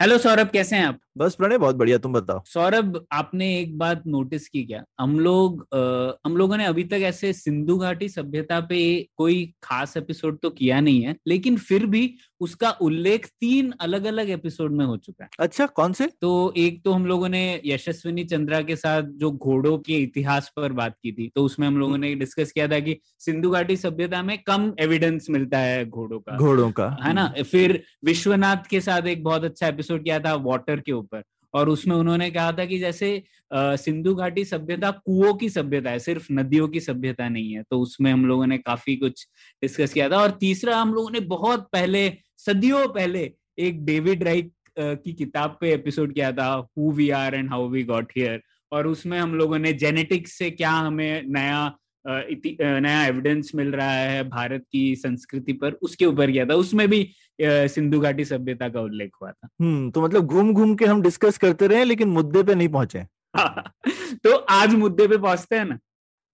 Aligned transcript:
Hello 0.00 0.18
Saurabh 0.18 0.48
कैसे 0.48 0.76
हैं 0.76 0.84
आप? 0.84 0.98
बस 1.16 1.34
प्रणय 1.34 1.58
बहुत 1.58 1.76
बढ़िया 1.76 1.98
तुम 1.98 2.12
बताओ? 2.12 2.42
सौरभ 2.46 3.06
आपने 3.12 3.58
एक 3.58 3.78
बात 3.78 4.02
नोटिस 4.06 4.48
की 4.48 4.64
क्या? 4.64 4.84
हम 5.00 5.20
लोग 5.20 5.68
आ, 5.74 5.78
हम 6.26 6.36
लोगों 6.36 6.56
ने 6.56 6.64
अभी 6.64 6.84
तक 6.84 6.94
ऐसे 6.94 7.32
सिंधु 7.32 7.78
घाटी 7.78 8.08
सभ्यता 8.08 8.60
पे 8.60 9.08
कोई 9.16 9.54
खास 9.62 9.96
एपिसोड 9.96 10.38
तो 10.38 10.50
किया 10.50 10.80
नहीं 10.80 11.02
है 11.02 11.16
लेकिन 11.26 11.56
फिर 11.56 11.86
भी 11.86 12.14
उसका 12.40 12.70
उल्लेख 12.82 13.26
तीन 13.40 13.72
अलग 13.80 14.04
अलग 14.04 14.30
एपिसोड 14.30 14.72
में 14.72 14.84
हो 14.86 14.96
चुका 14.96 15.24
है। 15.24 15.30
अच्छा 15.38 15.66
कौन 15.66 15.92
से? 15.92 16.06
तो 16.20 16.52
एक 16.56 16.82
तो 16.84 16.92
हम 16.92 17.06
लोगों 17.06 17.28
ने 17.28 17.60
यशस्विनी 17.64 18.24
चंद्रा 18.24 18.60
के 18.62 18.76
साथ 18.76 19.02
जो 19.14 19.30
घोड़ों 19.32 19.76
के 19.78 19.98
इतिहास 19.98 20.52
पर 20.56 20.72
बात 20.72 20.94
की 21.02 21.12
थी 21.12 21.30
तो 21.34 21.44
उसमें 21.44 21.66
हम 21.66 21.78
लोगों 21.78 21.98
ने 21.98 22.14
डिस्कस 22.14 22.52
किया 22.52 22.68
था 22.68 22.78
कि 22.80 22.96
सिंधु 23.18 23.50
घाटी 23.50 23.76
सभ्यता 23.76 24.22
में 24.22 24.36
कम 24.38 24.72
एविडेंस 24.80 25.26
मिलता 25.30 25.58
है 25.58 25.84
घोड़ों 25.86 26.20
का। 26.20 26.36
घोड़ों 26.36 26.70
का 26.72 26.96
है 27.02 27.12
ना? 27.12 27.32
फिर 27.42 27.82
विश्वनाथ 28.04 28.70
के 28.70 28.80
साथ 28.80 29.06
एक 29.06 29.24
बहुत 29.24 29.44
अच्छा 29.44 29.66
एपिसोड 29.68 30.04
किया 30.04 30.18
था 30.20 30.34
वाटर 30.42 30.80
के 30.80 30.92
ऊपर 30.92 31.22
और 31.54 31.68
उसमें 31.68 31.94
उन्होंने 31.96 32.30
कहा 32.30 32.52
था 32.52 32.64
कि 32.64 32.78
जैसे 32.78 33.22
सिंधु 33.52 34.14
घाटी 34.14 34.44
सभ्यता 34.44 34.90
कुओं 34.90 35.32
की 35.34 35.48
सभ्यता 35.50 35.90
है 35.90 35.98
सिर्फ़ 35.98 36.26
नदियों 36.32 36.68
की 36.68 36.80
सभ्यता 36.80 37.28
नहीं 37.28 37.52
है 37.52 37.62
तो 37.62 37.80
उसमें 37.80 38.12
हम 38.12 38.24
लोगों 38.26 38.46
ने 38.46 38.58
काफ़ी 38.58 38.96
कुछ 38.96 39.26
डिस्कस 39.62 39.92
किया 39.92 40.08
था। 40.10 40.16
और 40.16 40.30
तीसरा 40.40 40.76
हम 40.76 40.94
लोगों 40.94 41.10
ने 41.10 41.20
बहुत 41.28 41.68
पहले 41.72 42.08
सदियों 42.46 42.88
पहले 42.88 43.32
एक 43.58 43.84
डेविड 43.84 44.22
राइक 44.22 44.52
की 44.78 45.12
किताब 45.12 45.58
पे 45.60 45.72
एपिसोड 45.72 46.14
किया 46.14 46.32
था 46.32 46.68
who 46.78 46.92
we 46.92 47.10
are 47.10 47.34
and 47.34 47.50
how 47.50 47.68
we 47.68 47.82
got 47.82 48.12
here 48.16 48.42
और 48.72 48.86
उसमें 48.86 49.18
हम 49.18 49.34
लोगों 49.34 49.58
ने 49.58 49.72
जेनेटिक्स 49.72 50.32
से 50.32 50.50
क्या 50.50 50.70
हमें 50.70 51.22
नया 51.26 51.76
इति- 52.08 52.64
नया 52.64 53.06
एविडेंस 53.06 53.52
मिल 53.54 53.68
रहा 53.68 53.90
है 53.90 54.28
भारत 54.28 54.64
की 54.72 54.96
संस्कृति 54.96 55.52
पर 55.52 55.72
उसके 55.72 56.06
ऊपर 56.06 56.30
किया 56.30 56.46
था। 56.46 56.54
उसमें 56.54 56.88
भी 56.88 57.10
सिंधु 57.42 58.00
घाटी 58.00 58.24
सभ्यता 58.24 58.68
का 58.68 58.80
उल्लेख 58.80 59.10
हुआ 59.22 59.30
था। 59.30 59.48
हम्म 59.60 59.90
तो 59.90 60.02
मतलब 60.02 60.26
घूम 60.26 60.52
घूम 60.52 60.74
के 60.74 60.84
हम 60.84 61.02
डिस्कस 61.02 61.38
करते 61.38 61.66
रहे 61.66 61.84
लेकिन 61.84 62.08
मुद्दे 62.08 62.42
पे 62.42 62.54
नहीं 62.54 62.68
पहुँचे। 62.68 63.06
तो 64.16 64.36
आज 64.36 64.74
मुद्दे 64.74 65.08
पे 65.08 65.18
पहुँचते 65.18 65.56
हैं 65.56 65.64
ना। 65.64 65.78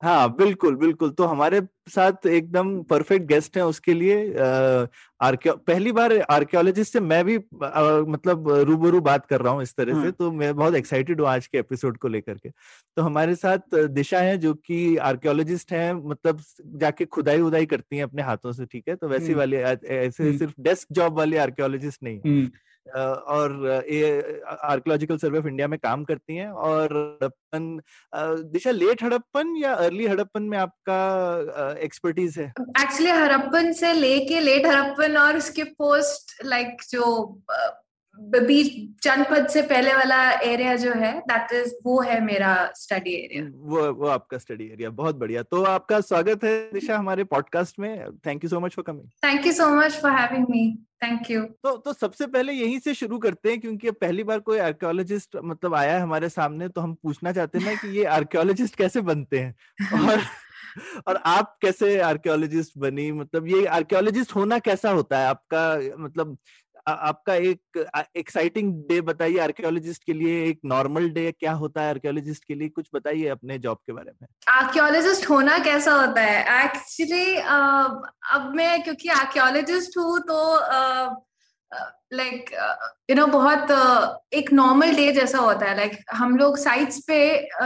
हाँ 0.03 0.29
बिल्कुल 0.37 0.75
बिल्कुल 0.77 1.11
तो 1.11 1.25
हमारे 1.25 1.61
साथ 1.89 2.27
एकदम 2.27 2.83
परफेक्ट 2.83 3.27
गेस्ट 3.27 3.57
हैं 3.57 3.65
उसके 3.65 3.95
लिए 3.95 4.17
आर्कियो 5.21 5.55
पहली 5.67 5.93
बार 5.93 6.13
आर्कियोलॉजिस्ट 6.21 6.93
से 6.93 7.01
मैं 7.01 7.25
भी 7.25 7.37
अ, 7.37 8.05
मतलब 8.09 8.49
रूबरू 8.63 9.01
बात 9.01 9.27
कर 9.27 9.41
रहा 9.41 9.53
हूँ 9.53 9.63
इस 9.63 9.75
तरह 9.77 9.95
से 9.95 10.01
हाँ। 10.01 10.11
तो 10.13 10.31
मैं 10.33 10.55
बहुत 10.57 10.75
एक्साइटेड 10.75 11.21
हूँ 11.21 11.29
आज 11.29 11.47
के 11.47 11.59
एपिसोड 11.59 11.97
को 11.99 12.09
लेकर 12.09 12.35
के 12.35 12.51
तो 12.97 13.03
हमारे 13.03 13.35
साथ 13.35 13.75
दिशा 13.91 14.21
है 14.21 14.37
जो 14.39 14.55
कि 14.57 14.97
आर्कियोलॉजिस्ट 15.05 15.73
हैं 15.73 15.93
मतलब 16.05 16.43
जाके 16.77 17.05
खुदाई 17.07 17.41
उदाई 17.41 17.67
करती 17.67 17.97
हैं 17.97 18.05
अपने 18.05 18.23
हाथों 18.23 18.53
से 18.53 18.67
ठीक 18.67 18.89
है 18.89 18.97
तो 18.97 19.09
वैसी 19.09 19.27
हम्म। 19.27 19.39
वाली 19.39 19.57
ऐसे 19.57 20.23
हम्म। 20.23 20.37
सिर्फ़ 20.39 20.55
डेस्क 20.61 20.89
जॉब 20.93 21.19
वाली 21.19 21.37
आर्कियोलॉजिस्ट 21.39 22.03
नहीं 22.03 22.21
है 22.27 22.49
और 22.95 23.53
आर्कोलॉजिकल 24.63 25.17
सर्वे 25.19 25.39
ऑफ़ 25.39 25.47
इंडिया 25.47 25.69
में 25.69 25.79
काम 25.79 26.05
करती 26.05 26.37
हैं 26.37 26.49
और 26.49 26.93
हड़प्पन 27.23 27.81
दिशा 28.53 28.71
लेट 28.71 29.03
हड़प्पन 29.03 29.57
या 29.57 29.73
अर्ली 29.75 30.07
हड़प्पन 30.07 30.43
में 30.43 30.59
आपका 30.59 31.75
एक्सपर्टीज 31.81 32.39
है? 32.39 32.53
एक्चुअली 32.81 33.11
हड़प्पन 33.11 33.73
से 33.73 33.93
लेके 33.93 34.41
लेट 34.41 34.67
हड़प्पन 34.67 35.17
और 35.17 35.37
उसके 35.37 35.65
पोस्ट, 35.65 36.45
लाइक 36.45 36.83
जो 36.91 37.25
बीच 38.21 39.03
जनपद 39.03 39.49
से 39.49 39.63
पहले 39.63 39.95
वाला 39.95 40.31
एरिया 40.31 40.77
जो 40.77 40.93
है 40.93 41.21
दैट 41.21 41.53
इज़ 41.53 41.75
वो 41.85 42.01
है 42.01 42.25
मेरा 42.25 42.73
स्टडी 42.75 43.15
एरिया 43.15 43.51
वो 43.55 43.93
वो 43.93 44.07
आपका 44.07 44.39
स्टडी 44.39 44.65
एरिया 44.65 44.91
बहुत 44.91 45.17
बढ़िया। 45.17 45.43
तो 45.43 45.63
आपका 45.63 46.01
स्वागत 46.01 46.45
है 46.45 46.71
दिशा 46.73 46.99
हमारे 46.99 47.25
पॉडकास्ट 47.25 47.79
में। 47.79 48.13
Thank 48.27 48.45
you 48.45 48.51
so 48.51 48.61
much 48.61 48.75
for 48.75 48.85
coming 48.85 49.09
thank 49.25 49.47
you 49.47 49.53
so 49.53 49.69
much 49.69 49.93
for 49.93 50.11
having 50.11 50.47
me 50.51 50.79
thank 51.05 51.31
you 51.31 51.43
तो 51.43 51.77
तो 51.77 51.93
सबसे 51.93 52.27
पहले 52.27 52.53
यहीं 52.53 52.79
से 52.79 52.95
शुरू 52.95 53.19
करते 53.19 53.51
हैं 53.51 53.61
क्योंकि 53.61 53.91
पहली 53.91 54.25
बार 54.25 54.39
कोई 54.39 54.59
आर्कियोलॉजिस्ट 54.59 55.37
मतलब 55.45 55.75
आया 55.75 55.95
है 55.95 56.01
हमारे 56.01 56.29
सामने 56.29 56.69
तो 56.69 56.81
हम 56.81 56.95
पूछना 56.95 57.33
चाहते 57.33 57.59
हैं 57.59 57.65
ना 57.67 57.75
कि 57.75 57.99
ये 57.99 58.05
आर्कियोलॉजिस्ट 58.05 58.77
कैसे 58.77 59.01
बनते 59.01 59.39
हैं? 59.39 59.55
और 60.09 60.21
और 61.09 61.17
आप 61.17 61.59
कैसे 61.63 61.99
आर्कियोलॉजिस्ट 62.01 62.73
बनी? 62.79 63.13
मतलब 63.13 63.47
ये 63.49 63.67
आर्कियोलॉजिस्ट 63.67 64.35
होना 64.35 64.59
कैसा 64.59 64.91
होता 64.91 65.19
है? 65.19 65.27
आपका 65.27 65.81
मतलब 65.99 66.39
आपका 66.89 67.35
एक 67.35 67.87
एक्साइटिंग 68.17 68.73
डे 68.89 69.01
बताइए 69.01 69.39
आर्कियोलॉजिस्ट 69.39 70.05
के 70.05 70.13
लिए 70.13 70.45
एक 70.45 70.61
नॉर्मल 70.65 71.09
डे 71.11 71.31
क्या 71.33 71.53
होता 71.53 71.83
है 71.83 71.91
आर्कियोलॉजिस्ट 71.91 72.45
के 72.45 72.55
लिए? 72.55 72.69
कुछ 72.69 72.89
बताइए 72.95 73.29
अपने 73.29 73.59
जॉब 73.59 73.79
के 73.87 73.93
बारे 73.93 74.13
में। 74.23 74.29
आर्कियोलॉजिस्ट 74.49 75.29
होना 75.31 75.59
कैसा 75.59 75.93
होता 75.93 76.23
है? 76.23 76.65
एक्चुअली 76.65 77.37
uh, 77.37 78.09
अब 78.33 78.53
मैं 78.57 78.83
क्योंकि 78.83 79.09
आर्कियोलॉजिस्ट 79.09 79.99
हूँ 79.99 80.19
तो 80.21 80.39
लाइक 82.13 82.51
यू 83.11 83.17
नो 83.17 83.27
बहुत 83.27 83.71
uh, 83.71 84.39
एक 84.39 84.53
नॉर्मल 84.53 84.95
डे 84.95 85.13
जैसा 85.13 85.39
होता 85.39 85.67
है। 85.67 85.77
लाइक 85.77 85.93
like, 85.93 86.05
हम 86.13 86.37
लोग 86.37 86.59
साइट्स 86.59 87.05
पे 87.09 87.19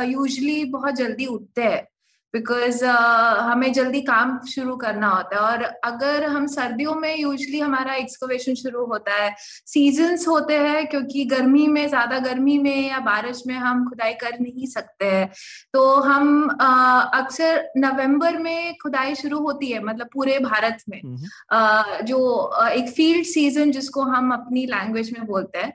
यूजुअली 0.03 0.65
बहुत 0.65 0.95
जल्दी 0.95 1.27
उठते 1.27 1.63
हैं। 1.63 1.87
बिकॉज़ 2.35 2.85
uh, 2.85 3.39
हमें 3.39 3.73
जल्दी 3.73 4.01
काम 4.01 4.41
शुरू 4.47 4.77
करना 4.77 5.09
होता 5.09 5.37
है 5.37 5.43
और 5.43 5.63
अगर 5.63 6.25
हम 6.25 6.47
सर्दियों 6.47 6.95
में 6.95 7.19
यूजली 7.19 7.61
हमारा 7.61 7.95
एक्सकोवेशन 7.95 8.55
शुरू 8.55 8.87
होता 8.87 9.15
है 9.15 9.35
सीजन्स 9.67 10.29
होते 10.29 10.59
हैं 10.59 10.87
क्योंकि 10.87 11.25
गर्मी 11.25 11.67
में 11.67 11.89
ज़्यादा 11.89 12.19
गर्मी 12.19 12.59
में 12.59 12.89
या 12.91 12.99
बारिश 12.99 13.43
में 13.47 13.55
हम 13.55 13.89
खुदाई 13.89 14.13
कर 14.13 14.41
नहीं 14.41 14.67
सकते 14.67 15.05
हैं। 15.07 15.33
तो 15.73 15.95
हम 15.95 16.49
अ, 16.61 17.11
अक्सर 17.15 17.69
नवंबर 17.77 18.39
में 18.39 18.75
खुदाई 18.83 19.15
शुरू 19.15 19.39
होती 19.39 19.67
है 19.67 19.83
मतलब 19.85 20.09
पूरे 20.13 20.39
भारत 20.39 20.79
में। 20.89 21.01
हम्म, 21.05 21.19
अ, 21.51 21.83
जो 22.01 22.51
एक 22.69 22.91
फ़ील्ड 22.91 23.25
सीज़न 23.25 23.71
जिसको 23.71 24.03
हम 24.03 24.33
अपनी 24.33 24.67
लैंग्वेज 24.67 25.13
में 25.19 25.27
बोलते 25.27 25.59
हैं। 25.59 25.73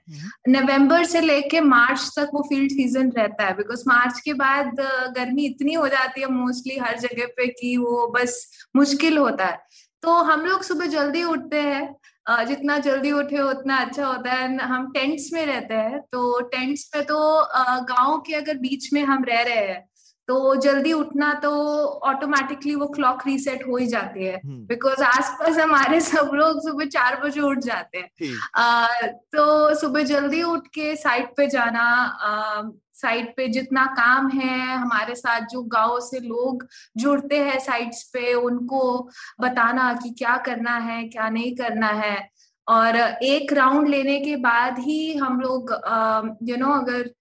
नवंबर 0.49 1.03
से 1.03 1.21
लेके 1.21 1.61
मार्च 1.61 2.11
तक 2.19 2.29
वो 2.33 2.41
फ़ील्ड 2.41 2.71
सीज़न 2.71 3.11
रहता 3.17 3.43
है 3.45 3.53
बिकॉज़ 3.57 3.83
मार्च 3.87 4.19
के 4.19 4.33
बाद 4.33 4.71
गर्मी 5.17 5.45
इतनी 5.45 5.73
हो 5.73 5.87
जाती 5.87 6.21
है 6.21 6.44
मोस्टली 6.45 6.77
हर 6.77 6.97
जगह 6.99 7.25
पे 7.37 7.47
कि 7.53 7.75
वो 7.77 8.07
बस 8.15 8.41
मुश्किल 8.75 9.17
होता 9.17 9.45
है। 9.45 9.59
तो 10.03 10.13
हम 10.23 10.45
लोग 10.45 10.63
सुबह 10.63 10.85
जल्दी 10.89 11.23
उठते 11.25 11.61
हैं 11.61 12.45
जितना 12.47 12.77
जल्दी 12.79 13.11
उठे 13.13 13.39
उतना 13.41 13.77
अच्छा 13.77 14.05
होता 14.05 14.31
है। 14.31 14.55
हम 14.59 14.91
टेंट्स 14.91 15.29
में 15.33 15.45
रहते 15.45 15.73
हैं 15.75 15.99
तो 16.11 16.39
टेंट्स 16.49 16.89
में 16.95 17.03
तो 17.05 17.17
गाँव 17.85 18.17
के 18.17 18.33
अगर 18.35 18.57
बीच 18.59 18.91
में 18.93 19.03
हम 19.03 19.23
रह 19.23 19.41
रहे 19.43 19.67
हैं 19.67 19.83
तो 20.27 20.55
जल्दी 20.55 20.93
उठना 20.93 21.33
तो 21.33 21.51
ऑटोमेटिकली 22.03 22.75
वो 22.75 22.85
क्लॉक 22.87 23.21
रीसेट 23.27 23.67
हो 23.67 23.77
ही 23.77 23.87
जाती 23.87 24.23
है। 24.23 24.35
हम्म, 24.35 24.65
बिकॉज़ 24.67 25.03
आसपास 25.03 25.57
हमारे 25.57 25.99
सब 26.01 26.31
लोग 26.33 26.61
सुबह 26.61 26.85
चार 26.87 27.19
बजे 27.23 27.41
उठ 27.41 27.59
जाते 27.59 27.97
हैं। 27.97 28.37
आ, 28.55 28.87
तो 29.07 29.75
सुबह 29.75 30.03
जल्दी 30.03 30.41
उठ 30.45 30.67
के 30.75 30.95
साइट 30.95 31.29
पे 31.37 31.47
जाना 31.47 31.85
साइट 32.95 33.33
पे 33.37 33.47
जितना 33.47 33.85
काम 33.85 34.29
है, 34.29 34.75
हमारे 34.77 35.15
साथ 35.15 35.41
जो 35.41 35.61
गाँव 35.63 35.99
से 35.99 36.19
लोग 36.19 36.67
जुड़ते 36.97 37.39
हैं 37.43 37.59
साइट्स 37.59 38.03
पे, 38.03 38.33
उनको 38.33 39.09
बताना 39.41 39.93
कि 39.93 40.09
क्या 40.09 40.37
करना 40.37 40.77
है, 40.77 41.03
क्या 41.03 41.29
नहीं 41.29 41.55
करना 41.55 41.87
है। 41.87 42.29
और 42.67 42.95
एक 43.23 43.53
राउंड 43.53 43.87
लेने 43.87 44.19
के 44.19 44.35
बाद 44.35 44.79
ही 44.79 45.17
हम 45.17 45.39
लोग 45.41 45.71
यू 46.49 46.57
नो 46.57 46.71
अगर 46.71 47.13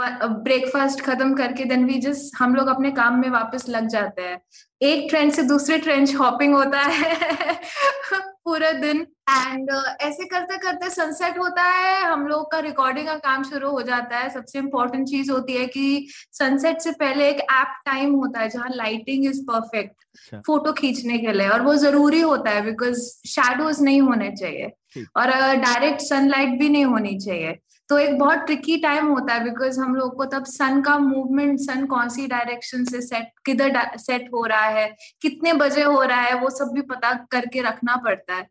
ब्रेकफास्ट 0.00 1.00
खत्म 1.00 1.34
करके 1.34 1.64
देन 1.64 1.84
वी 1.84 1.98
जस्ट 1.98 2.36
हम 2.38 2.54
लोग 2.54 2.68
अपने 2.68 2.90
काम 2.90 3.20
में 3.20 3.28
वापस 3.30 3.68
लग 3.68 3.88
जाते 3.88 4.22
हैं। 4.22 4.40
एक 4.82 5.06
ट्रेंड 5.10 5.32
से 5.32 5.42
दूसरे 5.42 5.78
ट्रेंड 5.78 6.08
हॉपिंग 6.16 6.54
होता 6.54 6.80
है। 6.80 7.60
पूरा 8.44 8.72
दिन 8.72 9.06
एंड 9.28 9.70
uh, 9.70 9.84
ऐसे 10.00 10.24
करते 10.24 10.56
करते 10.58 10.88
सनसेट 10.90 11.38
होता 11.38 11.62
है 11.62 12.00
हम 12.02 12.26
लोग 12.26 12.50
का 12.52 12.58
रिकॉर्डिंग 12.58 13.06
का 13.06 13.14
काम 13.16 13.42
शुरू 13.42 13.70
हो 13.70 13.82
जाता 13.82 14.18
है। 14.18 14.30
सबसे 14.30 14.58
इम्पोर्टेंट 14.58 15.08
चीज़ 15.08 15.30
होती 15.32 15.56
है 15.56 15.66
कि 15.66 16.06
सनसेट 16.32 16.80
से 16.80 16.92
पहले 16.92 17.28
एक 17.30 17.40
ऐप 17.40 17.80
टाइम 17.86 18.14
होता 18.14 18.40
है 18.40 18.48
जहाँ 18.48 18.70
लाइटिंग 18.74 19.26
इज़ 19.26 19.42
परफेक्ट 19.50 20.40
फ़ोटो 20.46 20.72
खींचने 20.72 21.18
के 21.18 21.32
लिए। 21.32 21.48
और 21.48 21.62
वो 21.62 21.74
ज़रूरी 21.76 22.20
होता 22.20 22.50
है 22.50 22.62
बिकॉज़ 22.62 23.00
शेडोज 23.28 23.82
नहीं 23.82 24.00
होने 24.02 24.30
चाहिए। 24.30 24.72
और 25.16 25.30
डायरेक्ट 25.56 26.00
uh, 26.00 26.06
सनलाइट 26.06 26.58
भी 26.58 26.68
नहीं 26.68 26.84
होनी 26.84 27.18
चाहिए। 27.18 27.58
तो 27.88 27.98
एक 27.98 28.18
बहुत 28.18 28.38
ट्रिकी 28.38 28.76
टाइम 28.76 29.06
होता 29.06 29.34
है 29.34 29.44
बिकॉज़ 29.44 29.78
हम 29.80 29.94
लोग 29.94 30.16
को 30.16 30.24
तब 30.24 30.44
सन 30.44 30.80
का 30.82 30.98
मूवमेंट 30.98 31.58
सन 31.60 31.84
कौन 31.86 32.08
सी 32.08 32.26
डायरेक्शन 32.26 32.84
से 32.84 33.00
सेट 33.00 33.32
किधर 33.46 33.96
सेट 33.96 34.28
हो 34.34 34.44
रहा 34.46 34.64
है 34.66 34.86
कितने 35.22 35.52
बजे 35.52 35.82
हो 35.82 36.02
रहा 36.02 36.20
है 36.20 36.34
वो 36.34 36.50
सब 36.50 36.70
भी 36.74 36.82
पता 36.82 37.12
करके 37.30 37.62
रखना 37.62 37.96
पड़ता 37.96 38.34
है। 38.34 38.46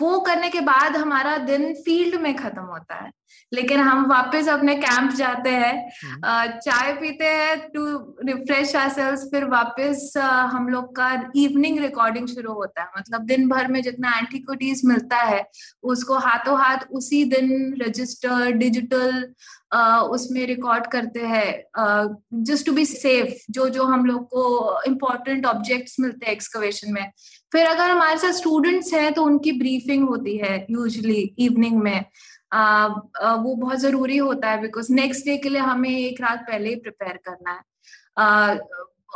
वो 0.00 0.18
करने 0.20 0.48
के 0.50 0.60
बाद 0.60 0.96
हमारा 0.96 1.36
दिन 1.38 1.72
फ़ील्ड 1.74 2.20
में 2.20 2.34
खत्म 2.36 2.62
होता 2.62 2.94
है। 2.94 3.10
लेकिन 3.52 3.80
हम 3.80 4.04
वापस 4.10 4.48
अपने 4.48 4.74
कैंप 4.76 5.10
जाते 5.12 5.50
हैं 5.50 5.74
हम्म। 6.04 6.58
चाय 6.58 6.92
पीते 6.92 7.24
हैं 7.24 7.58
टू 7.70 7.84
रिफ्रेश 8.26 8.74
आर 8.76 9.16
फिर 9.30 9.44
वापस 9.44 10.12
हम 10.52 10.68
लोग 10.68 10.94
का 10.96 11.12
इवनिंग 11.36 11.78
रिकॉर्डिंग 11.78 12.28
शुरू 12.28 12.52
होता 12.52 12.82
है। 12.82 12.88
मतलब 12.98 13.24
दिन 13.26 13.48
भर 13.48 13.68
में 13.68 13.80
जितना 13.82 14.16
एंटीक्विटीज 14.18 14.82
मिलता 14.84 15.16
है 15.16 15.44
उसको 15.82 16.18
हाथों 16.18 16.58
हाथ 16.58 16.86
उसी 16.92 17.24
दिन 17.24 17.74
रजिस्टर 17.82 18.50
डिजिटल 18.52 19.34
उसमें 20.10 20.44
रिकॉर्ड 20.46 20.86
करते 20.86 21.20
हैं। 21.20 22.42
जस्ट 22.44 22.66
टू 22.66 22.72
बी 22.72 22.86
सेफ़ 22.86 23.34
जो 23.50 23.68
जो 23.68 23.84
हम 23.84 24.04
लोग 24.06 24.24
को 24.28 24.82
इम्पोर्टेंट 24.86 25.46
ऑब्जेक्ट्स 25.46 25.96
मिलते 26.00 26.26
हैं 26.26 26.32
एक्सकवेशन 26.32 26.92
में 26.92 27.10
फिर 27.54 27.66
अगर 27.66 27.90
हमारे 27.90 28.18
साथ 28.18 28.32
स्टूडेंट्स 28.32 28.92
हैं 28.94 29.12
तो 29.14 29.22
उनकी 29.22 29.52
ब्रीफिंग 29.52 30.08
होती 30.08 30.36
है 30.36 30.66
यूजली 30.70 31.34
इवनिंग 31.38 31.82
में। 31.82 32.04
आ, 32.52 32.86
वो 32.86 33.54
बहुत 33.54 33.78
ज़रूरी 33.78 34.16
होता 34.16 34.50
है 34.50 34.60
बिकॉज़ 34.60 34.92
नेक्स्ट 34.92 35.26
डे 35.26 35.36
के 35.36 35.48
लिए 35.48 35.60
हमें 35.60 35.90
एक 35.90 36.20
रात 36.20 36.40
पहले 36.40 36.68
ही 36.68 36.76
प्रिपेयर 36.76 37.16
करना 37.28 37.50
है। 37.50 37.62
आ, 38.18 38.54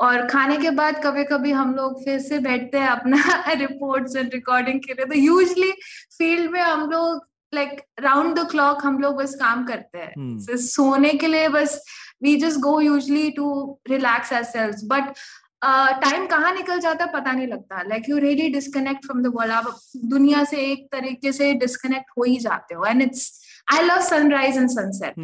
और 0.01 0.27
खाने 0.27 0.57
के 0.57 0.71
बाद 0.71 1.01
कभी 1.05 1.25
कभी 1.25 1.53
हम 1.53 1.75
लोग 1.75 2.05
फिर 2.05 2.19
से 2.19 2.39
बैठते 2.39 2.79
हैं 2.79 2.89
अपना 2.89 3.53
रिपोर्ट्स 3.53 4.17
एंड 4.17 4.35
रिकॉर्डिंग 4.35 4.81
के 4.81 4.93
लिए। 4.93 5.07
तो 5.07 5.15
यूजली 5.15 5.71
फ़ील्ड 6.19 6.51
में 6.51 6.61
हम 6.61 6.91
लोग 6.91 7.27
लाइक 7.55 7.81
राउंड 8.01 8.39
द 8.39 8.51
क्लॉक 8.51 8.85
हम 8.85 8.99
लोग 8.99 9.17
बस 9.17 9.35
काम 9.35 9.67
करते 9.67 9.99
हैं। 9.99 10.15
hmm. 10.15 10.51
so, 10.51 10.57
सोने 10.57 11.13
के 11.15 11.27
लिए 11.27 11.49
बस 11.49 11.85
we 12.23 12.37
just 12.37 12.59
go 12.61 12.81
usually 12.81 13.31
to 13.31 13.79
relax 13.91 14.33
ourselves 14.43 14.81
but 14.85 15.15
time 15.63 16.25
uh, 16.25 16.31
कहाँ 16.31 16.53
निकल 16.55 16.79
जाता 16.81 17.07
पता 17.13 17.33
नहीं 17.33 17.47
लगता। 17.47 17.83
Like 17.89 18.09
you 18.09 18.19
really 18.19 18.49
disconnect 18.51 19.07
from 19.07 19.23
the 19.23 19.33
world 19.35 19.53
आप 19.53 19.79
दुनिया 20.11 20.45
से 20.45 20.57
एक 20.73 20.89
तरीके 20.93 21.33
से 21.33 21.53
डिस्कनेक्ट 21.63 22.11
हो 22.19 22.25
ही 22.25 22.37
जाते 22.39 22.75
हो। 22.75 22.85
And 22.85 23.03
it's 23.03 23.31
I 23.73 23.83
love 23.83 24.01
sunrise 24.03 24.57
and 24.57 24.69
sunset 24.71 25.19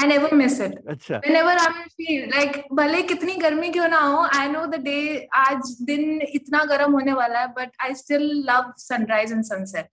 I 0.00 0.06
never 0.08 0.34
miss 0.34 0.60
it 0.60 0.78
whenever 1.10 1.58
I 1.58 1.84
feel 1.88 2.28
like 2.36 2.62
भले 2.72 3.02
कितनी 3.10 3.34
गर्मी 3.36 3.70
क्यों 3.70 3.88
ना 3.88 4.00
हो 4.00 4.22
आई 4.38 4.48
नो 4.48 4.64
द 4.66 4.80
डे 4.84 5.28
आज 5.36 5.76
दिन 5.82 6.20
इतना 6.22 6.64
गर्म 6.64 6.92
होने 6.92 7.12
वाला 7.12 7.40
है 7.40 7.46
but 7.58 7.70
I 7.84 7.94
still 7.94 8.30
love 8.50 8.72
sunrise 8.78 9.32
and 9.32 9.42
sunset 9.44 9.86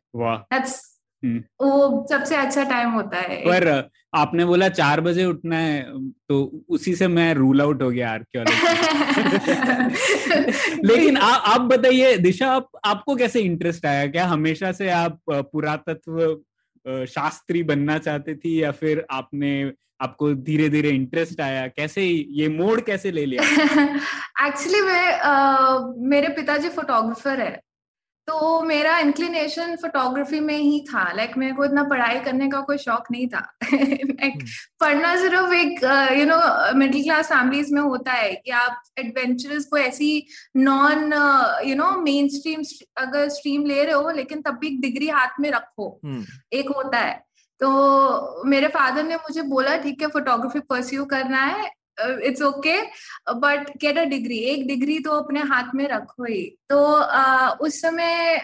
that's 0.54 0.82
वो 1.62 2.06
सबसे 2.10 2.36
अच्छा 2.36 2.64
टाइम 2.64 2.92
होता 2.92 3.20
है। 3.20 3.38
पर 3.42 3.68
आपने 4.14 4.46
बोला 4.46 4.70
चार 4.70 5.02
बजे 5.02 5.26
उठना 5.26 5.58
है 5.58 6.08
तो 6.30 6.66
उसी 6.70 6.96
से 6.96 7.08
मैं 7.08 7.34
रूल 7.34 7.62
आउट 7.62 7.82
हो 7.82 7.90
गया 7.90 8.12
आर्कियोलॉजी 8.12 8.68
लेकिन 10.88 11.18
आ, 11.18 11.30
आप 11.30 11.62
बताइए 11.62 12.18
दिशा 12.18 12.52
आप 12.52 12.70
आपको 12.86 13.16
कैसे 13.16 13.40
इंटरेस्ट 13.40 13.86
आया? 13.86 14.08
क्या 14.08 14.26
हमेशा 14.26 14.72
से 14.72 14.90
आप 14.90 15.20
पुरातत्व 15.30 16.42
शास्त्री 17.06 17.64
बनना 17.64 17.98
चाहते 17.98 18.36
थी 18.36 18.64
या 18.64 18.72
फिर 18.72 19.06
आपने 19.12 19.72
आपको 20.02 20.34
धीरे 20.34 20.70
धीरे 20.70 20.90
इंटरेस्ट 20.90 21.42
आया? 21.42 21.68
कैसे 21.68 22.04
ये 22.30 22.50
मोड 22.50 22.82
कैसे 22.82 23.12
ले 23.12 23.26
लिया? 23.26 23.44
एक्चुअली 24.48 24.82
मैं 24.82 25.20
आ, 25.20 25.80
मेरे 25.98 26.28
पिताजी 26.28 26.70
फोटोग्राफर 26.70 27.40
है। 27.40 27.62
तो 28.28 28.62
मेरा 28.62 29.00
इंक्लिनेशन 29.00 29.76
फोटोग्राफी 29.76 30.40
में 30.40 30.58
ही 30.58 30.86
था। 30.94 31.14
लाइक 31.14 31.28
like, 31.28 31.40
मेरे 31.40 31.54
को 31.54 31.66
इतना 31.66 31.84
पढ़ाई 31.84 32.20
करने 32.20 32.50
का 32.50 32.62
कोई 32.62 32.78
शौक 32.78 33.04
नहीं 33.12 33.28
था। 33.28 33.58
Like, 33.64 34.24
हम्म। 34.24 34.46
पढ़ना 34.80 35.16
सिर्फ़ 35.16 35.54
एक 35.54 35.84
you 36.20 36.26
know 36.26 36.74
middle 36.78 37.04
class 37.04 37.26
families 37.26 37.74
में 37.74 37.82
होता 37.82 38.12
है 38.12 38.36
कि 38.36 38.52
आप 38.52 38.84
एडवेंचरस 39.00 39.66
को 39.66 39.78
ऐसी 39.78 40.28
non 40.58 41.04
you 41.66 41.76
know 41.76 41.92
main 41.92 42.28
stream 42.28 42.64
अगर 42.98 43.30
स्ट्रीम 43.30 43.66
ले 43.66 43.84
रहे 43.84 43.94
हो 43.94 44.12
लेकिन 44.12 44.42
तब 44.42 44.52
भी 44.52 44.68
एक 44.68 44.82
डिग्री 44.82 45.08
हाथ 45.08 45.40
में 45.40 45.52
रखो। 45.52 46.00
हम्म। 46.06 46.26
एक 46.54 46.70
होता 46.70 46.98
है। 46.98 47.28
तो 47.60 48.44
मेरे 48.46 48.68
फादर 48.68 49.04
ने 49.04 49.16
मुझे 49.16 49.42
बोला 49.42 49.78
ठीक 49.78 50.02
है 50.02 50.08
फोटोग्राफी 50.08 50.60
परस्यू 50.60 51.06
करना 51.06 51.42
है। 51.44 51.77
It's 52.00 52.42
okay 52.42 52.76
but 53.34 53.70
get 53.82 53.98
a 53.98 54.04
degree 54.06 54.38
एक 54.52 54.68
डिग्री 54.68 54.98
तो 55.00 55.12
अपने 55.12 55.42
हाथ 55.50 55.74
में 55.76 55.88
रखो 55.88 56.24
ही। 56.24 56.44
तो 56.70 56.78
uh, 57.00 57.50
उस 57.60 57.82
समय 57.82 58.36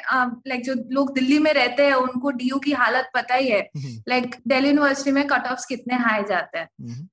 लाइक 0.47 0.61
uh, 0.61 0.65
जो 0.65 0.73
लोग 0.91 1.13
दिल्ली 1.13 1.39
में 1.39 1.51
रहते 1.53 1.85
हैं 1.85 1.93
उनको 1.93 2.31
डीयू 2.31 2.59
की 2.59 2.71
हालत 2.73 3.09
पता 3.15 3.35
ही 3.35 3.47
है। 3.47 3.61
लाइक 4.09 4.35
दिल्ली 4.47 4.69
यूनिवर्सिटी 4.69 5.11
में 5.11 5.25
कट 5.27 5.47
ऑफ़ 5.47 5.65
कितने 5.69 5.95
हाई 6.03 6.23
जाते 6.29 6.59
हैं। 6.59 6.67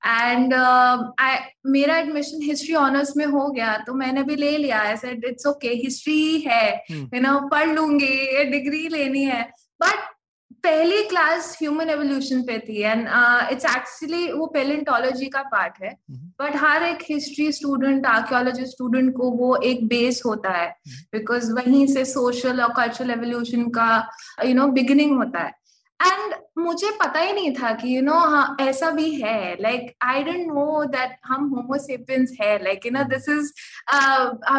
एंड 0.07 0.55
आई 0.55 1.39
मेरा 1.67 1.97
एडमिशन 1.99 2.43
हिस्ट्री 2.43 2.75
ऑनर्स 2.75 3.17
में 3.17 3.27
हो 3.27 3.49
गया 3.49 3.77
तो 3.87 3.95
मैंने 3.95 4.23
भी 4.23 4.37
ले 4.37 4.57
लिया। 4.59 4.83
ऐसे 4.93 5.11
इट्स 5.29 5.47
ओके 5.47 5.69
हिस्ट्री 5.85 6.41
है 6.47 6.85
यू 6.91 7.21
नो 7.21 7.39
पढ़ 7.49 7.69
लूँगी 7.69 8.45
डिग्री 8.51 8.87
लेनी 8.89 9.25
है। 9.25 9.43
बट 9.81 10.09
पहली 10.65 11.03
क्लास 11.09 11.57
ह्यूमन 11.61 11.91
एवोल्यूशन 11.91 12.43
पे 12.43 12.59
थी 12.59 12.81
एंड 12.83 13.07
इट्स 13.53 13.65
एक्चुअली 13.67 14.31
वो 14.33 14.47
पेलेंटोलॉजी 14.55 15.27
का 15.29 15.43
पार्ट 15.53 15.83
है 15.83 15.93
बट 16.11 16.43
mm-hmm. 16.43 16.65
हर 16.65 16.83
एक 16.83 17.03
हिस्ट्री 17.11 17.51
स्टूडेंट 17.53 18.07
आर्कियोलॉजी 18.07 18.67
स्टूडेंट 18.67 19.13
को 19.17 19.31
वो 19.33 19.55
एक 19.65 19.87
बेस 19.89 20.23
होता 20.27 20.51
है 20.53 20.69
बिकॉज़ 21.13 21.45
mm-hmm. 21.45 21.67
वहीं 21.67 21.87
से 21.87 22.05
सोशल 22.07 22.61
और 22.61 22.75
कल्चरल 22.77 23.11
एवोल्यूशन 23.11 23.69
का 23.71 23.89
यू 24.45 24.55
नो 24.55 24.67
बिगिनिंग 24.73 25.17
होता 25.17 25.43
है 25.43 25.59
एंड 26.01 26.35
मुझे 26.59 26.91
पता 27.01 27.21
ही 27.21 27.33
नहीं 27.33 27.53
था 27.55 27.73
कि 27.73 27.97
यू 27.97 28.03
नो 28.03 28.19
हाँ 28.27 28.57
ऐसा 28.61 28.91
भी 28.91 29.11
है 29.13 29.57
like 29.63 29.91
I 30.05 30.23
don't 30.25 30.47
know 30.47 30.85
that 30.93 31.17
हम 31.27 31.49
होमोसेपियंस 31.49 32.37
है 32.41 32.53
like 32.65 32.87
you 32.87 32.93
know 32.93 33.03
this 33.09 33.29
is 33.29 33.53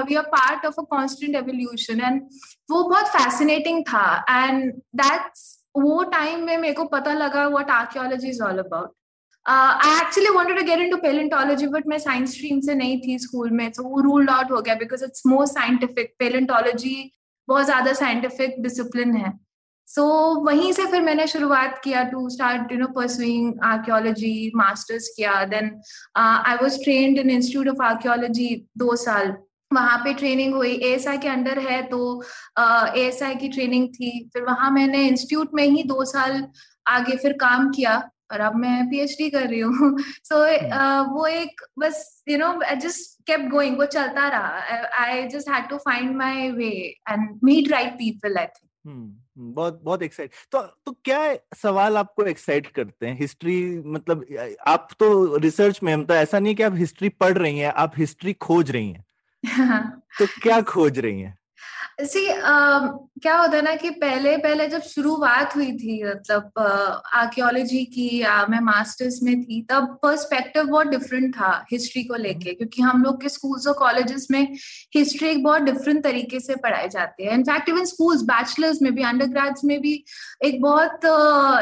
we 0.07 0.15
are 0.15 0.29
part 0.35 0.65
of 0.65 0.79
a 0.79 0.83
constant 0.91 1.35
evolution 1.35 2.01
and 2.01 2.21
वो 2.71 2.83
बहुत 2.83 3.07
फैसिनेटिंग 3.17 3.83
था 3.83 4.05
एंड 4.29 4.71
दैट्स 4.95 5.60
वो 5.75 6.03
टाइम 6.11 6.43
में 6.45 6.57
मेरे 6.57 6.73
को 6.73 6.83
पता 6.95 7.13
लगा 7.13 7.47
what 7.47 7.69
archaeology 7.71 8.29
is 8.29 8.41
all 8.43 8.57
about 8.59 8.93
I 9.45 9.99
actually 10.01 10.29
wanted 10.35 10.57
to 10.57 10.63
get 10.65 10.79
into 10.79 10.97
palaeontology 10.97 11.67
but 11.67 11.87
मैं 11.87 11.97
साइंस 11.99 12.33
स्ट्रीम 12.33 12.59
से 12.61 12.73
नहीं 12.75 12.99
थी 13.01 13.17
स्कूल 13.19 13.51
में 13.59 13.69
तो 13.71 13.83
वो 13.83 14.01
रूल्ड 14.01 14.29
आउट 14.29 14.51
हो 14.51 14.61
गया 14.61 14.75
because 14.75 15.03
it's 15.05 15.25
more 15.27 15.45
scientific 15.47 16.13
palaeontology 16.19 17.11
बहुत 17.47 17.65
ज़्यादा 17.65 17.93
साइंटिफिक 17.93 18.61
डिसिप्लिन 18.63 19.15
है. 19.15 19.31
सो 19.87 20.01
so, 20.01 20.45
वहीं 20.45 20.71
से 20.73 20.85
फिर 20.91 21.01
मैंने 21.01 21.25
शुरुआत 21.27 21.81
किया 21.83 22.03
to 22.09 22.29
start 22.29 22.71
you 22.71 22.77
know 22.77 22.87
pursuing 22.95 23.53
archaeology 23.65 24.51
masters 24.55 25.07
किया. 25.15 25.43
Then 25.45 25.71
I 26.17 26.55
was 26.61 26.77
trained 26.83 27.17
in 27.19 27.29
institute 27.29 27.67
of 27.67 27.81
archaeology 27.83 28.55
दो 28.77 28.95
साल. 29.05 29.33
वहाँ 29.73 29.97
पे 29.97 30.13
ट्रेनिंग 30.13 30.53
हुई 30.53 30.73
एएसआई 30.83 31.17
के 31.17 31.27
अंडर 31.27 31.59
है 31.59 31.81
तो 31.83 31.99
ए 32.59 33.01
एएसआई 33.01 33.35
की 33.35 33.49
ट्रेनिंग 33.49 33.87
थी। 33.89 34.29
फिर 34.33 34.43
वहाँ 34.43 34.71
मैंने 34.71 35.07
इंस्टीट्यूट 35.07 35.49
में 35.53 35.63
ही 35.63 35.83
दो 35.83 36.05
साल 36.05 36.47
आगे 36.87 37.17
फिर 37.17 37.33
काम 37.33 37.69
किया 37.71 38.09
और 38.31 38.39
अब 38.39 38.55
मैं 38.55 38.85
पीएचडी 38.89 39.29
कर 39.29 39.47
रही 39.47 39.59
हूँ। 39.59 39.97
सो 39.99 40.35
so, 40.35 40.51
uh, 40.71 41.05
वो 41.13 41.25
एक 41.27 41.61
बस 41.79 42.23
you 42.29 42.37
know 42.37 42.61
I 42.61 42.75
just 42.75 43.19
kept 43.27 43.49
going 43.51 43.77
वो 43.77 43.85
चलता 43.85 44.27
रहा। 44.27 44.85
I 45.03 45.27
just 45.27 45.49
had 45.49 45.69
to 45.69 45.77
find 45.77 46.15
my 46.15 46.49
way 46.51 46.69
and 47.09 47.39
meet 47.43 47.71
right 47.71 47.93
people 47.93 48.37
I 48.37 48.45
think 48.45 49.17
बहुत 49.37 49.81
बहुत 49.83 50.01
एक्साइट 50.03 50.31
तो 50.51 50.61
तो 50.85 50.91
क्या 51.05 51.35
सवाल 51.55 51.97
आपको 51.97 52.23
एक्साइट 52.23 52.67
करते 52.67 53.07
हैं? 53.07 53.17
हिस्ट्री 53.19 53.83
मतलब 53.85 54.25
आप 54.67 54.87
तो 54.99 55.37
रिसर्च 55.37 55.79
में 55.83 55.93
हम 55.93 56.05
तो 56.05 56.13
ऐसा 56.13 56.39
नहीं 56.39 56.55
कि 56.55 56.63
आप 56.63 56.75
हिस्ट्री 56.75 57.09
पढ़ 57.09 57.37
रही 57.37 57.59
हैं 57.59 57.71
आप 57.73 57.93
हिस्ट्री 57.97 58.33
खोज 58.33 58.71
रही 58.71 58.89
हैं। 58.89 59.05
तो 60.19 60.25
क्या 60.41 60.61
खोज 60.61 60.99
रही 60.99 61.21
हैं? 61.21 61.37
सी 62.01 62.27
uh, 62.27 62.89
क्या 63.21 63.37
होता 63.37 63.55
है 63.57 63.61
ना 63.61 63.75
कि 63.75 63.89
पहले 63.89 64.37
पहले 64.37 64.67
जब 64.67 64.81
शुरुआत 64.81 65.55
हुई 65.55 65.71
थी 65.71 66.03
मतलब 66.03 66.51
आर्कियोलॉजी 67.13 67.85
uh, 67.85 67.93
की 67.93 68.23
uh, 68.23 68.49
मैं 68.49 68.59
मास्टर्स 68.59 69.19
में 69.23 69.43
थी 69.43 69.61
तब 69.69 69.99
पर्सपेक्टिव 70.03 70.63
बहुत 70.63 70.87
डिफरेंट 70.87 71.35
था 71.35 71.65
हिस्ट्री 71.71 72.03
को 72.03 72.15
लेके 72.15 72.49
हम्म। 72.49 72.53
क्योंकि 72.53 72.81
हम 72.81 73.03
लोग 73.03 73.21
के 73.21 73.29
स्कूल्स 73.29 73.67
और 73.67 73.73
कॉलेजेस 73.73 74.27
में 74.31 74.57
हिस्ट्री 74.95 75.29
एक 75.29 75.43
बहुत 75.43 75.61
डिफरेंट 75.61 76.03
तरीके 76.03 76.39
से 76.39 76.55
पढ़ाई 76.55 76.89
जाती 76.89 77.25
है। 77.25 77.33
इनफैक्ट 77.33 77.69
इवन 77.69 77.85
स्कूल्स 77.85 78.21
बैचलर्स 78.21 78.81
में 78.81 78.95
भी 78.95 79.03
अंडर 79.03 79.53
में 79.65 79.81
भी 79.81 80.05
एक 80.43 80.61
बहुत 80.61 80.99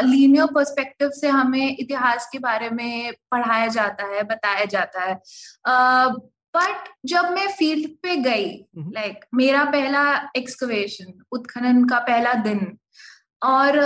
लीनियर 0.05 0.45
uh, 0.45 0.55
पर्सपेक्टिव 0.55 1.09
से 1.09 1.27
हमें 1.27 1.77
इतिहास 1.79 2.29
के 2.31 2.39
बारे 2.39 2.69
में 2.69 3.13
पढ़ाया 3.31 3.67
जाता 3.67 4.05
है 4.05 4.23
बताया 4.23 4.65
जाता 4.65 5.01
है। 5.01 5.19
uh, 5.69 6.19
बट 6.53 6.89
जब 7.05 7.29
मैं 7.31 7.47
फ़ील्ड 7.49 7.89
पे 8.03 8.15
गई 8.15 8.45
लाइक 8.45 8.75
हम्म। 8.77 8.91
like, 8.91 9.23
मेरा 9.33 9.63
पहला 9.65 10.03
एक्सकवेशन 10.37 11.13
उत्खनन 11.31 11.83
का 11.85 11.99
पहला 11.99 12.33
दिन 12.43 12.77
और 13.43 13.77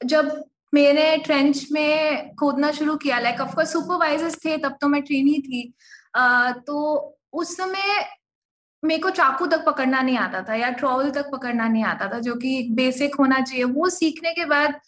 जब 0.00 0.30
मैंने 0.74 1.16
ट्रेंच 1.16 1.66
में 1.72 2.34
खोदना 2.34 2.70
शुरू 2.72 2.96
किया 2.96 3.18
लाइक 3.18 3.40
ऑफकोर्स 3.40 3.72
सुपरवाइजर्स 3.72 4.36
थे 4.44 4.56
तब 4.56 4.76
तो 4.80 4.88
मैं 4.88 5.02
ट्रेनी 5.02 5.38
थी 5.38 5.62
तो 6.66 6.78
उस 7.32 7.56
समय 7.56 8.04
मेरे 8.82 9.00
को 9.02 9.10
चाकू 9.10 9.46
तक 9.46 9.64
पकड़ना 9.66 10.00
नहीं 10.02 10.16
आता 10.18 10.42
था 10.42 10.54
या 10.54 10.70
ट्रॉवल 10.70 11.10
तक 11.10 11.30
पकड़ना 11.32 11.68
नहीं 11.68 11.84
आता 11.84 12.08
था 12.12 12.18
जो 12.18 12.34
कि 12.34 12.68
बेसिक 12.72 13.14
होना 13.14 13.40
चाहिए 13.40 13.64
वो 13.64 13.88
सीखने 13.88 14.32
के 14.32 14.44
बाद 14.44 14.80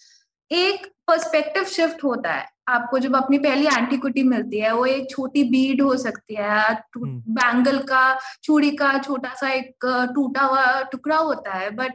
एक 0.50 0.87
पर्सपेक्टिव 1.06 1.64
शिफ्ट 1.64 2.04
होता 2.04 2.32
है 2.32 2.49
आपको 2.68 2.99
जब 2.99 3.16
अपनी 3.16 3.38
पहली 3.38 3.66
एंटीक्विटी 3.66 4.23
मिलती 4.23 4.59
है 4.59 4.75
वो 4.75 4.87
एक 4.87 5.11
छोटी 5.11 5.44
बीड 5.44 5.83
हो 5.83 5.97
सकती 5.97 6.35
है 6.35 6.85
बैंगल 6.99 7.75
हम्म। 7.75 7.87
का 7.87 8.18
चूड़ी 8.42 8.71
का 8.71 8.99
छोटा 8.99 9.35
सा 9.35 9.49
एक 9.49 9.87
टूटा 10.14 10.40
हुआ 10.40 10.83
टुकड़ा 10.83 11.16
होता 11.16 11.52
है 11.52 11.71
but 11.71 11.92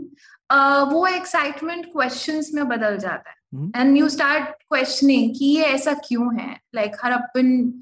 uh, 0.53 0.91
वो 0.94 1.08
एक्साइटमेंट 1.08 1.86
क्वेश्चन 1.86 2.41
में 2.53 2.68
बदल 2.68 2.98
जाता 2.98 3.30
है। 3.30 3.72
एंड 3.82 3.98
यू 3.98 4.10
स्टार्ट 4.10 4.44
क्वेश्चनिंग 4.44 5.36
कि 5.39 5.46
ये 5.46 5.63
ऐसा 5.63 5.94
क्यों 5.94 6.39
है? 6.39 6.60
लाइक 6.75 6.91
like, 6.91 7.06
हरप्पन 7.06 7.74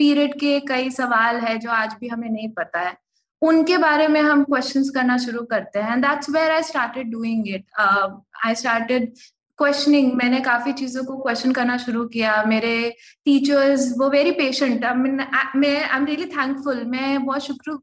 पीरियड 0.00 0.34
के 0.40 0.58
कई 0.68 0.90
सवाल 0.90 1.36
है 1.40 1.56
जो 1.58 1.70
आज 1.72 1.94
भी 2.00 2.08
हमें 2.08 2.28
नहीं 2.30 2.48
पता 2.52 2.80
है। 2.80 2.96
उनके 3.42 3.78
बारे 3.78 4.08
में 4.08 4.20
हम 4.22 4.42
क्वेश्चंस 4.44 4.90
करना 4.90 5.16
शुरू 5.18 5.42
करते 5.46 5.78
हैं। 5.78 6.00
That's 6.00 6.30
where 6.30 6.50
I 6.50 6.62
started 6.64 7.10
doing 7.12 7.48
it 7.48 7.64
I 7.78 8.54
started 8.54 9.12
questioning 9.58 10.12
मैंने 10.16 10.40
काफ़ी 10.40 10.72
चीज़ों 10.72 11.02
को 11.04 11.16
क्वेश्चन 11.16 11.52
करना 11.52 11.76
शुरू 11.78 12.04
किया। 12.08 12.42
मेरे 12.44 12.90
टीचर्स 13.24 13.92
वो 13.98 14.08
वेरी 14.10 14.30
पेशेंट 14.38 14.84
आई 14.84 14.94
मैं 14.94 15.76
आई 15.80 15.96
एम 15.96 16.06
रियली 16.06 16.24
थैंकफुल 16.26 16.82
मैं 16.86 17.24
बहुत 17.26 17.42
शुक्र 17.42 17.78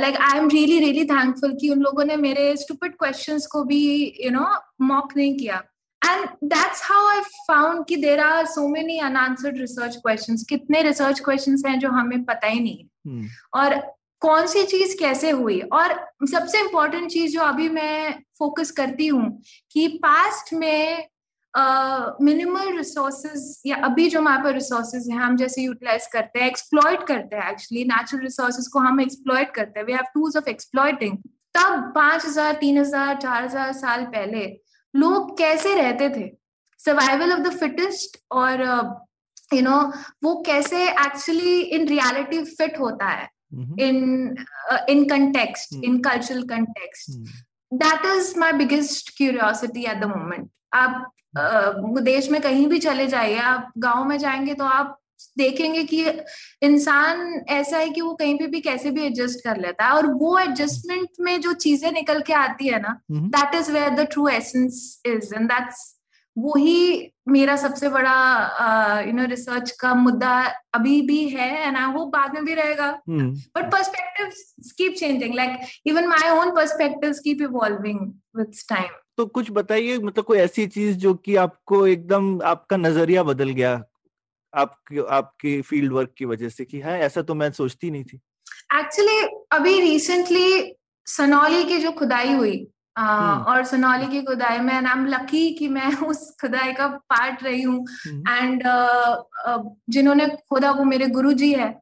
like 0.00 0.16
I 0.20 0.38
am 0.38 0.48
really 0.48 0.78
really 0.80 1.04
thankful 1.06 1.56
कि 1.60 1.68
उन 1.70 1.80
लोगों 1.82 2.04
ने 2.04 2.16
मेरे 2.16 2.56
स्टूपिड 2.56 2.96
क्वेश्चंस 2.98 3.46
को 3.52 3.62
भी 3.64 3.84
यू 4.24 4.30
नो 4.30 4.46
मॉक 4.86 5.16
नहीं 5.16 5.36
किया। 5.38 5.62
And 6.04 6.28
that's 6.44 6.82
how 6.84 7.06
I 7.08 7.20
found 7.48 7.84
कि 7.88 7.96
there 7.96 8.20
are 8.20 8.46
so 8.46 8.68
many 8.68 8.98
unanswered 9.00 9.58
research 9.60 9.96
questions 9.96 10.44
कितने 10.48 10.82
रिसर्च 10.82 11.20
क्वेश्चंस 11.20 11.62
हैं 11.66 11.78
जो 11.78 11.90
हमें 11.90 12.24
पता 12.24 12.46
ही 12.46 12.60
नहीं। 12.60 12.84
Hmm. 13.06 13.28
और 13.54 13.80
कौन 14.22 14.46
सी 14.46 14.64
चीज़ 14.66 14.96
कैसे 14.98 15.30
हुई? 15.32 15.60
और 15.60 15.94
सबसे 16.30 16.60
इम्पोर्टेंट 16.60 17.10
चीज़ 17.10 17.32
जो 17.32 17.40
अभी 17.42 17.68
मैं 17.68 18.22
फोकस 18.38 18.70
करती 18.70 19.06
हूँ 19.06 19.42
कि 19.72 19.88
पास्ट 20.02 20.52
में 20.54 21.08
मिनिमल 21.54 22.68
uh, 22.68 22.76
रिसोर्सेज 22.76 23.62
या 23.66 23.76
अभी 23.84 24.08
जो 24.10 24.18
हमारे 24.20 24.42
पास 24.42 24.52
रिसोर्सेज 24.54 25.08
हैं 25.10 25.18
हम 25.18 25.36
जैसे 25.36 25.62
यूटिलाइज 25.62 26.06
करते 26.12 26.40
हैं 26.40 26.46
एक्सप्लॉयट 26.46 27.02
करते 27.06 27.36
हैं 27.36 27.50
एक्चुअली 27.50 27.84
नेचुरल 27.84 28.22
रिसोर्सेज 28.22 28.68
को 28.68 28.78
हम 28.78 29.00
एक्सप्लॉयट 29.00 29.54
करते 29.54 29.80
हैं। 29.80 29.86
We 29.86 29.92
have 29.92 30.04
tools 30.14 30.36
of 30.36 30.48
exploiting 30.50 31.16
तब 31.54 31.92
पाँच 31.94 32.24
हज़ार 32.26 32.52
तीन 32.60 32.78
हज़ार 32.78 33.16
चार 33.16 33.44
हज़ार 33.44 33.72
साल 33.74 34.04
पहले 34.14 34.46
लोग 34.94 35.36
कैसे 35.38 35.74
रहते 35.74 36.08
थे? 36.08 36.30
सर्वाइवल 36.80 37.32
ऑफ़ 37.32 37.40
द 37.40 37.52
फिटेस्ट 37.58 38.18
और 38.32 38.62
यू 39.52 39.58
uh, 39.60 39.64
नो 39.64 39.78
वो 40.24 40.34
कैसे 40.46 40.88
एक्चुअली 40.90 41.60
इन 41.60 41.88
रियलिटी 41.88 42.44
फिट 42.44 42.78
होता 42.80 43.06
है? 43.06 43.28
In 43.54 44.36
in 44.88 45.04
context 45.08 45.74
in 45.84 46.00
cultural 46.02 46.42
context 46.48 47.10
that 47.72 48.06
is 48.16 48.38
my 48.38 48.52
biggest 48.52 49.16
curiosity 49.16 49.84
at 49.84 50.00
the 50.00 50.04
moment 50.04 50.50
आप 50.74 51.10
देश 52.02 52.30
में 52.30 52.40
कहीं 52.42 52.66
भी 52.66 52.78
चले 52.78 53.06
जाइए 53.06 53.38
आप 53.38 53.72
गाँव 53.78 54.04
में 54.04 54.18
जाएँगे 54.18 54.54
तो 54.54 54.64
आप 54.64 54.98
देखेंगे 55.38 55.82
कि 55.84 56.04
इंसान 56.62 57.44
ऐसा 57.48 57.78
है 57.78 57.88
कि 57.90 58.00
वो 58.00 58.14
कहीं 58.14 58.38
पे 58.38 58.46
भी 58.46 58.60
कैसे 58.60 58.90
भी 58.90 59.04
एडजस्ट 59.06 59.44
कर 59.44 59.56
लेता 59.56 59.84
है 59.84 59.92
और 59.92 60.06
वो 60.12 60.38
एडजस्टमेंट 60.38 61.08
में 61.20 61.40
जो 61.40 61.52
चीज़ें 61.52 61.90
निकल 61.92 62.20
के 62.20 62.32
आती 62.32 62.68
है 62.68 62.80
ना 62.80 63.00
that 63.12 63.54
is 63.54 63.72
where 63.72 63.90
the 63.90 64.06
true 64.12 64.28
essence 64.28 65.02
is 65.06 65.34
and 65.34 65.48
that's 65.48 65.90
वो 66.36 66.54
ही 66.56 67.12
मेरा 67.28 67.56
सबसे 67.56 67.88
बड़ा 67.88 69.00
यू 69.06 69.12
नो 69.12 69.24
रिसर्च 69.24 69.70
का 69.70 69.94
मुद्दा 69.94 70.32
अभी 70.74 71.00
भी 71.02 71.28
है 71.28 71.48
एंड 71.66 71.76
आई 71.76 71.92
होप 71.92 72.08
बाद 72.08 72.34
में 72.34 72.44
भी 72.44 72.54
रहेगा। 72.54 72.90
But 73.08 73.70
perspective 73.72 74.30
keep 74.78 74.94
changing 74.94 75.34
like 75.34 75.58
even 75.86 76.06
my 76.06 76.30
own 76.30 76.50
perspectives 76.50 77.18
keep 77.18 77.42
evolving 77.42 78.00
with 78.36 78.52
time 78.68 78.88
तो 79.16 79.26
कुछ 79.26 79.50
बताइए 79.50 79.98
मतलब 79.98 80.24
कोई 80.24 80.38
ऐसी 80.38 80.66
चीज़ 80.66 80.96
जो 80.98 81.14
कि 81.14 81.36
आपको 81.36 81.86
एकदम 81.86 82.40
आपका 82.44 82.76
नज़रिया 82.76 83.22
बदल 83.22 83.50
गया 83.50 83.82
आपकी 84.54 84.98
आपकी 85.08 85.62
फ़ील्ड 85.62 85.92
वर्क 85.92 86.14
की 86.18 86.24
वजह 86.24 86.48
से 86.48 86.64
कि 86.64 86.78
है 86.78 87.00
ऐसा 87.00 87.22
तो 87.22 87.34
मैं 87.34 87.52
सोचती 87.52 87.90
नहीं 87.90 88.04
थी। 88.04 88.20
एक्चुअली 88.74 89.18
अभी 89.52 89.80
रिसेंटली 89.80 90.76
सनौली 91.06 91.64
की 91.64 91.78
जो 91.78 91.90
खुदाई 91.92 92.32
हुई 92.32 92.68
आ, 92.98 93.34
और 93.34 93.64
सोनौली 93.64 94.06
की 94.06 94.22
खुदाई 94.22 94.58
में 94.58 94.74
आई 94.74 94.92
एम 94.92 95.06
लकी 95.06 95.54
कि 95.54 95.68
मैं 95.68 95.92
उस 96.06 96.36
खुदाई 96.40 96.72
का 96.72 96.86
पार्ट 96.88 97.42
रही 97.42 97.62
हूँ। 97.62 97.86
एंड 98.08 98.62
जिन्होंने 99.90 100.26
खुदा 100.26 100.70
वो 100.70 100.84
मेरे 100.84 101.06
गुरु 101.06 101.32
जी 101.32 101.52
है 101.52 101.78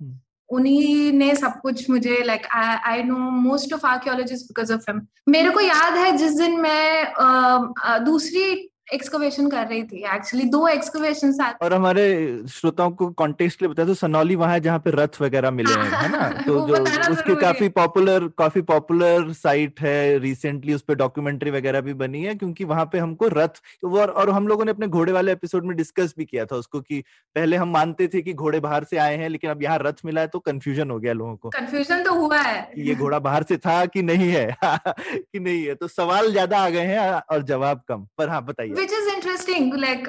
उन्हीं 0.50 1.12
ने 1.12 1.34
सब 1.34 1.60
कुछ 1.60 1.90
मुझे 1.90 2.22
like 2.24 2.46
I 2.86 3.02
know 3.02 3.16
most 3.16 3.72
of 3.72 3.86
archaeologist 3.86 4.46
because 4.46 4.72
of 4.72 4.90
him 4.90 5.06
मेरे 5.28 5.50
को 5.50 5.60
याद 5.60 5.94
है 5.94 6.16
जिस 6.16 6.32
दिन 6.32 6.60
मैं 6.60 7.14
uh, 7.14 7.98
दूसरी 8.04 8.71
एक्सकवेशन 8.92 9.48
कर 9.50 9.66
रही 9.66 9.82
थी 9.82 10.04
एक्चुअली 10.14 10.44
दो 10.48 10.68
एक्सकवेशन 10.68 11.32
और 11.62 11.74
हमारे 11.74 12.04
श्रोताओं 12.50 12.90
को 12.90 13.06
कॉन्टेक्स्ट 13.10 13.58
के 13.58 13.64
लिए 13.64 13.72
बताया 13.72 13.86
तो 13.88 13.94
सनौली 13.94 14.34
वहाँ 14.34 14.52
है 14.52 14.60
जहाँ 14.60 14.78
पे 14.78 14.90
रथ 14.90 15.20
वगैरह 15.20 15.50
मिले 15.50 15.74
हैं 15.74 15.90
है 15.90 16.10
ना? 16.12 16.28
तो 16.46 16.66
जो 16.66 17.12
उसकी 17.12 17.34
काफ़ी 17.34 17.68
पॉपुलर 17.68 18.28
काफ़ी 18.38 18.62
पॉपुलर 18.62 19.32
साइट 19.32 19.80
है 19.80 20.18
रिसेंटली 20.18 20.74
उस 20.74 20.82
पर 20.82 20.94
डॉक्यूमेंट्री 20.94 21.50
वगैरह 21.50 21.80
भी 21.80 21.94
बनी 21.94 22.22
है 22.22 22.34
क्योंकि 22.34 22.64
वहाँ 22.64 22.84
पे 22.92 22.98
हमको 22.98 23.28
रथ 23.28 23.60
और, 23.84 24.10
और 24.10 24.30
हम 24.30 24.48
लोगों 24.48 24.64
ने 24.64 24.70
अपने 24.70 24.86
घोड़े 24.88 25.12
वाले 25.12 25.32
एपिसोड 25.32 25.64
में 25.64 25.76
डिस्कस 25.76 26.14
भी 26.18 26.24
किया 26.24 26.44
था 26.44 26.56
उसको 26.56 26.80
कि 26.80 27.00
पहले 27.36 27.56
हम 27.56 27.68
मानते 27.68 28.08
थे 28.08 28.22
कि 28.22 28.32
घोड़े 28.32 28.60
बाहर 28.60 28.84
से 28.84 28.96
आए 28.96 29.16
हैं 29.16 29.28
लेकिन 29.28 29.50
अब 29.50 29.62
यहाँ 29.62 29.78
रथ 29.82 30.04
मिला 30.04 30.20
है 30.20 30.26
तो 30.26 30.38
कंफ्यूजन 30.38 30.90
हो 30.90 30.98
गया 30.98 31.12
लोगों 31.12 31.36
को। 31.36 31.50
कंफ्यूजन 31.50 32.02
तो 32.02 32.14
हुआ 32.14 32.38
है। 32.38 32.72
ये 32.78 32.94
घोड़ा 32.94 33.18
बाहर 33.18 33.42
से 33.42 33.56
था 33.56 33.84
कि 33.86 34.02
नहीं 34.02 34.28
है? 34.28 34.56
कि 34.64 35.40
नहीं 35.40 35.66
है? 35.66 35.74
तो 35.74 35.88
सवाल 35.88 36.30
ज़्यादा 36.32 36.58
आ 36.58 36.68
गए 36.68 36.86
हैं 36.86 37.10
और 37.10 37.42
जवाब 37.42 37.82
कम 37.88 38.06
पर 38.18 38.28
हाँ 38.28 38.44
बताइए। 38.44 38.74
विच 38.82 38.92
इज़ 38.92 39.08
इंटरेस्टिंग 39.08 39.74
लाइक 39.76 40.08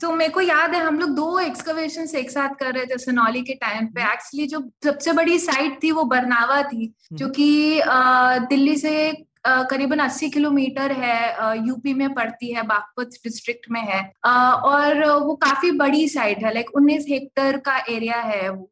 तो 0.00 0.12
मेरे 0.14 0.32
को 0.32 0.40
याद 0.42 0.74
है 0.74 0.80
हम 0.82 0.98
लोग 0.98 1.14
दो 1.14 1.38
एक्सकवेशन 1.40 2.16
एक 2.18 2.30
साथ 2.30 2.54
कर 2.60 2.74
रहे 2.74 2.86
थे 2.86 2.98
सोनौली 3.00 3.42
के 3.42 3.54
टाइम 3.60 3.86
पे 3.88 4.02
एक्चुअली 4.04 4.42
हम्म। 4.44 4.50
जो 4.50 4.90
सबसे 4.90 5.12
बड़ी 5.12 5.38
साइट 5.40 5.82
थी 5.82 5.90
वो 5.92 6.04
बरनावा 6.06 6.62
थी 6.64 6.84
हम्म। 6.84 7.16
जो 7.16 7.28
कि 7.30 7.80
uh, 7.80 8.48
दिल्ली 8.48 8.76
से 8.78 8.96
Uh, 9.44 9.64
करीबन 9.70 10.00
80 10.00 10.28
किलोमीटर 10.30 10.92
है 10.92 11.66
यूपी 11.66 11.90
uh, 11.90 11.98
में 11.98 12.14
पड़ती 12.14 12.52
है 12.52 12.62
बागपत 12.64 13.10
डिस्ट्रिक्ट 13.24 13.66
में 13.70 13.80
है 13.82 14.00
uh, 14.26 14.54
और 14.64 15.04
वो 15.04 15.34
काफ़ी 15.42 15.70
बड़ी 15.76 16.08
साइट 16.08 16.42
है 16.44 16.52
लाइक 16.54 16.70
19 16.78 17.06
हेक्टर 17.08 17.58
का 17.60 17.76
एरिया 17.90 18.16
है 18.22 18.48
वो 18.48 18.70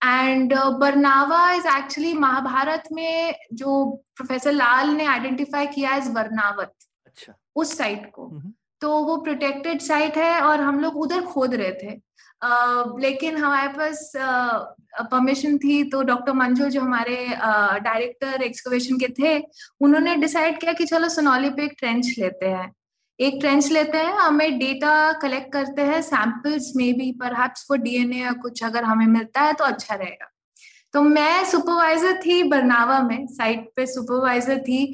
and 0.00 0.54
Barnawa 0.80 1.40
is 1.52 1.68
actually 1.68 2.12
Mahabharata 2.18 2.88
में 2.92 3.34
जो 3.54 3.84
प्रोफेसर 4.16 4.52
लाल 4.52 4.90
ने 4.90 5.06
आइडेंटिफाई 5.06 5.66
किया 5.68 5.94
इज़ 5.96 6.10
बरनावत 6.10 6.74
अच्छा 7.06 7.34
उस 7.56 7.76
साइट 7.78 8.10
को 8.10 8.26
हम्म। 8.26 8.52
तो 8.82 8.96
वो 9.04 9.16
प्रोटेक्टेड 9.16 9.80
साइट 9.80 10.16
है 10.18 10.40
और 10.40 10.60
हम 10.60 10.80
लोग 10.80 10.96
उधर 10.96 11.22
खोद 11.26 11.54
रहे 11.54 11.72
थे। 11.72 12.00
Uh, 12.42 13.00
लेकिन 13.00 13.36
हमारे 13.36 13.68
पास 13.68 14.12
परमिशन 14.16 15.58
थी 15.58 15.82
तो 15.90 16.02
डॉक्टर 16.02 16.32
मंजू 16.32 16.64
जो 16.66 16.80
हमारे 16.80 17.16
डायरेक्टर 17.80 18.36
uh, 18.36 18.42
एक्सकवेशन 18.42 18.98
के 18.98 19.08
थे 19.18 19.36
उन्होंने 19.80 20.14
डिसाइड 20.16 20.58
किया 20.60 20.72
कि 20.72 20.84
चलो 20.84 21.08
सोनौली 21.08 21.50
पे 21.50 21.64
एक 21.64 21.74
ट्रेंच 21.78 22.14
लेते 22.18 22.46
हैं। 22.46 22.70
एक 23.18 23.38
ट्रेंच 23.40 23.70
लेते 23.72 23.98
हैं 23.98 24.12
हमें 24.14 24.58
डेटा 24.58 25.12
कलेक्ट 25.22 25.52
करते 25.52 25.82
हैं 25.82 26.02
सैंपल्स 26.02 26.72
में 26.76 26.92
भी 26.98 27.10
पर 27.22 27.34
फॉर 27.58 27.78
डीएनए 27.78 28.16
या 28.16 28.32
कुछ 28.42 28.64
अगर 28.64 28.84
हमें 28.84 29.06
मिलता 29.06 29.40
है 29.40 29.52
तो 29.52 29.64
अच्छा 29.64 29.94
रहेगा। 29.94 30.31
तो 30.92 31.02
मैं 31.02 31.44
सुपरवाइजर 31.44 32.20
थी 32.26 32.42
बरनावा 32.42 33.00
में 33.02 33.26
साइट 33.26 33.70
पे 33.76 33.86
सुपरवाइजर 33.86 34.58
थी 34.58 34.84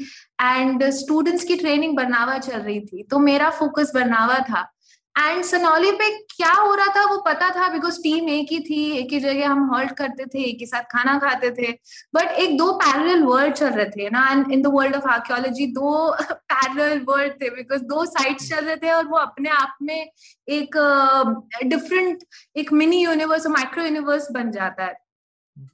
एंड 0.43 0.85
स्टूडेंट्स 0.91 1.45
की 1.45 1.57
ट्रेनिंग 1.57 1.97
बरनावा 1.97 2.39
चल 2.39 2.59
रही 2.59 2.81
थी। 2.81 3.03
तो 3.03 3.19
मेरा 3.19 3.51
फोकस 3.51 3.93
बरनावा 3.95 4.39
था। 4.51 4.69
एंड 5.17 5.43
सनौली 5.45 5.91
पे 5.93 6.09
क्या 6.37 6.53
हो 6.53 6.75
रहा 6.75 6.87
था 6.97 7.05
वो 7.11 7.17
पता 7.27 7.49
था 7.51 7.69
बिकॉज़ 7.69 7.99
टीम 8.03 8.29
एक 8.29 8.49
ही 8.53 8.59
थी 8.61 8.83
एक 8.99 9.13
ही 9.13 9.21
जगह 9.21 9.49
हम 9.49 9.65
हॉल्ट 9.71 9.93
करते 9.97 10.25
थे 10.25 10.43
एक 10.51 10.59
ही 10.61 10.67
साथ 10.67 10.83
खाना 10.93 11.19
खाते 11.19 11.51
थे। 11.51 11.73
बट 12.15 12.29
एक 12.43 12.57
दो 12.59 12.71
पैरल 12.73 13.23
वर्ल्ड 13.23 13.55
चल 13.55 13.71
रहे 13.71 13.85
थे 13.87 14.09
ना 14.11 14.29
and 14.31 14.53
in 14.53 14.63
the 14.63 14.67
world 14.67 14.97
of 14.97 15.09
archaeology 15.09 15.67
दो 15.67 16.13
पैरल 16.53 17.01
वर्ल्ड 17.09 17.33
थे 17.43 17.51
बिकॉज़ 17.51 17.83
दो 17.83 18.05
साइड्स 18.05 18.49
चल 18.51 18.65
रहे 18.65 18.77
थे 18.77 18.91
और 18.91 19.07
वो 19.07 19.17
अपने 19.17 19.51
आप 19.51 19.77
में 19.83 20.11
एक 20.49 20.79
डिफरेंट 21.65 22.19
uh, 22.19 22.25
एक 22.57 22.73
मिनी 22.73 23.05
यूनिवर्स 23.05 23.47
माइक्रो 23.47 23.85
यूनिवर्स 23.85 24.31
बन 24.33 24.51
जाता 24.51 24.85
है। 24.85 25.08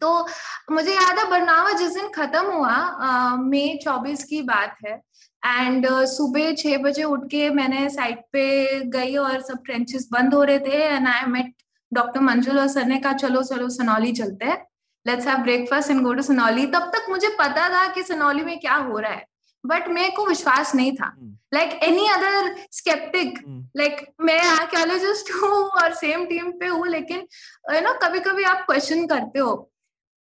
तो 0.01 0.27
मुझे 0.71 0.95
याद 0.95 1.19
है 1.19 1.29
बरनावा 1.31 1.73
जिस 1.73 1.95
दिन 1.95 2.09
खत्म 2.09 2.45
हुआ 2.47 3.37
मई 3.37 3.79
चौबीस 3.85 4.25
की 4.25 4.43
बात 4.43 4.77
है 4.87 5.01
एंड 5.43 5.87
uh, 5.87 6.05
सुबह 6.07 6.55
छह 6.55 6.77
बजे 6.79 7.03
उठ 7.05 7.25
के 7.31 7.49
मैंने 7.51 7.89
साइट 7.91 8.21
पे 8.33 8.81
गई 8.91 9.17
और 9.17 9.41
सब 9.43 9.63
ट्रेंचेस 9.65 10.09
बंद 10.13 10.35
हो 10.35 10.43
रहे 10.43 10.59
थे 10.59 10.83
एंड 10.85 11.09
आई 11.09 11.27
मेट 11.27 11.53
डॉक्टर 11.93 12.21
मंजुल 12.21 12.59
और 12.59 12.69
सर 12.69 12.85
ने 12.85 12.99
कहा 13.01 13.13
चलो 13.13 13.43
चलो 13.43 13.69
सनौली 13.69 14.13
चलते 14.13 14.45
हैं 14.45 14.65
let's 15.07 15.27
have 15.27 15.39
breakfast 15.39 15.91
and 15.91 16.03
go 16.03 16.13
to 16.15 16.23
Sanauli. 16.23 16.67
तब 16.67 16.91
तक 16.95 17.07
मुझे 17.11 17.29
पता 17.39 17.69
था 17.69 17.87
कि 17.95 18.03
सनौली 18.03 18.45
में 18.45 18.59
क्या 18.61 18.75
हो 18.75 18.99
रहा 18.99 19.13
है 19.13 19.27
बट 19.67 19.89
मेरे 19.89 20.11
को 20.11 20.27
विश्वास 20.27 20.75
नहीं 20.75 20.93
था। 20.97 21.13
Like 21.55 21.79
any 21.83 22.07
other 22.09 22.55
sceptic 22.73 23.39
like 23.77 24.07
मैं 24.21 24.41
आर्कियोलॉजिस्ट 24.41 25.31
हूँ 25.35 25.63
और 25.83 25.95
सेम 25.95 26.25
टीम 26.27 26.51
पे 26.53 26.67
हूँ 26.67 26.87
लेकिन 26.87 27.27
यू 27.75 27.81
नो 27.81 27.93
कभी 28.03 28.21
कभी 28.21 28.45
आप 28.45 28.65
क्वेश्चन 28.67 29.07
करते 29.07 29.39
हो 29.39 29.55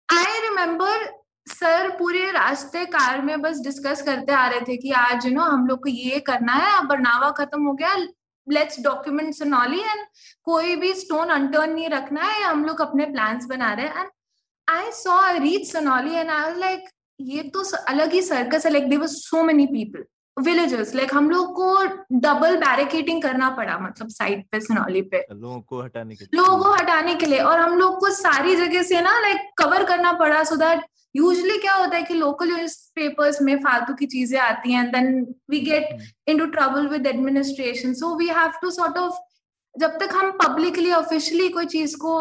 आई 0.10 0.40
रिमेम्बर 0.42 1.06
सर 1.48 1.90
पूरे 1.98 2.30
रास्ते 2.32 2.86
कार 2.86 3.22
में 3.22 3.42
बस 3.42 3.60
डिस्कस 3.64 4.02
करते 4.02 4.34
आ 4.34 4.48
रहे 4.48 4.62
थे 4.62 4.78
कि 4.78 4.92
आज 4.98 5.26
यू 5.26 5.32
नो 5.34 5.42
हम 5.44 5.66
लोग 5.68 5.84
को 5.84 5.90
ये 5.90 6.20
करना 6.20 6.54
है, 6.54 6.78
अब 6.78 6.88
बरनावा 6.88 7.30
खत्म 7.38 7.64
हो 7.64 7.74
गया 7.74 7.96
लेट्स 8.48 8.80
डॉक्यूमेंट 8.84 9.34
सोनौली 9.36 9.80
एंड 9.80 10.06
कोई 10.46 10.76
भी 10.76 10.94
स्टोन 10.94 11.30
अनटर्न 11.30 11.74
नहीं 11.74 11.90
रखना 11.90 12.24
है, 12.24 12.44
हम 12.44 12.66
लोग 12.66 12.82
अपने 12.82 13.06
प्लान्स 13.06 13.46
बना 13.46 13.74
रहे 13.74 13.88
हैं। 13.88 14.00
And 14.00 14.10
I 14.68 14.92
saw 14.94 15.20
reach 15.38 15.72
Sonauli 15.72 16.16
and 16.16 16.30
I 16.30 16.54
like 16.60 16.90
ये 17.20 17.44
तो 17.54 17.64
अलग 17.88 18.14
ही 18.14 18.22
सर्कस 18.22 18.66
है 18.66 18.72
like 18.72 18.90
there 18.90 19.08
so 19.08 19.44
many 19.44 19.66
people 19.68 20.06
villages 20.40 20.94
like 20.96 21.14
हम 21.14 21.30
लोग 21.30 21.54
को 21.56 21.74
डबल 22.20 22.56
बैरिकेटिंग 22.58 23.22
करना 23.22 23.50
पड़ा 23.58 23.78
मतलब 23.80 24.10
साइड 24.10 24.44
पे 24.52 24.60
सोनौली 24.60 25.02
पे। 25.04 25.26
लोगों 25.32 25.60
को 25.62 25.82
हटाने 25.82 26.16
के 26.16 26.26
लोगों 26.36 26.58
को 26.58 26.72
हटाने 26.74 27.16
के 27.16 27.26
लिए 27.26 27.40
और 27.42 27.60
हम 27.60 27.78
लोग 27.78 28.00
को 28.00 28.10
सारी 28.16 28.56
जगह 28.56 28.84
से 28.84 29.02
ना 29.02 29.20
लाइक 29.22 29.52
कवर 29.58 29.84
करना 29.86 30.14
पड़ा 30.20 30.44
सो 30.44 30.56
दैट 30.56 30.86
यूजली 31.16 31.58
क्या 31.58 31.74
होता 31.74 31.98
है 31.98 32.04
कि 32.04 32.14
लोकल 32.14 32.52
न्यूज़ 32.52 32.76
पेपर्स 32.96 33.42
में 33.42 33.56
फालतू 33.60 33.94
की 33.94 34.06
चीज़ें 34.08 34.40
आती 34.40 34.74
हैं 34.74 34.86
then 34.92 35.26
we 35.50 35.60
get 35.62 35.98
into 36.28 36.46
trouble 36.52 36.88
with 36.88 37.08
administration 37.08 37.94
so 38.02 38.16
we 38.18 38.28
have 38.28 38.52
to 38.62 38.72
sort 38.72 38.98
of 38.98 39.18
जब 39.76 39.98
तक 40.00 40.14
हम 40.16 40.32
पब्लिकली 40.38 40.92
ऑफिशियली 40.92 41.50
कोई 41.50 41.66
चीज़ 41.74 41.96
को 41.98 42.14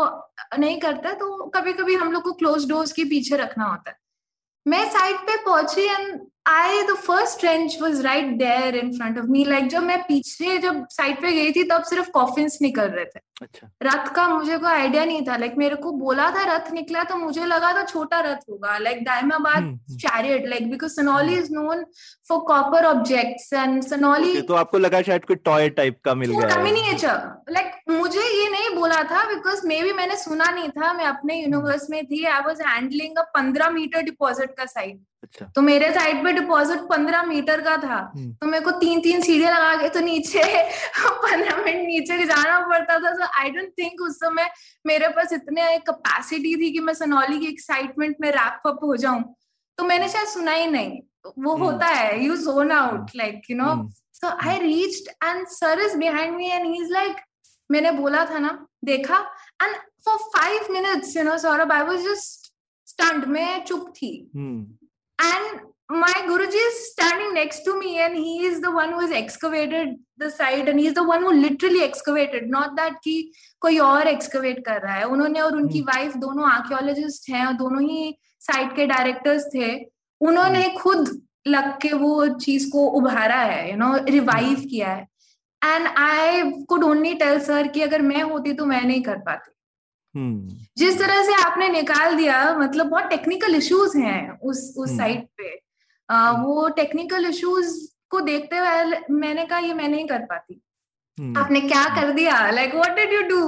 नहीं 0.58 0.78
करते 0.80 1.12
तो 1.20 1.44
कभी 1.54 1.72
कभी 1.72 1.94
हम 1.94 2.12
लोग 2.12 2.22
को 2.22 2.32
क्लोज 2.42 2.68
डोर्स 2.68 2.92
के 2.92 3.04
पीछे 3.04 3.36
रखना 3.36 3.64
होता 3.64 3.90
है। 3.90 3.96
मैं 4.66 4.84
साइड 4.90 5.16
पे 5.26 5.36
पहुँची 5.44 5.82
and 5.84 6.20
I 6.48 6.82
the 6.82 6.94
first 6.96 7.40
trench 7.40 7.76
was 7.82 8.02
right 8.02 8.26
there 8.38 8.76
in 8.76 8.92
front 8.92 9.18
of 9.18 9.26
me 9.26 9.44
like 9.44 9.66
जब 9.66 9.82
मैं 9.82 10.02
पीछे, 10.02 10.58
जब 10.58 10.86
साइड 10.90 11.20
पे 11.22 11.32
गई 11.32 11.52
थी, 11.52 11.64
तब 11.64 11.82
सिर्फ़ 11.82 12.10
कॉफिन्स 12.10 12.58
निकल 12.62 12.88
रहे 12.88 13.04
थे। 13.04 13.20
अच्छा। 13.42 13.68
रथ 13.82 14.08
का 14.14 14.26
मुझे 14.28 14.56
कोई 14.58 14.70
आइडिया 14.70 15.04
नहीं 15.04 15.20
था। 15.26 15.36
लाइक 15.36 15.54
मेरे 15.58 15.76
को 15.82 15.90
बोला 15.98 16.30
था 16.30 16.44
रथ 16.46 16.70
निकला 16.72 17.02
तो 17.10 17.16
मुझे 17.16 17.44
लगा 17.46 17.72
था 17.72 17.84
छोटा 17.84 18.20
रथ 18.20 18.40
होगा। 18.50 18.76
Like 18.78 19.04
Daimabad 19.04 19.78
chariot 19.96 20.48
like 20.48 20.70
because 20.70 20.92
Sanauli 20.92 21.34
is 21.34 21.52
known 21.52 21.84
for 22.28 22.40
copper 22.48 22.84
objects 22.86 23.52
and 23.52 23.82
Sanauli 23.84 24.40
तो 24.42 24.54
आपको 24.54 24.78
लगा 24.78 25.02
शायद 25.02 25.24
कोई 25.24 25.36
टॉय 25.44 25.68
टाइप 25.78 26.00
का 26.04 26.14
मिल 26.14 26.32
गया 26.32 26.62
मिनिएचर 26.62 27.52
लाइक 27.52 27.74
मुझे 27.90 28.20
ये 28.20 28.48
नहीं 28.50 28.74
बोला 28.76 29.02
था 29.10 29.24
बिकॉज़ 29.28 29.66
मे 29.66 29.82
भी 29.82 29.92
मैंने 29.92 30.16
सुना 30.16 30.50
नहीं 30.50 30.68
था। 30.70 30.92
मैं 30.92 31.04
अपने 31.06 31.40
यूनिवर्स 31.42 31.86
में 31.90 32.04
थी। 32.06 32.24
आई 32.24 32.40
वॉज़ 32.46 32.62
हैंडलिंग 32.62 33.18
अ 33.18 33.22
पंद्रह 33.36 33.70
मीटर 33.70 34.02
डिपॉजिट 34.02 34.50
का 34.58 34.64
साइड 34.66 34.98
अच्छा। 35.22 35.46
तो 35.54 35.62
मेरे 35.62 35.90
साइड 35.92 36.22
पे 36.24 36.32
डिपॉजिट 36.32 36.80
पंद्रह 36.90 37.22
मीटर 37.22 37.60
का 37.60 37.76
था। 37.76 37.98
तो 38.16 38.46
मेरे 38.46 38.64
को 38.64 38.70
तीन 38.80 39.00
तीन 39.00 39.20
सीढ़ियाँ 39.22 39.54
लगा 39.54 39.74
के 39.82 39.88
तो 39.88 40.00
नीचे 40.00 40.42
पंद्रह 41.24 41.56
मिनट 41.64 41.86
नीचे 41.86 42.24
जाना 42.24 42.60
पड़ता 42.68 42.98
था। 42.98 43.12
सो 43.14 43.27
आई 43.38 43.50
डोंट 43.50 43.72
थिंक 43.78 44.00
उस 44.02 44.16
समय 44.20 44.50
मेरे 44.86 45.08
पास 45.16 45.32
इतने 45.32 45.76
कैपेसिटी 45.88 46.54
थी 46.56 46.70
कि 46.72 46.80
मैं 46.80 46.94
सनौली 46.94 47.38
की 47.38 47.46
एक्साइटमेंट 47.46 48.16
में 48.20 48.30
रैप 48.32 48.66
अप 48.66 48.78
हो 48.84 48.96
जाऊँ। 48.96 49.22
तो 49.78 49.84
मैंने 49.84 50.08
शायद 50.08 50.28
सुना 50.28 50.52
ही 50.52 50.66
नहीं। 50.66 51.00
वो 51.38 51.56
होता 51.56 51.86
है 51.86 52.24
you 52.24 52.36
zone 52.36 52.72
out 52.72 53.10
like 53.16 53.50
you 53.50 53.56
know 53.56 53.72
so 54.14 54.28
I 54.48 54.58
reached 54.58 55.08
and 55.24 55.46
sir 55.48 55.80
is 55.80 55.96
behind 55.98 56.36
me 56.36 56.46
and 56.46 56.66
he 56.66 56.82
is 56.82 56.92
like 56.92 57.16
मैंने 57.70 57.90
बोला 57.92 58.24
था 58.30 58.38
ना 58.38 58.66
देखा? 58.84 59.18
And 59.62 59.76
for 60.04 60.16
five 60.36 60.72
minutes 60.72 61.16
you 61.16 61.22
know 61.22 61.38
Saurabh 61.38 61.72
I 61.72 61.82
was 61.82 62.04
just 62.04 62.52
stunned 62.88 63.24
मैं 63.28 63.64
चुप 63.64 63.92
थी। 63.96 64.12
And 65.18 65.60
my 65.90 66.12
guruji 66.26 66.54
is 66.54 66.92
standing 66.92 67.32
next 67.32 67.60
to 67.60 67.78
me 67.78 67.98
and 67.98 68.14
he 68.14 68.44
is 68.44 68.60
the 68.60 68.70
one 68.70 68.90
who 68.90 69.00
has 69.00 69.10
excavated 69.10 69.96
the 70.18 70.30
site 70.30 70.68
and 70.68 70.78
he 70.78 70.90
the 70.90 71.02
one 71.02 71.22
who 71.22 71.32
literally 71.32 71.82
excavated 71.82 72.48
not 72.48 72.76
that 72.76 72.94
कि 73.04 73.30
कोई 73.62 73.78
और 73.80 74.06
excavate 74.06 74.62
कर 74.64 74.80
रहा 74.82 74.94
है 74.94 75.04
उन्होंने 75.04 75.40
और 75.40 75.56
उनकी 75.56 75.80
वाइफ 75.82 76.10
hmm. 76.12 76.20
दोनों 76.20 76.50
आर्कियोलॉजिस्ट 76.50 77.30
हैं 77.30 77.44
और 77.46 77.52
दोनों 77.52 77.82
ही 77.82 78.14
साइट 78.40 78.74
के 78.76 78.86
डायरेक्टर्स 78.86 79.46
थे 79.54 79.74
उन्होंने 80.20 80.64
hmm. 80.64 80.80
खुद 80.80 81.20
लग 81.48 81.78
के 81.82 81.92
वो 81.92 82.26
चीज़ 82.36 82.68
को 82.70 82.86
उभारा 82.98 83.40
है 83.42 83.70
यू 83.70 83.76
नो 83.76 83.94
रिवाइव 84.08 84.60
किया 84.70 84.88
है 84.88 85.06
and 85.62 85.86
I 85.98 86.50
could 86.68 86.84
only 86.84 87.14
tell 87.22 87.40
sir 87.40 87.68
कि 87.68 87.82
अगर 87.82 88.02
मैं 88.02 88.22
होती 88.22 88.52
तो 88.52 88.64
मैं 88.66 88.82
नहीं 88.82 89.02
कर 89.02 89.16
पाती 89.28 89.52
हम्म। 90.14 90.58
जिस 90.78 90.98
तरह 90.98 91.22
से 91.22 91.34
आपने 91.42 91.68
निकाल 91.68 92.14
दिया 92.16 92.36
मतलब 92.58 92.86
बहुत 92.86 93.08
टेक्निकल 93.10 93.54
इश्यूज़ 93.54 93.96
हैं 93.98 94.38
उस 94.38 94.74
उस 94.78 94.96
साइट 94.96 95.16
हम्म। 95.16 95.26
पे। 95.38 95.67
वो 96.43 96.67
टेक्निकल 96.75 97.25
इश्यूज 97.25 97.73
को 98.09 98.19
देखते 98.21 98.57
हुए 98.57 98.99
मैंने 99.09 99.45
कहा 99.45 99.59
ये 99.59 99.73
मैं 99.73 99.87
नहीं 99.87 100.07
कर 100.07 100.25
पाती 100.31 100.61
आपने 101.37 101.59
क्या 101.61 101.83
कर 101.95 102.11
दिया 102.13 102.37
like 102.51 102.73
what 102.75 102.95
did 102.95 103.13
you 103.13 103.21
do 103.29 103.41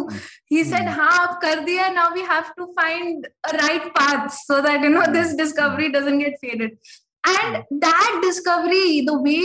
he 0.52 0.64
said 0.64 0.90
हाँ 0.98 1.12
आप 1.20 1.40
कर 1.42 1.60
दिया 1.70 1.88
now 1.94 2.14
we 2.14 2.22
have 2.32 2.52
to 2.58 2.66
find 2.80 3.26
right 3.54 3.88
path 3.98 4.28
so 4.36 4.60
that 4.68 4.84
you 4.84 4.90
know 4.90 5.06
this 5.14 5.34
discovery 5.38 5.88
doesn't 5.96 6.24
get 6.24 6.36
faded 6.42 6.78
and 7.28 7.58
that 7.86 8.22
discovery 8.26 9.02
the 9.08 9.22
way 9.26 9.40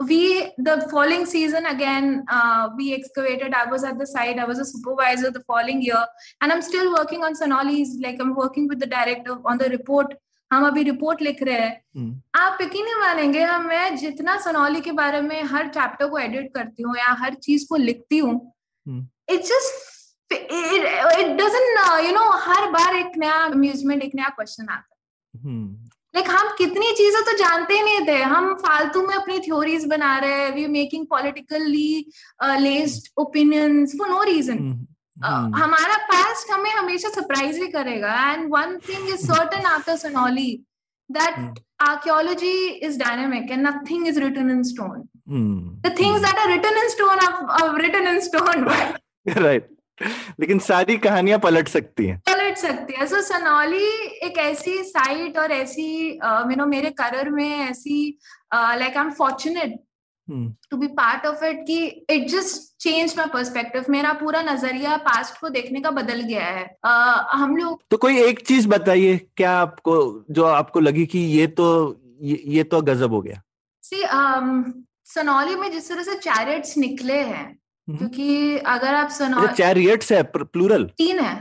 we 0.00 0.52
the 0.58 0.86
following 0.90 1.24
season 1.24 1.66
again 1.66 2.24
uh, 2.28 2.68
we 2.76 2.92
excavated 2.94 3.54
i 3.54 3.64
was 3.66 3.82
at 3.82 3.98
the 3.98 4.06
site 4.06 4.38
i 4.38 4.44
was 4.44 4.58
a 4.58 4.64
supervisor 4.64 5.30
the 5.30 5.42
following 5.46 5.80
year 5.80 6.04
and 6.40 6.52
i'm 6.52 6.60
still 6.60 6.92
working 6.92 7.24
on 7.24 7.34
sonoli's 7.34 7.96
like 8.02 8.20
i'm 8.20 8.34
working 8.34 8.68
with 8.68 8.78
the 8.78 8.86
director 8.86 9.38
on 9.46 9.56
the 9.56 9.70
report 9.70 10.12
हम 10.51 10.65
अभी 10.67 10.83
report 10.83 11.21
लिख 11.21 11.43
रहे 11.43 11.59
हैं। 11.59 11.81
hmm. 11.97 12.13
आप 12.35 12.57
यकीन 12.61 12.85
नहीं 12.85 12.95
मानेंगे 12.95 13.43
हम 13.43 13.65
मैं 13.67 13.95
जितना 13.97 14.37
सनौली 14.41 14.81
के 14.81 14.91
बारे 14.91 15.21
में 15.21 15.43
हर 15.43 15.67
चैप्टर 15.69 16.07
को 16.07 16.17
एडिट 16.19 16.53
करती 16.55 16.83
हूँ 16.83 16.95
या 16.97 17.13
हर 17.19 17.33
चीज़ 17.43 17.67
को 17.69 17.75
लिखती 17.75 18.17
हूँ 18.17 18.35
it 19.29 19.41
just 19.41 20.33
it 20.33 21.27
doesn't 21.37 21.65
you 22.05 22.11
know 22.11 22.29
हर 22.39 22.69
बार 22.71 22.95
एक 22.95 23.17
नया 23.17 23.37
अम्यूजमेंट 23.45 24.03
एक 24.03 24.11
नया 24.15 24.29
क्वेश्चन 24.29 24.67
आता 24.69 24.75
है. 24.75 25.49
लाइक 26.15 26.29
हम 26.29 26.47
कितनी 26.57 26.91
चीज़ें 26.93 27.21
तो 27.23 27.37
जानते 27.37 27.73
ही 27.73 27.81
नहीं 27.83 28.05
थे। 28.07 28.21
हम 28.23 28.53
फालतू 28.63 29.01
में 29.07 29.15
अपनी 29.15 29.39
थ्योरीज 29.39 29.85
बना 29.87 30.17
रहे 30.19 30.39
हैं 30.39 30.53
we 30.55 30.65
making 30.67 31.05
politically 31.09 32.05
laced 32.43 33.07
opinions 33.17 33.95
for 33.99 34.09
no 34.09 34.23
reason 34.23 34.57
hmm. 35.23 35.55
हमारा 35.55 35.97
पास्ट 36.11 36.51
हमें 36.51 36.71
हमेशा 36.71 37.09
सरप्राइज़ 37.09 37.61
ही 37.61 37.67
करेगा। 37.71 38.13
And 38.31 38.47
one 38.53 38.77
thing 38.89 39.09
is 39.09 39.25
certain 39.25 39.65
after 39.65 39.95
Sanoli 39.97 40.51
that 41.09 41.59
archaeology 41.81 42.55
is 42.87 42.99
dynamic 42.99 43.51
and 43.51 43.67
nothing 43.67 44.07
is 44.07 44.19
written 44.19 44.49
in 44.51 44.63
stone 44.63 45.03
the 45.81 45.95
things 45.99 46.21
that 46.21 46.39
are 46.39 46.49
written 46.51 46.81
in 46.83 46.89
stone 46.89 47.79
written 47.81 48.07
in 48.07 48.19
stone 48.19 48.67
right 49.37 49.69
लेकिन 50.39 50.59
सारी 50.59 50.97
कहानियाँ 50.97 51.39
पलट 51.39 51.67
सकती 51.67 52.05
हैं। 52.05 52.17
पलट 52.29 52.57
सकती 52.57 52.93
है। 52.93 53.05
सो 53.07 53.15
so, 53.15 53.21
सनोली 53.23 53.89
एक 54.27 54.37
ऐसी 54.37 54.77
साइट 54.83 55.37
और 55.37 55.51
ऐसी 55.51 55.83
you 56.07 56.13
uh, 56.13 56.45
know 56.45 56.49
you 56.49 56.57
know, 56.57 56.67
मेरे 56.67 56.89
करियर 56.89 57.29
में 57.29 57.69
ऐसी 57.69 58.17
like 58.53 58.97
I 58.97 59.03
am 59.05 59.11
fortunate 59.11 59.75
to 60.69 60.77
be 60.77 60.87
part 60.97 61.25
of 61.25 61.43
it 61.45 61.63
कि 61.67 61.77
it 62.09 62.27
just 62.29 62.77
change 62.83 63.13
my 63.17 63.27
perspective 63.33 63.85
मेरा 63.89 64.13
पूरा 64.13 64.41
नज़रिया 64.43 64.97
पास्ट 65.07 65.39
को 65.41 65.49
देखने 65.49 65.81
का 65.81 65.91
बदल 65.91 66.21
गया 66.21 66.45
है। 66.45 66.65
uh, 66.87 67.23
हम 67.33 67.55
लोग 67.57 67.81
तो 67.91 67.97
कोई 67.97 68.21
एक 68.21 68.45
चीज़ 68.47 68.67
बताइए 68.67 69.17
क्या 69.37 69.51
आपको 69.59 69.97
जो 70.31 70.43
आपको 70.45 70.79
लगी 70.79 71.05
कि 71.05 71.19
ये 71.19 71.47
तो 71.59 71.67
ये, 72.21 72.41
ये 72.47 72.63
तो 72.63 72.81
गजब 72.81 73.13
हो 73.13 73.21
गया? 73.21 73.41
सी 73.83 74.03
सनौली 75.11 75.55
में 75.55 75.71
जिस 75.71 75.89
तरह 75.89 76.03
से 76.03 76.15
चैरिट्स 76.19 76.77
निकले 76.77 77.19
हैं 77.21 77.45
हम्म। 77.45 77.97
क्योंकि 77.97 78.57
अगर 78.73 78.95
आप 78.95 79.09
सुनो 79.09 79.47
चैरियट्स 79.53 80.11
है 80.11 80.21
प्लूरल 80.35 80.83
तीन 80.97 81.19
है। 81.19 81.35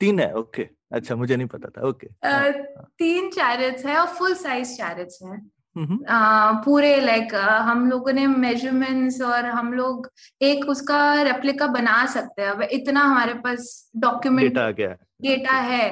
तीन 0.00 0.20
है 0.20 0.32
ओके 0.36 0.68
अच्छा 0.92 1.14
मुझे 1.16 1.36
नहीं 1.36 1.46
पता 1.48 1.68
था 1.68 1.86
ओके 1.88 2.06
हाँ, 2.24 2.40
हाँ। 2.40 2.90
तीन 2.98 3.30
चैरिट्स 3.30 3.86
है 3.86 3.96
और 3.98 4.06
फुल 4.18 4.34
साइज़ 4.36 4.76
चैरिट्स 4.76 5.18
है। 5.22 5.38
पूरे 5.78 7.00
लाइक 7.00 7.34
हम 7.62 7.88
लोगों 7.90 8.12
ने 8.12 8.26
मेजरमेंट्स 8.26 9.20
और 9.22 9.46
हम 9.46 9.72
लोग 9.72 10.10
एक 10.42 10.64
उसका 10.68 11.22
रेप्लिका 11.22 11.66
बना 11.66 12.04
सकते 12.06 12.42
हैं। 12.42 12.48
अब 12.48 12.62
इतना 12.62 13.00
हमारे 13.00 13.34
पास 13.34 13.90
डॉक्यूमेंट 13.96 14.48
डेटा 14.48 14.70
गया 14.70 14.96
डेटा 15.22 15.52
है। 15.52 15.90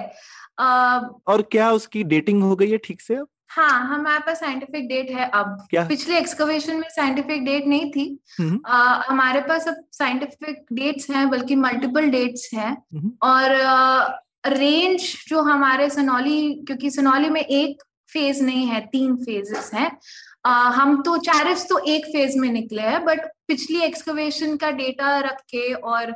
और 1.27 1.43
क्या 1.53 1.71
उसकी 1.73 2.05
डेटिंग 2.05 2.43
हो 2.43 2.57
गई 2.57 2.71
है 2.71 2.79
ठीक 2.79 3.01
से 3.01 3.15
अब? 3.15 3.29
हाँ 3.51 3.87
हमारे 3.89 4.19
पास 4.19 4.41
साइंटिफिक 4.41 4.89
डेट 4.89 5.11
है 5.11 5.29
अब। 5.31 5.67
क्या? 5.71 5.85
पिछले 5.89 6.19
एक्सकवेशन 6.19 6.77
में 6.77 6.89
साइंटिफिक 6.91 7.45
डेट 7.45 7.67
नहीं 7.67 7.91
थी। 7.91 8.19
आ, 8.67 9.03
हमारे 9.09 9.41
पास 9.41 9.69
अब 9.69 9.85
साइंटिफिक 9.93 10.65
डेट्स 10.73 11.11
हैं 11.11 11.29
बल्कि 11.31 11.57
मल्टीपल 11.57 12.09
डेट्स 12.11 12.51
हैं। 12.55 12.77
और 13.23 13.55
रेंज 14.47 15.01
जो 15.29 15.41
हमारे 15.43 15.89
सनौली 15.91 16.55
क्योंकि 16.67 16.91
सनौली 16.91 17.29
में 17.29 17.41
एक 17.41 17.83
फ़ेज़ 18.15 18.43
नहीं 18.45 18.67
है 18.67 18.81
तीन 18.87 19.17
फेजेस 19.19 19.71
हैं। 19.75 19.91
हम 20.73 21.01
तो 21.03 21.17
चारिस 21.23 21.65
तो 21.69 21.79
एक 21.89 22.07
फ़ेज़ 22.07 22.39
में 22.39 22.51
निकले 22.53 22.83
हैं 22.83 23.05
बट 23.05 23.27
पिछली 23.49 23.81
एक्सकवेशन 23.83 24.57
का 24.57 24.71
डेटा 24.73 25.19
रख 25.21 25.41
के 25.51 25.73
और 25.75 26.15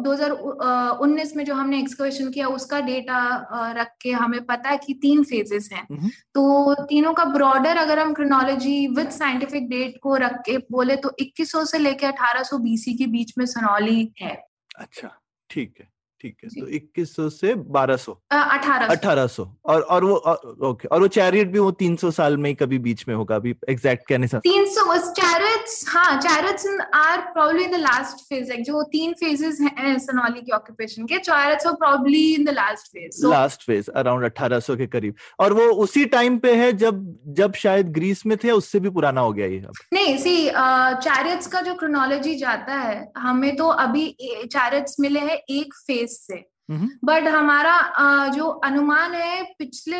2019 0.00 1.34
में 1.36 1.44
जो 1.44 1.54
हमने 1.54 1.78
एक्सकवेशन 1.80 2.30
किया 2.30 2.48
उसका 2.48 2.80
डेटा 2.80 3.72
रख 3.76 3.88
के 4.02 4.10
हमें 4.12 4.44
पता 4.46 4.70
है 4.70 4.78
कि 4.78 4.94
तीन 4.94 5.22
फेजेस 5.24 5.68
हैं। 5.72 6.10
तो 6.34 6.74
तीनों 6.84 7.12
का 7.14 7.24
ब्रॉडर 7.24 7.76
अगर 7.76 7.98
हम 7.98 8.12
क्रोनोलॉजी 8.14 8.86
विद 8.96 9.10
साइंटिफिक 9.10 9.68
डेट 9.68 9.98
को 10.02 10.16
रख 10.16 10.36
के 10.46 10.56
बोले 10.72 10.96
तो 10.96 11.10
2100 11.20 11.64
से 11.64 11.78
लेके 11.78 12.06
1800 12.06 12.58
बीसी 12.58 12.94
के 12.94 13.06
बीच 13.06 13.32
में 13.38 13.44
सनौली 13.46 14.12
है। 14.20 14.36
अच्छा 14.78 15.10
ठीक 15.50 15.74
है। 15.80 15.88
ठीक 16.20 16.36
है 16.44 16.48
तो 16.60 16.66
इक्कीस 16.76 17.14
सौ 17.16 17.28
से 17.30 17.54
बारह 17.76 17.96
सौ। 17.96 18.12
अठारह 18.32 19.26
सौ। 19.26 19.44
और 19.64 19.80
और 19.82 20.04
वो 20.04 20.14
और, 20.16 20.56
ओके 20.68 20.88
और 20.88 21.00
वो 21.00 21.08
चैरियट 21.16 21.50
भी 21.52 21.58
वो 21.58 21.70
तीन 21.80 21.96
सौ 21.96 22.10
साल 22.10 22.36
में 22.36 22.48
ही 22.50 22.54
कभी 22.56 22.78
बीच 22.86 23.04
में 23.08 23.14
होगा 23.14 23.36
अभी 23.36 23.54
एग्जैक्ट 23.68 24.06
कहने 24.08 24.26
से 24.28 24.38
तीन 24.46 24.66
सौ 24.74 24.96
चैरियट्स 25.10 25.84
हाँ 25.88 26.20
chariots 26.20 26.66
are 26.94 27.20
probably 27.32 27.64
in 27.64 27.70
the 27.72 27.80
last 27.80 28.24
phase 28.28 28.52
जो 28.62 28.82
तीन 28.92 29.12
फेजेस 29.20 29.58
हैं 29.62 29.98
सनौली 29.98 30.40
के 30.40 30.52
ऑक्यूपेशन 30.52 31.06
के 31.06 31.18
chariots 31.18 31.66
are 31.66 31.72
probably 31.82 32.24
in 32.34 32.44
the 32.44 32.54
last 32.54 32.92
phase 32.92 33.26
last 33.26 33.66
phase 33.66 33.90
around 33.96 34.24
अठारह 34.24 34.60
सौ 34.60 34.76
के 34.76 34.86
करीब। 34.86 35.14
और 35.38 35.52
वो 35.52 35.68
उसी 35.84 36.04
टाइम 36.16 36.38
पे 36.38 36.54
है 36.54 36.72
जब 36.78 37.04
जब 37.36 37.54
शायद 37.56 37.92
ग्रीस 37.92 38.24
में 38.26 38.36
थे 38.44 38.50
उससे 38.52 38.80
भी 38.80 38.90
पुराना 38.90 39.20
हो 39.20 39.32
गया 39.32 39.46
ये 39.46 39.60
नहीं 39.92 40.16
सी 40.18 40.36
चैरियट्स 40.48 41.46
का 41.46 41.60
जो 41.60 41.74
क्रोनोलॉजी 41.74 42.34
जाता 42.36 42.74
है 42.80 42.96
हमें 43.18 43.54
तो 43.56 43.68
अभी 43.84 44.06
चैरियट्स 44.22 44.96
मिले 45.00 45.20
हैं 45.20 45.36
एक 45.50 45.74
फ़ेज़ 45.86 46.05
से 46.06 46.44
बट 46.70 47.22
mm-hmm. 47.22 47.34
हमारा 47.34 48.28
जो 48.28 48.44
अनुमान 48.44 49.14
है 49.14 49.42
पिछले 49.42 49.96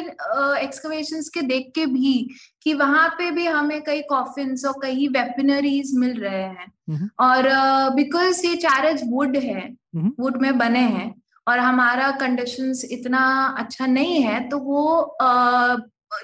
एक्सकवेशन 0.63 1.21
के 1.21 1.43
देख 1.43 1.73
के 1.75 1.87
भी 1.87 2.37
कि 2.63 2.75
वहाँ 2.75 3.09
पे 3.09 3.31
भी 3.31 3.47
हमें 3.47 3.83
कई 3.83 4.03
कॉफिन्स 4.03 4.65
और 4.65 4.73
कई 4.83 5.09
वेपनरीज 5.09 5.93
मिल 5.95 6.21
रहे 6.21 6.43
हैं 6.43 6.73
mm-hmm. 6.91 7.09
और 7.21 7.43
बिकॉज़ 7.95 8.47
ये 8.47 8.57
चारज 8.57 9.03
वुड 9.07 9.37
है 9.37 9.77
वुड 9.97 10.17
mm-hmm. 10.17 10.43
में 10.43 10.59
बने 10.59 10.81
हैं 10.81 11.23
और 11.49 11.59
हमारा 11.59 12.11
कंडीशंस 12.11 12.85
इतना 12.91 13.55
अच्छा 13.59 13.87
नहीं 13.87 14.23
है 14.23 14.49
तो 14.49 14.59
वो 14.59 15.17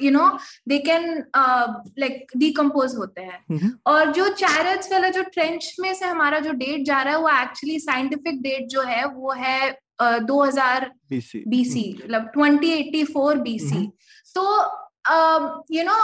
you 0.03 0.11
know 0.11 0.29
they 0.69 0.79
can 0.79 1.05
like 1.99 2.27
decompose 2.37 2.95
होते 2.97 3.21
हैं। 3.21 3.39
Mm-hmm. 3.47 3.71
और 3.87 4.13
जो 4.13 4.29
चैरट्स 4.35 4.93
वाला 4.93 5.09
जो 5.09 5.23
ट्रेंच 5.23 5.75
में 5.81 5.93
से 5.95 6.07
हमारा 6.07 6.39
जो 6.39 6.53
डेट 6.55 6.85
जा 6.87 7.03
रहा 7.03 7.15
है 7.15 7.21
वो 7.21 7.29
एक्चुअली 7.43 7.79
साइंटिफिक 7.81 8.43
डेट 8.43 8.67
जो 8.69 8.83
है 8.83 9.05
वो 9.07 9.33
है 9.39 9.71
दो 10.03 10.43
हज़ार 10.43 10.91
बीसी 11.13 11.85
मतलब 12.05 12.31
ट्वेंटी 12.35 12.71
एट्टी 12.71 13.05
फोर 13.05 13.39
बीसी 13.39 13.87
तो 14.37 14.45
यू 15.71 15.85
नो 15.85 15.99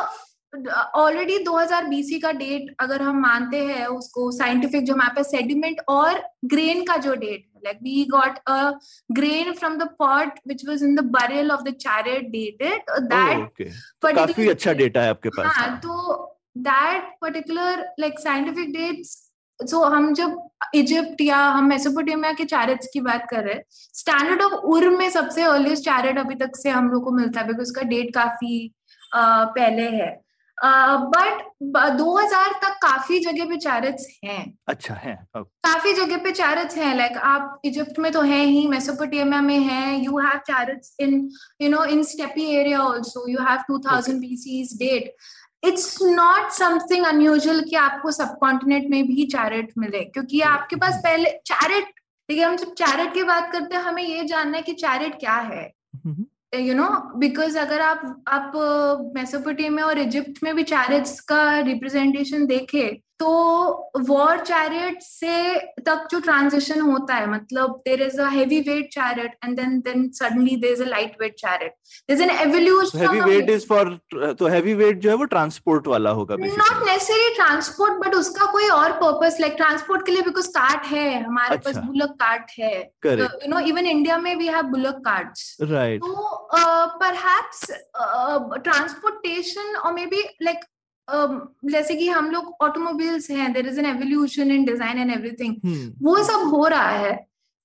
ऑलरेडी 0.96 1.38
2000 1.44 1.88
बीसी 1.88 2.18
का 2.20 2.31
डेट 2.33 2.74
अगर 2.81 3.03
हम 3.03 3.18
मानते 3.20 3.59
हैं 3.64 3.87
उसको 3.87 4.31
साइंटिफिक 4.33 4.85
जो 4.85 4.94
हमारे 4.94 5.14
पास 5.16 5.31
सेडिमेंट 5.31 5.81
और 5.88 6.22
ग्रेन 6.44 6.85
का 6.85 6.96
जो 6.96 7.14
date 7.14 7.44
like 7.64 7.78
we 7.82 8.04
got 8.04 8.38
a 8.46 8.78
grain 9.12 9.52
from 9.52 9.78
the 9.78 9.82
pot 9.82 10.26
which 10.26 10.68
was 10.68 10.82
in 10.82 10.94
the 10.94 11.00
burial 11.00 11.50
of 11.50 11.62
the 11.62 11.74
chariot 11.74 12.24
dated 12.24 12.90
that 13.00 13.72
काफ़ी 14.16 14.48
अच्छा 14.48 14.72
डेटा 14.72 15.00
है 15.00 15.10
आपके 15.10 15.28
पास। 15.28 15.52
हाँ 15.56 15.78
तो 15.78 16.24
that 16.58 17.02
particular 17.20 17.94
like 18.00 18.20
scientific 18.20 18.72
dates 18.72 19.28
so 19.70 19.76
so, 19.76 19.92
हम 19.92 20.14
जब 20.14 20.50
इजिप्ट 20.74 21.20
या 21.20 21.38
हम 21.38 21.68
मेसोपोटामिया 21.68 22.32
के 22.32 22.44
चैरेट्स 22.44 22.86
की 22.92 23.00
बात 23.00 23.26
कर 23.30 23.44
रहे 23.44 23.54
हैं 23.54 23.64
स्टैंडर्ड 23.70 24.42
ऑफ़ 24.42 24.52
उर 24.52 24.88
में 24.88 25.10
सबसे 25.10 25.42
अर्लीस्ट 25.42 25.84
चैरेट 25.84 26.18
अभी 26.18 26.34
तक 26.34 26.56
से 26.56 26.70
हम 26.70 26.90
लोग 26.90 27.04
को 27.04 27.10
मिलता 27.10 27.40
है 27.40 27.46
बिकॉज़ 27.46 27.62
उसका 27.62 27.82
डेट 27.82 28.14
काफ़ी 28.14 28.74
uh, 29.16 29.46
पहले 29.46 29.82
है। 29.82 30.27
बट 30.64 31.42
uh, 31.76 31.98
2000 31.98 32.52
तक 32.52 32.78
काफ़ी 32.82 33.18
जगह 33.18 33.44
पे 33.44 33.56
चैरेट्स 33.56 34.20
हैं। 34.24 34.58
अच्छा 34.68 34.94
है 34.94 35.26
काफ़ी 35.36 35.92
जगह 35.92 36.16
पे 36.16 36.30
चैरेट्स 36.30 36.76
हैं 36.76 36.96
लाइक 36.96 37.12
like, 37.12 37.24
आप 37.24 37.60
इजिप्ट 37.64 37.98
में 37.98 38.12
तो 38.12 38.20
है 38.20 38.44
ही 38.44 38.68
मेसोपोटामिया 38.68 39.40
में 39.40 39.58
है 39.58 40.04
you 40.04 40.18
have 40.18 40.38
chariots 40.38 40.96
in 41.00 41.30
you 41.62 41.68
know 41.68 41.84
in 41.84 42.02
steppe 42.02 42.44
area 42.44 42.80
also 42.80 43.28
you 43.28 43.38
have 43.38 43.58
2000 43.70 44.14
BCs 44.14 44.78
date 44.78 45.16
it's 45.64 45.98
not 46.02 46.50
something 46.50 47.06
unusual 47.06 47.60
कि 47.60 47.76
आपको 47.76 48.10
सब 48.10 48.38
कॉन्टिनेंट 48.38 48.90
में 48.90 49.06
भी 49.06 49.26
चैरेट 49.26 49.72
मिले 49.78 50.04
क्योंकि 50.04 50.40
आपके 50.40 50.76
पास 50.76 51.00
पहले 51.04 51.30
चैरेट 51.30 51.84
देखिए 52.28 52.44
हम 52.44 52.56
जब 52.56 52.74
चैरेट 52.74 53.14
की 53.14 53.22
बात 53.22 53.52
करते 53.52 53.76
हैं 53.76 53.82
हमें 53.82 54.02
ये 54.02 54.24
जानना 54.24 54.56
है 54.56 54.62
कि 54.62 54.72
चैरेट 54.72 55.14
क्या 55.14 55.34
है। 55.34 55.77
यू 56.52 56.74
नो 56.74 56.88
बिकॉज़ 57.18 57.58
अगर 57.58 57.80
आप 57.80 58.22
आप 58.28 58.52
मेसोपोटामिया 59.14 59.87
और 59.87 59.98
इजिप्ट 59.98 60.42
में 60.42 60.54
भी 60.56 60.62
चैरेट्स 60.64 61.18
का 61.30 61.58
रिप्रेजेंटेशन 61.61 62.46
देखे 62.46 62.84
तो 63.20 63.31
वॉर 64.09 64.38
चैरियट 64.40 65.00
से 65.02 65.54
तक 65.87 66.07
जो 66.11 66.18
ट्रांजिशन 66.20 66.81
होता 66.81 67.14
है 67.14 67.31
मतलब 67.31 67.81
there 67.87 68.02
is 68.02 68.20
a 68.20 68.28
heavy 68.31 68.61
weight 68.68 68.88
chariot 68.92 69.33
and 69.44 69.57
then 69.57 69.78
then 69.81 70.09
suddenly 70.14 70.57
there 70.57 70.72
is 70.72 70.83
a 70.83 70.87
light 70.87 71.16
weight 71.20 71.35
chariot 71.37 71.72
there 72.09 72.16
is 72.16 72.22
an 72.22 72.31
evolution 72.38 72.98
heavy 72.98 73.20
weight 73.22 73.50
is 73.50 73.66
for 73.66 73.90
तो 74.35 74.48
हेवी 74.48 74.74
वेट 74.74 75.00
जो 75.00 75.11
है 75.11 75.16
वो 75.16 75.24
ट्रांसपोर्ट 75.35 75.87
वाला 75.88 76.11
होगा 76.20 76.37
नॉट 76.37 76.87
नेसेसरी 76.87 77.35
ट्रांसपोर्ट 77.35 77.98
बट 78.04 78.14
उसका 78.14 78.50
कोई 78.52 78.68
और 78.70 78.92
purpose 79.02 79.40
like 79.40 79.57
transport 79.57 80.07
के 80.07 80.12
लिए 80.12 80.22
बिकॉज़ 80.22 80.48
कार्ट 80.50 80.87
है 80.87 81.07
हमारे 81.18 81.57
अच्छा. 81.57 81.70
पास 81.70 81.85
बुलक 81.85 82.16
कार्ट 82.20 82.59
है 82.59 82.72
यू 83.07 83.48
नो 83.48 83.66
इवन 83.66 83.87
इंडिया 83.88 84.18
में 84.18 84.35
we 84.37 84.46
have 84.48 84.70
bullock 84.70 85.02
carts 85.04 85.57
right 85.66 86.02
तो 86.02 86.87
परहैप्स 86.98 87.66
ट्रांसपोर्टेशन 88.64 89.76
और 89.76 89.92
मे 89.92 90.07
बी 90.07 90.24
लाइक 90.42 90.64
जैसे 91.08 91.94
कि 91.94 92.08
हम 92.08 92.30
लोग 92.30 92.54
ऑटोमोबाइल्स 92.62 93.30
हैं 93.30 93.52
there 93.52 93.66
is 93.68 93.78
an 93.80 93.86
evolution 93.86 94.50
in 94.52 94.64
design 94.64 94.98
and 94.98 95.10
everything 95.10 95.54
वो 96.02 96.16
सब 96.24 96.48
हो 96.54 96.66
रहा 96.66 96.90
है। 96.90 97.16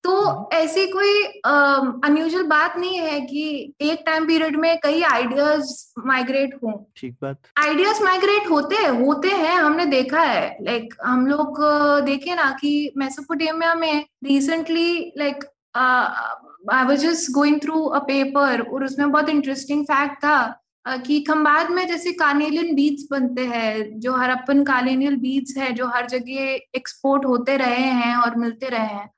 तो 0.03 0.15
हम्म। 0.15 0.56
ऐसी 0.56 0.86
कोई 0.88 1.23
अनयूजल 1.45 2.43
बात 2.43 2.77
नहीं 2.77 2.97
है 2.99 3.19
कि 3.21 3.73
एक 3.82 4.03
टाइम 4.06 4.25
पीरियड 4.27 4.56
में 4.56 4.79
कई 4.84 5.01
आइडियाज़ 5.01 5.71
माइग्रेट 6.08 6.56
हो। 6.63 6.71
ठीक 6.97 7.13
बात। 7.21 7.38
आइडियाज़ 7.60 8.03
माइग्रेट 8.03 8.49
होते 8.49 8.75
हैं 8.75 8.89
होते 8.99 9.29
हैं 9.29 9.56
हमने 9.56 9.86
देखा 9.86 10.21
है। 10.21 10.58
लाइक 10.62 10.84
like, 10.84 11.06
हम 11.06 11.25
लोग 11.27 11.62
देखे 12.06 12.36
ना 12.36 12.49
कि 12.62 12.91
मेसोपोटामिया 12.97 13.73
में 13.75 14.06
recently 14.23 15.13
like 15.17 15.43
I 15.77 16.86
was 16.86 16.99
just 17.01 17.32
going 17.32 17.60
through 17.62 17.84
a 17.86 17.99
paper 18.08 18.62
और 18.62 18.84
उसमें 18.84 19.12
बहुत 19.12 19.29
इंटरेस्टिंग 19.29 19.86
फैक्ट 19.86 20.17
था 20.17 20.38
कि 20.86 21.19
खम्बाद 21.24 21.69
में 21.72 21.86
जैसे 21.88 22.12
कानेलियन 22.12 22.74
बीज 22.76 23.08
बनते 23.12 23.41
हैं 23.46 24.00
जो 24.00 24.13
हरप्पन 24.13 24.63
कालेनियल 24.63 25.15
बीज 25.15 25.54
है 25.58 25.72
जो 25.74 25.86
हर 25.88 26.08
जगह 26.08 26.39
एक्सपोर्ट 26.76 27.26
होते 27.26 27.56
रहे 27.58 27.86
हैं 28.00 28.15
और 28.15 28.36
मिलते 28.36 28.69
रहे 28.69 28.88
हैं। 28.88 29.10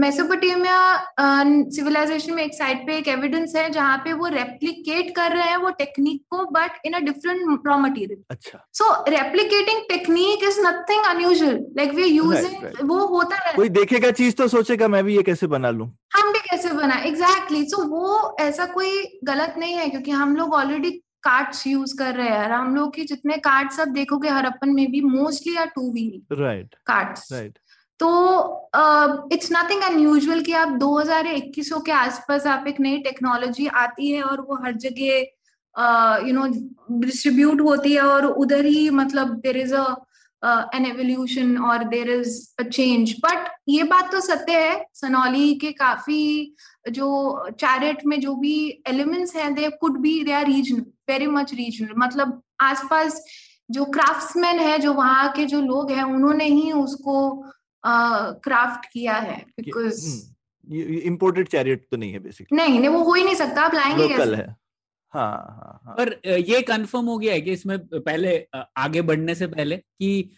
मेसोपोटामिया 0.00 0.78
सिविलाइजेशन 1.70 2.34
में 2.34 2.42
एक 2.44 2.54
साइड 2.54 2.86
पे 2.86 2.96
एक 2.98 3.08
एविडेंस 3.08 3.54
है 3.56 3.68
जहाँ 3.70 3.98
पे 3.98 4.12
वो 4.12 4.26
रेप्लीकेट 4.26 5.14
कर 5.16 5.36
रहे 5.36 5.48
हैं 5.48 5.56
वो 5.56 5.70
टेक्निक 5.78 6.22
को 6.30 6.44
but 6.52 6.80
in 6.86 6.92
a 6.92 7.00
different 7.00 7.66
raw 7.66 7.78
material 7.78 8.22
अच्छा। 8.30 8.64
So 8.72 8.92
replicating 9.08 9.82
technique 9.88 10.44
is 10.44 10.60
nothing 10.60 11.04
unusual 11.04 11.60
like 11.76 11.94
we 11.94 12.06
using 12.06 12.88
वो 12.90 13.06
होता 13.06 13.36
है 13.36 13.52
कोई 13.56 13.68
देखेगा 13.68 14.10
चीज़ 14.10 14.34
तो 14.34 14.48
सोचेगा 14.48 14.88
मैं 14.88 15.04
भी 15.04 15.16
ये 15.16 15.22
कैसे 15.22 15.46
बना 15.46 15.70
लूँ? 15.70 15.90
हम 16.12 16.32
भी 16.32 16.38
कैसे 16.38 16.72
बना 16.72 16.94
एग्जैक्टली 16.94 17.58
exactly. 17.58 17.70
सो 17.70 17.82
so, 17.82 17.88
वो 17.90 18.36
ऐसा 18.40 18.66
कोई 18.66 19.20
गलत 19.24 19.54
नहीं 19.58 19.74
है 19.74 19.88
क्योंकि 19.88 20.10
हम 20.10 20.36
लोग 20.36 20.54
ऑलरेडी 20.54 20.90
कार्ड्स 21.22 21.66
यूज़ 21.66 21.96
कर 21.98 22.14
रहे 22.14 22.28
हैं। 22.28 22.50
हम 22.50 22.74
लोग 22.76 22.94
के 22.94 23.04
जितने 23.04 23.36
कार्ड्स 23.36 23.80
आप 23.80 23.88
देखोगे 23.88 24.28
हरप्पन 24.28 24.68
में 24.68 24.90
भी 24.90 25.00
mostly 25.00 25.56
are 25.56 25.66
two 25.66 25.92
wheel 25.92 26.36
right 26.42 26.74
carts 26.86 27.32
right 27.32 27.58
तो 28.00 28.08
इट्स 29.32 29.48
नथिंग 29.52 29.82
अनयूजुअल 29.82 30.42
कि 30.42 30.52
आप 30.52 30.78
2021 30.78 31.72
के 31.86 31.92
आसपास 31.92 32.46
आप 32.46 32.66
एक 32.68 32.80
नई 32.80 32.98
टेक्नोलॉजी 32.98 33.66
आती 33.66 34.10
है 34.10 34.22
और 34.22 34.40
वो 34.40 34.56
हर 34.64 34.72
जगह 34.84 36.26
यू 36.28 36.34
नो 36.34 36.46
डिस्ट्रीब्यूट 37.00 37.60
होती 37.60 37.94
है 37.94 38.02
और 38.02 38.26
उधर 38.26 38.64
ही 38.64 38.88
मतलब 38.90 39.34
there 39.40 39.56
is 39.56 39.74
a 39.74 39.84
an 40.44 40.86
evolution 40.86 41.56
और 41.58 41.84
there 41.84 42.10
is 42.10 42.54
a 42.58 42.62
change 42.62 43.14
but 43.24 43.48
ये 43.68 43.82
बात 43.82 44.12
तो 44.12 44.20
सत्य 44.20 44.52
है 44.52 44.86
सनौली 44.94 45.54
के 45.54 45.72
काफ़ी 45.72 46.54
जो 46.90 47.08
चैरेट 47.50 48.06
में 48.06 48.20
जो 48.20 48.34
भी 48.34 48.82
एलिमेंट्स 48.86 49.36
हैं 49.36 49.54
they 49.54 49.70
could 49.70 49.98
be 49.98 50.24
they 50.24 50.32
are 50.32 50.46
regional 50.46 50.80
very 51.08 51.26
much 51.26 51.54
regional 51.54 51.88
मतलब 51.98 52.42
आसपास 52.60 53.24
जो 53.70 53.84
क्राफ्ट्समैन 53.84 54.58
है 54.58 54.78
जो 54.78 54.92
वहाँ 54.92 55.32
के 55.32 55.44
जो 55.44 55.60
लोग 55.60 55.90
हैं 55.90 56.04
उन्होंने 56.04 56.44
ही 56.44 56.72
उसको 56.72 57.44
क्राफ्ट 57.84 58.84
uh, 58.84 58.92
किया 58.92 59.14
है 59.14 59.36
बिकॉज़ 59.60 60.06
इम्पोर्टेड 61.04 61.48
चैरियट 61.48 61.86
तो 61.90 61.96
नहीं 61.96 62.12
है 62.12 62.18
बेसिकली 62.18 62.56
नहीं 62.56 62.78
नहीं 62.78 62.88
वो 62.88 63.02
हो 63.02 63.14
ही 63.14 63.24
नहीं 63.24 63.34
सकता 63.34 63.62
आप 63.62 63.74
लाएँगे 63.74 64.08
है। 64.34 64.56
हाँ, 65.14 65.30
हाँ, 65.30 65.80
हाँ. 65.84 65.94
पर 65.98 66.20
ये 66.48 66.60
कंफर्म 66.62 67.06
हो 67.06 67.16
गया 67.18 67.32
है 67.32 67.40
कि 67.40 67.52
इसमें 67.52 67.78
पहले 67.78 68.36
आगे 68.54 69.02
बढ़ने 69.02 69.34
से 69.34 69.46
पहले 69.46 69.76
कि 69.76 70.30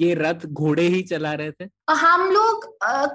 ये 0.00 0.14
रथ 0.14 0.46
घोड़े 0.46 0.82
ही 0.82 1.02
चला 1.02 1.32
रहे 1.32 1.50
थे। 1.50 1.64
हम 1.90 2.30
लोग 2.32 2.64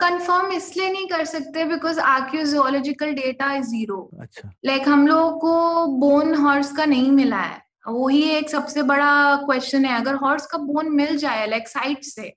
कंफर्म 0.02 0.52
इसलिए 0.52 0.92
नहीं 0.92 1.08
कर 1.08 1.24
सकते 1.26 1.64
because 1.66 2.00
archaeological 2.00 3.14
data 3.14 3.54
is 3.54 3.66
zero 3.66 4.10
अच्छा। 4.22 4.52
लाइक 4.66 4.80
like, 4.80 4.94
हम 4.94 5.08
लोगों 5.08 5.32
को 5.40 5.86
बोन 5.98 6.36
हॉर्स 6.36 6.72
का 6.72 6.86
नहीं 6.86 7.12
मिला 7.12 7.40
है। 7.40 7.62
वही 7.88 8.22
एक 8.30 8.50
सबसे 8.50 8.84
बड़ा 8.84 9.36
क्वेश्चन 9.36 9.86
है 9.86 10.00
अगर 10.00 10.16
हॉर्स 10.16 10.46
का 10.46 10.58
बोन 10.58 10.92
मिल 10.96 11.18
जाए 11.18 11.48
लाइक 11.48 11.68
साइट 11.68 12.04
से 12.04 12.34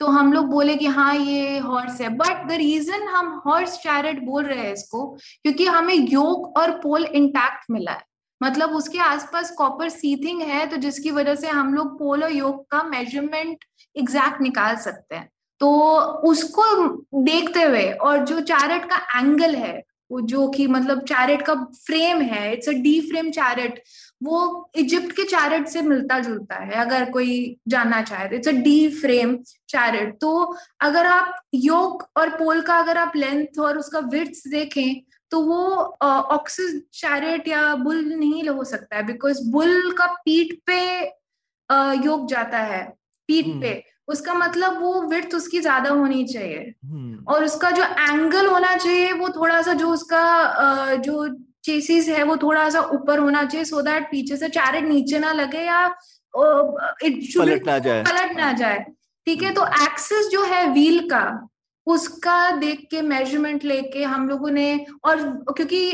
तो 0.00 0.06
हम 0.08 0.32
लोग 0.32 0.46
बोले 0.46 0.74
कि 0.76 0.86
हाँ 0.88 1.14
ये 1.14 1.58
हॉर्स 1.58 2.00
है। 2.00 2.08
बट 2.16 2.46
द 2.48 2.52
रीजन 2.52 3.06
हम 3.08 3.30
हॉर्स 3.46 3.76
चैरेट 3.78 4.22
बोल 4.24 4.44
रहे 4.44 4.58
हैं 4.58 4.72
इसको, 4.72 5.06
क्योंकि 5.42 5.66
हमें 5.66 5.94
योग 5.94 6.58
और 6.58 6.70
पोल 6.80 7.04
इंटैक्ट 7.04 7.70
मिला 7.70 7.92
है। 7.92 8.04
मतलब 8.40 8.70
उसके 8.70 8.98
आसपास 9.00 9.50
कॉपर 9.58 9.88
सीथिंग 9.88 10.40
है 10.42 10.66
तो 10.66 10.76
जिसकी 10.76 11.10
वजह 11.10 11.34
से 11.34 11.48
हम 11.48 11.74
लोग 11.74 11.98
पोल 11.98 12.24
और 12.24 12.32
योग 12.32 12.64
का 12.70 12.82
मेज़रमेंट 12.84 13.64
एग्जैक्ट 13.96 14.40
निकाल 14.42 14.76
सकते 14.78 15.16
हैं। 15.16 15.28
तो 15.60 15.70
उसको 16.28 16.64
देखते 17.24 17.62
हुए 17.62 17.90
और 17.92 18.24
जो 18.26 18.40
चैरेट 18.42 18.84
का 18.84 18.96
एंगल 19.18 19.54
है, 19.54 19.82
वो 20.10 20.20
जो 20.22 20.48
कि 20.48 20.66
मतलब 20.66 21.00
चैरेट 21.02 21.42
का 21.42 21.54
फ्रेम 21.76 22.20
है 22.22 22.52
it's 22.52 22.68
a 22.68 22.72
D 22.82 23.00
frame 23.00 23.30
chariot 23.30 23.82
वो 24.20 24.70
इजिप्ट 24.76 25.12
के 25.12 25.24
चैरिट 25.24 25.66
से 25.68 25.82
मिलता 25.82 26.18
जुलता 26.20 26.56
है 26.56 26.74
अगर 26.80 27.10
कोई 27.10 27.34
जानना 27.68 28.00
चाहे 28.02 28.28
तो। 28.28 28.36
It's 28.36 28.48
a 28.48 28.52
D 28.62 28.88
frame 28.90 29.36
chariot 29.68 30.16
तो 30.20 30.30
अगर 30.80 31.06
आप 31.06 31.34
योग 31.54 32.06
और 32.16 32.30
पोल 32.36 32.60
का 32.62 32.78
अगर 32.78 32.98
आप 32.98 33.16
लेंथ 33.16 33.58
और 33.60 33.78
उसका 33.78 33.98
विर्थ 34.12 34.48
देखें 34.48 35.00
तो 35.32 35.40
वो 35.42 35.64
ऑक्सिस 36.02 36.80
चैरेट 36.94 37.48
या 37.48 37.74
बुल 37.76 38.04
नहीं 38.06 38.48
हो 38.48 38.64
सकता 38.64 38.96
है 38.96 39.02
बिकॉज़ 39.06 39.42
बुल 39.50 39.90
का 39.98 40.06
पीठ 40.24 40.54
पे 40.66 40.80
योग 42.04 42.28
जाता 42.28 42.58
है 42.60 42.84
पीठ 43.28 43.46
पे। 43.60 43.82
उसका 44.08 44.34
मतलब 44.34 44.80
वो 44.80 45.00
विर्थ 45.02 45.34
उसकी 45.34 45.60
ज़्यादा 45.60 45.90
होनी 45.90 46.24
चाहिए। 46.24 46.72
और 47.28 47.44
उसका 47.44 47.70
जो 47.70 47.84
एंगल 47.84 48.46
होना 48.46 48.76
चाहिए 48.76 49.12
वो 49.12 49.28
थोड़ा 49.36 49.60
सा 49.62 49.72
जो 49.74 49.88
उसका 49.88 50.94
जो 50.96 51.26
चेसिस 51.64 52.08
है 52.08 52.22
वो 52.22 52.36
थोड़ा 52.36 52.68
सा 52.70 52.80
ऊपर 52.94 53.18
होना 53.18 53.44
चाहिए 53.44 53.64
सो 53.64 53.82
दैट 53.82 54.10
पीछे 54.10 54.36
से 54.36 54.48
चैरेट 54.50 54.84
नीचे 54.84 55.18
ना 55.18 55.32
लगे 55.32 55.60
या 55.60 55.86
पलट 56.34 57.66
ना 57.66 57.78
जाए। 57.78 58.02
पलट 58.04 58.36
ना 58.36 58.52
जाए। 58.54 58.84
ठीक 59.26 59.42
है 59.42 59.52
तो 59.54 59.66
एक्सेस 59.84 60.26
जो 60.28 60.42
है 60.44 60.66
व्हील 60.72 61.08
का 61.10 61.48
उसका 61.86 62.50
देख 62.56 62.80
के 62.90 63.00
मेज़रमेंट 63.02 63.64
लेके 63.64 64.02
हम 64.04 64.28
लोगों 64.28 64.50
ने 64.50 64.86
और 65.04 65.22
क्योंकि 65.48 65.90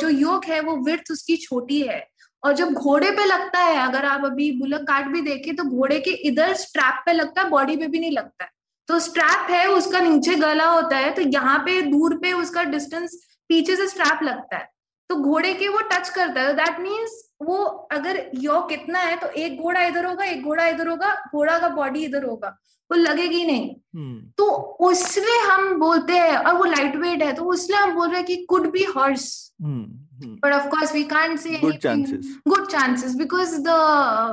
जो 0.00 0.08
योग 0.08 0.44
है 0.44 0.60
वो 0.60 0.76
विर्थ 0.84 1.10
उसकी 1.12 1.36
छोटी 1.36 1.80
है 1.80 2.02
और 2.42 2.52
जब 2.52 2.72
घोड़े 2.72 3.10
पे 3.10 3.24
लगता 3.24 3.58
है 3.58 3.76
अगर 3.78 4.04
आप 4.04 4.24
अभी 4.24 4.50
बुलक 4.52 4.80
काट 4.88 5.06
भी 5.06 5.20
देखे 5.22 5.52
तो 5.52 5.64
घोड़े 5.64 5.98
के 6.00 6.10
इधर 6.28 6.54
स्ट्रैप 6.56 7.02
पे 7.06 7.12
लगता 7.12 7.42
है 7.42 7.48
बॉडी 7.50 7.76
पे 7.76 7.86
भी 7.86 7.98
नहीं 7.98 8.12
लगता 8.12 8.44
है। 8.44 8.50
तो 8.88 8.98
स्ट्रैप 9.00 9.50
है 9.50 9.66
उसका 9.68 10.00
नीचे 10.00 10.34
गला 10.36 10.66
होता 10.66 10.96
है 10.96 11.10
तो 11.10 11.22
यहाँ 11.22 11.58
पे 11.58 11.80
दूर 11.82 12.16
पे 12.18 12.32
उसका 12.32 12.62
डिस्टेंस 12.64 13.18
पीछे 13.50 13.76
से 13.76 13.88
स्ट्रैप 13.88 14.22
लगता 14.22 14.56
है। 14.56 14.68
तो 15.10 15.16
घोड़े 15.16 15.52
के 15.54 15.68
वो 15.68 15.80
टच 15.92 16.08
करता 16.08 16.40
है। 16.40 16.46
तो 16.48 16.52
दैट 16.54 16.80
मीन्स 16.80 17.22
वो 17.42 17.56
अगर 17.92 18.24
यो 18.40 18.60
कितना 18.68 18.98
है 18.98 19.16
तो 19.16 19.28
एक 19.28 19.60
घोड़ा 19.60 19.82
इधर 19.86 20.04
होगा 20.06 20.24
एक 20.24 20.42
घोड़ा 20.44 20.66
इधर 20.66 20.88
होगा 20.88 21.14
घोड़ा 21.32 21.58
का 21.58 21.68
बॉडी 21.76 22.04
इधर 22.04 22.24
होगा। 22.24 22.48
वो 22.90 22.96
लगेगी 22.96 23.44
नहीं। 23.46 23.74
हम्म। 23.96 24.20
तो 24.38 24.46
उसमें 24.88 25.38
हम 25.40 25.78
बोलते 25.80 26.12
हैं 26.12 26.36
और 26.36 26.54
वो 26.54 26.64
लाइट 26.64 26.96
वेट 26.96 27.22
है 27.22 27.32
तो 27.32 27.44
उसमें 27.52 27.76
हम 27.78 27.94
बोल 27.94 28.08
रहे 28.08 28.16
हैं 28.16 28.26
कि 28.26 28.36
could 28.48 28.70
be 28.72 28.84
horse 28.96 29.26
but 29.62 30.52
of course 30.52 30.92
we 30.94 31.02
can 31.04 31.36
say 31.36 31.60
good 31.62 32.66
chances 32.66 33.14
because 33.14 33.56
the 33.60 33.68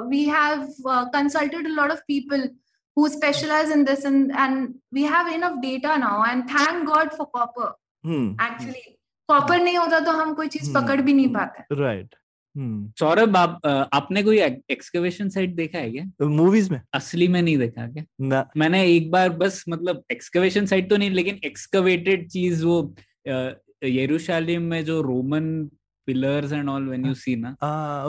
we 0.09 0.23
have 0.25 0.67
consulted 1.15 1.67
lot 1.67 1.91
of 1.91 1.99
people 2.07 2.49
who 2.97 3.07
specialize 3.09 3.71
in 3.71 3.83
this 3.83 4.05
and 4.05 4.73
we 4.93 5.03
have 5.13 5.27
enough 5.27 5.57
data 5.61 5.95
now 5.97 6.25
and 6.25 6.43
thank 6.49 6.83
God 6.85 7.09
for 7.09 7.27
copper 7.33 7.75
actually 8.45 8.97
copper 9.31 9.59
नहीं 9.59 9.77
होता 9.77 9.99
तो 9.99 10.11
हम 10.11 10.33
कोई 10.33 10.47
चीज़ 10.47 10.73
पकड़ 10.73 10.99
भी 11.01 11.13
नहीं 11.13 11.27
पाते। 11.33 11.75
Right 11.75 12.15
Saurabh 12.99 13.35
आप 13.37 13.59
आपने 13.93 14.23
कोई 14.23 14.39
एक्सकवेशन 14.39 15.29
साइट 15.29 15.53
देखा 15.55 15.77
है 15.77 15.91
क्या? 15.91 16.27
मूवीज़ 16.27 16.71
में। 16.71 16.81
असली 16.93 17.27
में 17.27 17.41
नहीं 17.41 17.57
देखा 17.57 17.85
क्या? 17.87 18.03
ना। 18.21 18.45
मैंने 18.57 18.83
एक 18.85 19.09
बार 19.11 19.29
बस 19.29 19.63
मतलब 19.69 20.03
एक्सकवेशन 20.11 20.65
साइट 20.65 20.89
तो 20.89 20.97
नहीं 20.97 21.11
लेकिन 21.11 21.39
एक्सकवेटेड 21.45 22.27
चीज़ 22.29 22.65
वो 22.65 22.95
यरूशलेम 23.83 24.61
में 24.63 24.83
जो 24.85 25.01
Roman 25.01 25.47
pillars 26.07 26.51
and 26.53 26.69
all 26.69 26.87
when 26.87 27.05
you 27.05 27.13
see 27.13 27.35
ना। 27.35 27.55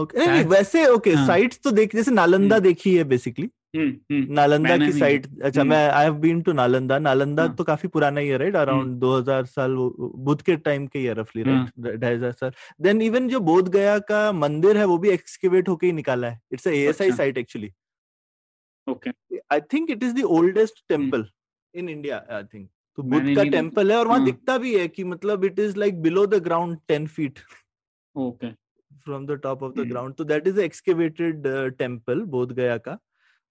ओके 0.00 0.42
वैसे 0.44 0.86
ओके 0.86 1.14
साइट्स 1.26 1.56
हाँ। 1.56 1.60
तो 1.64 1.70
देख 1.76 1.94
जैसे 1.96 2.10
नालंदा 2.10 2.58
देखी 2.58 2.94
है 2.96 3.04
बेसिकली 3.04 3.42
हम्म, 3.42 3.50
हम्म। 3.50 3.61
नालंदा 3.74 4.76
की 4.76 4.90
साइट 4.92 5.26
अच्छा 5.42 5.60
हम्म। 5.60 5.70
मैं 5.70 5.88
I 5.90 6.04
have 6.04 6.14
been 6.20 6.40
to 6.42 6.52
Nalanda. 6.52 6.98
Nalanda 6.98 7.46
तो 7.50 7.64
काफ़ी 7.64 7.88
पुराना 7.88 8.20
ही 8.20 8.28
है 8.28 8.38
राइट 8.38 8.56
अराउंड 8.56 8.98
2000 9.00 9.46
साल 9.46 9.76
बुद्ध 10.26 10.40
के 10.42 10.56
टाइम 10.58 10.86
के 10.86 10.98
ही 10.98 11.08
रफली 11.10 11.42
राइट 11.42 11.96
ढाई 11.96 12.14
हज़ार 12.14 12.32
साल। 12.32 12.52
देन 12.82 13.02
इवन 13.02 13.28
जो 13.28 13.40
बोध 13.42 13.68
गया 13.72 13.98
का 14.10 14.20
मंदिर 14.34 14.78
है 14.78 14.84
वो 14.84 14.98
भी 14.98 15.10
एक्सकेवेट 15.10 15.68
होके 15.68 15.86
ही 15.86 15.92
निकाला 15.92 16.28
है। 16.28 16.40
It's 16.52 16.66
ASI 16.66 17.12
site 17.12 17.38
actually 17.38 17.70
okay. 18.86 19.10
I 19.52 19.60
think 19.72 19.90
it 19.90 20.02
is 20.02 20.14
the 20.14 20.24
oldest 20.38 20.82
temple 20.88 21.26
in 21.74 21.88
India 21.88 22.24
I 22.30 22.42
think 22.44 22.68
तो 22.98 23.02
बुद्ध 23.04 23.34
का 23.36 23.44
टेंपल 23.50 23.92
है 23.92 23.98
और 23.98 24.06
वहाँ 24.08 24.24
दिखता 24.24 24.56
भी 24.58 24.74
है 24.78 24.86
कि 24.88 25.04
मतलब 25.04 25.44
it 25.44 25.58
is 25.58 25.76
like 25.78 26.02
below 26.02 26.26
the 26.26 26.42
ground 26.44 26.78
ten 26.88 27.06
feet 27.08 27.38
okay. 28.14 28.50
From 29.04 29.26
the 29.26 29.38
top 29.42 29.62
of 29.62 29.72
the 29.74 29.86
ground 29.88 30.14
तो 30.14 30.24
that 30.24 30.46
is 30.48 30.60
excavated 30.60 31.46
temple 31.78 32.20
Bodh 32.34 32.52
Gaya 32.52 32.76
का। 32.78 32.98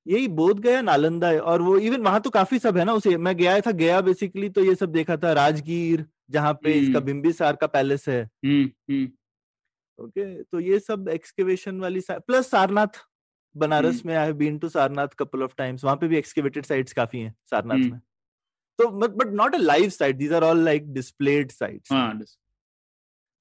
यही 0.06 0.28
बोध 0.28 0.60
गया 0.60 0.82
नालंदा 0.82 1.30
है। 1.30 1.40
और 1.40 1.62
वो 1.62 1.78
इवन 1.78 2.02
वहाँ 2.02 2.20
तो 2.22 2.30
काफ़ी 2.30 2.60
सब 2.60 2.78
है 2.78 2.86
ना 2.86 2.94
उसे 2.94 3.16
मैं 3.18 3.36
गया 3.38 3.60
था 3.60 3.72
गया 3.72 4.02
बेसिकली 4.02 4.50
तो 4.50 4.64
ये 4.64 4.76
सब 4.76 4.92
देखा 4.92 5.18
था 5.18 5.34
राजगीर 5.34 6.06
जहाँ 6.32 6.54
पे 6.54 6.74
इसका 6.74 6.98
हम्म। 6.98 7.06
बिम्बिसार 7.06 7.56
का 7.56 7.68
पैलेस 7.68 8.08
है। 8.10 8.22
हम्म, 8.22 8.70
हम्म। 8.90 10.04
ओके 10.04 10.44
तो 10.44 10.60
ये 10.60 10.80
सब 10.80 11.10
एक्सकेवेशन 11.10 11.80
वाली 11.80 12.02
प्लस 12.10 12.50
सारनाथ 12.52 13.02
बनारस 13.56 14.06
में 14.06 14.16
I 14.16 14.26
have 14.26 14.36
been 14.36 14.58
to 14.58 14.70
Sarnath 14.70 15.08
couple 15.20 15.44
of 15.44 15.54
times 15.58 15.84
वहाँ 15.84 15.96
पे 15.98 16.08
भी 16.08 16.18
एक्सकेवेटेड 16.18 16.66
साइट्स 16.66 16.94
काफ़ी 16.94 17.20
हैं 17.20 17.36
सारनाथ 17.50 17.78
में। 17.78 18.00
तो 18.80 18.88
but 18.90 19.34
not 19.34 19.56
a 19.56 19.58
live 19.58 19.90
site 19.90 20.16
these 20.16 20.34
are 20.34 20.44
all 20.44 20.64
like 20.66 20.94
displayed 20.94 21.52
sites 21.52 22.38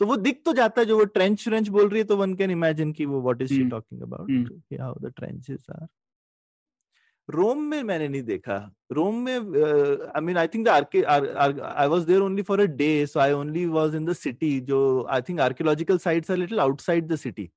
तो 0.01 0.07
वो 0.07 0.17
दिख 0.17 0.43
तो 0.45 0.53
जाता 0.53 0.81
है 0.81 0.87
जो 0.87 0.99
वो 0.99 1.05
ट्रेंच 1.05 1.49
व्रेंच 1.49 1.69
बोल 1.69 1.89
रही 1.89 1.99
है 1.99 2.05
तो 2.05 2.17
वन 2.17 2.35
कैन 2.35 2.51
इमेजिन 2.51 2.93
की 2.93 3.07
वो 3.07 3.21
what 3.23 3.43
is 3.43 3.55
she 3.55 3.65
talking 3.69 4.03
about 4.03 4.81
how 4.81 4.95
the 5.01 5.13
trenches 5.17 5.67
are 5.71 5.87
Rome 7.29 7.63
में 7.63 7.83
मैंने 7.83 8.09
नहीं 8.09 8.23
देखा। 8.23 8.57
रोम 8.93 9.17
में 9.25 9.35
I 9.35 10.21
mean 10.23 10.37
I 10.39 10.47
think 10.55 10.69
I 10.69 11.87
was 11.89 12.03
there 12.05 12.21
only 12.21 12.43
for 12.43 12.61
a 12.61 12.65
day 12.77 13.07
so 13.07 13.21
I 13.21 13.33
only 13.33 13.65
was 13.69 13.95
in 13.95 14.05
the 14.07 14.13
city 14.13 14.59
जो 14.71 14.81
I 15.11 15.23
think 15.29 15.41
archaeological 15.41 15.99
sites 15.99 16.31
are 16.31 16.37
little 16.37 16.61
outside 16.61 17.07
the 17.07 17.17
city 17.17 17.51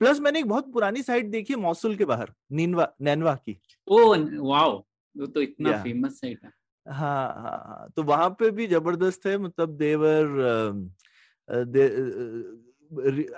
plus 0.00 0.20
मैंने 0.20 0.38
एक 0.38 0.46
बहुत 0.46 0.72
पुरानी 0.72 1.02
साइट 1.02 1.26
देखी 1.30 1.52
है 1.52 1.58
मौसुल 1.60 1.96
के 1.96 2.04
बाहर 2.04 2.32
नीनवा 2.52 2.88
नैनवा 3.02 3.34
की। 3.36 3.58
Oh 3.88 4.14
wow! 4.44 4.76
वो 5.16 5.26
तो 5.26 5.40
इतना 5.40 5.70
yeah. 5.70 5.82
फ़ेमस 5.82 6.20
साइट 6.20 6.44
है। 6.44 6.50
हाँ 6.86 7.26
हाँ 7.36 7.58
हाँ 7.68 7.88
तो 7.96 8.02
वहाँ 8.02 8.28
पे 8.38 8.50
भी 8.50 8.66
ज़बरदस्त 8.66 9.26
है 9.26 9.36
मतलब 9.38 9.76
देवर 9.76 10.26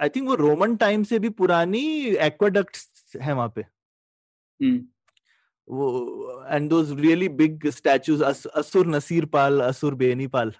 आई 0.02 0.08
थिंक 0.08 0.28
वो 0.28 0.34
रोमन 0.34 0.76
टाइम 0.76 1.02
से 1.04 1.18
भी 1.18 1.28
पुरानी 1.38 1.82
एक्वाडक्ट्स 2.26 3.16
है 3.22 3.34
वहाँ 3.34 3.52
पे। 3.56 3.64
Hmm. 4.60 4.78
वो 5.70 6.44
and 6.48 6.68
those 6.70 6.92
really 7.00 7.28
big 7.38 7.68
statues 7.70 8.22
Ashurnasirpal 9.26 9.60
असुर 9.62 9.94
बेनी 9.94 10.26
पाल 10.26 10.52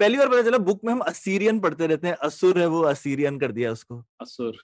पहली 0.00 0.18
बार 0.18 0.28
पता 0.28 0.42
चला 0.42 0.58
बुक 0.58 0.84
में 0.84 0.92
हम 0.92 1.00
असीरियन 1.00 1.58
पढ़ते 1.60 1.86
रहते 1.86 2.06
हैं। 2.08 2.14
असुर 2.22 2.58
है 2.58 2.66
वो 2.66 2.82
असीरियन 2.82 3.38
कर 3.38 3.52
दिया 3.52 3.72
उसको। 3.72 4.02
असुर 4.20 4.56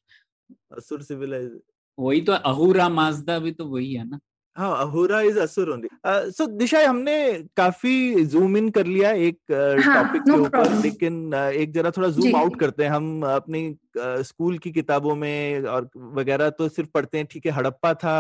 असुर 0.77 1.03
सिविलाइज 1.03 1.51
वही 1.99 2.21
तो 2.21 2.33
अहुरा 2.33 2.89
माजदा 2.89 3.39
भी 3.39 3.53
तो 3.53 3.67
वही 3.67 3.93
है 3.95 4.09
ना। 4.09 4.19
हाँ 4.57 4.71
अहुरा 4.81 5.21
इज़ 5.21 5.39
असुर 5.39 5.71
ओनली 5.71 5.89
सो 6.33 6.47
दिशा 6.57 6.81
हमने 6.89 7.17
काफ़ी 7.57 8.25
जूम 8.25 8.57
इन 8.57 8.71
कर 8.71 8.87
लिया 8.87 9.11
एक 9.11 9.39
टॉपिक 9.51 10.23
uh, 10.23 10.29
हाँ, 10.29 10.37
के 10.37 10.41
ऊपर। 10.41 10.73
लेकिन 10.83 11.31
uh, 11.31 11.51
एक 11.53 11.73
जरा 11.73 11.91
थोड़ा 11.91 12.09
जूम 12.09 12.37
आउट 12.37 12.59
करते 12.61 12.85
हैं 12.85 12.91
हम 12.91 13.23
अपनी 13.27 13.77
स्कूल 13.99 14.55
uh, 14.55 14.63
की 14.63 14.73
किताबों 14.73 15.15
में 15.15 15.63
और 15.63 15.91
वगैरह 15.97 16.51
तो 16.51 16.69
सिर्फ़ 16.69 16.91
पढ़ते 16.95 17.19
हैं 17.19 17.27
ठीक 17.31 17.47
है 17.47 17.53
हड़प्पा 17.53 17.95
था 17.95 18.17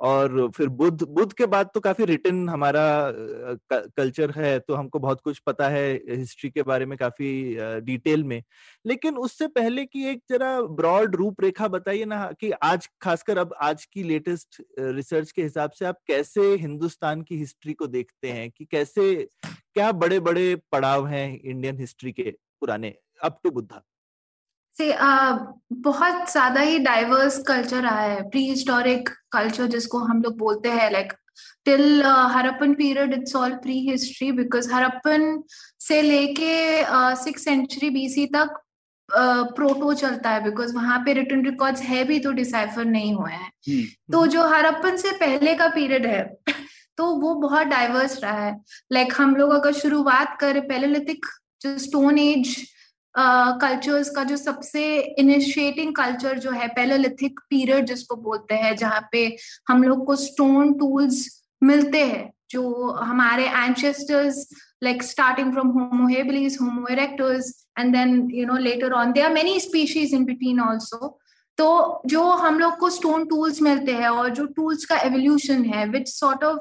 और 0.00 0.50
फिर 0.56 0.68
बुद्ध 0.68 1.02
बुद्ध 1.02 1.32
के 1.32 1.46
बाद 1.46 1.70
तो 1.74 1.80
काफ़ी 1.80 2.04
रिटर्न 2.04 2.48
हमारा 2.48 2.82
कल्चर 3.72 4.30
है 4.30 4.58
तो 4.58 4.74
हमको 4.74 4.98
बहुत 4.98 5.20
कुछ 5.20 5.38
पता 5.38 5.68
है 5.68 5.92
हिस्ट्री 6.08 6.50
के 6.50 6.62
बारे 6.62 6.86
में 6.86 6.96
काफ़ी 6.98 7.56
डिटेल 7.80 8.24
में। 8.24 8.42
लेकिन 8.86 9.16
उससे 9.16 9.46
पहले 9.48 9.84
की 9.86 10.04
एक 10.04 10.22
जरा 10.30 10.60
ब्रॉड 10.62 11.16
रूपरेखा 11.16 11.68
बताइए 11.68 12.04
ना, 12.04 12.30
कि 12.40 12.50
आज, 12.52 12.88
खासकर 13.02 13.38
अब 13.38 13.54
आज 13.62 13.84
की 13.84 14.02
लेटेस्ट 14.02 14.62
रिसर्च 14.78 15.32
के 15.32 15.42
हिसाब 15.42 15.70
से 15.70 15.84
आप 15.84 15.98
कैसे 16.06 16.54
हिंदुस्तान 16.56 17.22
की 17.22 17.36
हिस्ट्री 17.36 17.72
को 17.72 17.86
देखते 17.86 18.28
हैं? 18.28 18.50
कि 18.50 18.64
कैसे, 18.64 19.28
क्या 19.46 19.92
बड़े 19.92 20.20
बड़े 20.20 20.54
पड़ाव 20.72 21.06
हैं 21.06 21.40
इंडियन 21.40 21.78
हिस्ट्री 21.78 22.12
के 22.12 22.30
पुराने 22.60 22.94
अप 23.22 23.40
टू 23.44 23.50
बुद्धा 23.50 23.82
से 24.78 24.92
बहुत 25.72 26.30
ज़्यादा 26.32 26.60
ही 26.60 26.78
डाइवर्स 26.78 27.38
कल्चर 27.38 27.82
रहा 27.82 28.00
है 28.00 28.28
प्री 28.30 28.48
हिस्टोरिक 28.48 29.08
कल्चर 29.32 29.66
जिसको 29.66 29.98
हम 29.98 30.22
लोग 30.22 30.36
बोलते 30.38 30.68
हैं 30.68 30.90
like 30.90 31.12
till 31.64 32.02
Harappan 32.04 32.74
period 32.74 33.12
it's 33.14 33.36
all 33.36 33.54
prehistory 33.90 34.32
because 34.32 34.72
Harappan 34.72 35.42
से 35.80 36.02
लेके 36.02 36.84
सिक्स 37.16 37.44
सेंचुरी 37.44 37.90
बीसी 37.90 38.26
तक 38.26 38.60
प्रोटो 39.10 39.92
uh, 39.92 40.00
चलता 40.00 40.30
है 40.30 40.44
बिकॉज़ 40.44 40.74
वहाँ 40.74 40.98
पे 40.98 41.12
रिटर्न 41.12 41.44
रिकॉर्ड्स 41.44 41.82
है 41.82 42.04
भी 42.04 42.18
तो 42.18 42.32
डिसाइफर 42.32 42.84
नहीं 42.84 43.14
हुए 43.14 43.32
हैं 43.32 43.50
hmm. 43.70 44.12
तो 44.12 44.26
जो 44.26 44.48
हरप्पन 44.48 44.96
से 44.96 45.10
पहले 45.10 45.54
का 45.54 45.68
पीरियड 45.68 46.06
है 46.06 46.22
तो 46.98 47.06
वो 47.16 47.34
बहुत 47.34 47.66
डाइवर्स 47.66 48.22
रहा 48.22 48.44
है 48.44 48.60
लाइक 48.92 49.06
like, 49.06 49.20
हम 49.20 49.36
लोग 49.36 49.50
अगर 49.50 49.72
शुरुआत 49.72 50.36
करें 50.40 50.62
पहले 50.68 51.16
जो 51.62 51.78
स्टोन 51.78 52.18
एज 52.18 52.56
कल्चर्स 53.14 54.08
uh, 54.08 54.14
का 54.14 54.24
जो 54.24 54.36
सबसे 54.36 54.98
इनिशिएटिंग 55.18 55.94
कल्चर 55.94 56.38
जो 56.38 56.50
है 56.50 56.68
पेलोलिथिक 56.68 57.40
पीरियड 57.50 57.86
जिसको 57.86 58.16
बोलते 58.16 58.54
हैं 58.54 58.74
जहाँ 58.76 59.08
पे 59.12 59.26
हम 59.68 59.82
लोग 59.82 60.06
को 60.06 60.16
स्टोन 60.16 60.72
टूल्स 60.78 61.26
मिलते 61.62 62.04
हैं 62.04 62.30
जो 62.50 62.90
हमारे 62.92 63.46
ancestors 63.46 64.46
like 64.80 65.02
starting 65.02 65.52
from 65.52 65.72
Homo 65.72 66.06
habilis, 66.06 66.58
Homo 66.58 66.86
erectus, 66.86 67.64
and 67.76 67.94
then 67.94 68.28
you 68.30 68.46
know 68.46 68.54
later 68.54 68.94
on 68.94 69.12
there 69.12 69.26
are 69.26 69.32
many 69.32 69.58
species 69.60 70.12
in 70.12 70.24
between 70.24 70.60
also. 70.60 71.16
तो 71.58 72.02
जो 72.06 72.22
हम 72.40 72.58
लोग 72.58 72.76
को 72.78 72.88
स्टोन 72.90 73.24
टूल्स 73.28 73.60
मिलते 73.62 73.92
हैं 73.92 74.08
और 74.08 74.28
जो 74.30 74.44
टूल्स 74.46 74.84
का 74.84 74.96
एवोल्यूशन 74.96 75.64
है 75.64 75.86
विच 75.90 76.08
सॉर्ट 76.08 76.44
ऑफ़ 76.44 76.58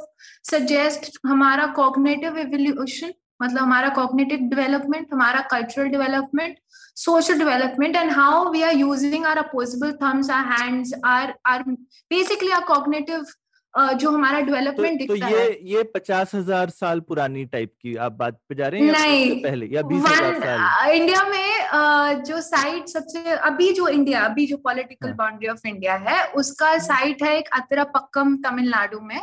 सजेस्ट 0.52 1.10
हमारा 1.26 1.66
कॉग्नेटिव 1.76 2.38
एवोल्यूशन 2.38 3.12
मतलब 3.42 3.62
हमारा 3.62 3.90
कॉग्नेटिव 3.96 4.48
डेवलपमेंट 4.56 5.14
हमारा 5.14 5.42
cultural 5.52 5.88
development 5.98 6.56
social 7.00 7.38
development 7.40 7.96
and 7.98 8.12
how 8.12 8.52
we 8.54 8.62
are 8.68 8.76
using 8.78 9.26
our 9.32 9.40
opposable 9.42 9.92
thumbs 10.00 10.30
our 10.38 10.46
hands 10.54 10.94
our 11.10 11.36
our 11.52 11.76
basically 12.14 12.56
our 12.58 12.66
cognitive 12.70 13.34
uh, 13.74 13.94
जो 13.94 14.12
हमारा 14.12 14.40
डेवलपमेंट 14.48 15.02
तो, 15.02 15.08
तो 15.08 15.16
ये 15.16 15.42
है। 15.42 15.52
ये 15.74 15.84
पचास 15.96 16.34
हज़ार 16.36 16.70
साल 16.70 17.00
पुरानी 17.10 17.46
टाइप 17.46 17.74
की 17.82 17.96
आप 18.08 18.12
बात 18.20 18.40
पे 18.50 18.56
जा 18.56 18.68
रहे 18.68 18.82
हैं 18.82 18.92
नहीं 18.92 19.42
पहले? 19.44 19.70
या 19.76 19.82
बीस 19.84 20.04
हज़ार 20.08 20.40
साल? 20.40 20.92
इंडिया 20.92 21.24
में 21.30 22.24
जो 22.26 22.42
साइट 22.42 22.88
सबसे 22.90 23.38
अभी 23.52 23.72
जो 23.74 23.88
इंडिया 23.88 24.26
अभी 24.26 24.46
जो 24.48 24.58
पॉलिटिकल 24.66 25.14
बाउंड्री 25.14 25.48
ऑफ़ 25.50 25.68
इंडिया 25.68 25.96
है 26.08 26.24
उसका 26.42 26.78
साइट 26.92 27.24
है 27.24 27.38
एक 27.38 27.50
अतरा 27.56 27.84
पक्कम 27.96 28.36
तमिलनाडु 28.48 29.00
में। 29.02 29.20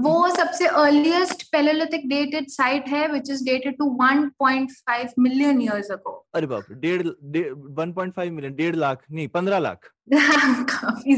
वो 0.00 0.12
हम्म। 0.20 0.34
सबसे 0.34 0.66
अर्लीस्ट 0.66 1.42
पेलोलिथिक 1.52 2.08
डेटेड 2.08 2.48
साइट 2.48 2.88
है 2.88 3.06
which 3.12 3.30
is 3.30 3.44
dated 3.44 3.78
to 3.78 3.84
1.5 4.02 5.14
million 5.18 5.60
years 5.62 5.90
ago 5.90 6.14
अरे 6.34 6.46
बाप 6.46 6.72
डेढ़ 6.78 7.02
1.5 7.02 8.30
मिलियन 8.30 8.54
डेढ़ 8.54 8.76
लाख 8.76 9.04
नहीं 9.12 9.28
15 9.28 9.58
लाख। 9.58 9.90
काफ़ी 10.12 11.16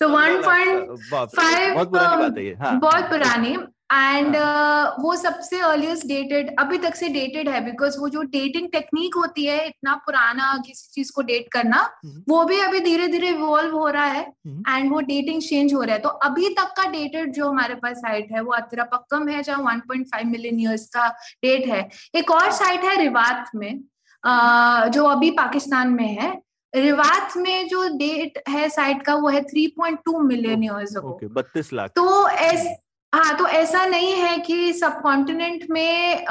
तो 0.00 0.08
1.5 0.08 0.98
बहुत 1.10 1.90
पुरानी 1.90 2.22
बात 2.22 2.38
है 2.38 2.44
ये 2.44 2.54
हाँ, 2.54 2.78
बहुत 2.78 3.04
पुरानी। 3.04 3.56
एंड 3.90 4.36
हाँ. 4.36 4.84
uh, 4.86 5.02
वो 5.02 5.14
सबसे 5.16 5.58
अर्लीस्ट 5.60 6.06
डेटेड 6.06 6.54
अभी 6.58 6.78
तक 6.78 6.94
से 6.94 7.08
डेटेड 7.08 7.48
है 7.48 7.60
बिकॉज़ 7.64 7.98
वो 7.98 8.08
जो 8.08 8.22
डेटिंग 8.28 8.68
टेक्निक 8.68 9.14
होती 9.14 9.44
है 9.44 9.66
इतना 9.66 9.94
पुराना 10.06 10.56
किसी 10.66 10.90
चीज़ 10.92 11.12
को 11.12 11.22
डेट 11.22 11.48
करना 11.52 11.80
हम्म। 11.96 12.22
वो 12.28 12.44
भी 12.44 12.58
अभी 12.60 12.80
धीरे 12.80 13.06
धीरे 13.08 13.28
इवॉल्व 13.28 13.76
हो 13.76 13.88
रहा 13.88 14.04
है 14.06 14.22
एंड 14.22 14.64
हम्म। 14.68 14.90
वो 14.90 15.00
डेटिंग 15.02 15.40
चेंज 15.42 15.74
हो 15.74 15.82
रहा 15.82 15.94
है 15.94 16.00
तो 16.00 16.08
अभी 16.28 16.48
तक 16.54 16.72
का 16.76 16.88
डेटेड 16.90 17.32
जो 17.32 17.48
हमारे 17.48 17.74
पास 17.76 17.96
साइट 17.98 18.32
है 18.32 18.40
वो 18.40 18.52
अतरा 18.52 18.84
पक्कम 18.86 19.28
है 19.28 19.42
जहाँ 19.42 19.74
1.5 19.74 20.24
मिलियन 20.26 20.60
ईयर्स 20.60 20.86
का 20.88 21.08
डेट 21.42 21.66
है 21.66 21.88
एक 22.14 22.30
और 22.30 22.50
साइट 22.52 22.84
है 22.84 22.96
रिवात 22.96 23.50
में 23.54 23.70
uh, 23.70 24.88
जो 24.88 25.04
अभी 25.06 25.30
पाकिस्तान 25.32 25.92
में 25.92 26.08
है 26.12 26.32
रिवात 26.72 27.36
में 27.36 27.68
जो 27.68 27.86
डेट 27.96 28.42
है 28.48 28.68
साइट 28.70 29.02
का 29.02 29.14
वो 29.16 29.28
है 29.28 29.44
3.2 29.46 30.22
मिलियन 30.24 30.64
ईयर्स 30.64 30.96
बत्तीस 30.96 31.72
लाख 31.72 31.90
तो 31.90 32.28
ऐसे 32.28 32.74
हाँ 33.12 33.36
तो 33.38 33.46
ऐसा 33.46 33.84
नहीं 33.86 34.12
है 34.12 34.36
कि 34.38 34.72
सब 34.72 35.00
कॉन्टिनेंट 35.02 35.64
में 35.70 36.24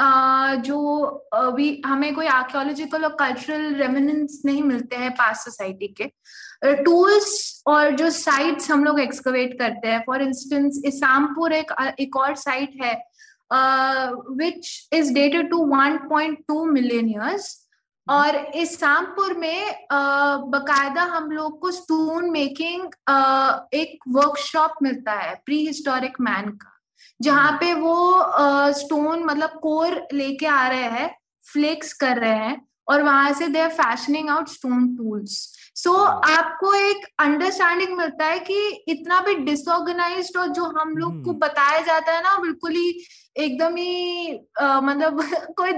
जो 0.64 1.02
अभी 1.34 1.82
हमें 1.86 2.14
कोई 2.14 2.26
आर्कियोलॉजिकल 2.26 3.04
और 3.04 3.16
कल्चरल 3.20 3.74
रेमिनेंस 3.74 4.40
नहीं 4.44 4.62
मिलते 4.62 4.96
हैं 4.96 5.10
पास 5.12 5.44
सोसाइटी 5.44 5.88
के। 6.00 6.04
टूल्स 6.84 7.62
और 7.66 7.90
जो 7.96 8.10
साइट्स 8.10 8.70
हम 8.70 8.84
लोग 8.84 9.00
एक्सकवेट 9.00 9.58
करते 9.58 9.88
हैं 9.88 10.02
फॉर 10.06 10.22
इंस्टेंस 10.22 10.82
इसामपुर 10.86 11.52
एक 11.52 11.72
एक 12.00 12.16
और 12.16 12.34
साइट 12.36 12.82
है 12.82 12.94
which 13.52 14.88
is 14.92 15.12
dated 15.14 15.50
to 15.50 15.58
1.2 15.66 16.64
million 16.72 17.08
years 17.08 17.65
और 18.06 18.36
इस 18.54 18.78
शामपुर 18.80 19.34
में 19.34 19.86
बकायदा 20.50 21.02
हम 21.06 21.30
लोग 21.30 21.60
को 21.60 21.70
स्टोन 21.70 22.30
मेकिंग 22.30 22.84
एक 23.74 23.98
वर्कशॉप 24.08 24.74
मिलता 24.82 25.12
है 25.12 25.34
प्री 25.46 25.66
हिस्टोरिक 25.66 26.20
मैन 26.20 26.50
का 26.52 26.72
जहाँ 27.20 27.52
पे 27.52 27.72
वो 27.74 27.96
स्टोन 28.74 29.24
मतलब 29.24 29.58
कोर 29.62 30.06
लेके 30.12 30.46
आ 30.46 30.66
रहे 30.68 30.88
हैं 30.90 31.14
फ्लेक्स 31.44 31.92
कर 31.92 32.18
रहे 32.18 32.36
हैं 32.36 32.60
और 32.88 33.02
वहाँ 33.02 33.32
से 33.32 33.48
they 33.48 33.60
are 33.60 33.70
fashioning 33.70 34.28
out 34.30 34.48
stone 34.48 34.94
tools 34.96 35.38
so 35.76 35.92
आपको 35.94 36.72
एक 36.74 37.06
अंडरस्टैंडिंग 37.20 37.96
मिलता 37.96 38.26
है 38.26 38.38
कि 38.40 38.58
इतना 38.88 39.20
भी 39.20 39.34
डिसऑर्गेनाइज 39.44 40.30
और 40.36 40.48
जो 40.48 40.64
हम 40.78 40.96
लोग 40.96 41.22
को 41.24 41.30
हम्म। 41.30 41.40
बताया 41.40 41.80
जाता 41.80 42.12
है 42.12 42.22
ना 42.22 42.36
बिल्कुल 42.38 42.72
ही 42.72 42.90
एकदम 43.36 43.76
ही 43.76 44.32
मतलब 44.60 45.20
कोई 45.56 45.72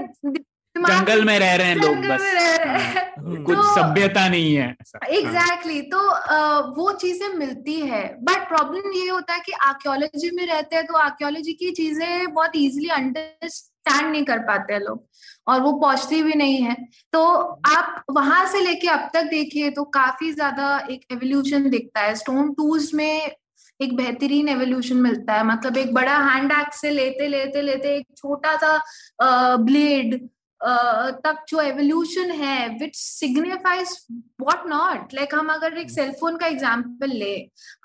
जंगल 0.75 1.23
में 1.25 1.37
रह 1.39 1.55
रहे 1.55 1.67
हैं 1.67 1.75
लोग 1.75 1.97
बस। 2.07 2.33
हाँ। 2.65 3.07
कुछ 3.19 3.57
तो, 3.57 3.63
सभ्यता 3.75 4.27
नहीं 4.29 4.55
है 4.55 4.67
एग्जैक्टली 4.67 5.73
exactly, 5.73 5.91
तो 5.91 6.09
आ, 6.09 6.59
वो 6.77 6.91
चीज़ें 6.93 7.27
मिलती 7.29 7.79
है 7.81 8.03
बट 8.21 8.47
प्रॉब्लम 8.49 8.91
ये 8.93 9.07
होता 9.09 9.33
है 9.33 9.39
कि 9.45 9.51
आर्कियोलॉजी 9.63 10.29
में 10.35 10.45
रहते 10.45 10.75
हैं 10.75 10.85
तो 10.85 10.97
आर्कियोलॉजी 10.97 11.53
की 11.53 11.71
चीज़ें 11.71 12.33
बहुत 12.33 12.55
इजीली 12.55 12.89
अंडरस्टैंड 12.91 14.11
नहीं 14.11 14.23
कर 14.25 14.39
पाते 14.47 14.73
हैं 14.73 14.79
लोग 14.79 15.05
और 15.47 15.61
वो 15.61 15.71
पहुँचती 15.73 16.21
भी 16.23 16.33
नहीं 16.33 16.61
है। 16.61 16.75
तो 17.13 17.23
आप 17.67 18.03
वहाँ 18.11 18.45
से 18.47 18.61
लेके 18.61 18.87
अब 18.89 19.09
तक 19.13 19.29
देखिए 19.29 19.69
तो 19.71 19.83
काफ़ी 19.93 20.31
ज़्यादा 20.33 20.77
एक 20.91 21.05
एवोल्यूशन 21.11 21.69
दिखता 21.69 22.01
है। 22.01 22.15
स्टोन 22.15 22.53
टूल्स 22.53 22.93
में 22.93 23.31
एक 23.79 23.95
बेहतरीन 23.97 24.49
एवोल्यूशन 24.49 24.97
मिलता 24.97 25.33
है। 25.33 25.43
मतलब 25.45 25.77
एक 25.77 25.93
बड़ा 25.93 26.17
हैंड 26.23 26.51
एक्स 26.51 26.81
से 26.81 26.89
लेते 26.91 27.27
लेते 27.27 27.61
लेते 27.61 27.95
एक 27.97 28.05
छोटा 28.17 28.55
सा 28.57 29.55
ब्लेड 29.57 30.19
तक 30.61 31.43
जो 31.49 31.59
एवोल्यूशन 31.61 32.31
है 32.31 32.67
which 32.79 32.95
signifies 32.95 33.95
what 34.41 34.65
not 34.69 35.13
like 35.13 35.35
हम 35.35 35.49
अगर 35.53 35.77
एक 35.77 35.91
सेल 35.91 36.11
फ़ोन 36.19 36.37
का 36.37 36.47
एग्जांपल 36.47 37.11
ले 37.17 37.35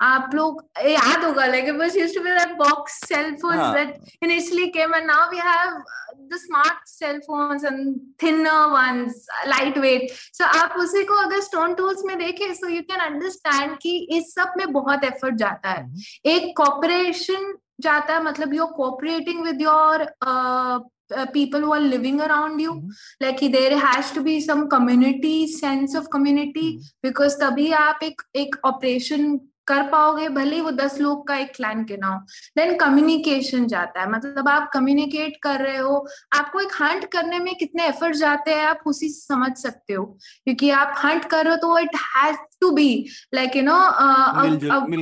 आप 0.01 0.31
लोग 0.35 0.63
याद 0.87 1.23
होगा 1.25 1.45
like 1.45 1.67
it 1.67 1.75
was 1.75 1.97
used 1.97 2.15
to 2.15 2.23
be 2.23 2.29
that 2.29 2.57
box 2.57 2.99
cell 3.07 3.35
phones 3.41 3.73
that 3.75 4.23
initially 4.23 4.67
came 4.69 4.95
and 4.95 5.05
now 5.05 5.29
we 5.31 5.37
have 5.37 5.81
the 6.33 6.37
smart 6.37 6.87
cell 6.87 7.19
phones 7.19 7.63
and 7.65 7.99
thinner 8.23 8.65
ones 8.71 9.25
light 9.47 9.77
weight 9.77 10.11
so 10.11 10.45
आप 10.45 10.75
उसी 10.79 11.03
को 11.03 11.15
अगर 11.23 11.39
स्टोन 11.41 11.73
टूल्स 11.75 12.03
में 12.05 12.17
देखें 12.17 12.53
सो 12.53 12.69
यू 12.69 12.81
कैन 12.81 12.99
अंडरस्टैंड 12.99 13.77
कि 13.81 13.97
इस 14.17 14.33
सब 14.33 14.53
में 14.57 14.71
बहुत 14.73 15.03
एफर्ट 15.03 15.35
जाता 15.35 15.69
है। 15.69 15.85
एक 16.25 16.51
कॉपरेशन 16.57 17.53
जाता 17.81 18.13
है 18.13 18.23
मतलब 18.23 18.53
you 18.53 18.65
are 18.65 18.71
cooperating 18.73 19.43
with 19.43 19.61
your 19.61 20.03
uh, 21.11 21.25
people 21.25 21.59
who 21.59 21.73
are 21.73 21.81
living 21.81 22.21
around 22.21 22.59
you. 22.59 22.73
Mm-hmm. 22.73 23.23
like 23.23 23.51
there 23.51 23.77
has 23.79 24.11
to 24.11 24.23
be 24.23 24.39
some 24.49 24.69
community 24.69 25.47
sense 25.47 25.93
of 25.93 26.09
community 26.09 26.69
mm-hmm. 26.71 27.09
because 27.09 27.33
तभी 27.33 27.71
आप 27.71 27.99
एक 28.03 28.21
एक 28.35 28.55
ऑपरेशन 28.65 29.39
कर 29.67 29.83
पाओगे 29.83 30.29
भले 30.29 30.61
वो 30.61 30.71
दस 30.71 30.99
लोग 30.99 31.27
का 31.27 31.35
एक 31.35 31.55
क्लैन 31.55 31.83
के 31.83 31.97
ना 31.97 32.07
हो। 32.07 32.19
देन 32.57 32.75
कम्युनिकेशन 32.77 33.67
जाता 33.67 34.01
है। 34.01 34.09
मतलब 34.11 34.49
आप 34.49 34.69
कम्युनिकेट 34.73 35.37
कर 35.43 35.59
रहे 35.59 35.77
हो। 35.77 36.07
आपको 36.33 36.59
एक 36.59 36.73
हंट 36.81 37.05
करने 37.05 37.39
में 37.39 37.55
कितने 37.55 37.87
एफर्ट 37.87 38.15
जाते 38.15 38.51
हैं 38.51 38.65
आप 38.65 38.79
उसी 38.85 39.09
समझ 39.09 39.57
सकते 39.57 39.93
हो। 39.93 40.05
क्योंकि 40.43 40.69
आप 40.69 40.95
हंट 41.03 41.25
कर 41.25 41.45
रहे 41.45 41.53
हो 41.53 41.57
तो 41.57 41.79
it 41.79 41.95
has 41.95 42.37
to 42.65 42.71
be 42.71 42.89
like 43.33 43.55
you 43.55 43.63
know 43.63 43.79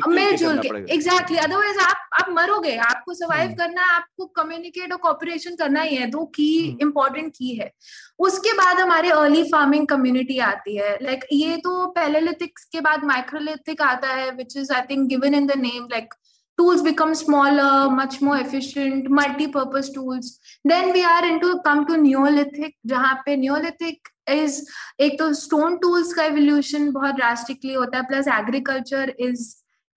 मिलजुल 0.07 0.57
के 0.59 0.93
एग्जैक्टली 0.93 1.37
अदरवाइज़ 1.37 1.79
आप 1.79 1.99
आप 2.13 2.27
मरोगे। 2.29 2.75
आपको 2.77 3.13
सर्वाइव 3.13 3.49
hmm. 3.49 3.57
करना 3.59 3.81
है 3.81 3.93
आपको 3.93 4.25
कम्युनिकेट 4.25 4.91
और 4.91 4.97
कॉपरेशन 4.97 5.55
करना 5.55 5.81
ही 5.81 5.95
है। 5.95 6.07
दो 6.07 6.25
की 6.35 6.77
इंपॉर्टेंट 6.81 7.31
की 7.37 7.55
है। 7.55 7.71
उसके 8.19 8.53
बाद 8.53 8.79
हमारे 8.79 9.09
अर्ली 9.09 9.43
फ़ार्मिंग 9.43 9.87
कम्युनिटी 9.87 10.37
आती 10.39 10.75
है। 10.77 10.97
लाइक 11.01 11.19
like, 11.19 11.29
ये 11.33 11.57
तो 11.57 11.85
पैलेलिथिक्स 11.87 12.63
के 12.63 12.81
बाद 12.81 13.03
माइक्रोलिथिक 13.03 13.81
आता 13.81 14.07
है 14.07 14.29
which 14.31 14.57
is 14.57 14.73
I 14.73 14.81
think 14.81 15.07
given 15.09 15.35
in 15.35 15.47
the 15.47 15.57
name 15.57 15.87
like 15.91 16.13
tools 16.57 16.81
become 16.81 17.13
smaller 17.15 17.89
much 17.91 18.21
more 18.21 18.37
efficient 18.37 19.09
multi-purpose 19.09 19.89
tools 19.89 20.39
then 20.65 20.91
we 20.93 21.03
are 21.03 21.25
into 21.25 21.59
come 21.61 21.85
to 21.85 21.97
neolithic 21.97 22.75
jahan 22.85 23.21
pe 23.27 23.35
neolithic 23.37 24.11
is 24.29 24.61
एक 25.01 25.17
तो 25.19 25.33
stone 25.35 25.77
tools 25.83 26.13
का 26.13 26.25
evolution 26.25 26.91
बहुत 26.93 27.15
drastically 27.15 27.75
होता 27.75 27.97
है 27.97 28.07
plus 28.11 28.33
agriculture 28.39 29.07
is 29.19 29.45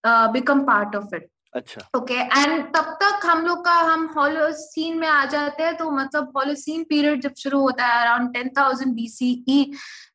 uh, 0.04 0.28
become 0.32 0.66
part 0.66 0.94
of 0.94 1.18
it 1.20 1.30
अच्छा 1.54 1.80
okay 1.96 2.14
and 2.14 2.64
तब 2.72 2.88
तक 3.02 3.20
हम 3.26 3.44
लोग 3.46 3.64
का 3.64 3.74
हम 3.90 4.06
हॉलोसीन 4.16 4.98
में 4.98 5.06
आ 5.08 5.24
जाते 5.34 5.62
हैं 5.62 5.76
तो 5.76 5.90
मतलब 5.90 6.32
हॉलोसीन 6.36 6.82
पीरियड 6.88 7.20
जब 7.22 7.34
शुरू 7.38 7.60
होता 7.60 7.86
है 7.86 8.00
अराउंड 8.00 8.32
टेन 8.34 8.48
थाउज़ेंड 8.58 8.94
बीसीई 8.94 9.64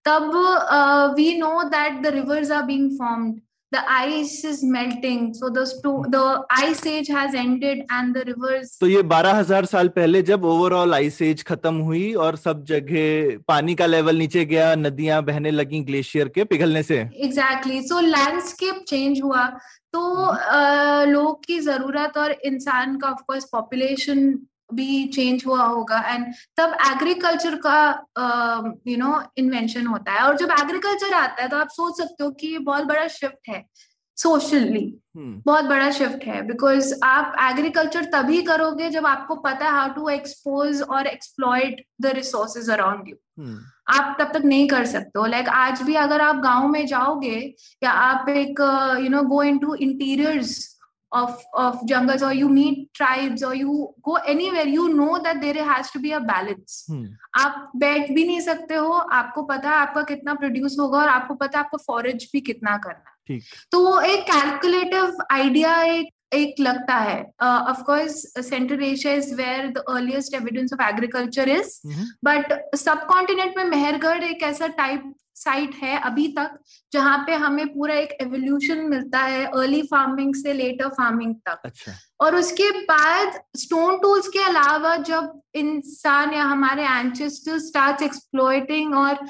तब 0.08 0.30
we 1.16 1.34
know 1.38 1.64
that 1.70 2.02
the 2.04 2.14
rivers 2.16 2.52
are 2.52 2.64
being 2.64 2.92
formed 2.98 3.40
the 3.72 3.82
ice 3.90 4.44
is 4.44 4.64
melting. 4.64 5.34
So 5.34 5.50
the 5.50 5.64
the 6.14 6.24
ice 6.52 6.86
age 6.86 7.08
has 7.08 7.34
ended 7.34 7.84
and 7.90 8.16
the 8.16 8.24
rivers 8.30 8.78
तो 8.80 8.88
ये 8.88 9.02
बारह 9.14 9.34
हज़ार 9.36 9.66
साल 9.66 9.88
पहले 9.98 10.22
जब 10.30 10.46
ओवरऑल 10.46 10.94
आइस 10.94 11.22
एज 11.22 11.44
खत्म 11.48 11.76
हुई 11.90 12.14
और 12.26 12.36
सब 12.38 12.64
जगह 12.72 13.38
पानी 13.48 13.76
का 13.76 13.86
लेवल 13.86 14.18
नीचे 14.18 14.46
गया 14.46 14.74
नदियाँ 14.76 15.22
बहने 15.24 15.52
लगी 15.52 15.80
ग्लेशियर 15.92 16.28
के 16.36 16.44
पिघलने 16.44 16.84
से। 16.84 17.00
एग्जैक्टली 17.00 17.82
सो 17.88 18.00
लैंडस्केप 18.00 18.84
चेंज 18.88 19.22
हुआ। 19.22 19.46
तो 19.94 20.02
हम्म। 20.16 21.12
लोग 21.12 21.44
की 21.46 21.60
ज़रूरत 21.60 22.18
और 22.18 22.32
इंसान 22.46 22.98
का 22.98 23.08
ऑफकोर्स 23.10 23.46
पॉपुलेशन 23.52 24.32
भी 24.74 25.06
चेंज 25.08 25.44
हुआ 25.48 25.64
होगा। 25.64 26.00
एंड 26.08 26.26
तब 26.58 26.76
एग्रीकल्चर 26.88 27.56
का 27.66 27.80
यू 28.88 28.98
नो 28.98 29.22
इन्वेंशन 29.38 29.88
होता 29.88 30.12
है। 30.12 30.24
और 30.24 30.38
जब 30.38 30.52
एग्रीकल्चर 30.60 31.14
आता 31.14 31.42
है 31.42 31.48
तो 31.50 31.58
आप 31.58 31.70
सोच 31.72 31.98
सकते 31.98 32.24
हो 32.24 32.30
कि 32.32 32.48
ये 32.48 32.60
बहुत 32.60 32.86
बड़ा 32.86 33.08
शिफ्ट 33.10 33.50
है 33.50 33.66
सोशली 34.18 34.86
हम्म 35.16 35.42
बहुत 35.46 35.66
बड़ा 35.66 35.90
शिफ्ट 35.92 36.24
है। 36.26 36.42
बिकॉज़ 36.48 36.94
आप 37.04 37.36
एग्रीकल्चर 37.42 38.06
तभी 38.06 38.42
करोगे 38.42 38.90
जब 38.90 39.06
आपको 39.06 39.36
पता 39.36 39.66
है 39.66 39.72
हाउ 39.72 39.94
टू 39.94 40.10
एक्सपोज 40.10 40.82
और 40.82 41.08
exploit 41.08 41.84
the 42.02 42.12
resources 42.16 42.70
around 42.70 43.08
you 43.10 43.56
आप 43.90 44.16
तब 44.20 44.32
तक 44.34 44.46
नहीं 44.46 44.68
कर 44.68 44.86
सकते 44.86 45.20
हो। 45.20 45.26
लाइक 45.26 45.46
like, 45.46 45.58
आज 45.58 45.82
भी 45.82 45.96
अगर 45.96 46.22
आप 46.22 46.36
गाँव 46.36 46.68
में 46.68 46.86
जाओगे 46.88 47.54
या 47.84 47.92
आप 47.92 48.30
एक 48.30 48.60
you 49.04 49.10
know 49.10 49.22
go 49.24 49.42
into 49.58 49.76
interiors 49.76 50.71
of 51.12 51.32
of 51.62 51.80
jungles 51.88 52.22
or 52.24 52.34
you 52.34 52.50
meet 52.50 52.84
tribes 52.94 53.42
or 53.44 53.54
you 53.54 53.74
go 54.02 54.14
anywhere 54.34 54.68
you 54.74 54.86
know 54.94 55.18
that 55.24 55.42
there 55.42 55.66
has 55.70 55.92
to 55.92 56.00
be 56.00 56.14
a 56.14 56.22
balance. 56.30 56.78
Hmm 56.92 57.42
आप 57.42 57.72
बैठ 57.76 58.12
भी 58.12 58.26
नहीं 58.28 58.40
सकते 58.42 58.76
हो 58.76 58.92
आपको 59.20 59.44
पता 59.44 59.70
है 59.70 59.76
आपका 59.76 60.02
कितना 60.14 60.34
प्रोड्यूस 60.34 60.78
होगा 60.80 61.00
और 61.00 61.10
आपको 61.10 61.36
पता 61.36 61.60
है 61.60 61.66
आपको 61.66 61.78
फॉरेज 61.88 62.30
भी 62.34 62.42
कितना 62.42 62.78
करना 62.78 63.16
है। 63.30 63.40
तो 63.72 63.84
वो 63.84 64.00
एक 64.02 64.24
कैलकुलेटिव 64.32 65.18
आइडिया 65.32 65.82
एक 65.84 66.14
एक 66.34 66.60
लगता 66.60 66.96
है। 66.96 67.22
Of 67.44 67.82
course 67.84 68.22
Central 68.50 68.84
Asia 68.84 69.14
is 69.14 69.34
where 69.36 69.68
the 69.68 69.84
earliest 69.90 70.34
evidence 70.36 70.74
of 70.74 70.82
agriculture 70.84 71.50
is 71.50 71.80
but 72.26 72.76
subcontinent 73.08 73.58
में 73.58 73.64
मेहरगढ़ 73.66 74.24
एक 74.24 74.44
ऐसा 74.44 74.68
टाइप 74.78 75.14
साइट 75.36 75.76
है 75.76 76.00
अभी 76.00 76.28
तक 76.38 76.58
जहाँ 76.94 77.18
पे 77.28 77.36
हमें 77.36 77.68
पूरा 77.74 77.96
एक 77.96 78.18
एवोल्यूशन 78.22 78.86
मिलता 78.90 79.20
है 79.20 79.46
अर्ली 79.46 79.82
फ़ार्मिंग 79.84 80.34
से 80.36 80.54
लेटर 80.54 80.90
फ़ार्मिंग 80.90 81.36
तक। 81.48 81.62
अच्छा। 81.66 81.94
और 82.22 82.36
उसके 82.36 82.70
बाद 82.84 83.40
स्टोन 83.58 83.98
टूल्स 84.00 84.28
के 84.28 84.44
अलावा 84.44 84.96
जब 84.98 85.42
इंसान 85.56 86.34
या 86.34 86.44
हमारे 86.44 86.84
एंचेस्टर्स 86.84 87.68
स्टार्ट 87.68 88.02
एक्सप्लोइटिंग 88.02 88.94
और 88.96 89.26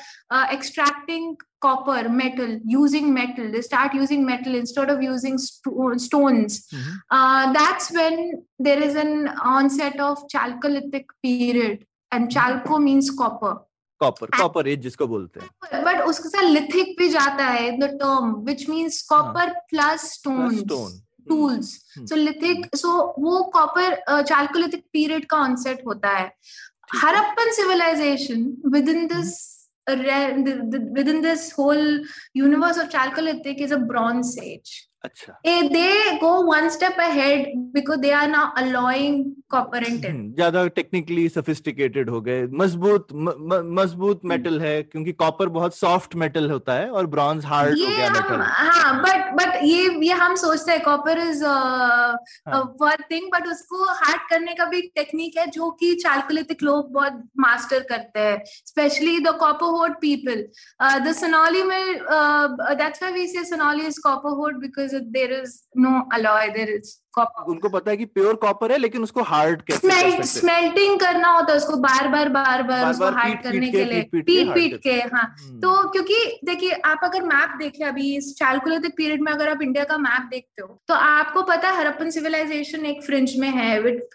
extracting 0.53 1.35
copper 1.61 2.07
metal 2.07 2.59
using 2.67 3.09
metal 3.13 3.59
start 3.61 3.95
using 3.95 4.25
metal 4.25 4.55
instead 4.55 4.91
of 4.91 5.03
using 5.03 5.37
stone 5.39 6.43
that's 7.53 7.91
when 7.95 8.31
there 8.61 8.83
is 8.83 8.97
an 8.97 9.27
onset 9.69 9.99
of 10.01 10.25
chalcolithic 10.31 11.11
period 11.11 11.85
and 12.11 12.29
chalco 12.29 12.77
means 12.79 13.09
copper 13.09 13.53
copper 14.01 14.37
copper 14.37 14.67
age 14.67 14.81
जिसको 14.81 15.07
बोलते 15.07 15.39
हैं। 15.39 15.83
But 15.83 16.01
उसके 16.03 16.29
साथ 16.29 16.49
lithic 16.49 16.95
भी 16.99 17.07
जाता 17.09 17.45
है 17.45 17.69
the 17.79 17.89
term 18.01 18.33
which 18.45 18.67
means 18.69 19.01
copper 19.09 19.53
plus 19.69 20.11
stone 20.13 20.57
stone 20.57 20.99
tools 21.29 21.67
so 22.09 22.15
lithic 22.15 22.75
so 22.75 22.91
वो 23.19 23.41
copper 23.53 23.95
chalcolithic 24.23 24.83
period 24.93 25.25
का 25.25 25.37
ऑनसेट 25.37 25.81
होता 25.87 26.09
है। 26.17 26.31
Harappan 26.95 27.51
civilisation 27.55 28.45
with 28.73 28.89
in 28.89 29.07
this 29.07 29.33
with 29.89 31.07
in 31.09 31.21
this 31.21 31.51
whole 31.59 32.03
universe 32.37 32.79
of 32.79 32.87
chalcolithic 32.89 33.61
is 33.61 33.73
a 33.73 33.77
bronze 33.91 34.35
age 34.43 34.71
अच्छा। 35.03 35.33
They 35.73 36.17
go 36.19 36.31
one 36.47 36.69
step 36.69 36.97
ahead 37.03 37.45
because 37.73 37.99
they 38.01 38.11
are 38.13 38.27
now 38.27 38.41
alloying 38.55 39.15
copper 39.49 39.77
and 39.77 40.01
tin 40.01 40.11
hmm, 40.11 40.33
ज़्यादा 40.35 40.65
technically 40.75 41.27
sophisticated 41.29 42.09
हो 42.09 42.19
गए। 42.21 42.45
मज़बूत 42.61 43.07
मज़बूत 43.79 44.21
metal 44.31 44.59
है 44.61 44.81
क्योंकि 44.83 45.11
copper 45.23 45.49
बहुत 45.55 45.75
soft 45.75 46.15
metal 46.23 46.49
होता 46.51 46.73
है 46.73 46.89
और 46.91 47.05
ब्रॉन्ज 47.15 47.45
हार्ड 47.45 47.79
हो 47.79 47.87
गया 47.87 48.09
मेटल 48.11 48.41
हाँ 48.41 48.93
बट 49.01 49.33
बट 49.41 49.57
ये 49.63 49.89
ये 50.07 50.13
हम 50.21 50.35
सोचते 50.43 50.71
हैं 50.71 50.81
copper 50.83 51.19
is. 51.19 51.43
One 52.83 53.03
thing 53.11 53.29
but 53.33 53.47
उसको 53.47 53.83
हार्ड 54.03 54.21
करने 54.29 54.53
का 54.55 54.65
भी 54.69 54.81
टेक्निक 54.95 55.37
है 55.37 55.45
जो 55.57 55.69
कि 55.81 55.93
चालकुलितिक 56.03 56.63
लोग 56.63 56.91
बहुत 56.93 57.21
मास्टर 57.39 57.79
करते 57.89 58.19
हैं 58.19 58.37
specially 58.45 59.19
the 59.19 59.35
copper 59.39 59.75
hoard 59.79 59.99
people 60.01 60.45
the 61.07 61.13
Sanauli 61.19 61.63
में 61.63 61.83
that's 62.01 63.03
why 63.03 63.13
we 63.13 63.27
say 63.27 63.43
Sanauli 63.45 63.85
is 63.87 63.99
copper 64.03 64.37
hoard 64.41 64.59
because 64.61 64.90
there 64.93 65.33
is 65.33 65.59
no 65.77 65.99
alloy 66.13 66.49
there 66.49 66.69
is 66.69 67.00
copper 67.00 67.00
उनको 67.19 67.69
पता 67.69 67.91
है 67.91 67.97
कि 67.97 68.05
प्योर 68.05 68.35
कॉपर 68.41 68.71
है 68.71 68.77
लेकिन 68.77 69.03
उसको 69.03 69.21
हार्ड 69.21 69.61
कैसे 69.61 69.87
स्मेल्ट 69.87 70.23
स्मेल्टिंग 70.25 70.99
करना 70.99 71.29
होता 71.29 71.51
है 71.51 71.57
उसको 71.57 71.75
बार 71.77 72.07
बार 72.07 72.29
बार 72.29 72.63
बार 72.63 72.89
उसको 72.91 73.05
हार्ड 73.05 73.41
करने 73.43 73.69
के, 73.71 73.83
लिए। 73.85 74.01
पीट 74.11 74.53
पीट 74.53 74.79
के 74.83 74.93
हाँ। 74.93 75.23
हम्म, 75.41 75.59
तो 75.59 75.89
क्योंकि 75.91 76.39
देखिए 76.45 76.71
आप 76.85 77.01
अगर 77.03 77.23
मैप 77.23 77.57
देखें 77.59 77.85
अभी 77.85 78.15
इस 78.17 78.33
चालकुलितिक 78.37 78.95
पीरियड 78.97 79.21
में 79.21 79.31
अगर 79.31 79.49
आप 79.49 79.61
इंडिया 79.61 79.83
का 79.83 79.97
मैप 79.97 80.29
देखते 80.31 80.61
हो 80.61 80.79
तो 80.87 80.93
आपको 80.93 81.41
पता 81.41 81.69
है 81.69 81.77
हरप्पन 81.77 82.09
सिविलाइजेशन 82.09 82.85
एक 82.85 83.03
फ्रिंज 83.03 83.35
में 83.37 83.49
है। 83.49 83.69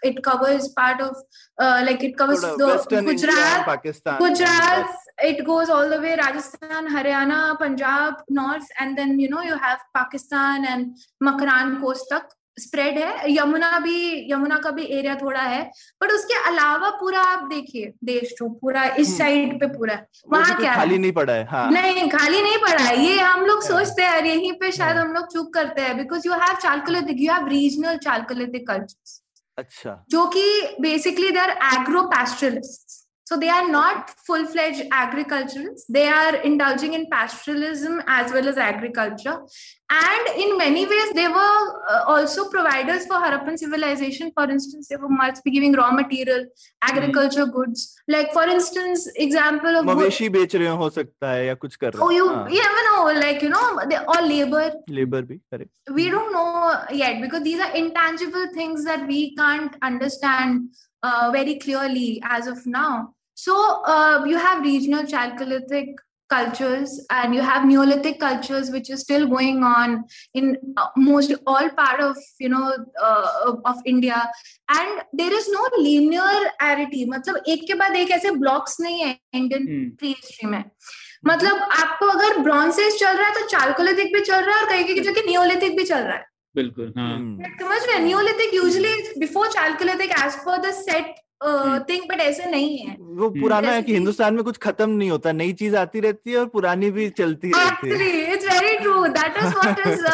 It 0.05 0.19
covers 0.25 0.67
part 0.77 1.01
of 1.01 1.17
like 1.61 2.03
it 2.03 2.17
covers 2.19 2.45
Gujarat 2.91 3.65
Pakistan 3.67 4.19
Gujarat, 4.19 4.89
it 5.23 5.45
goes 5.45 5.69
all 5.69 5.89
the 5.89 5.99
way 6.01 6.15
Rajasthan, 6.15 6.87
Haryana, 6.95 7.57
Punjab, 7.59 8.23
North, 8.29 8.67
and 8.79 8.97
then 8.97 9.19
you 9.19 9.29
know 9.29 9.41
you 9.41 9.57
have 9.57 9.79
Pakistan 9.97 10.65
and 10.65 11.05
Makran 11.21 11.79
coast 11.81 12.11
तक। 12.11 12.29
Spread 12.59 12.97
है। 12.97 13.31
यमुना 13.31 13.77
भी 13.79 14.31
यमुना 14.31 14.57
का 14.57 14.71
भी 14.71 14.83
area 14.97 15.15
थोड़ा 15.15 15.41
है। 15.41 15.61
But 16.01 16.11
उसके 16.11 16.33
अलावा 16.49 16.89
पूरा 16.99 17.21
आप 17.21 17.43
देखिए 17.49 17.91
देश 18.03 18.33
जो 18.39 18.47
पूरा 18.61 18.83
इस 18.83 19.07
हम्म। 19.07 19.17
साइड 19.17 19.59
पे 19.59 19.67
पूरा 19.67 19.99
वहाँ 20.31 20.57
क्या 20.59 20.75
खाली 20.75 20.97
नहीं 20.97 21.11
पड़ा 21.11 21.33
है 21.33 21.45
हाँ। 21.45 21.69
नहीं 21.71 22.07
खाली 22.09 22.41
नहीं 22.41 22.57
पड़ा 22.57 22.83
है। 22.83 22.97
ये 23.05 23.19
हम 23.19 23.45
लोग 23.45 23.63
हाँ। 23.63 23.67
सोचते 23.67 24.03
हैं 24.03 24.15
और 24.15 24.25
यहीं 24.25 24.53
पे 24.53 24.71
शायद 24.71 24.97
हाँ। 24.97 25.05
हम 25.05 25.13
लोग 25.13 25.31
चूक 25.33 25.53
करते 25.53 25.81
हैं। 25.81 25.97
Because 25.97 26.27
you 26.27 26.33
have 26.33 26.55
chalcolithic 26.57 27.17
you 27.19 27.33
have 27.33 27.47
regional 27.47 27.97
chalcolithic 27.97 28.67
cultures 28.67 29.21
अच्छा। 29.57 30.03
जो 30.09 30.25
कि 30.27 30.45
basically 30.81 31.31
they 31.31 31.39
are 31.39 31.49
agro 31.73 32.01
pastoralist 32.07 32.96
so 33.30 33.36
they 33.42 33.48
are 33.48 33.66
not 33.72 34.10
full-fledged 34.28 34.82
agriculturalists 35.00 35.86
they 35.96 36.06
are 36.08 36.34
indulging 36.48 36.94
in 36.96 37.04
pastoralism 37.12 38.00
as 38.14 38.32
well 38.32 38.48
as 38.52 38.58
agriculture 38.58 39.36
and 39.98 40.28
in 40.44 40.50
many 40.58 40.82
ways 40.92 41.12
they 41.18 41.28
were 41.28 41.60
uh, 41.92 42.02
also 42.14 42.48
providers 42.54 43.06
for 43.06 43.20
harappan 43.24 43.56
civilization 43.62 44.32
for 44.40 44.46
instance 44.56 44.88
they 44.88 44.96
were 45.04 45.12
must 45.20 45.42
be 45.44 45.50
giving 45.56 45.72
raw 45.82 45.90
material 46.00 46.44
agriculture 46.90 47.46
goods 47.56 47.86
like 48.16 48.32
for 48.32 48.44
instance 48.56 49.08
example 49.28 49.80
of 49.80 49.86
wood- 49.86 49.96
मवेशी 49.96 50.28
बेच 50.38 50.56
रहे 50.56 50.76
हो 50.84 50.90
सकता 50.98 51.30
है 51.32 51.46
या 51.46 51.54
कुछ 51.64 51.76
कर 51.84 52.00
oh 52.02 52.10
रहे 52.10 52.18
you 52.18 52.28
हैं 52.28 52.44
you 52.58 52.62
never 52.68 52.84
know 52.90 53.02
like 53.24 53.42
you 53.48 53.52
know 53.56 53.66
they 53.92 54.04
or 54.16 54.20
labor 54.34 54.68
labour 55.00 55.22
भी 55.32 55.40
correct 55.54 55.96
we 56.00 56.10
don't 56.16 56.32
know 56.38 56.76
yet 57.02 57.20
because 57.26 57.42
these 57.50 57.66
are 57.68 57.72
intangible 57.86 58.48
things 58.60 58.84
that 58.92 59.06
we 59.16 59.20
can't 59.42 59.82
understand 59.92 60.62
uh, 61.02 61.30
very 61.32 61.58
clearly 61.58 62.22
as 62.24 62.46
of 62.46 62.58
now. 62.64 63.14
So 63.37 63.55
uh, 63.85 64.25
you 64.25 64.37
have 64.39 64.61
regional 64.63 65.03
chalcolithic 65.05 65.95
cultures 66.29 66.93
and 67.17 67.35
you 67.35 67.41
have 67.41 67.65
neolithic 67.65 68.15
cultures 68.21 68.69
which 68.69 68.89
is 68.89 69.01
still 69.01 69.27
going 69.27 69.59
on 69.63 69.91
in 70.33 70.47
uh, 70.75 70.87
most 70.97 71.33
all 71.51 71.69
part 71.77 72.01
of 72.01 72.17
you 72.37 72.49
know 72.53 72.63
uh, 73.01 73.51
of- 73.71 73.85
india 73.91 74.17
and 74.69 75.03
there 75.13 75.35
is 75.37 75.47
no 75.49 75.61
linearity 75.77 77.05
मतलब 77.13 77.43
एक 77.53 77.63
के 77.67 77.73
बाद 77.81 77.95
एक 77.95 78.11
ऐसे 78.17 78.31
blocks 78.41 78.79
नहीं 78.81 78.99
है 79.01 79.11
indian 79.41 79.67
हम्म, 79.67 79.89
pre 79.99 80.09
history 80.09 80.49
में 80.49 80.63
मतलब 81.27 81.61
आपको 81.83 82.07
अगर 82.17 82.37
ब्रॉन्सेस 82.47 82.97
चल 82.99 83.15
रहा 83.17 83.27
है 83.27 83.33
तो 83.35 83.45
चालकोलिथिक 83.53 84.13
भी 84.13 84.21
चल 84.31 84.43
रहा 84.45 84.55
है 84.57 84.63
और 84.63 84.69
कहीं 84.69 85.13
कि 85.13 85.23
नियोलिथिक 85.27 85.77
भी 85.77 85.83
चल 85.83 86.03
रहा 86.03 86.17
है 86.17 86.25
बिल्कुल 86.55 86.93
हाँ 86.97 87.09
हम्म, 87.13 87.43
समझ 87.61 87.81
रहे 87.89 87.99
neolithic 88.03 88.53
usually 88.53 89.19
before 89.19 89.47
chalcolithic 89.53 90.11
age 90.25 90.35
पर 90.45 90.57
the 90.67 90.71
set 90.81 91.05
hmm. 91.05 91.26
Thing 91.41 92.07
but 92.09 92.19
ऐसे 92.19 92.45
नहीं 92.45 92.77
है 92.77 92.95
वो 92.99 93.29
पुराना 93.29 93.71
है 93.71 93.81
कि 93.81 93.93
हिंदुस्तान 93.93 94.33
में 94.33 94.43
कुछ 94.43 94.57
खत्म 94.57 94.89
नहीं 94.89 95.09
होता 95.09 95.31
नई 95.31 95.53
चीज़ 95.53 95.75
आती 95.75 95.99
रहती 95.99 96.31
है 96.31 96.37
और 96.37 96.45
पुरानी 96.47 96.91
भी 96.91 97.09
चलती 97.09 97.51
रहती 97.51 97.89
है 97.89 98.33
it's 98.33 98.45
very 98.45 98.77
true 98.77 99.05
that 99.07 99.37
is 99.37 99.53
what 99.55 99.87
is 99.87 100.05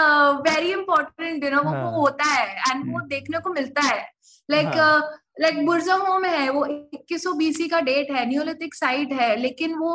very 0.50 0.72
important 0.72 1.44
you 1.44 1.50
know 1.50 1.62
वो 1.64 1.70
हाँ। 1.70 1.84
वो 1.84 2.02
होता 2.02 2.26
है 2.26 2.48
एंड 2.48 2.92
वो 2.92 2.98
हम्म। 2.98 3.08
देखने 3.08 3.40
को 3.40 3.54
मिलता 3.54 3.82
है 3.82 4.08
लाइक। 4.50 5.12
लाइक 5.42 5.66
बुर्जमो 5.66 6.18
में 6.20 6.30
है 6.30 6.50
वो 6.50 6.66
2100 6.66 7.34
बीसी 7.36 7.68
का 7.68 7.80
डेट 7.82 8.12
है 8.12 8.26
न्यूलिथिक 8.30 8.76
साइट 8.76 9.14
है 9.14 9.36
लेकिन 9.36 9.74
वो 9.76 9.94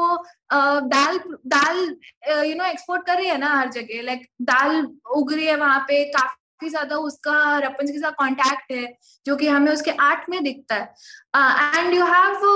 uh, 0.54 0.80
दाल 0.84 1.20
दाल 1.46 1.76
यू 2.46 2.56
नो 2.56 2.64
एक्सपोर्ट 2.64 3.06
कर 3.06 3.16
रही 3.16 3.28
है 3.28 3.38
ना 3.38 3.54
हर 3.54 3.68
जगह 3.70 4.02
लाइक 4.02 4.26
दाल 4.42 4.84
उग 5.16 5.32
रही 5.32 5.46
है 5.46 5.56
वहाँ 5.56 5.78
पे 5.88 6.04
काफ़ी 6.04 6.47
ज़्यादा 6.66 6.96
उसका 6.98 7.58
रपंज 7.58 7.90
के 7.90 7.98
साथ 7.98 8.12
कांटेक्ट 8.18 8.72
है 8.72 8.86
जो 9.26 9.36
कि 9.36 9.48
हमें 9.48 9.72
उसके 9.72 9.90
आर्ट 10.02 10.28
में 10.30 10.42
दिखता 10.44 10.74
है। 10.74 11.78
And 11.78 11.94
you 11.94 12.04
have 12.04 12.46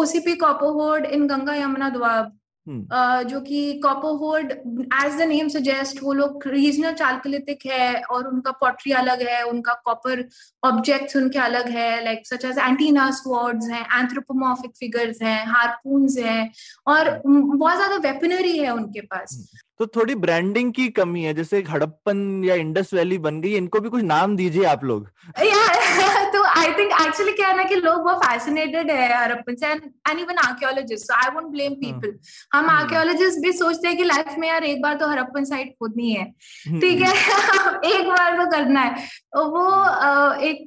OCP 0.00 0.34
copper hoard 0.36 1.04
in 1.06 1.26
Ganga 1.26 1.54
Yamuna 1.54 1.88
doab 1.90 2.36
hmm, 2.66 2.82
uh, 2.82 3.22
जो 3.22 3.40
कि 3.40 3.80
copper hoard 3.82 4.52
as 4.94 5.16
the 5.18 5.26
name 5.28 5.48
suggest 5.48 6.02
वो 6.02 6.12
लोग 6.12 6.46
रीजनल 6.46 6.92
चालकुलितिक 6.94 7.66
है 7.66 8.00
और 8.02 8.26
उनका 8.28 8.50
पॉटरी 8.60 8.92
अलग 8.92 9.22
है 9.22 9.42
उनका 9.42 9.72
कॉपर 9.84 10.24
ऑब्जेक्ट्स 10.62 11.16
उनके 11.16 11.38
अलग 11.38 11.68
है 11.68 12.04
like 12.04 12.26
such 12.26 12.44
as 12.44 12.58
antenna 12.58 13.10
swords 13.12 13.68
हैं 13.70 13.84
एंथ्रोपोमॉर्फिक 14.00 14.72
फिगर्स 14.76 15.22
हैं 15.22 15.44
हारपून्स 15.46 16.18
हैं 16.18 16.50
और 16.86 17.10
बहुत 17.26 17.76
ज़्यादा 17.76 17.96
वेपनरी 18.08 18.56
है 18.58 18.70
उनके 18.70 19.00
पास। 19.00 19.38
तो 19.80 19.86
थोड़ी 19.86 20.14
ब्रांडिंग 20.14 20.72
की 20.72 20.88
कमी 20.98 21.22
है 21.22 21.32
जैसे 21.34 21.58
हड़प्पन 21.70 22.44
या 22.44 22.54
इंडस 22.54 22.92
वैली 22.94 23.18
बन 23.26 23.40
गई 23.40 23.54
इनको 23.56 23.80
भी 23.80 23.88
कुछ 23.88 24.02
नाम 24.02 24.36
दीजिए 24.36 24.64
आप 24.66 24.84
लोग। 24.84 25.08
तो 26.32 26.42
आई 26.60 26.72
थिंक 26.74 26.92
एक्चुअली 27.00 27.32
क्या 27.32 27.48
है 27.48 27.56
ना 27.56 27.62
कि 27.64 27.74
लोग 27.76 28.00
बहुत 28.04 28.24
फैसिनेटेड 28.24 28.90
है 28.90 29.08
हड़प्पन 29.22 29.54
से 29.54 29.66
and 29.66 30.18
even 30.18 30.38
archaeologist 30.38 31.10
I 31.12 31.30
won't 31.34 31.46
blame 31.50 31.74
people 31.82 32.14
हम 32.54 32.68
आर्कियोलॉजिस्ट 32.70 33.40
भी 33.42 33.52
सोचते 33.52 33.88
हैं 33.88 33.96
कि 33.96 34.04
लाइफ 34.04 34.34
में 34.38 34.48
यार 34.48 34.64
एक 34.64 34.82
बार 34.82 34.94
तो 34.94 35.08
हड़प्पन 35.10 35.44
साइट 35.44 35.74
खोदनी 35.80 36.10
है 36.12 36.22
हम्म, 36.22 36.80
ठीक 36.80 37.00
है 37.02 37.12
एक 37.92 38.08
बार 38.08 38.36
तो 38.38 38.50
करना 38.50 38.80
है। 38.80 39.04
तो 39.34 39.44
वो 39.50 39.64
एक 40.48 40.58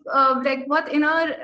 लाइक 0.46 0.66
बहुत 0.70 0.90
इनर 0.90 1.36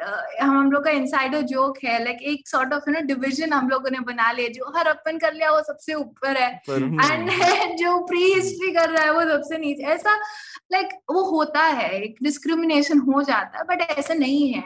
हम 0.41 0.71
लोग 0.71 0.83
का 0.83 0.91
इनसाइडर 0.91 1.41
जोक 1.53 1.77
है 1.85 2.03
लाइक 2.03 2.21
एक 2.33 2.47
sort 2.47 2.73
of 2.73 2.89
you 2.89 2.93
know 2.93 3.01
division 3.07 3.53
हम 3.53 3.69
लोगों 3.69 3.91
ने 3.91 3.99
बना 4.11 4.31
लिया 4.31 4.49
जो 4.53 4.71
हड़प्पन 4.77 5.17
कर 5.17 5.33
लिया 5.33 5.51
वो 5.51 5.61
सबसे 5.63 5.93
ऊपर 5.95 6.37
है। 6.37 6.49
एंड 6.69 7.29
जो 7.77 7.97
प्री 8.05 8.23
हिस्ट्री 8.33 8.71
कर 8.71 8.89
रहा 8.89 9.03
है 9.03 9.13
वो 9.13 9.21
सबसे 9.21 9.57
नीचे। 9.57 9.83
ऐसा 9.83 10.15
लाइक 10.71 10.85
like, 10.85 10.97
वो 11.11 11.23
होता 11.23 11.61
है 11.61 11.89
एक 12.01 12.15
डिस्क्रिमिनेशन 12.23 12.99
हो 12.99 13.21
जाता 13.23 13.57
है 13.57 13.63
बट 13.65 13.81
ऐसा 13.97 14.13
नहीं 14.13 14.47
है। 14.53 14.63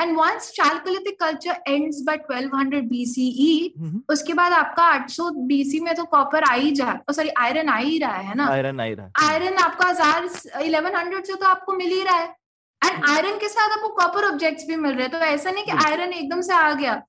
And 0.00 0.16
once 0.18 0.50
chalcolithic 0.50 1.18
culture 1.20 1.56
ends 1.68 2.00
by 2.06 2.16
1200 2.18 2.80
BCE 2.88 3.74
उसके 4.10 4.34
बाद 4.34 4.52
आपका 4.52 4.84
800 4.84 5.30
बीसी 5.48 5.80
में 5.80 5.94
तो 5.94 6.04
कॉपर 6.04 6.44
आ 6.44 6.52
ही 6.54 6.70
जा 6.70 6.98
सॉरी 7.10 7.28
आयरन 7.38 7.68
आ 7.68 7.76
ही 7.76 7.98
रहा 7.98 8.16
है 8.16 8.34
ना? 8.34 8.46
आयरन 8.46 8.80
आ 8.80 8.84
ही 8.84 8.94
रहा 8.94 9.06
है। 9.06 9.12
आयरन 9.28 9.58
आपका 9.58 9.88
हज़ार 9.88 10.28
1100 10.62 11.24
से 11.26 11.34
तो 11.34 11.46
आपको 11.46 11.72
मिल 11.72 11.90
ही 11.90 12.02
रहा 12.02 12.16
है। 12.16 12.34
एंड 12.82 13.04
आयरन 13.08 13.38
के 13.38 13.48
साथ 13.48 13.70
आपको 13.70 13.88
कॉपर 13.88 14.24
ऑब्जेक्ट्स 14.24 14.66
भी 14.68 14.76
मिल 14.76 14.92
रहे 14.92 15.02
हैं। 15.02 15.10
तो 15.10 15.18
ऐसा 15.18 15.50
नहीं 15.50 15.64
कि 15.64 15.72
आयरन 15.86 16.12
एकदम 16.12 16.40
से 16.40 16.52
आ 16.52 16.72
गया। 16.72 17.02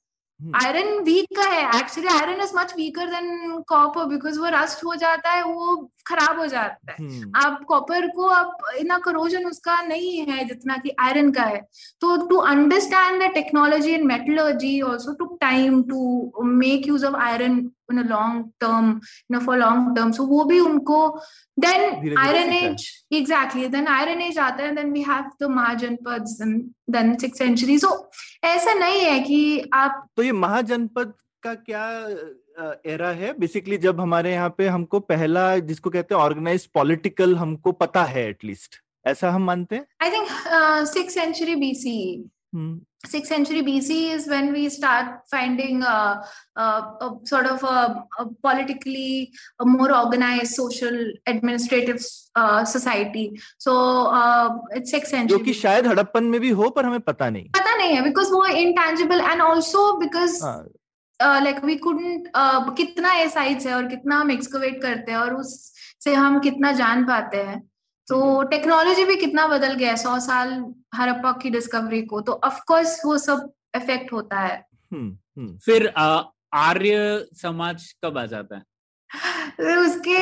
आयरन 0.55 0.87
वीक 1.03 1.35
का 1.37 1.43
है 1.43 1.63
actually 1.79 2.07
iron 2.09 2.41
is 2.43 2.51
much 2.55 2.73
weaker 2.77 3.09
than 3.09 3.61
copper 3.67 4.05
because 4.05 4.39
वो 4.39 4.47
रस्ट 4.53 4.83
हो 4.85 4.95
जाता 4.95 5.29
है 5.29 5.43
वो 5.43 5.75
खराब 6.07 6.39
हो 6.39 6.45
जाता 6.45 6.91
है। 6.91 7.21
आप 7.37 7.63
कॉपर 7.67 8.07
को 8.15 8.27
आप 8.27 8.57
इतना 8.77 8.97
करोजन 9.05 9.45
उसका 9.45 9.81
नहीं 9.81 10.17
है 10.29 10.43
जितना 10.45 10.77
कि 10.77 10.95
आयरन 10.99 11.31
का 11.31 11.43
है। 11.43 11.61
तो 12.01 12.15
to 12.27 12.37
understand 12.53 13.21
the 13.23 13.31
technology 13.33 13.93
in 13.95 14.07
metallurgy 14.07 14.79
also 14.81 15.13
to 15.13 15.25
time 15.41 15.81
to 15.83 16.43
make 16.43 16.87
use 16.87 17.05
of 17.05 17.15
iron 17.21 17.59
in 17.91 18.01
a 18.03 18.07
long 18.09 18.41
term 18.63 18.89
you 19.03 19.35
know 19.35 19.43
for 19.45 19.57
long 19.61 19.93
term. 19.95 20.13
So 20.13 20.25
वो 20.33 20.43
भी 20.49 20.59
उनको 20.59 20.99
then 21.65 21.81
iron 22.25 22.53
age 22.59 22.89
exactly 23.21 23.67
then 23.77 23.87
iron 23.87 24.21
age 24.27 24.37
आता 24.49 24.63
है 24.63 24.75
then 24.75 24.91
we 24.97 25.07
have 25.13 25.31
the 25.39 25.47
Mahajanapada 25.47 26.35
and 26.41 26.69
then 26.87 27.17
sixth 27.19 27.37
century. 27.45 27.77
So 27.77 27.95
ऐसा 28.43 28.73
नहीं 28.73 29.01
है 29.01 29.19
कि 29.23 29.69
आप 29.73 30.05
तो 30.17 30.23
ये 30.23 30.31
महाजनपद 30.31 31.13
का 31.43 31.53
क्या 31.53 31.85
एरा 32.85 33.09
है? 33.09 33.33
बेसिकली 33.39 33.77
जब 33.83 33.99
हमारे 34.01 34.31
यहाँ 34.31 34.49
पे 34.57 34.67
हमको 34.67 34.99
पहला 34.99 35.57
जिसको 35.69 35.89
कहते 35.89 36.15
हैं 36.15 36.21
ऑर्गेनाइज 36.21 36.65
पॉलिटिकल 36.73 37.35
हमको 37.37 37.71
पता 37.71 38.03
है 38.03 38.27
एटलीस्ट 38.29 38.75
ऐसा 39.07 39.29
हम 39.31 39.45
मानते 39.45 39.75
हैं? 39.75 39.85
I 40.03 40.11
think 40.11 40.27
six 40.87 41.13
century 41.13 41.55
BC 41.55 41.95
sixth 43.05 43.29
century 43.29 43.61
BC 43.61 44.13
is 44.13 44.27
when 44.27 44.51
we 44.51 44.69
start 44.69 45.21
finding 45.29 45.83
uh, 45.83 46.23
uh, 46.55 46.81
a 47.01 47.17
sort 47.23 47.45
of 47.45 47.63
a, 47.63 48.05
a 48.19 48.25
politically 48.43 49.31
a 49.59 49.65
more 49.65 49.95
organized 49.95 50.53
social 50.53 50.97
administrative 51.25 52.05
uh, 52.35 52.65
society. 52.65 53.39
So 53.57 54.07
uh, 54.07 54.57
it's 54.71 54.91
sixth 54.91 55.11
century. 55.11 55.37
जो 55.37 55.43
कि 55.45 55.53
शायद 55.53 55.87
हड़प्पन 55.87 56.23
में 56.23 56.39
भी 56.41 56.49
हो 56.49 56.69
पर 56.69 56.85
हमें 56.85 56.99
पता 56.99 57.29
नहीं 57.29 57.49
पता 57.57 57.75
नहीं 57.77 57.95
है 57.95 58.03
because 58.03 58.31
वो 58.31 58.45
intangible 58.65 59.21
and 59.31 59.41
also 59.41 59.99
because 59.99 60.39
like 61.21 61.63
we 61.65 61.75
couldn't 61.77 62.31
कितना 62.77 63.13
ये 63.13 63.27
साइट्स 63.29 63.65
है 63.65 63.73
और 63.75 63.87
कितना 63.87 64.15
हम 64.19 64.31
एक्सकवेट 64.31 64.81
करते 64.81 65.11
हैं 65.11 65.19
और 65.19 65.33
उससे 65.35 66.13
हम 66.13 66.39
कितना 66.39 66.71
जान 66.71 67.03
पाते 67.07 67.37
हैं 67.37 67.61
तो 68.07 68.43
टेक्नोलॉजी 68.43 69.03
भी 69.05 69.15
कितना 69.15 69.47
बदल 69.47 69.73
गया 69.73 69.89
है 69.89 69.97
सौ 69.97 70.19
साल 70.19 70.73
हरप्पा 70.95 71.31
की 71.31 71.49
डिस्कवरी 71.49 72.01
को 72.01 72.21
तो 72.21 72.33
ऑफ़ 72.43 72.59
कोर्स 72.67 73.01
वो 73.05 73.17
सब 73.17 73.51
इफ़ेक्ट 73.75 74.13
होता 74.13 74.39
है। 74.39 74.57
हम्म, 74.93 75.17
हम्म। 75.37 75.57
फिर 75.57 75.87
आर्य 76.53 77.25
समाज 77.41 77.91
कब 78.03 78.17
आ 78.17 78.25
जाता 78.25 78.55
है? 78.55 78.63
उसके 79.77 80.19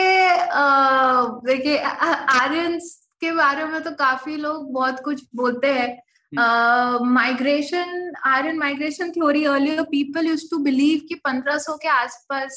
देखिए 1.48 1.78
आर्यंस 1.78 3.08
के 3.22 3.32
बारे 3.32 3.66
में 3.66 3.82
तो 3.84 3.92
काफ़ी 3.92 4.36
लोग 4.36 4.72
बहुत 4.74 5.00
कुछ 5.04 5.24
बोलते 5.36 5.74
हैं। 5.74 6.02
Migration 7.06 8.14
Aryan 8.26 8.58
migration 8.58 9.12
theory 9.12 9.46
earlier 9.46 9.82
people 9.84 10.28
use 10.28 10.46
to 10.52 10.58
believe 10.58 11.02
कि 11.10 11.16
1500 11.16 11.78
के 11.82 11.88
आसपास 11.88 12.54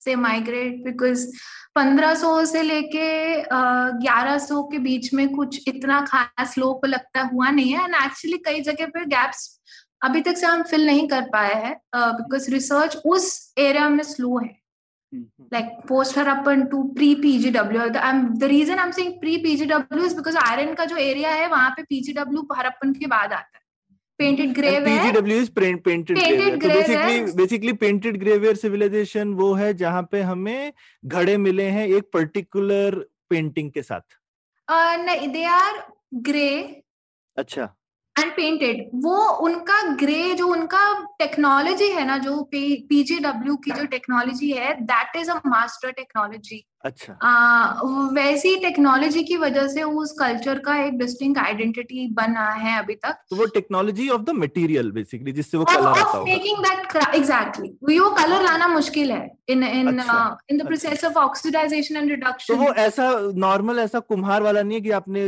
से 0.00 0.14
माइग्रेट 0.16 0.84
बिकॉज़ 0.84 1.26
1500 1.78 2.44
से 2.46 2.62
लेके 2.62 3.36
ग्यारह 3.98 4.38
सौ 4.38 4.62
के 4.62 4.78
बीच 4.78 5.14
में 5.14 5.36
कुछ 5.36 5.68
इतना 5.68 6.00
खास 6.00 6.58
लोगों 6.58 6.74
को 6.74 6.86
लगता 6.86 7.20
हुआ 7.20 7.50
नहीं 7.50 7.72
है। 7.72 7.84
एंड 7.84 7.94
एक्चुअली 7.94 8.38
कई 8.38 8.60
जगह 8.60 8.86
पे 8.86 9.04
गैप्स 9.04 9.60
अभी 10.02 10.20
तक 10.20 10.36
से 10.36 10.46
हम 10.46 10.62
फिल 10.62 10.86
नहीं 10.86 11.08
कर 11.08 11.22
पाए 11.22 11.54
हैं 11.54 11.80
बिकॉज़ 11.96 12.50
रिसर्च 12.50 12.96
उस 12.96 13.54
एरिया 13.58 13.88
में 13.88 14.04
स्लो 14.04 14.38
है। 14.38 14.60
like 15.54 15.70
post 15.92 16.14
Harappan 16.18 16.60
to 16.62 16.78
pre 16.98 17.08
PGW. 17.22 17.80
The, 17.86 18.02
um, 18.02 18.18
the 18.34 18.48
reason 18.50 18.76
I'm 18.78 18.92
saying 18.92 19.12
pre 19.24 19.34
PGW 19.44 19.98
is 19.98 20.14
because 20.14 20.36
iron 20.36 20.76
का 20.76 20.84
जो 20.84 20.96
एरिया 20.96 21.30
है 21.30 21.48
वहाँ 21.48 21.70
पे 21.70 21.82
PGW 21.82 22.44
हरप्पन 22.56 22.92
के 22.92 23.06
बाद 23.06 23.32
आता 23.32 23.58
है। 23.58 23.59
Painted 24.20 24.54
grey ware 24.54 24.86
PGW 24.86 25.40
is 25.42 25.48
painted 25.58 26.18
basically 27.36 27.72
painted 27.82 28.16
grey ware 28.20 28.56
civilisation 28.56 29.32
वो 29.34 29.52
है 29.54 29.72
जहाँ 29.74 30.02
पे 30.12 30.20
हमें 30.22 30.72
घड़े 31.04 31.36
मिले 31.38 31.68
हैं 31.76 31.86
एक 31.88 32.10
पर्टिकुलर 32.12 32.98
पेंटिंग 33.30 33.70
के 33.72 33.82
साथ। 33.82 34.18
नहीं 34.68 35.28
दे 35.28 35.44
आर 35.46 35.82
ग्रे 36.28 36.48
अच्छा। 37.36 37.68
एंड 38.16 38.32
पेंटेड 38.32 38.88
वो 39.04 39.16
उनका 39.46 39.82
ग्रे 39.96 40.34
जो 40.34 40.46
उनका 40.48 40.82
टेक्नोलॉजी 41.18 41.88
है 41.90 42.04
ना 42.06 42.16
जो 42.18 42.42
पीजीडब्ल्यू 42.52 43.56
की 43.64 43.70
जो 43.70 43.84
टेक्नोलॉजी 43.94 44.50
है 44.52 44.74
that 44.82 45.16
is 45.16 45.30
a 45.30 45.40
master 45.46 45.90
technology 45.92 46.64
अच्छा। 46.84 47.12
आ, 47.22 47.82
वैसी 48.12 48.54
टेक्नोलॉजी 48.56 49.22
की 49.22 49.36
वजह 49.36 49.66
से 49.68 49.82
उस 49.82 50.12
कल्चर 50.20 50.58
का 50.58 50.76
एक 50.84 50.98
डिस्टिंग 50.98 51.38
आइडेंटिटी 51.38 52.06
बना 52.12 52.48
है 52.52 52.78
अभी 52.78 52.94
तक। 52.94 53.16
तो 53.30 53.36
वो 53.36 53.46
technology 53.54 54.08
of 54.08 54.22
the 54.22 54.30
material 54.36 54.90
basically 54.92 55.32
जिससे 55.32 55.58
वो 55.58 55.64
कलर 55.64 55.86
आता 55.86 56.02
होगा। 56.02 56.32
मेकिंग 56.32 56.64
दैट 56.64 57.14
एग्जैक्टली 57.14 57.98
वो 58.00 58.10
कलर 58.10 58.42
लाना 58.42 58.68
मुश्किल 58.68 59.12
है। 59.12 59.28
In 59.48 59.62
in 59.64 60.00
in 60.50 60.58
the 60.58 60.66
process 60.66 61.04
of 61.04 61.18
oxidisation 61.18 61.96
and 61.96 62.10
reduction 62.10 62.54
तो 62.54 62.60
वो 62.60 62.72
ऐसा 62.80 63.12
नॉर्मल 63.36 63.78
ऐसा 63.78 63.98
कुम्हार 64.00 64.42
वाला 64.42 64.62
नहीं 64.62 64.74
है 64.74 64.80
कि 64.80 64.90
आपने 65.00 65.24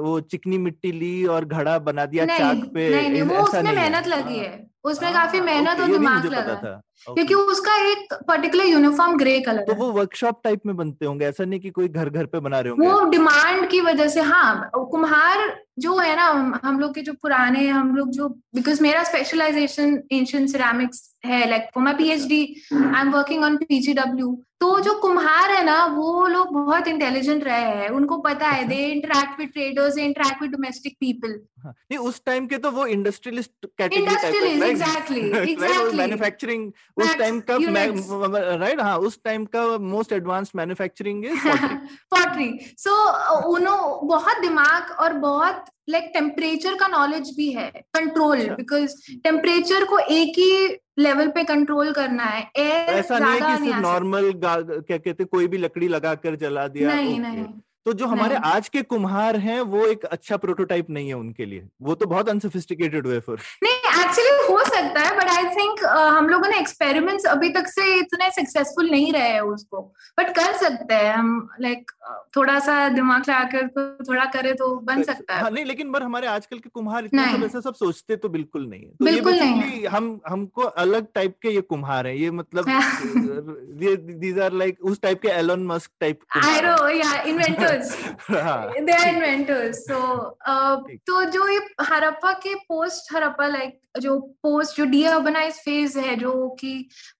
वो 0.00 0.20
चिकनी 0.20 0.58
मिट्टी 0.58 0.92
ली 0.92 1.24
और 1.26 1.44
घड़ा 1.44 1.78
बना 1.80 2.06
दिया 2.06 2.26
चाक 2.26 2.70
पे 2.74 2.88
नहीं 2.90 3.10
नहीं 3.10 3.22
वो 3.22 3.42
उसमें 3.42 3.72
मेहनत 3.72 4.06
लगी 4.08 4.38
है। 4.38 4.73
उसमें 4.84 5.12
काफ़ी 5.12 5.40
मेहनत 5.40 5.80
और 5.80 5.86
दिमाग 5.86 6.26
लगा 6.26 6.54
था। 6.54 6.80
क्योंकि 7.08 7.34
उसका 7.34 7.76
एक 7.90 8.12
पर्टिकुलर 8.28 8.64
यूनिफॉर्म 8.64 9.16
ग्रे 9.18 9.38
कलर 9.40 9.64
तो 9.64 9.74
वो 9.74 9.90
वर्कशॉप 9.92 10.40
टाइप 10.44 10.60
में 10.66 10.76
बनते 10.76 11.06
होंगे 11.06 11.26
ऐसा 11.26 11.44
नहीं 11.44 11.60
कि 11.60 11.70
कोई 11.70 11.88
घर 11.88 12.10
घर 12.10 12.26
पे 12.26 12.40
बना 12.40 12.60
रहे 12.60 12.70
होंगे। 12.70 12.88
वो 12.88 13.04
डिमांड 13.10 13.68
की 13.70 13.80
वजह 13.80 14.08
से 14.08 14.20
हाँ 14.20 14.70
कुम्हार 14.74 15.56
जो 15.78 15.96
है 15.98 16.14
ना 16.16 16.26
हम 16.64 16.80
लोग 16.80 16.94
के 16.94 17.02
जो 17.02 17.12
पुराने 17.12 17.66
हम 17.68 17.94
लोग 17.96 18.10
जो 18.10 18.28
बिकॉज़ 18.28 18.82
मेरा 18.82 19.02
स्पेशलाइजेशन 19.04 20.02
एंशियंट 20.12 20.48
सिरेमिक्स 20.48 21.13
है 21.26 21.48
like 21.50 21.68
for 21.74 21.82
my 21.84 21.94
PhD 21.98 22.42
I 22.72 23.00
am 23.00 23.10
working 23.12 23.44
on 23.44 23.56
PGW 23.68 24.36
तो 24.60 24.78
जो 24.80 24.92
कुम्हार 25.00 25.50
है 25.50 25.64
ना 25.64 25.84
वो 25.94 26.26
लोग 26.26 26.52
बहुत 26.52 26.86
इंटेलिजेंट 26.88 27.42
रहे 27.44 27.62
हैं। 27.78 27.88
उनको 27.96 28.16
पता 28.26 28.48
है 28.48 28.66
they 28.68 28.76
interact 28.90 29.38
with 29.40 29.48
traders 29.52 29.98
interact 29.98 30.42
with 30.42 30.50
domestic 30.50 30.96
people 31.00 31.34
नहीं 31.66 31.98
उस 31.98 32.20
टाइम 32.26 32.46
के 32.46 32.58
तो 32.58 32.70
वो 32.70 32.86
industrialist 32.94 33.66
category 33.78 34.70
exactly 34.70 35.20
exactly 35.50 35.96
manufacturing 35.98 36.70
उस 37.02 37.16
टाइम 37.18 37.40
का 37.50 37.58
राइट 38.56 38.80
हाँ 38.80 38.96
उस 39.08 39.18
टाइम 39.24 39.44
का 39.56 39.66
most 39.92 40.12
advanced 40.12 40.56
manufacturing 40.56 41.24
is 41.24 41.46
pottery 42.14 42.50
so 42.78 42.96
उन्होंने 43.54 44.06
बहुत 44.06 44.40
दिमाग 44.40 44.96
और 45.00 45.12
बहुत 45.28 45.64
लाइक 45.88 46.04
like, 46.04 46.14
टेम्परेचर 46.14 46.74
का 46.74 46.86
नॉलेज 46.88 47.30
भी 47.36 47.50
है 47.52 47.70
कंट्रोल 47.94 48.38
बिकॉज़ 48.50 48.94
टेम्परेचर 49.24 49.84
को 49.84 49.98
एक 49.98 50.38
ही 50.38 50.76
लेवल 50.98 51.28
पे 51.28 51.44
कंट्रोल 51.44 51.92
करना 51.92 52.24
है। 52.24 52.42
एयर 52.56 52.90
ऐसा 52.90 53.18
नहीं 53.18 53.40
है 53.40 53.58
कि 53.58 53.80
नॉर्मल 53.82 54.32
क्या 54.36 54.96
कहते 54.98 55.24
कोई 55.24 55.46
भी 55.46 55.58
लकड़ी 55.58 55.88
लगा 55.88 56.14
कर 56.14 56.36
जला 56.36 56.66
दिया 56.68 56.94
नहीं 56.94 57.18
नहीं। 57.20 57.44
तो 57.86 57.92
जो 57.92 58.06
हमारे 58.06 58.36
आज 58.46 58.68
के 58.68 58.82
कुम्हार 58.82 59.36
हैं 59.36 59.60
वो 59.72 59.84
एक 59.86 60.04
अच्छा 60.06 60.36
प्रोटोटाइप 60.36 60.90
नहीं 60.90 61.08
है 61.08 61.14
उनके 61.14 61.44
लिए। 61.44 61.66
वो 61.82 61.94
तो 61.94 62.06
बहुत 62.06 62.28
अनसोफिस्टिकेटेड 62.28 63.06
वेफर 63.06 63.40
नहीं 63.64 63.74
एक्चुअली 64.04 64.30
हो 64.48 64.58
सकता 64.64 65.00
है 65.00 65.16
बट 65.16 65.30
आई 65.30 65.44
थिंक 65.56 65.84
हम 65.84 66.28
लोगों 66.28 66.48
ने 66.48 66.58
एक्सपेरिमेंट्स 66.58 67.26
अभी 67.26 67.48
तक 67.48 67.66
से 67.68 67.94
इतने 67.98 68.30
सक्सेसफुल 68.30 68.90
नहीं 68.90 69.12
रहे 69.12 69.28
हैं 69.28 69.40
उसको। 69.40 69.80
बट 70.20 70.30
कर 70.36 70.52
सकते 70.56 70.94
हैं 70.94 71.14
हम 71.14 71.48
लाइक 71.60 71.90
थोड़ा 72.36 72.58
सा 72.60 72.88
दिमाग 72.88 73.28
लगाकर 73.30 73.68
थोड़ा 74.08 74.24
करे 74.34 74.52
तो 74.54 74.74
बन 74.80 75.02
सकता 75.02 75.34
है। 75.34 75.42
हाँ, 75.42 75.50
नहीं 75.50 75.64
लेकिन 75.64 75.92
पर 75.92 76.02
हमारे 76.02 76.26
आजकल 76.26 76.58
के 76.58 76.68
कुम्हार 76.68 77.04
इतना 77.04 77.26
सब 77.32 77.44
ऐसा 77.44 77.60
सब 77.60 77.74
सोचते 77.74 78.16
तो 78.16 78.28
बिल्कुल 78.28 78.66
नहीं 78.66 78.80
है। 78.80 78.90
तो 78.90 79.04
बिल्कुल 79.04 79.34
ये 79.34 79.50
नहीं 79.50 79.86
हम 79.86 80.20
हमको 80.28 80.62
अलग 80.62 81.06
टाइप 81.14 81.36
के 81.42 81.50
ये 81.50 81.60
कुम्हार 81.60 82.06
है। 82.06 82.18
ये 82.18 82.30
मतलब 82.30 82.64
दीज 84.18 84.38
आर 84.38 84.52
लाइक 84.54 84.84
उस 84.84 85.00
टाइप 85.02 85.22
के 85.22 85.28
Elon 85.28 85.66
Musk 85.66 85.90
type 86.00 86.20
I 86.36 86.60
know 86.60 86.88
या 86.88 87.12
inventors 87.74 88.84
they 88.86 88.92
are 88.92 89.08
inventors 89.08 89.78
so 89.86 90.00
तो 91.06 91.24
जो 91.30 91.48
ये 91.48 91.58
हरप्पा 91.90 92.32
के 92.42 92.54
पोस्ट 92.68 93.12
हरप्पा 93.14 93.46
लाइक 93.48 93.78
जो 94.00 94.18
पोस्ट 94.42 94.76
जो 94.76 94.84
डी 94.86 95.02
अर्बनाइज 95.04 95.54
फ़ेज़ 95.64 95.98
है 95.98 96.16
जो 96.16 96.32
कि 96.60 96.72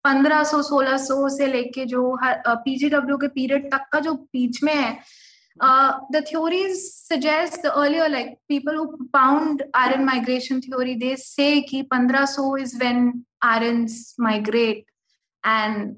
1500 0.07 0.63
1600 0.63 1.29
से 1.37 1.47
लेके 1.47 1.85
जो 1.87 2.17
पीजीडब्ल्यू 2.47 3.17
के 3.17 3.29
पीरियड 3.37 3.71
तक 3.73 3.89
का 3.93 4.01
जो 4.01 4.15
बीच 4.15 4.63
में 4.63 4.75
है 4.75 4.93
the 6.13 6.25
theories 6.29 6.77
suggest 6.79 7.63
the 7.63 7.71
earlier 7.73 8.09
like 8.11 8.35
people 8.49 8.77
who 8.77 8.87
pound 9.13 9.63
iron 9.77 10.05
migration 10.05 10.61
theory 10.61 10.95
they 10.97 11.15
say 11.19 11.61
कि 11.71 11.83
1500 11.95 12.57
is 12.61 12.77
when 12.79 13.13
irons 13.45 14.15
migrate 14.21 14.85
and 15.45 15.95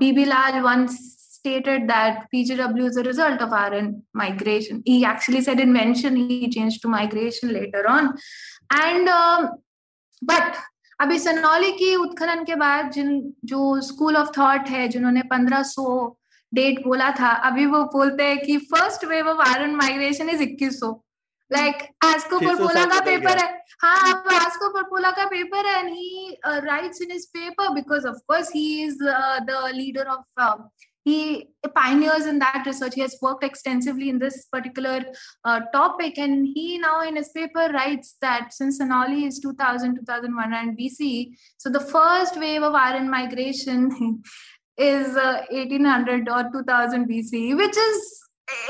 B B 0.00 0.24
Lal 0.24 0.60
once 0.60 0.98
stated 1.46 1.88
that 1.88 2.26
PGW 2.32 2.86
is 2.86 2.96
a 2.96 3.04
result 3.04 3.40
of 3.40 3.52
iron 3.54 3.90
migration. 4.14 4.82
He 4.84 5.04
actually 5.06 5.42
said 5.42 5.60
invention, 5.60 6.16
he 6.16 6.50
changed 6.50 6.82
to 6.82 6.88
migration 6.88 7.52
later 7.52 7.84
on. 7.88 8.14
And 8.70 9.08
um, 9.10 9.50
but 10.22 10.64
अभी 11.00 11.18
सनौली 11.18 11.70
की 11.72 11.94
उत्खनन 11.96 12.44
के 12.44 12.54
बाद 12.56 12.90
जिन 12.92 13.08
जो 13.44 13.80
school 13.88 14.16
of 14.16 14.28
thought 14.38 14.68
है 14.68 14.86
जिन्होंने 14.88 15.22
1500 15.32 15.96
date 16.52 16.82
बोला 16.84 17.10
था 17.18 17.32
अभी 17.48 17.66
वो 17.66 17.82
बोलते 17.94 18.24
हैं 18.24 18.38
कि 18.44 18.56
first 18.70 19.04
wave 19.04 19.28
of 19.28 19.48
iron 19.48 19.74
migration 19.76 20.28
is 20.30 20.42
2100 20.42 20.94
like 21.50 21.82
Asko 22.04 22.38
Parpola 22.40 22.84
का 22.84 23.00
पेपर 23.10 23.38
है 23.38 23.48
हाँ 23.82 24.12
अब 24.12 24.32
आस्को 24.34 24.68
परपोला 24.74 25.10
का 25.18 25.24
पेपर 25.26 25.66
है 25.66 25.78
and 25.78 25.88
he 25.88 26.36
writes 26.66 27.02
in 27.02 27.10
his 27.12 27.26
paper 27.34 27.68
because 27.74 28.06
of 28.08 28.16
course 28.28 28.50
he 28.54 28.66
is 28.84 29.04
the 29.50 29.62
leader 29.74 30.06
of 30.08 30.24
he 31.06 31.50
pioneers 31.74 32.26
in 32.26 32.40
that 32.40 32.64
research. 32.66 32.94
He 32.94 33.00
has 33.00 33.16
worked 33.22 33.44
extensively 33.44 34.08
in 34.08 34.18
this 34.18 34.46
particular 34.46 35.04
uh, 35.44 35.60
topic 35.72 36.18
and 36.18 36.48
he 36.52 36.78
now 36.78 37.02
in 37.02 37.14
his 37.14 37.28
paper 37.28 37.70
writes 37.72 38.16
that 38.20 38.52
since 38.52 38.80
Anali 38.80 39.26
is 39.26 39.38
2000 39.38 39.96
2001 39.96 40.54
and 40.54 40.78
bc 40.78 41.30
so 41.58 41.70
the 41.70 41.80
first 41.80 42.38
wave 42.38 42.62
of 42.62 42.74
iron 42.74 43.08
migration 43.10 44.22
is 44.76 45.16
uh, 45.16 45.42
1800 45.50 46.28
or 46.28 46.50
2000 46.52 47.08
bc 47.08 47.56
which 47.56 47.76
is 47.76 48.20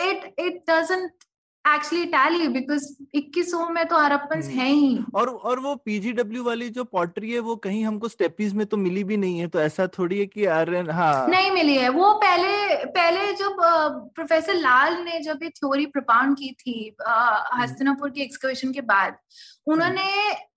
it 0.01 0.33
it 0.37 0.67
doesn't 0.67 1.13
actually 1.67 2.05
tally 2.07 2.47
because 2.49 2.85
2100 3.17 3.69
में 3.71 3.85
तो 3.89 3.99
हरप्पन 3.99 4.43
है 4.43 4.67
ही। 4.69 4.99
और 5.15 5.29
और 5.29 5.61
वो 5.61 5.75
PGW 5.85 6.43
वाली 6.45 6.69
जो 6.71 6.85
pottery 6.85 7.33
है 7.33 7.39
वो 7.41 7.57
कहीं 7.57 7.85
हमको 7.85 8.09
स्टेपीज 8.09 8.55
में 8.55 8.65
तो 8.67 8.77
मिली 8.77 9.05
भी 9.05 9.17
नहीं 9.17 9.39
है 9.39 9.47
तो 9.49 9.61
ऐसा 9.61 9.87
थोड़ी 9.99 10.19
है 10.19 10.27
कि 10.27 10.45
एन 10.47 10.91
हाँ। 10.91 11.27
नहीं 11.29 11.51
मिली 11.51 11.77
है। 11.77 11.89
वो 11.89 12.13
पहले 12.25 12.85
पहले 12.97 13.33
जब 13.35 13.57
प्रोफेसर 14.15 14.55
लाल 14.55 15.03
ने 15.05 15.21
जब 15.21 15.43
ये 15.43 15.49
थ्योरी 15.51 15.87
प्रपाउंड 15.87 16.37
की 16.39 16.51
थी 16.61 16.79
हस्तनापुर 17.01 17.61
हस्तिनापुर 17.61 18.11
की 18.11 18.23
एक्सकर्शन 18.23 18.73
के 18.73 18.81
बाद 18.81 19.17
उन्होंने 19.67 20.09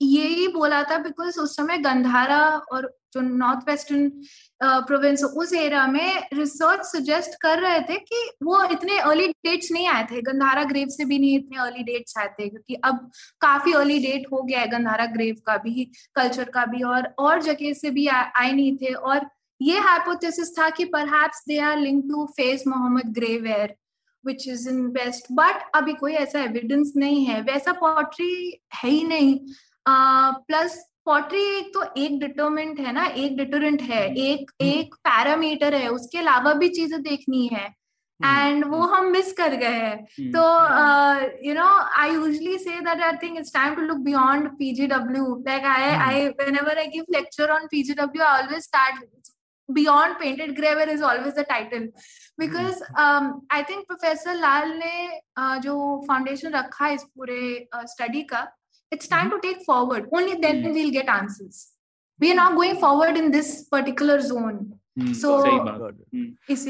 यही 0.02 0.48
बोला 0.48 0.82
था 0.84 0.98
बिकॉज़ 0.98 1.40
उस 1.40 1.56
समय 1.56 1.78
गंधारा 1.78 2.42
और 2.72 2.88
जो 3.14 3.22
नॉर्थ 3.22 3.70
वेस्टर्न 3.70 4.10
प्रोविंस 4.62 5.24
उस 5.24 5.54
एरिया 5.54 5.86
में 5.88 6.28
रिसर्च 6.34 6.86
सजेस्ट 6.86 7.40
कर 7.42 7.60
रहे 7.60 7.80
थे 7.82 7.98
कि 8.00 8.30
वो 8.44 8.64
इतने 8.66 8.98
अर्ली 9.00 9.28
डेट्स 9.28 9.72
नहीं 9.72 9.88
आए 9.88 10.04
थे। 10.12 10.22
गंधारा 10.22 10.64
ग्रेव 10.64 10.88
से 10.88 11.06
भी 11.06 11.20
नहीं 11.20 11.38
इतने 11.40 11.58
अर्ली 11.62 11.84
डेट्स 11.84 12.18
आए 12.18 12.28
थे 12.30 12.48
क्योंकि 12.50 12.76
अब 12.84 13.10
काफ़ी 13.42 13.74
अर्ली 13.74 14.00
डेट 14.00 14.28
हो 14.34 14.42
गया 14.42 14.60
है 14.60 14.68
गंधारा 14.68 15.06
ग्रेव 15.16 15.36
का 15.46 15.58
भी 15.58 15.92
कल्चर 16.16 16.50
का 16.50 16.66
भी 16.66 16.84
और 16.84 17.14
और 17.20 17.42
जगह 17.42 17.74
से 17.74 17.90
भी 17.90 18.08
आए 18.08 18.52
नहीं 18.52 18.76
थे। 18.78 18.94
और 18.94 19.30
ये 19.62 19.80
हाइपोथेसिस 19.80 20.58
था 20.60 20.70
कि 20.70 20.86
perhaps 20.86 21.44
they 21.48 21.58
are 21.60 21.78
link 21.78 22.04
to 22.10 22.26
face 22.38 22.64
Mohammad 22.68 23.14
grey 23.14 23.48
ware 23.48 23.76
which 24.26 24.48
is 24.48 24.68
in 24.70 24.88
best 24.92 25.32
but 25.32 25.64
अभी 25.76 25.94
कोई 25.94 26.14
ऐसा 26.14 26.44
एविडेंस 26.44 26.94
नहीं 26.98 27.26
है 27.26 27.42
वैसा 27.42 27.72
पॉट्री 27.80 28.62
है 28.76 28.90
ही 28.90 29.04
नहीं। 29.04 29.38
प्लस 29.86 30.72
uh, 30.74 30.88
पॉटरी 31.06 31.42
एक 31.58 31.74
तो 31.74 31.84
एक 31.98 32.20
डिटर्मेंट 32.20 32.80
है 32.80 32.92
ना 32.94 33.06
एक 33.18 33.38
डिटोरेंट 33.38 33.82
है 33.82 34.06
हम्म, 34.08 34.18
एक 34.18 34.52
हम्म। 34.52 34.72
एक 34.72 34.96
पैरामीटर 35.08 35.76
है 35.76 35.88
उसके 35.90 36.18
अलावा 36.18 36.54
भी 36.54 36.70
चीज़ें 36.70 37.02
देखनी 37.02 37.48
है। 37.54 37.64
एंड 38.20 38.64
हम्म, 38.64 38.76
वो 38.76 38.82
हम 38.88 39.06
मिस 39.12 39.32
कर 39.34 39.56
गए 39.56 39.80
हैं। 39.86 40.32
तो 40.36 40.44
you 41.48 41.54
know 41.56 41.68
I 42.02 42.14
usually 42.14 42.58
say 42.58 42.80
that 42.80 43.02
I 43.04 43.18
think 43.24 43.38
it's 43.40 43.54
time 43.54 43.76
to 43.76 43.82
look 43.82 43.98
beyond 44.06 44.50
PGW 44.60 45.36
like 45.48 45.66
I 45.66 45.90
I 46.08 46.28
whenever 46.28 46.78
I 46.78 46.88
give 46.96 47.06
lecture 47.16 47.52
on 47.52 47.68
PGW 47.72 48.24
I 48.26 48.42
always 48.42 48.64
start 48.64 49.04
beyond 49.70 50.16
painted 50.20 50.52
graver 50.56 50.86
is 50.92 51.02
always 51.08 51.36
the 51.36 51.44
title. 51.44 51.84
Because 52.40 52.84
I 53.52 53.64
think 53.70 53.86
professor 53.88 54.36
Lal 54.36 54.72
ने 54.78 55.22
जो 55.60 55.76
foundation 56.08 56.52
रखा 56.54 56.86
है 56.86 56.94
इस 56.96 57.04
पूरे 57.04 57.68
study 57.94 58.22
का 58.34 58.48
it's 58.92 59.10
time 59.10 59.30
to 59.30 59.38
take 59.38 59.64
forward 59.68 60.10
only 60.14 60.34
then 60.48 60.72
we'll 60.72 60.90
get 60.90 61.10
answers 61.10 61.66
we 62.20 62.30
are 62.30 62.36
not 62.36 62.54
going 62.56 62.78
forward 62.82 63.18
in 63.18 63.32
this 63.32 63.56
particular 63.72 64.22
zone 64.22 64.60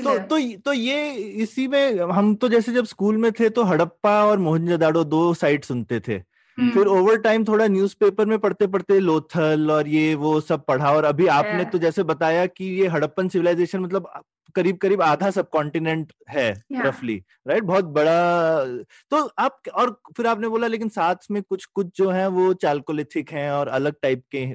तो, 0.03 0.17
तो 0.19 0.37
तो 0.65 0.73
ये 0.73 1.13
इसी 1.43 1.67
में 1.67 1.99
हम 2.11 2.33
तो 2.35 2.49
जैसे 2.49 2.73
जब 2.73 2.85
स्कूल 2.85 3.17
में 3.17 3.31
थे 3.39 3.49
तो 3.49 3.63
हड़प्पा 3.63 4.11
और 4.25 4.39
मोहनजोदाड़ो 4.39 5.03
दो 5.03 5.33
साइड 5.33 5.63
सुनते 5.63 5.99
थे। 5.99 6.17
फिर 6.59 6.87
ओवर 6.87 7.17
टाइम 7.17 7.45
थोड़ा 7.45 7.67
न्यूज़पेपर 7.67 8.25
में 8.25 8.39
पढ़ते 8.39 8.67
पढ़ते 8.67 8.99
लोथल 8.99 9.71
और 9.71 9.87
ये 9.87 10.15
वो 10.15 10.39
सब 10.41 10.65
पढ़ा 10.65 10.91
और 10.91 11.03
अभी 11.03 11.27
आपने 11.27 11.65
तो 11.65 11.77
जैसे 11.77 12.03
बताया 12.03 12.45
कि 12.45 12.65
ये 12.65 12.87
हड़प्पन 12.87 13.27
सिविलाइजेशन 13.27 13.79
मतलब 13.79 14.09
करीब 14.55 14.77
करीब 14.77 15.01
आधा 15.01 15.29
सब 15.31 15.49
कॉन्टिनेंट 15.49 16.13
है 16.29 16.49
रफली. 16.73 17.23
राइट 17.47 17.63
बहुत 17.63 17.85
बड़ा 17.85 18.65
तो 19.11 19.31
आप 19.39 19.61
और 19.75 20.01
फिर 20.17 20.27
आपने 20.27 20.47
बोला 20.47 20.67
लेकिन 20.67 20.89
साथ 20.89 21.15
में 21.31 21.41
कुछ 21.43 21.65
कुछ 21.65 21.87
जो 21.95 22.09
है 22.09 22.27
वो 22.27 22.53
चालकोलिथिक 22.53 23.31
हैं 23.31 23.51
और 23.51 23.67
अलग 23.67 23.95
टाइप 24.01 24.23
के 24.35 24.45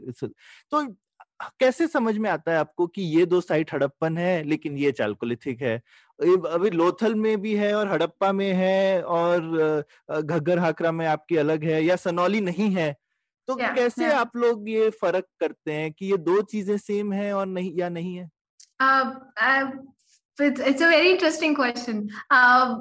तो 0.71 0.83
कैसे 1.61 1.87
समझ 1.87 2.17
में 2.19 2.31
आता 2.31 2.53
है 2.53 2.59
आपको 2.59 2.87
कि 2.87 3.03
ये 3.03 3.27
दो 3.27 3.41
साइट 3.41 3.73
हड़प्पन 3.73 4.19
है 4.19 4.43
लेकिन 4.43 4.79
ये 4.79 4.93
चालकोलिथिक 4.93 5.63
है 5.63 5.77
अभी 6.19 6.71
लोथल 6.71 7.15
में 7.15 7.41
भी 7.41 7.55
है 7.55 7.75
और 7.75 7.89
हड़प्पा 7.89 8.33
में 8.33 8.53
है 8.53 9.03
और 9.03 9.41
घग्गर 10.21 10.59
हाकरा 10.59 10.93
में 10.93 11.07
आपकी 11.07 11.37
अलग 11.37 11.65
है 11.65 11.85
या 11.85 11.97
सनौली 11.97 12.41
नहीं 12.41 12.71
है 12.71 12.93
तो 13.49 13.55
yeah, 13.55 13.75
कैसे 13.75 14.05
yeah. 14.05 14.15
आप 14.15 14.37
लोग 14.37 14.69
ये 14.69 14.91
फ़र्क 14.91 15.27
करते 15.41 15.73
हैं 15.73 15.93
कि 15.93 16.07
ये 16.07 16.17
दो 16.17 16.41
चीज़ें 16.43 16.77
सेम 16.79 17.13
है 17.13 17.33
और 17.33 17.47
नहीं 17.47 17.77
या 17.79 17.89
नहीं 17.89 18.17
है 18.17 18.31
Uh, 18.81 19.15
uh, 19.41 19.71
it's, 20.39 20.61
it's 20.61 20.81
a 20.81 20.89
very 20.89 21.11
interesting 21.11 21.55
question. 21.55 22.11
Uh, 22.31 22.79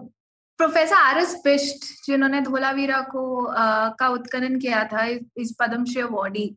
professor 0.57 0.95
R 0.95 1.17
S 1.19 1.33
Bisht 1.43 1.85
जिन्होंने 2.05 2.41
धोलावीरा 2.41 2.99
को 3.11 3.23
uh, 3.51 3.91
का 3.99 4.07
उत्खनन 4.17 4.59
किया 4.59 4.83
था 4.93 5.05
इस 5.43 5.55
Padmashri 5.59 6.01
awardee 6.01 6.47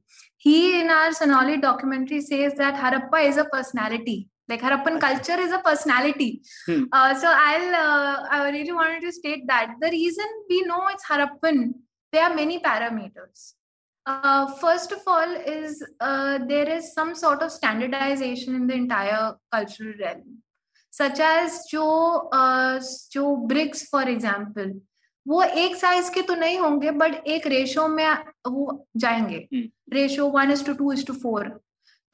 he 0.46 0.56
in 0.80 0.90
our 0.90 1.12
Sanauli 1.12 1.56
documentary 1.66 2.20
says 2.22 2.52
that 2.58 2.80
Harappa 2.84 3.20
is 3.32 3.40
a 3.40 3.44
personality 3.52 4.24
like 4.50 4.60
harappan 4.64 4.98
culture 5.02 5.36
is 5.44 5.52
a 5.54 5.58
personality 5.62 6.26
hmm. 6.66 6.82
uh, 6.96 7.12
so 7.22 7.30
i'll 7.46 7.72
uh, 7.78 8.12
i 8.36 8.50
really 8.56 8.76
wanted 8.76 9.00
to 9.06 9.10
state 9.16 9.44
that 9.48 9.72
the 9.80 9.90
reason 9.94 10.36
we 10.52 10.58
know 10.68 10.82
it's 10.92 11.08
harappan 11.12 11.62
there 12.12 12.26
are 12.26 12.34
many 12.40 12.58
parameters 12.66 13.46
Uh, 14.06 14.46
first 14.58 14.92
of 14.92 15.00
all, 15.04 15.28
is 15.34 15.84
uh, 15.98 16.38
there 16.46 16.68
is 16.68 16.92
some 16.94 17.12
sort 17.14 17.42
of 17.42 17.50
standardization 17.50 18.54
in 18.54 18.66
the 18.68 18.74
entire 18.74 19.34
cultural 19.50 19.94
realm, 20.00 20.38
such 20.92 21.20
as 21.20 21.58
जो 21.70 22.30
जो 23.12 23.34
BRICS 23.46 23.88
for 23.92 24.08
example 24.08 24.80
वो 25.26 25.42
एक 25.42 25.76
size 25.76 26.10
के 26.14 26.22
तो 26.22 26.34
नहीं 26.34 26.58
होंगे 26.58 26.90
but 26.92 27.26
एक 27.26 27.46
ratio 27.46 27.86
में 27.88 28.08
वो 28.48 28.86
जाएँगे। 28.96 29.48
Ratio 29.92 30.26
one 30.30 30.50
is 30.52 30.64
to 30.64 30.72
two 30.72 30.92
is 30.92 31.04
to 31.06 31.12
four 31.14 31.48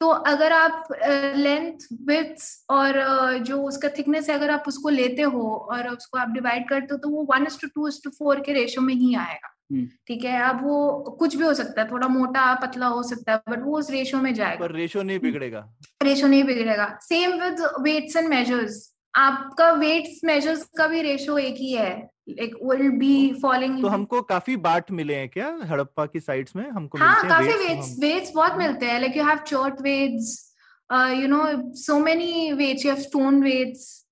तो 0.01 0.07
अगर 0.07 0.51
आप 0.53 0.87
लेंथ 1.35 1.87
विथ 2.07 2.43
और 2.69 2.93
जो 3.39 3.61
उसका 3.63 3.89
थिकनेस 3.97 4.29
है 4.29 4.35
अगर 4.35 4.51
आप 4.51 4.63
उसको 4.67 4.89
लेते 4.89 5.21
हो 5.21 5.49
और 5.71 5.87
उसको 5.89 6.17
आप 6.17 6.29
डिवाइड 6.29 6.67
करते 6.69 6.87
हो 6.91 6.97
तो 6.97 7.09
वो 7.09 7.23
one 7.31 7.45
is 7.47 7.59
to 7.61 7.67
two 7.75 7.87
is 7.87 7.99
to 8.03 8.09
four 8.09 8.39
के 8.39 8.53
रेशो 8.53 8.81
में 8.81 8.93
ही 8.93 9.13
आएगा। 9.15 9.52
ठीक 10.07 10.23
है 10.23 10.41
अब 10.43 10.63
वो 10.63 10.99
कुछ 11.19 11.35
भी 11.35 11.43
हो 11.43 11.53
सकता 11.53 11.81
है 11.81 11.91
थोड़ा 11.91 12.07
मोटा 12.07 12.55
पतला 12.55 12.87
हो 12.87 13.03
सकता 13.03 13.31
है 13.31 13.41
बट 13.49 13.63
वो 13.63 13.77
उस 13.79 13.91
रेशो 13.91 14.17
में 14.17 14.33
जाएगा। 14.33 14.59
पर 14.59 14.71
रेशो 14.71 15.03
नहीं 15.03 15.19
बिगड़ेगा। 15.19 15.73
रेशो 16.03 16.27
नहीं 16.27 16.43
बिगड़ेगा। 16.43 16.97
Same 17.01 17.31
with 17.31 17.61
weights 17.81 18.15
and 18.15 18.27
measures 18.27 18.93
आपका 19.15 19.71
वेट्स 19.71 20.21
मेजर्स 20.25 20.63
का 20.77 20.87
भी 20.87 21.01
रेशो 21.01 21.37
एक 21.37 21.55
ही 21.55 21.71
है। 21.71 22.09
लाइक 22.29 22.55
विल 22.63 22.89
बी 22.89 23.33
फॉलोइंग 23.41 23.81
तो 23.81 23.87
हमको 23.87 24.21
काफ़ी 24.21 24.55
बाट 24.57 24.91
मिले 24.91 25.15
हैं 25.15 25.29
क्या 25.29 25.59
हड़प्पा 25.63 26.05
की 26.05 26.19
साइट्स 26.19 26.55
में? 26.55 26.69
हमको 26.69 26.97
हाँ 26.97 27.15
मिलते 27.15 27.29
काफ़ी 27.29 27.51
तो 27.51 27.57
वेट्स 27.57 27.91
हम- 27.91 28.01
वेट्स 28.01 28.31
बहुत 28.35 28.57
मिलते 28.57 28.85
हैं। 28.85 28.99
Like 28.99 29.17
you 29.17 29.23
have 29.23 29.37
chert 29.37 29.81
weights 29.81 30.55
you 30.93 31.27
know 31.27 31.73
so 31.75 31.99
many 31.99 32.51
weights 32.53 32.85
you 32.85 32.91
have 32.93 33.01
stone 33.01 33.43
weights 33.43 34.02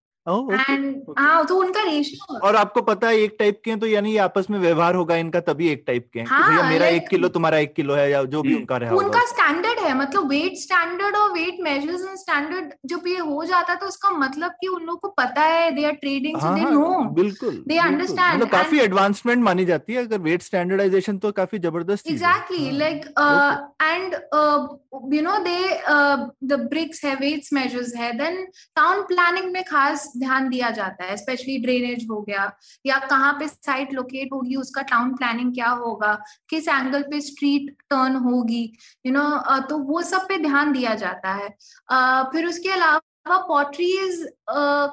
and 0.70 1.14
हाँ 1.20 1.46
तो 1.46 1.56
उनका 1.60 1.84
रेशियो 1.84 2.40
और 2.48 2.56
आपको 2.56 2.82
पता 2.82 3.08
है 3.08 3.18
एक 3.20 3.36
टाइप 3.40 3.62
के 3.66 3.72
हैं 3.72 3.80
तो 3.80 3.88
यानी 3.88 4.16
आपस 4.26 4.50
में 4.50 4.58
व्यवहार 4.60 4.96
होगा 4.96 5.16
इनका 5.16 5.40
तभी 5.48 5.70
एक 5.70 5.84
टाइप 5.88 6.10
के 6.14 6.20
हैं। 6.20 6.28
हाँ, 6.28 6.50
भैया 6.50 6.70
मेरा 6.70 6.88
एक 6.88 7.08
किलो 7.10 7.28
तुम्हारा 7.38 7.58
एक 7.58 7.74
किलो 7.76 7.94
है 7.96 8.10
या 8.12 8.24
जो 8.26 8.42
भी 8.42 8.50
हम्म, 8.50 8.60
उनका 8.60 8.78
रहा 8.78 8.96
उनका 8.96 9.26
स्टैंडर्ड 9.26 9.80
है 9.80 9.94
मतलब 9.98 10.30
वेट 10.30 10.58
स्टैंडर्ड 10.58 11.16
और 11.16 11.32
वेट 11.32 11.58
मेजर्स 11.64 12.02
एंड 12.02 12.18
स्टैंडर्ड 12.18 12.74
जब 12.86 13.08
ये 13.08 13.18
हो 13.20 13.44
जाता 13.46 13.74
है 13.74 13.80
तो 13.80 13.86
उसका 13.86 14.10
मतलब 14.18 14.52
कि 14.62 14.68
उन 14.68 14.84
लोगों 14.84 14.98
को 15.00 15.14
पता 15.18 15.42
है 15.44 15.72
दे 15.76 15.86
आर 15.86 15.94
ट्रेडिंग 16.02 16.38
हाँ 16.42 16.54
दे 16.56 16.62
हाँ 16.62 16.72
नो 16.72 17.04
बिल्कुल 17.14 17.50
They 17.52 17.68
बिल्कुल। 17.68 17.92
understand 17.92 18.36
मतलब 18.36 18.50
काफ़ी 18.52 18.80
एडवांसमेंट 18.80 19.44
मानी 19.44 19.66
जाती 19.66 19.94
है 19.94 20.06
अगर 20.06 20.20
वेट 20.22 20.42
स्टैंडर्डाइजेशन 20.42 21.18
तो 21.18 21.32
काफ़ी 21.32 21.60
ज़बरदस्त 21.60 22.08
चीज़ 22.08 22.24
है। 22.24 22.32
exactly 22.32 22.64
हाँ, 22.64 22.80
like 22.80 23.08
uh, 23.18 23.56
and 23.84 24.16
uh, 24.34 24.68
you 25.12 25.22
know 25.22 25.38
they 25.44 25.62
uh, 25.88 26.18
the 26.52 26.58
bricks 26.74 27.04
है 27.06 27.16
weights 27.20 27.52
measures 27.58 27.96
है 27.98 28.12
then 28.20 28.38
town 28.80 29.04
planning 29.12 29.52
में 29.54 29.64
खास 29.64 30.12
ध्यान 30.22 30.50
दिया 30.50 30.70
जाता 30.72 31.06
है 31.06 31.18
स्पेशली 31.18 31.58
ड्रेनेज 31.58 32.08
हो 32.12 32.22
गया 32.22 32.52
या 32.86 32.98
कहाँ 33.10 33.34
पे 33.40 33.48
साइट 33.48 33.94
लोकेट 33.94 34.34
होगी 34.34 34.56
उसका 34.56 34.82
टाउन 34.92 35.14
प्लानिंग 35.16 35.54
क्या 35.54 35.70
होगा 35.82 36.14
किस 36.50 36.68
एंगल 36.68 37.04
पे 37.12 37.22
स्ट्रीट 37.22 37.72
टर्न 37.90 38.16
होगी 38.26 38.64
यू 39.06 39.14
नो 39.14 39.30
तो 39.70 39.78
वो 39.84 40.02
सब 40.02 40.28
पे 40.28 40.38
ध्यान 40.38 40.72
दिया 40.72 40.94
जाता 40.96 41.34
है। 41.34 41.48
uh, 41.48 42.32
फिर 42.32 42.46
उसके 42.46 42.70
अलावा 42.72 43.38
पॉटरीज 43.48 44.28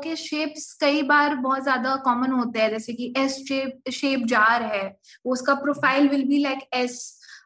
के 0.03 0.15
शेप्स 0.17 0.73
कई 0.81 1.03
बार 1.03 1.35
बहुत 1.37 1.63
ज़्यादा 1.63 1.95
कॉमन 1.97 2.33
होते 2.33 2.61
हैं 2.61 2.71
जैसे 2.71 2.93
कि 2.93 3.13
एस 3.17 3.37
शेप 3.49 3.91
शेप 3.93 4.25
जार 4.27 4.63
है 4.63 4.97
उसका 5.25 5.55
profile 5.55 6.09
will 6.09 6.25
be 6.25 6.39
like 6.39 6.69
S 6.75 6.99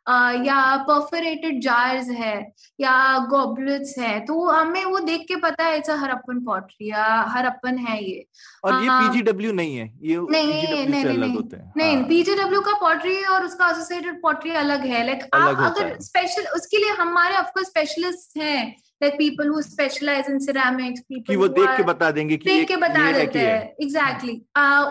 या 0.06 0.76
परफोरेटेड 0.86 1.60
जार्स 1.62 2.08
है 2.10 2.34
या 2.80 2.94
गॉबलेट्स 3.30 3.94
है 3.98 4.18
तो 4.26 4.46
हमें 4.46 4.84
वो 4.84 4.98
देख 5.00 5.24
के 5.28 5.36
पता 5.40 5.64
है 5.64 5.76
इट्स 5.76 5.90
हरप्पन 5.90 6.40
पॉटरी 6.44 6.90
या 6.90 7.04
हरप्पन 7.28 7.78
है 7.78 8.02
ये। 8.04 8.26
और 8.64 8.72
ये। 8.74 8.88
पीजीडब्ल्यू 8.90 9.52
नहीं 9.52 9.76
है 9.76 9.86
ये 10.02 10.16
नहीं 10.30 10.46
नहीं 10.46 10.86
नहीं 10.86 11.18
नहीं 11.18 11.34
होते 11.34 11.56
हैं। 11.56 11.72
नहीं। 11.76 12.60
का 12.62 12.72
पॉटरी 12.80 13.16
और 13.24 13.44
उसका 13.44 13.68
एसोसिएटेड 13.70 14.20
पॉटरी 14.22 14.50
अलग 14.62 14.86
है 14.86 15.04
लाइक 15.06 15.28
आप 15.34 15.60
अगर 15.66 15.96
स्पेशल 16.02 16.46
उसके 16.56 16.76
लिए 16.76 16.90
हमारे 16.94 17.36
ऑफकोर्स 17.36 17.68
स्पेशलिस्ट 17.68 18.36
हैं 18.38 18.74
like 19.02 19.14
people 19.14 19.48
who 19.48 19.62
specialise 19.62 20.26
in 20.30 20.38
ceramics 20.38 21.00
कि 21.00 21.14
पीपल 21.16 21.36
वो 21.36 21.48
देख 21.50 21.76
के 21.76 21.82
बता 21.84 22.10
देंगे 22.10 22.36
कि 22.36 22.50
देख 22.50 22.66
के 22.68 22.76
बता 22.76 23.00
है 23.00 23.12
देते 23.12 23.38
हैं। 23.38 23.62
एग्जैक्टली 23.82 24.34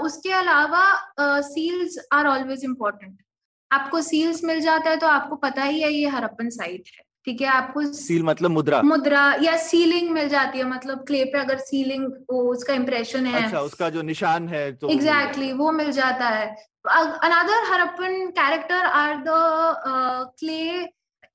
उसके 0.06 0.32
अलावा 0.40 0.86
सील्स 1.50 1.98
आर 2.14 2.28
ऑलवेज 2.28 2.64
इम्पोर्टेंट 2.66 3.18
आपको 3.72 4.02
सील्स 4.02 4.44
मिल 4.44 4.60
जाता 4.62 4.90
है 4.90 4.98
तो 4.98 5.08
आपको 5.08 5.36
पता 5.36 5.64
ही 5.64 5.82
है 5.82 5.92
ये 5.94 6.08
हरप्पन 6.08 6.50
साइट 6.50 6.90
है 6.98 7.04
ठीक 7.26 7.42
है? 7.42 7.48
आपको 7.48 7.82
सील 7.94 8.24
मतलब 8.24 8.52
मुद्रा। 8.52 8.82
मुद्रा 8.82 9.24
या 9.42 9.56
सीलिंग 9.58 10.10
मिल 10.12 10.30
जाती 10.30 10.58
है 10.58 10.64
मतलब 10.70 11.04
क्ले 11.08 11.24
पे 11.26 11.40
अगर 11.40 11.58
सीलिंग 11.58 12.06
वो 12.32 12.42
उसका 12.52 12.74
इम्प्रेशन 12.74 13.26
है। 13.26 13.44
अच्छा 13.44 13.62
उसका 13.62 13.90
जो 13.90 14.02
निशान 14.02 14.48
है 14.50 14.72
तो 14.74 14.90
एग्जैक्टली 14.90 15.46
जाएगा। 15.46 15.64
वो 15.64 15.72
मिल 15.72 15.92
जाता 15.92 16.28
है। 16.30 16.48
Another 16.90 17.72
Harappan 17.72 18.26
character 18.40 18.86
are 18.86 19.16
the 19.28 20.34
clay 20.40 20.64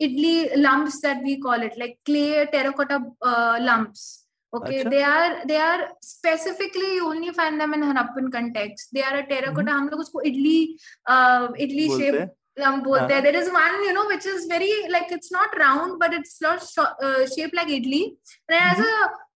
idli 0.01 0.45
lumps 0.57 1.01
we 1.25 1.41
call 1.41 1.63
it 1.63 1.77
like 1.79 1.99
clay 2.05 2.47
terracotta 2.53 2.99
uh, 3.23 3.59
lumps 3.61 4.26
okay 4.59 4.79
अच्छा। 4.81 4.91
they 4.91 5.03
are 5.03 5.47
they 5.51 5.59
are 5.67 5.89
specifically 6.09 6.91
you 6.97 7.07
only 7.13 7.33
find 7.39 7.61
them 7.61 7.75
in 7.79 7.83
harappan 7.91 8.31
context 8.37 8.93
they 8.99 9.05
are 9.11 9.17
a 9.21 9.27
terracotta 9.33 9.77
हम 9.79 9.89
लोग 9.93 10.01
उसको 10.01 10.21
idli 10.33 10.59
uh, 11.11 11.47
idli 11.67 11.89
shape 11.99 12.15
हैं। 12.15 12.27
lump 12.65 12.85
बोलते 12.85 13.15
हैं 13.15 13.21
हाँ। 13.21 13.25
there 13.27 13.41
is 13.43 13.49
one 13.55 13.75
you 13.87 13.93
know 13.97 14.07
which 14.13 14.27
is 14.35 14.47
very 14.53 14.71
like 14.97 15.11
it's 15.19 15.33
not 15.39 15.57
round 15.63 15.99
but 16.03 16.15
it's 16.19 16.41
not 16.47 16.63
sh- 16.63 16.93
uh, 17.07 17.27
shaped 17.35 17.57
like 17.61 17.69
idli 17.79 18.03
and 18.49 18.57
it 18.57 18.61
has 18.61 18.79
a, 18.87 18.95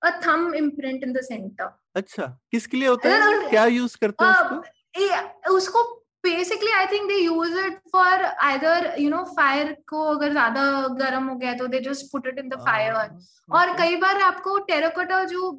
a 0.09 0.13
thumb 0.27 0.47
imprint 0.63 1.05
in 1.09 1.13
the 1.19 1.25
center 1.31 1.69
अच्छा 1.97 2.27
किसके 2.53 2.77
लिए 2.77 2.89
होता 2.89 3.09
है 3.09 3.49
क्या 3.51 3.65
use 3.67 3.97
करते 4.01 4.25
हैं 4.25 4.33
उसको 4.33 4.57
uh, 4.57 5.01
ये- 5.01 5.51
उसको 5.57 5.83
basically 6.25 6.71
I 6.73 6.87
think 6.87 7.09
they 7.09 7.15
use 7.17 7.59
it 7.59 7.79
for 7.93 8.25
either 8.43 8.95
you 8.99 9.11
know 9.11 9.23
fire 9.37 9.73
को 9.89 10.05
अगर 10.07 10.31
ज़्यादा 10.33 10.63
गर्म 10.99 11.29
हो 11.29 11.35
गया 11.37 11.55
तो 11.55 11.67
they 11.67 11.81
just 11.81 12.13
put 12.13 12.27
it 12.27 12.39
in 12.39 12.49
the 12.49 12.61
fire 12.67 12.95
और 13.51 13.77
कई 13.79 13.97
बार 13.97 14.21
आपको 14.23 14.59
टेरोकोटा 14.65 15.23
जो 15.27 15.51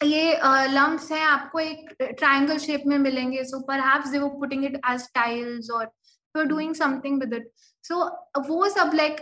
ये 0.00 0.32
लम्ब्स 0.68 1.10
हैं 1.12 1.22
आपको 1.24 1.60
एक 1.60 1.96
ट्राइंगल 2.00 2.58
शेप 2.58 2.82
में 2.86 2.96
मिलेंगे 2.98 3.44
सो 3.44 3.60
पर 3.60 3.66
परहैप्स 3.68 4.10
दे 4.10 4.18
वो 4.18 4.28
पुटिंग 4.40 4.64
इट 4.64 4.80
एज 4.90 5.08
टाइल्स 5.14 5.70
और 5.70 5.92
doing 6.34 6.74
something 6.74 7.20
with 7.20 7.34
it 7.34 7.50
so 7.88 7.94
so, 7.94 8.26
वो 8.38 8.68
सब 8.68 8.90
लाइक 8.94 9.16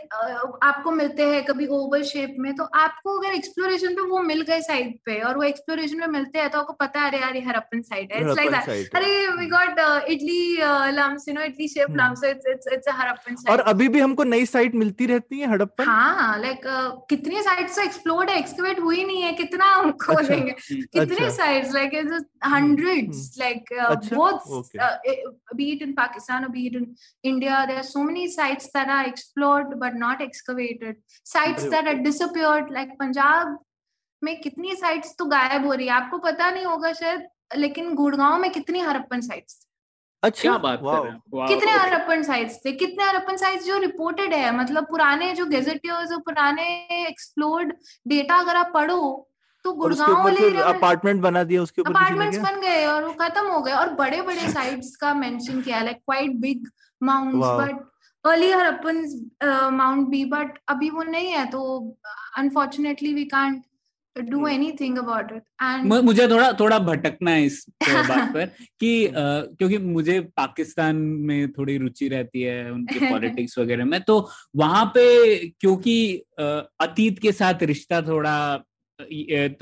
आपको 0.63 0.91
मिलते 0.91 1.23
हैं 1.23 1.45
कभी 1.45 1.67
ओवल 1.67 2.03
शेप 2.03 2.35
में 2.39 2.55
तो 2.57 2.65
आपको 2.65 3.19
अगर 3.19 3.35
एक्सप्लोरेशन 3.35 3.95
पे 3.95 4.03
वो 4.03 4.19
मिल 4.19 4.41
गए 4.43 4.61
साइड 4.61 4.99
पे 5.07 5.21
और 5.21 5.37
वो 5.37 5.43
एक्सप्लोरेशन 5.43 6.01
में 6.01 6.07
मिलते 6.07 6.39
हैं 6.39 6.51
तो 6.51 6.59
आपको 6.59 6.73
पता 6.73 7.01
है 7.01 7.09
अरे 7.09 7.21
यार 7.21 7.37
ये 7.37 7.43
हरप्पन 7.43 7.83
साइड 7.83 8.13
है। 8.13 8.21
इट्स 8.21 8.37
लाइक 8.37 8.51
दैट 8.51 8.97
अरे 8.97 9.29
we 9.29 9.47
got 9.47 9.79
idli 10.09 10.57
lumps 10.97 11.29
you 11.29 11.35
know 11.35 11.43
idli 11.43 11.69
shape 11.69 11.91
hmm. 11.91 12.01
Lumps 12.01 12.25
it's 12.25 12.47
it's 12.47 12.73
it's 12.73 12.89
a 12.89 12.93
Harappan 12.93 13.37
और 13.53 13.61
अभी 13.61 13.89
भी 13.89 14.01
हमको 14.01 14.25
नई 14.25 14.47
साइट 14.47 14.75
मिलती 14.75 15.07
रहती 15.07 15.41
है 15.41 15.51
हड़प्पन 15.51 15.85
हाँ 15.85 16.41
लाइक 16.41 16.61
कितनी 17.09 17.43
साइट्स 17.43 17.79
एक्सप्लोर्ड 17.79 18.31
है 18.31 18.39
एक्सकवेट 18.39 18.81
हुई 18.81 19.05
नहीं 19.05 19.23
है 19.23 19.33
कितना 19.33 19.75
हम 19.75 19.91
कितने 20.01 21.15
अच्छा। 21.15 21.29
Sites 21.29 21.75
like 21.75 21.93
hundreds 22.45 23.39
like 23.39 23.69
uh, 23.73 23.93
अच्छा, 23.93 24.17
both 24.17 24.51
okay. 24.51 24.79
uh, 24.79 24.97
eh, 25.07 25.17
be 25.57 25.73
it 25.73 25.83
in 25.83 25.95
pakistan 25.95 26.45
or 26.45 26.49
be 26.49 26.67
it 26.67 26.75
in 26.75 27.41
sites 28.55 28.71
that 28.73 28.89
are 28.89 29.07
explored 29.07 29.79
but 29.81 29.95
not 29.95 30.21
excavated. 30.21 30.97
Sites 31.25 31.65
that 31.71 31.87
are 31.87 31.99
disappeared 32.03 32.71
like 32.71 32.97
Punjab 32.99 33.59
में 34.23 34.41
कितनी 34.41 34.75
साइट्स 34.77 35.15
तो 35.19 35.25
गायब 35.25 35.67
हो 35.67 35.73
रही 35.73 35.87
है? 35.87 35.93
आपको 35.93 36.19
पता 36.19 36.51
नहीं 36.51 36.65
होगा 36.65 36.93
शायद 36.93 37.27
लेकिन 37.57 37.95
गुड़गांव 37.95 38.39
में 38.41 38.51
कितनी 38.51 38.81
हरप्पन 38.81 39.21
साइट्स 39.21 39.67
अच्छा। 40.23 40.43
क्या 40.43 40.57
बात 40.59 40.79
कर 40.79 40.85
वाओ 40.85 41.03
रहे 41.03 41.13
हैं? 41.13 41.21
Wow. 41.35 41.49
कितने 41.49 41.73
हरप्पन 41.73 42.23
साइट्स 42.23 42.59
थे? 42.65 42.73
कितने 42.73 43.05
हरप्पन 43.05 43.37
साइट्स 43.37 43.67
जो 43.67 43.79
रिपोर्टेड 43.79 44.35
है? 44.35 44.57
मतलब 44.59 44.85
पुराने 44.91 45.33
जो 45.35 45.47
गेजेटियर्स 45.47 46.13
और 46.13 46.21
पुराने 46.21 46.67
एक्सप्लोर्ड 47.07 47.73
डेटा 48.09 48.37
अगर 48.37 48.57
आप 48.57 48.71
पढ़ो 48.75 49.31
तो 49.65 49.73
गुड़गांव 49.73 50.23
वाले 50.25 50.63
अपार्टमेंट 50.63 51.21
बना 51.23 51.43
दिया 51.45 51.63
उसके 51.63 51.83
ऊपर 51.83 51.91
अपार्टमेंट्स 51.91 52.39
बन 52.39 52.61
गए 52.61 52.85
और 52.87 53.05
वो 53.05 53.13
खत्म 53.21 53.47
हो 53.47 53.61
गए। 53.63 53.73
और 53.73 53.91
बड़े 53.95 54.23
बड़े 54.23 54.49
साइट्स 54.53 54.97
का 54.97 55.13
मेंशन 55.15 55.61
किया 55.61 55.83
like 55.83 55.97
quite 55.97 56.37
big 56.41 56.67
mounds 57.03 57.39
but 57.39 57.94
early 58.25 58.51
Harappan 58.51 59.05
mound 59.77 60.09
be 60.09 60.25
but 60.25 60.59
अभी 60.69 60.91
वो 60.91 61.03
नहीं 61.03 61.29
है 61.29 61.45
तो 61.51 61.61
unfortunately 62.39 63.15
we 63.15 63.25
can't 63.25 63.63
do 64.17 64.39
Hmm. 64.39 64.51
Anything 64.51 64.99
about 64.99 65.33
it 65.33 65.43
and 65.63 65.93
मुझे 66.05 66.27
थोड़ा 66.29 66.53
थोड़ा 66.53 66.79
भटकना 66.79 67.31
है 67.31 67.45
इस 67.45 67.65
बात 67.89 68.33
पर 68.35 68.45
कि 68.81 68.91
अ, 69.07 69.13
क्योंकि 69.59 69.79
मुझे 69.79 70.21
पाकिस्तान 70.37 70.97
में 71.31 71.53
थोड़ी 71.53 71.77
रुचि 71.79 72.09
रहती 72.09 72.43
है 72.43 72.71
उनके 72.73 72.99
पॉलिटिक्स 73.13 73.59
वगैरह 73.59 73.85
में 73.85 74.01
तो 74.03 74.19
वहाँ 74.57 74.85
पे 74.95 75.37
क्योंकि 75.51 75.97
अ, 76.39 76.43
अतीत 76.81 77.19
के 77.19 77.33
साथ 77.33 77.63
रिश्ता 77.63 78.01
थोड़ा 78.03 78.37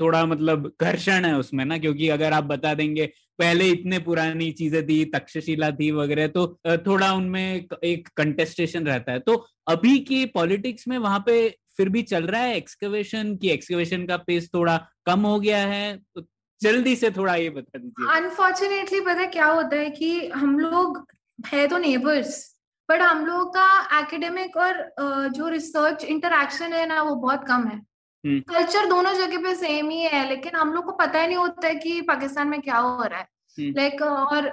थोड़ा 0.01 0.25
मतलब 0.25 0.73
घर्षण 0.81 1.25
है 1.25 1.37
उसमें 1.37 1.65
ना, 1.65 1.77
क्योंकि 1.77 2.09
अगर 2.09 2.33
आप 2.33 2.43
बता 2.43 2.73
देंगे, 2.73 3.05
पहले 3.39 3.67
इतने 3.67 3.99
पुरानी 3.99 4.51
चीज़ें 4.51 4.85
थी, 4.85 5.05
तक्षशिला 5.05 5.71
थी 5.71 5.91
वगैरह 5.91 6.27
तो 6.27 6.59
थोड़ा 6.67 7.13
उनमें 7.13 7.65
एक- 7.83 8.11
कंटेस्टेशन 8.17 8.85
रहता 8.85 9.11
है। 9.11 9.19
तो 9.19 9.47
अभी 9.67 9.99
की 9.99 10.25
पॉलिटिक्स 10.25 10.87
में 10.87 10.97
वहाँ 10.97 11.23
पे 11.25 11.57
फिर 11.77 11.89
भी 11.89 12.01
चल 12.01 12.23
रहा 12.23 12.41
है 12.41 12.57
एक्सकवेशन 12.57 13.35
की 13.35 13.49
एक्सकवेशन 13.49 14.05
का 14.05 14.17
पेस 14.17 14.49
थोड़ा 14.53 14.87
कम 15.05 15.19
हो 15.19 15.39
गया 15.39 15.57
है? 15.57 15.97
तो 16.15 16.23
जल्दी 16.61 16.95
से 16.95 17.11
थोड़ा 17.11 17.35
ये 17.35 17.49
बता 17.49 17.79
दीजिए। 17.79 18.17
अनफॉर्चुनेटली 18.17 18.99
पता 18.99 19.25
क्या 19.25 19.45
होता 19.45 19.75
है 19.75 19.89
कि 19.89 20.27
हम 20.27 20.59
लोग 20.59 21.07
है 21.47 21.67
तो 21.67 21.77
नेबर्स 21.77 22.59
बट 22.89 22.99
हम 22.99 23.25
लोग 23.25 23.49
का 23.49 23.99
एकेडमिक 23.99 24.57
और 24.57 24.93
जो 25.29 25.47
रिसर्च 25.47 26.03
इंटरेक्शन 26.03 26.73
है 26.73 26.87
ना, 26.87 27.01
वो 27.01 27.15
बहुत 27.15 27.45
कम 27.47 27.67
है। 27.67 27.92
कल्चर 28.25 28.85
दोनों 28.89 29.13
जगह 29.13 29.41
पे 29.43 29.53
सेम 29.55 29.89
ही 29.89 30.01
है 30.03 30.27
लेकिन 30.29 30.55
हम 30.55 30.73
लोग 30.73 30.85
को 30.85 30.91
पता 30.97 31.21
ही 31.21 31.27
नहीं 31.27 31.37
होता 31.37 31.67
है 31.67 31.75
कि 31.75 32.01
पाकिस्तान 32.07 32.47
में 32.47 32.61
क्या 32.61 32.77
हो 32.77 33.03
रहा 33.03 33.19
है 33.19 33.27
हम्म। 33.57 33.71
लाइक 33.71 34.01
और 34.01 34.45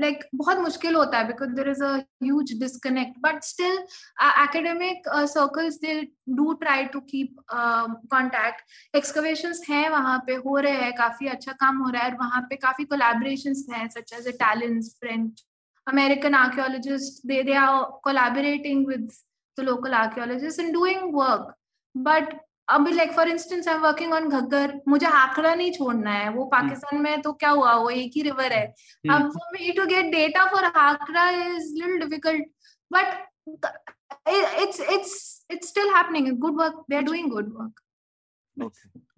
लाइक 0.00 0.24
बहुत 0.34 0.58
मुश्किल 0.58 0.94
होता 0.94 1.18
है 1.18 1.26
because 1.26 1.50
there 1.50 1.68
is 1.68 1.82
a 1.84 2.52
disconnect 2.60 3.18
but 3.22 3.42
still 3.44 3.76
academic 4.22 5.08
circles 5.28 5.74
they 5.80 6.00
do 6.36 6.52
try 6.62 6.84
to 6.94 7.00
keep 7.10 7.36
contact 7.50 8.96
excavations 8.96 9.62
हैं 9.68 9.88
वहाँ 9.90 10.18
पे 10.26 10.34
हो 10.46 10.56
रहे 10.58 10.72
हैं 10.74 10.92
काफ़ी 10.96 11.28
अच्छा 11.28 11.52
काम 11.60 11.78
हो 11.78 11.90
रहा 11.90 12.02
है 12.02 12.10
और 12.10 12.16
वहाँ 12.18 12.40
पे 12.50 12.56
काफ़ी 12.58 12.84
कोलैबोरेशंस 12.84 13.66
हैं 13.72 13.88
such 13.90 14.12
as 14.12 14.28
Italians 14.28 14.96
French 15.00 15.44
American 15.86 16.34
archaeologist 16.34 17.26
they 17.26 17.42
they 17.42 17.54
are 17.56 17.82
collaborating 18.04 18.84
with 18.84 19.18
the 19.58 19.64
local 19.64 19.94
archaeologists 19.94 20.58
and 20.58 20.72
doing 20.72 21.12
work. 21.12 21.54
But 21.94 22.34
अभी 22.70 22.92
like 22.92 23.12
for 23.12 23.28
instance 23.28 23.68
I 23.68 23.74
am 23.74 23.80
working 23.80 24.12
on 24.12 24.28
Ghaggar 24.28 24.80
मुझे 24.88 25.06
आंकड़ा 25.06 25.54
नहीं 25.54 25.72
छोड़ना 25.72 26.10
है। 26.10 26.30
वो 26.30 26.44
पाकिस्तान 26.54 27.00
में 27.02 27.20
तो 27.22 27.32
क्या 27.32 27.50
हुआ? 27.50 27.74
वो 27.74 27.90
एक 27.90 28.12
ही 28.16 28.22
रिवर 28.22 28.52
है। 28.52 28.66
अब 29.10 29.30
for 29.30 29.52
me 29.54 29.72
to 29.72 29.86
get 29.86 30.12
data 30.12 30.44
for 30.52 30.64
आंकड़ा 30.64 31.28
is 31.30 31.74
little 31.74 31.98
difficult 31.98 32.48
but 32.92 33.28
it's 34.30 34.80
it's 34.92 35.12
it's 35.52 35.68
still 35.72 35.88
happening. 35.92 36.26
Good 36.40 36.58
work. 36.60 36.74
They 36.88 36.96
are 36.98 37.06
doing 37.06 37.30
good 37.34 37.48
work. 37.58 37.78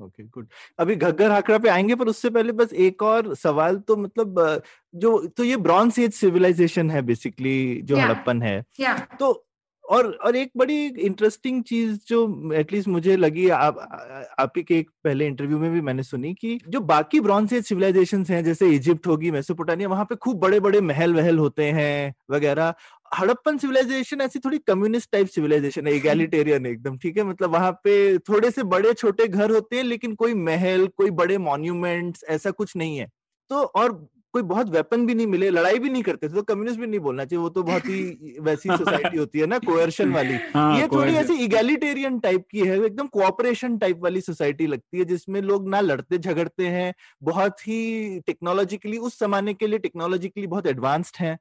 Okay 0.02 0.22
good 0.24 0.48
अभी 0.78 0.94
घग्गर 0.96 1.30
आंकड़ा 1.30 1.58
पे 1.58 1.68
आएँगे 1.68 1.94
पर 1.94 2.08
उससे 2.08 2.30
पहले 2.30 2.52
बस 2.52 2.72
एक 2.86 3.02
और 3.02 3.34
सवाल 3.34 3.76
तो 3.88 3.96
मतलब 3.96 4.62
जो 4.94 5.16
तो 5.36 5.44
ये 5.44 5.56
ब्रॉन्ज 5.66 5.98
एज 5.98 6.12
सिविलाइजेशन 6.14 6.90
है 6.90 7.02
बेसिकली 7.02 7.80
जो 7.82 7.96
yeah. 7.96 8.08
हड़प्पन 8.08 8.42
है। 8.42 8.62
Yeah. 8.80 9.00
तो 9.18 9.32
और 9.92 10.06
और 10.24 10.36
एक 10.36 10.50
बड़ी 10.56 10.86
इंटरेस्टिंग 10.86 11.62
चीज़ 11.64 11.98
जो 12.08 12.52
एटलीस्ट 12.54 12.88
मुझे 12.88 13.16
लगी 13.16 13.48
आप 13.48 13.78
आप 14.38 14.52
ही 14.56 14.62
के 14.62 14.78
एक 14.78 14.90
पहले 15.04 15.26
इंटरव्यू 15.26 15.58
में 15.58 15.70
भी 15.72 15.80
मैंने 15.80 16.02
सुनी 16.02 16.32
कि 16.34 16.58
जो 16.68 16.80
बाकी 16.80 17.20
ब्रॉन्ज 17.20 17.52
एज 17.54 17.64
सिविलाइजेशन 17.64 18.24
हैं, 18.28 18.44
जैसे 18.44 18.68
इजिप्ट 18.68 19.06
होगी 19.06 19.30
मेसोपोटामिया 19.30 19.88
वहाँ 19.88 20.04
पे 20.04 20.16
खूब 20.16 20.38
बड़े 20.38 20.60
बड़े 20.60 20.80
महल 20.80 21.14
वहल 21.14 21.38
होते 21.38 21.64
हैं 21.64 22.14
वगैरह। 22.30 22.74
हड़प्पन 23.18 23.58
सिविलाइजेशन 23.58 24.20
ऐसी 24.20 24.38
थोड़ी 24.38 24.58
कम्युनिस्ट 24.58 25.10
टाइप 25.12 25.26
सिविलाइजेशन 25.28 25.86
है 25.86 25.94
इगैलिटेरियन 25.96 26.66
एकदम, 26.66 26.96
ठीक 26.98 27.16
है? 27.16 27.24
मतलब 27.24 27.52
वहाँ 27.52 27.72
पे 27.84 28.18
थोड़े 28.18 28.50
से 28.50 28.62
बड़े 28.62 28.92
छोटे 28.94 29.26
घर 29.28 29.50
होते 29.50 29.76
हैं, 29.76 29.84
लेकिन 29.84 30.14
कोई 30.14 30.34
महल, 30.34 30.86
कोई 30.86 31.10
बड़े 31.10 31.38
मॉन्यूमेंट्स 31.38 32.24
ऐसा 32.28 32.50
कुछ 32.50 32.76
नहीं 32.76 32.96
है। 32.98 33.08
तो 33.50 33.62
और 33.62 33.92
कोई 34.32 34.42
बहुत 34.42 34.68
वेपन 34.70 35.06
भी 35.06 35.14
नहीं 35.14 35.26
मिले 35.26 35.50
लड़ाई 35.50 35.78
भी 35.78 35.88
नहीं 35.90 36.02
करते 36.02 36.28
थे 36.28 36.34
तो 36.34 36.42
कम्युनिस्ट 36.42 36.80
भी 36.80 36.86
नहीं 36.86 37.00
बोलना 37.00 37.24
चाहिए 37.24 37.42
वो 37.42 37.48
तो 37.48 37.62
बहुत 37.62 37.88
ही 37.88 38.38
वैसी 38.40 38.68
सोसाइटी 38.68 39.16
होती 39.16 39.38
है 39.38 39.46
ना 39.46 39.58
कोयर्शन 39.58 40.12
वाली। 40.14 40.34
हाँ, 40.54 40.78
ये 40.80 40.86
थोड़ी 40.88 41.12
ऐसी 41.12 41.34
इगेलिटेरियन 41.34 42.18
टाइप 42.18 42.46
की 42.50 42.60
है 42.60 42.78
एकदम 42.84 43.06
कोऑपरेशन 43.06 43.78
टाइप 43.78 43.98
वाली 43.98 44.20
सोसाइटी 44.20 44.66
लगती 44.66 44.98
है 44.98 45.04
जिसमें 45.04 45.40
लोग 45.42 45.68
ना 45.68 45.80
लड़ते 45.80 46.18
झगड़ते 46.18 46.66
हैं 46.66 46.92
बहुत 47.22 47.68
ही 47.68 48.20
टेक्नोलॉजिकली 48.20 48.98
उस 48.98 49.20
जमाने 49.20 49.54
के 49.54 49.66
लिए 49.66 49.78
टेक्नोलॉजिकली 49.78 50.46
बहुत 50.46 50.66
एडवांस्ड 50.66 51.16
हैं। 51.20 51.38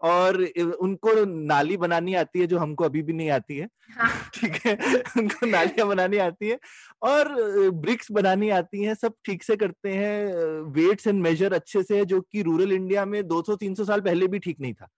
और 0.00 0.36
उनको 0.80 1.24
नाली 1.24 1.76
बनानी 1.76 2.14
आती 2.14 2.40
है 2.40 2.46
जो 2.46 2.58
हमको 2.58 2.84
अभी 2.84 3.02
भी 3.02 3.12
नहीं 3.12 3.30
आती 3.30 3.56
है। 3.56 3.66
ठीक 3.66 3.96
हाँ। 3.98 4.10
ठीक 4.34 4.56
है? 4.66 4.74
उनको 5.18 5.46
नालियाँ 5.46 5.88
बनानी 5.88 6.16
आती 6.18 6.48
है 6.48 6.58
और 7.02 7.28
ब्रिक्स 7.70 8.12
बनानी 8.12 8.50
आती 8.50 8.82
हैं 8.82 8.94
सब 8.94 9.14
ठीक 9.24 9.42
से 9.42 9.56
करते 9.56 9.92
हैं 9.92 10.26
वेट्स 10.72 11.06
एंड 11.06 11.22
मेजर 11.22 11.52
अच्छे 11.52 11.82
से 11.82 11.98
है 11.98 12.04
जो 12.04 12.20
कि 12.22 12.42
रूरल 12.42 12.72
इंडिया 12.72 13.04
में 13.06 13.22
200-300 13.28 13.84
साल 13.84 14.00
पहले 14.00 14.26
भी 14.26 14.38
ठीक 14.38 14.60
नहीं 14.60 14.74
था। 14.74 14.88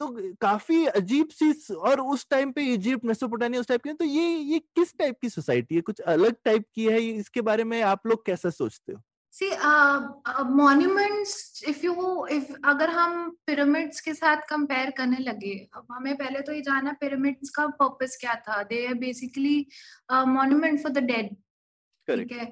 तो 0.00 0.08
काफ़ी 0.40 0.84
अजीब 0.86 1.28
सी 1.30 1.74
और 1.74 2.00
उस 2.00 2.26
टाइम 2.30 2.52
पे 2.52 2.62
इजिप्ट 2.74 3.04
मेसोपोटामिया 3.04 3.60
उस 3.60 3.68
टाइप 3.68 3.82
की 3.82 3.92
तो 3.92 4.04
ये 4.04 4.28
ये 4.28 4.58
किस 4.58 4.94
टाइप 4.98 5.16
की 5.22 5.28
सोसाइटी 5.28 5.74
है? 5.74 5.80
कुछ 5.80 6.00
अलग 6.00 6.36
टाइप 6.44 6.64
की 6.74 6.86
है? 6.86 7.00
इसके 7.00 7.40
बारे 7.42 7.64
में 7.64 7.82
आप 7.82 8.06
लोग 8.06 8.26
कैसा 8.26 8.50
सोचते 8.50 8.92
हो? 8.92 9.00
See 9.32 9.50
monuments 10.54 11.64
if 11.68 11.86
you 11.86 12.26
if 12.26 12.52
अगर 12.64 12.90
हम 12.90 13.30
पिरामिड्स 13.46 14.00
के 14.00 14.14
साथ 14.14 14.36
कंपेयर 14.36 14.90
करने 14.90 15.16
लगे 15.16 15.68
अब 15.74 15.86
हमें 15.90 16.16
पहले 16.16 16.40
तो 16.40 16.52
ये 16.52 16.60
जाना 16.60 16.92
पिरामिड्स 16.92 17.50
का 17.50 17.66
पर्पस 17.66 18.16
क्या 18.20 18.34
था? 18.34 18.62
They 18.62 18.86
are 18.86 18.94
basically 18.94 19.66
monument 20.12 20.82
for 20.82 20.92
the 20.92 20.98
dead 20.98 21.34
ठीक 22.10 22.32
है? 22.32 22.44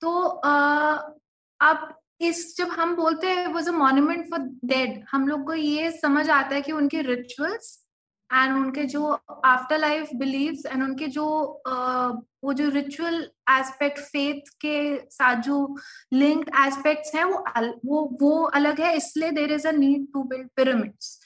तो 0.00 0.24
uh, 0.46 1.20
अब 1.60 1.94
इस 2.20 2.56
जब 2.56 2.68
हम 2.68 2.96
बोलते 2.96 3.26
हैं 3.26 3.46
वो 3.46 3.72
मॉन्यूमेंट 3.72 4.30
फॉर 4.30 4.38
डेड 4.40 5.04
हम 5.10 5.28
लोग 5.28 5.46
को 5.46 5.54
ये 5.54 5.90
समझ 5.90 6.30
आता 6.30 6.54
है 6.54 6.62
कि 6.62 6.72
उनके 6.72 7.02
रिचुअल्स 7.02 7.87
एंड 8.32 8.56
उनके 8.56 8.84
जो 8.84 9.06
आफ्टर 9.44 9.78
लाइफ 9.78 10.08
बिलीव्स 10.14 10.66
एंड 10.66 10.82
उनके 10.82 11.06
जो 11.06 11.26
uh, 11.68 12.22
वो 12.44 12.52
जो 12.52 12.68
रिचुअल 12.70 13.14
एस्पेक्ट 13.50 13.98
फेथ 13.98 14.50
के 14.60 14.96
साथ 15.10 15.40
जो 15.42 15.76
लिंक्ड 16.12 16.50
एस्पेक्ट्स 16.66 17.14
हैं 17.14 17.24
वो 17.24 17.38
अल, 17.56 17.72
वो 17.86 18.18
वो 18.20 18.42
अलग 18.42 18.80
है 18.80 18.96
इसलिए 18.96 19.30
there 19.30 19.52
is 19.52 19.68
a 19.68 19.72
need 19.72 20.06
to 20.12 20.22
build 20.24 20.48
pyramids 20.56 21.18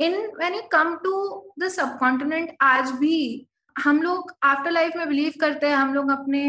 in 0.00 0.14
when 0.38 0.54
you 0.54 0.62
come 0.72 0.94
to 0.96 1.52
the 1.58 1.68
subcontinent 1.98 2.56
आज 2.62 2.90
भी 2.90 3.16
हम 3.76 4.00
लोग 4.02 4.32
आफ्टर 4.42 4.70
लाइफ 4.70 4.96
में 4.96 5.08
बिलीव 5.08 5.32
करते 5.40 5.66
हैं 5.66 5.76
हम 5.76 5.94
लोग 5.94 6.10
अपने 6.10 6.42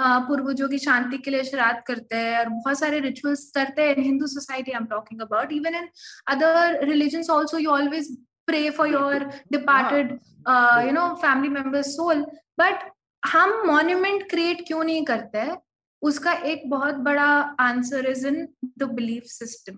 पूर्वजों 0.00 0.68
की 0.68 0.78
शांति 0.78 1.18
के 1.18 1.30
लिए 1.30 1.44
श्राद्ध 1.44 1.80
करते 1.86 2.16
हैं 2.16 2.38
और 2.38 2.48
बहुत 2.48 2.78
सारे 2.78 3.00
रिचुअल्स 3.00 3.50
करते 3.54 3.82
हैं। 3.82 3.94
In 3.94 4.02
Hindu 4.02 4.26
society 4.26 4.72
I 4.72 4.78
am 4.80 4.86
talking 4.86 5.20
about 5.20 5.52
even 5.52 5.74
in 5.74 5.88
other 6.28 6.84
religion 6.84 7.32
also 7.32 7.58
you 7.58 7.70
always 7.70 8.16
pray 8.50 8.64
for 8.78 8.86
your 8.86 9.32
departed 9.56 10.14
uh, 10.46 10.78
you 10.86 10.94
know 11.00 11.08
family 11.26 11.52
member's 11.58 11.94
soul. 11.96 12.24
But 12.62 12.88
हम 13.22 13.50
मॉन्यूमेंट 13.66 14.28
क्रिएट 14.30 14.66
क्यों 14.66 14.84
नहीं 14.84 15.04
करते? 15.04 15.38
हैं 15.38 15.56
उसका 16.02 16.32
एक 16.50 16.62
बहुत 16.70 16.94
बड़ा 17.06 17.30
answer 17.60 18.06
is 18.10 18.26
in 18.26 18.48
the 18.78 18.82
belief 18.98 19.24
system 19.24 19.74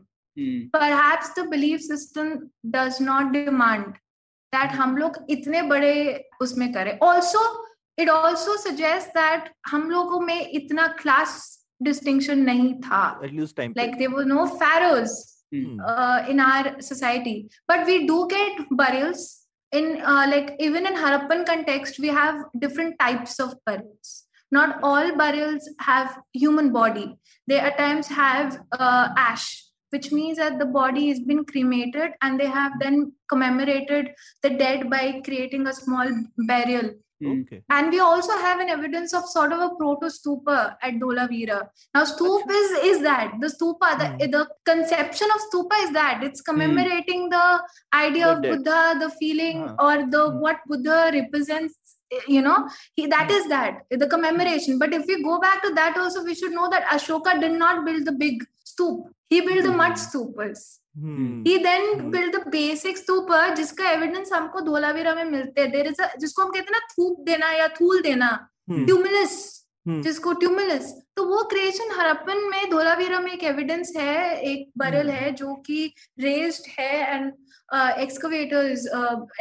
perhaps 0.74 1.32
the 1.38 1.46
belief 1.48 1.80
system 1.80 2.30
does 2.74 2.98
not 3.02 3.32
demand 3.32 3.86
that 4.54 4.70
हम 4.80 4.96
लोग 4.96 5.18
इतने 5.30 5.62
बड़े 5.62 5.94
उसमें 6.40 6.72
करें. 6.72 6.98
Also 6.98 7.42
it 7.98 8.08
also 8.10 8.56
suggest 8.56 9.08
that 9.18 9.52
हम 9.68 9.90
लोगों 9.90 10.20
में 10.20 10.48
इतना 10.48 10.86
क्लास 11.02 11.34
डिस्टिंक्शन 11.82 12.38
नहीं 12.38 12.74
था. 12.80 13.04
लाइक 13.22 13.96
दे 13.98 14.06
वो 14.06 14.22
no 14.22 14.46
pharaohs 14.62 15.18
mm. 15.52 15.78
uh, 15.84 16.24
in 16.28 16.40
our 16.40 16.80
society 16.80 17.48
but 17.68 17.86
we 17.86 18.06
do 18.06 18.26
get 18.28 18.66
burials 18.70 19.46
in 19.72 20.00
uh, 20.02 20.26
like 20.28 20.54
even 20.58 20.86
in 20.86 20.94
harappan 20.94 21.44
context 21.46 21.98
we 21.98 22.08
have 22.08 22.44
different 22.58 22.98
types 22.98 23.38
of 23.38 23.54
burials 23.66 24.24
not 24.50 24.78
all 24.82 25.16
burials 25.16 25.68
have 25.78 26.18
human 26.32 26.72
body 26.72 27.06
they 27.46 27.58
at 27.58 27.78
times 27.78 28.08
have 28.08 28.58
uh, 28.78 29.08
ash 29.16 29.46
which 29.90 30.10
means 30.10 30.38
that 30.38 30.58
the 30.58 30.64
body 30.64 31.08
has 31.08 31.20
been 31.20 31.44
cremated 31.44 32.12
and 32.22 32.40
they 32.40 32.46
have 32.46 32.72
then 32.80 33.12
commemorated 33.28 34.10
the 34.42 34.50
dead 34.50 34.88
by 34.88 35.20
creating 35.24 35.66
a 35.66 35.72
small 35.72 36.08
burial 36.52 36.92
Hmm. 37.11 37.11
Okay. 37.24 37.62
And 37.70 37.90
we 37.90 38.00
also 38.00 38.36
have 38.36 38.60
an 38.60 38.68
evidence 38.68 39.12
of 39.14 39.26
sort 39.26 39.52
of 39.52 39.60
a 39.60 39.74
proto 39.74 40.06
stupa 40.06 40.76
at 40.82 40.94
Dholavira. 40.94 41.68
Now, 41.94 42.04
stupa 42.04 42.50
is, 42.50 42.70
is 42.96 43.02
that 43.02 43.34
the 43.40 43.48
stupa, 43.48 43.98
the, 43.98 44.26
mm. 44.26 44.30
the 44.30 44.48
conception 44.64 45.28
of 45.34 45.40
stupa 45.52 45.84
is 45.84 45.92
that 45.92 46.22
it's 46.22 46.40
commemorating 46.40 47.28
mm. 47.28 47.30
the 47.30 47.62
idea 47.94 48.26
the 48.26 48.32
of 48.32 48.42
death. 48.42 48.56
Buddha, 48.56 48.96
the 49.00 49.10
feeling 49.10 49.62
uh-huh. 49.62 49.76
or 49.80 49.96
the 50.10 50.30
mm. 50.30 50.40
what 50.40 50.60
Buddha 50.66 51.10
represents. 51.12 51.74
You 52.28 52.42
know, 52.42 52.68
he 52.94 53.06
that 53.06 53.30
is 53.30 53.48
that 53.48 53.84
the 53.90 54.06
commemoration. 54.06 54.78
But 54.78 54.92
if 54.92 55.06
we 55.06 55.22
go 55.22 55.40
back 55.40 55.62
to 55.62 55.72
that, 55.72 55.96
also 55.96 56.22
we 56.22 56.34
should 56.34 56.52
know 56.52 56.68
that 56.68 56.84
Ashoka 56.84 57.40
did 57.40 57.52
not 57.52 57.86
build 57.86 58.04
the 58.04 58.12
big 58.12 58.44
stoop. 58.72 59.10
He 59.32 59.40
build 59.40 59.66
the 59.66 59.96
stupas. 59.96 60.80
He 61.46 61.58
then 61.58 62.10
build 62.10 62.36
the 62.36 62.48
basic 62.48 62.98
stupa 62.98 63.54
जिसका 63.54 63.90
evidence 63.90 64.32
हमको 64.32 64.60
धोलावीरा 64.60 65.14
में 65.14 65.24
मिलते 65.24 65.60
हैं 65.60 65.70
there 65.70 65.86
is 65.86 66.02
जिसको 66.18 66.42
हम 66.42 66.50
कहते 66.50 66.64
हैं 66.64 66.72
ना 66.72 66.86
थूप 66.92 67.24
देना 67.26 67.50
या 67.50 67.68
थूल 67.68 68.02
देना 68.02 68.48
ट्यूमिलस 68.70 69.34
hmm. 69.34 69.61
जिसको 69.88 70.32
ट्यूमिलस 70.32 70.92
तो 71.16 71.24
वो 71.26 71.42
क्रिएशन 71.42 71.90
हरप्पन 72.00 72.48
में 72.50 72.70
धोलावीरा 72.70 73.20
में 73.20 73.32
एक 73.32 73.42
एविडेंस 73.44 73.92
है 73.96 74.40
एक 74.40 74.70
बरल 74.78 75.08
hmm. 75.08 75.16
है 75.16 75.30
जो 75.30 75.54
कि 75.54 75.94
रेज्ड 76.20 76.70
है 76.78 77.14
and 77.14 77.32
excavators 77.74 78.86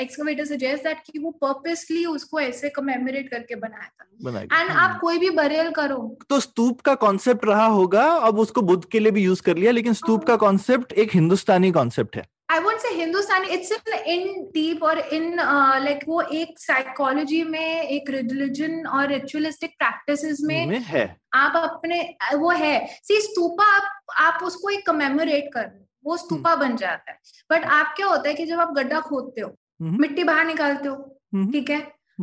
excavator 0.02 0.46
suggest 0.46 0.84
that 0.84 0.98
कि 1.12 1.20
वो 1.20 1.32
पर्पसली 1.32 2.06
उसको 2.06 2.40
ऐसे 2.40 2.70
कमेमोरेट 2.70 3.30
करके 3.30 3.56
बनाया 3.56 3.88
था। 3.88 4.62
एंड 4.62 4.72
आप 4.72 4.92
hmm. 4.92 5.02
कोई 5.02 5.18
भी 5.18 5.30
बरेल 5.30 5.72
करो। 5.72 6.18
तो 6.30 6.40
स्तूप 6.40 6.82
का 6.82 6.96
कॉन्सेप्ट 6.96 7.46
रहा 7.46 7.66
होगा 7.66 8.04
अब 8.04 8.40
उसको 8.40 8.62
बुद्ध 8.62 8.84
के 8.86 9.00
लिए 9.00 9.12
भी 9.12 9.24
यूज़ 9.24 9.42
कर 9.42 9.58
लिया 9.58 9.72
लेकिन 9.72 9.94
स्तूप 9.94 10.24
का 10.24 10.36
कॉन्सेप्ट 10.36 10.94
एक 10.94 11.10
हिंदुस्तानी 11.14 11.72
कॉन्सेप्ट 11.72 12.16
है। 12.18 12.26
I 12.52 12.60
won't 12.60 12.80
say 12.80 12.90
Hindustani 12.96 13.48
it's 13.48 13.72
in 13.72 13.94
in 13.94 14.44
deep 14.54 14.84
और 14.84 15.00
इन 15.00 15.36
लाइक 15.36 16.00
वो 16.08 16.22
एक 16.22 16.60
साइकोलॉजी 16.60 17.44
में 17.44 17.84
एक 17.84 18.10
रिलीजन 18.10 18.86
और 18.88 19.08
रिचुअलिस्टिक 19.08 19.72
प्रैक्टिसेस 19.80 20.42
में, 20.42 20.68
में 20.68 20.80
है। 20.80 21.06
आप 21.34 21.54
अपने 21.56 22.00
वो 22.36 22.50
है। 22.50 22.88
सी 23.04 23.22
स्तूपा 23.22 23.66
आप 23.66 24.04
आप 24.18 24.44
उसको 24.44 24.70
एक 24.70 24.86
कमेमोरेट 24.88 25.50
कर 25.54 25.72
वो 26.06 26.18
स्तूपा 26.18 26.56
बन 26.56 26.76
जाता 26.76 27.12
है। 27.12 27.18
बट 27.52 27.66
आप 27.72 27.94
क्या 27.98 28.08
होता 28.08 28.30
है 28.30 28.36
कि 28.36 28.46
जब 28.46 28.60
आप 28.60 28.74
गड्ढा 28.74 29.00
खोदते 29.00 29.42
हो 29.42 29.56
मिट्टी 29.82 30.24
बाहर 30.24 30.46
निकालते 30.46 30.88
हो 30.88 30.96
ठीक 31.52 31.70
है? 31.70 31.82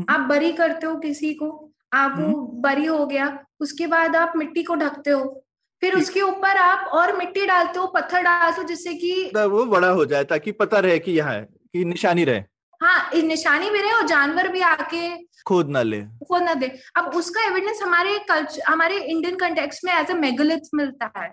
आप 0.09 0.21
बरी 0.21 0.53
करते 0.53 0.87
हो 0.87 0.97
किसी 0.97 1.35
को 1.35 1.49
आप 1.93 2.15
वो 2.19 2.47
बरी 2.63 2.87
हो 2.87 3.05
गया 3.07 3.27
उसके 3.61 3.87
बाद 3.87 4.17
आप 4.17 4.33
मिट्टी 4.37 4.63
को 4.63 4.75
ढकते 4.75 5.11
हो 5.11 5.45
फिर 5.83 5.95
उसके 5.97 6.21
ऊपर 6.23 6.57
आप 6.57 6.91
और 6.95 7.17
मिट्टी 7.17 7.47
डालते 7.47 7.79
हो 7.79 7.87
पत्थर 7.95 8.23
डालते 8.23 8.61
हो 8.61 8.67
जिससे 8.69 8.95
कि 8.95 9.31
वो 9.35 9.65
बड़ा 9.67 9.89
हो 9.89 10.05
जाए 10.05 10.25
ताकि 10.25 10.53
पता 10.53 10.79
रहे 10.79 10.99
कि 10.99 11.13
यहाँ 11.13 11.33
है 11.33 11.43
कि 11.43 11.85
निशानी 11.85 12.25
रहे। 12.25 12.45
हाँ 12.81 13.11
निशानी 13.25 13.71
भी 13.71 13.81
रहे 13.81 13.93
और 13.93 14.07
जानवर 14.07 14.49
भी 14.49 14.61
आके 14.61 15.09
खोद 15.47 15.69
ना 15.71 15.83
ले। 15.83 16.01
खोद 16.29 16.43
ना 16.43 16.55
दे। 16.55 16.67
अब 16.97 17.15
उसका 17.17 17.45
एविडेंस 17.47 17.83
हमारे 17.83 18.19
कल्चर 18.29 18.63
हमारे 18.69 18.99
इंडियन 18.99 19.37
कंटेक्स्ट 19.37 19.85
में 19.85 19.93
एज 19.93 20.11
अ 20.11 20.15
मेगालिथ 20.15 20.75
मिलता 20.75 21.11
है। 21.17 21.33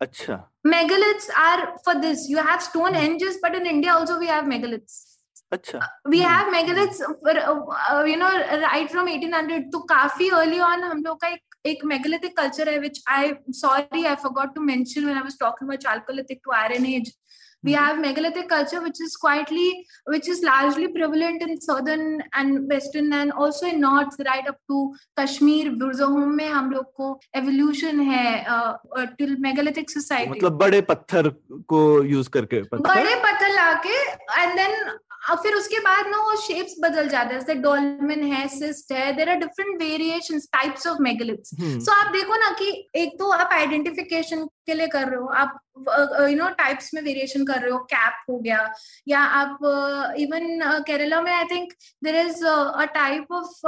अच्छा। 0.00 0.46
Megaliths 0.66 1.28
are 1.40 1.62
for 1.84 1.94
this. 2.00 2.28
You 2.28 2.42
have 2.46 2.62
stone 2.62 2.94
henges 2.94 3.36
but 3.42 3.54
in 3.54 3.66
india 3.66 3.92
also 3.92 4.18
we 4.18 4.26
have 4.26 4.48
megaliths. 4.52 4.98
अच्छा। 5.52 5.78
We 6.08 6.18
have 6.20 6.50
megaliths 6.50 7.00
you 7.00 8.16
know 8.16 8.28
right 8.58 8.90
from 8.90 9.08
1800 9.10 9.60
तो 9.72 9.78
काफ़ी 9.94 10.28
अर्ली 10.40 10.58
ऑन 10.66 10.82
हम 10.84 11.02
लोग 11.04 11.20
का 11.20 11.28
एक 11.28 11.56
एक 11.66 11.84
मेगालिथिक 11.84 12.36
कल्चर 12.36 12.68
है 12.68 12.78
which 12.78 13.02
I 13.08 13.32
sorry 13.54 14.04
I 14.04 14.14
forgot 14.16 14.54
to 14.54 14.60
mention 14.62 15.04
when 15.04 15.16
I 15.16 15.22
was 15.22 15.38
talking 15.40 15.68
about 15.68 15.82
chalcolithic 15.82 16.40
to 16.44 16.52
iron 16.52 16.86
age 16.86 17.12
we 17.64 17.72
have 17.72 17.96
megalithic 17.96 18.48
culture 18.50 18.78
which 18.80 19.00
is 19.02 19.16
quietly 19.20 19.68
which 20.10 20.28
is 20.28 20.44
largely 20.44 20.86
prevalent 20.92 21.42
in 21.42 21.56
southern 21.62 22.20
and 22.36 22.58
western 22.72 23.12
and 23.12 23.32
also 23.32 23.66
in 23.66 23.78
north 23.80 24.20
right 24.28 24.48
up 24.48 24.56
to 24.68 24.86
Kashmir 25.20 25.70
Burzahom 25.74 26.34
में 26.36 26.48
हम 26.48 26.70
लोग 26.70 26.92
को 26.94 27.12
evolution 27.36 28.00
है 28.10 28.24
till 29.18 29.36
megalithic 29.40 29.90
society 29.90 30.30
मतलब 30.30 30.58
बड़े 30.58 30.80
पत्थर 30.90 31.28
को 31.68 31.82
use 32.04 32.28
करके 32.30 32.62
पत्थर? 32.64 32.88
बड़े 32.88 33.14
पत्थर 33.24 33.54
लाके 33.54 34.02
एंड 34.40 34.54
देन 34.54 34.98
देन 35.22 35.36
फिर 35.36 35.54
उसके 35.54 35.78
बाद 35.80 36.06
ना 36.06 36.18
वो 36.18 36.36
शेप्स 36.36 36.74
बदल 36.80 37.08
जाते 37.08 37.34
हैं। 37.34 37.40
जैसे 37.40 37.54
डॉल्मेन 37.60 38.22
है 38.32 38.46
सिस्ट 38.48 38.92
है 38.92 39.12
there 39.16 39.30
are 39.30 39.36
different 39.36 39.82
variations 39.82 40.48
types 40.52 40.86
of 40.86 41.02
megaliths 41.02 41.50
hmm, 41.60 41.78
so 41.80 41.92
आप 41.92 42.12
देखो 42.12 42.36
ना 42.36 42.50
कि 42.58 42.68
एक 42.96 43.18
तो 43.18 43.30
आप 43.30 43.50
आइडेंटिफिकेशन 43.52 44.44
के 44.66 44.74
लिए 44.74 44.86
कर 44.86 45.08
रहे 45.08 45.20
हो 45.20 45.26
आप 45.26 45.58
यू 46.30 46.36
नो 46.36 46.48
टाइप्स 46.54 46.94
में 46.94 47.02
वेरिएशन 47.02 47.44
कर 47.44 47.60
रहे 47.60 47.70
हो 47.70 47.78
कैप 47.92 48.24
हो 48.30 48.38
गया 48.38 48.68
या 49.08 49.20
आप 49.20 49.58
इवन 50.18 50.60
केरला 50.86 51.20
में 51.20 51.32
I 51.32 51.44
think 51.44 51.72
there 52.04 52.16
is 52.16 52.44
a 52.46 52.84
type 52.94 53.32
of 53.32 53.60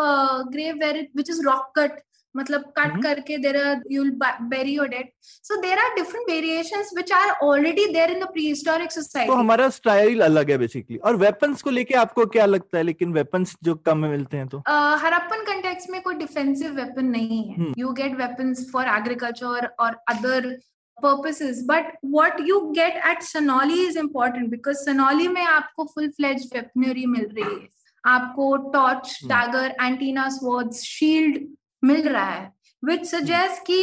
grave 0.53 0.77
where 0.77 1.07
which 1.17 1.31
is 1.31 1.43
rock 1.43 1.73
cut 1.79 2.01
मतलब 2.37 2.73
कट 2.79 2.93
Mhm. 2.93 3.03
करके 3.03 3.37
there 3.39 3.57
are 3.67 3.83
you'll 3.91 4.11
bury 4.23 4.75
your 4.75 4.89
dead 4.89 5.09
so 5.23 5.61
there 5.61 5.79
are 5.79 5.95
different 5.95 6.31
variations 6.31 6.91
which 6.97 7.13
are 7.13 7.31
already 7.31 7.87
there 7.93 8.11
in 8.11 8.21
the 8.21 8.29
prehistoric 8.47 8.91
तो 9.27 9.33
हमारा 9.33 9.69
style 9.69 10.21
अलग 10.21 10.51
है 10.51 10.59
basically 10.59 10.97
और 10.97 11.17
weapons 11.17 11.63
को 11.63 11.71
लेके 11.71 11.95
आपको 11.95 12.27
क्या 12.27 12.47
लगता 12.47 12.79
है? 12.79 12.83
लेकिन 12.85 13.13
वेपन्स 13.13 13.57
जो 13.63 13.75
कम 13.75 13.99
में 13.99 14.09
मिलते 14.11 14.37
हैं 14.37 14.49
तो? 14.49 14.59
हरप्पन 15.05 15.45
कंटेक्स 15.45 15.91
में 15.91 16.01
कोई 16.03 16.15
डिफेंसिव 16.15 16.71
वेपन 16.73 17.05
नहीं 17.05 17.43
है. 17.49 17.73
You 17.79 17.93
get 17.93 18.17
weapons 18.17 18.71
for 18.73 18.87
agriculture 18.99 19.75
और 19.81 19.99
other 20.09 20.57
purposes 20.99 21.61
but 21.69 21.87
what 22.15 22.41
you 22.49 22.57
get 22.75 22.99
at 23.11 23.23
Sonali 23.29 23.79
is 23.85 23.97
important 24.01 24.51
because 24.51 24.83
Sonali 24.89 25.27
में 25.29 25.41
आपको 25.43 25.85
full 25.95 26.11
fledged 26.19 26.53
weaponry 26.57 27.07
मिल 27.07 27.25
रही 27.33 27.45
है। 27.45 27.69
आपको 28.05 28.57
torch. 28.73 29.19
Dagger 29.25 29.75
antenna 29.83 30.29
swords 30.29 30.83
shield 30.83 31.39
मिल 31.83 32.09
रहा 32.09 32.25
है 32.25 32.53
विच 32.83 33.09
suggests 33.11 33.59
कि 33.67 33.81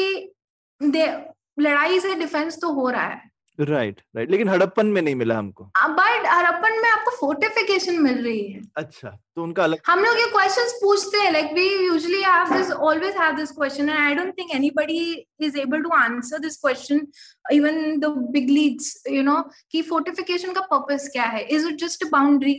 दे 0.81 1.07
लड़ाई 1.59 1.99
से 1.99 2.15
डिफेंस 2.15 2.57
तो 2.61 2.71
हो 2.73 2.89
रहा 2.89 3.07
है। 3.07 3.27
Right 3.59 3.69
right, 3.69 3.79
right 3.79 3.97
right. 4.15 4.29
लेकिन 4.31 4.49
हड़प्पन 4.49 4.85
में 4.87 5.01
नहीं 5.01 5.15
मिला 5.15 5.37
हमको। 5.37 5.63
बट 5.89 6.25
हरप्पन 6.27 6.79
में 6.81 6.89
आपको 6.89 7.11
फोर्टिफिकेशन 7.15 8.01
मिल 8.01 8.23
रही 8.23 8.43
है। 8.43 8.61
अच्छा 8.77 9.09
तो 9.09 9.43
उनका 9.43 9.63
अलग 9.63 9.79
हम 9.87 10.03
लोग 10.03 10.17
ये 10.19 10.25
क्वेश्चंस 10.31 10.73
पूछते 10.81 11.17
हैं 11.17 11.31
like 11.31 11.51
we 11.53 11.67
usually 11.85 12.21
have 12.21 12.55
this 12.55 12.71
always 12.71 13.17
have 13.17 13.35
this 13.35 13.51
question 13.51 13.89
and 13.89 13.97
I 13.97 14.15
don't 14.15 14.37
think 14.37 14.51
anybody 14.55 15.01
is 15.39 15.57
able 15.59 15.81
to 15.83 15.89
answer 15.97 16.39
this 16.39 16.57
question 16.57 17.05
even 17.53 17.99
the 17.99 18.13
big 18.37 18.49
leagues 18.49 19.03
you 19.11 19.23
know 19.23 19.41
कि 19.71 19.81
फोर्टिफिकेशन 19.91 20.53
का 20.53 20.61
पर्पस 20.71 21.09
क्या 21.13 21.25
है? 21.25 21.43
Is 21.43 21.67
it 21.67 21.75
just 21.83 22.05
a 22.05 22.09
boundary 22.11 22.53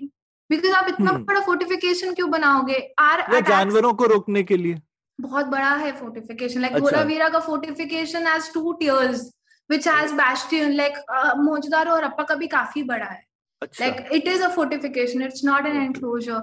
because 0.51 0.73
आप 0.75 0.89
इतना 0.89 1.11
Hmm. 1.11 1.27
बड़ा 1.27 1.41
fortification 1.41 2.15
क्यों 2.15 2.31
बनाओगे? 2.31 2.79
Are 2.99 3.41
जानवरों 3.49 3.93
को 3.95 4.07
रोकने 4.07 4.43
के 4.43 4.57
लिए। 4.57 4.75
बहुत 5.21 5.47
बड़ा 5.47 5.75
है 5.75 5.93
फोर्टिफिकेशन 5.93 6.61
लाइक 6.61 6.75
अच्छा। 6.75 7.29
का 7.29 7.39
fortification 7.41 8.27
has 8.27 8.53
two 8.55 8.73
tiers 8.81 9.27
which 9.71 9.89
has 9.89 10.13
bastion 10.15 10.77
like 10.77 10.95
Mohenjodaro 11.39 11.93
और 11.93 12.05
अप्पा 12.05 12.25
का 12.25 12.35
भी 12.35 12.47
काफ़ी 12.49 12.83
बड़ा 12.85 13.07
है. 13.07 13.23
Like 13.63 14.09
it 14.13 14.29
is 14.29 14.43
a 14.43 14.49
fortification 14.55 15.23
it's 15.23 15.45
not 15.45 15.67
an 15.67 15.77
enclosure. 15.77 16.41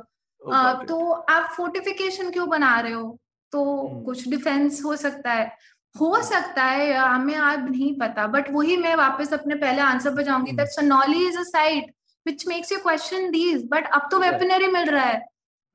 तो 0.86 1.12
आप 1.12 1.52
फोर्टिफिकेशन 1.58 2.30
क्यों 2.32 2.48
बना 2.50 2.80
रहे 2.80 2.94
हो? 2.94 3.18
तो 3.54 3.64
हम्म। 3.64 4.04
कुछ 4.04 4.28
डिफेंस 4.30 4.82
हो 4.86 4.96
सकता 4.96 5.32
है. 5.32 5.52
हो 5.96 6.22
सकता 6.24 6.64
है 6.64 6.94
हमें 6.94 7.36
आज 7.36 7.60
नहीं 7.70 7.94
पता 8.00 8.26
बट 8.28 8.50
वही 8.52 8.76
मैं 8.78 8.96
वापस 8.96 9.34
अपने 9.34 9.56
पहले 9.56 9.82
आंसर 9.82 10.16
पर 10.16 10.24
जाऊँगी। 10.24 10.52
That 10.52 10.68
Sanauli 10.70 11.28
is 11.28 11.38
a 11.40 11.44
site 11.44 11.86
which 12.26 12.48
makes 12.48 12.72
you 12.72 12.78
question 12.80 13.30
these 13.32 13.68
but 13.72 13.88
अब 13.94 14.08
तो 14.12 14.20
वेपनरी 14.20 14.68
मिल 14.72 14.90
रहा 14.90 15.04
है. 15.04 15.22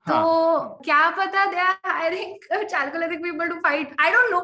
तो 0.06 0.14
हाँ। 0.14 0.78
क्या 0.84 1.08
पता 1.18 1.44
they 1.50 1.58
are 1.60 1.90
hiring 1.92 2.64
chalcolithic 2.64 3.22
people 3.22 3.48
to 3.48 3.54
fight 3.66 3.94
I 4.00 4.10
don't 4.12 4.30
know 4.30 4.40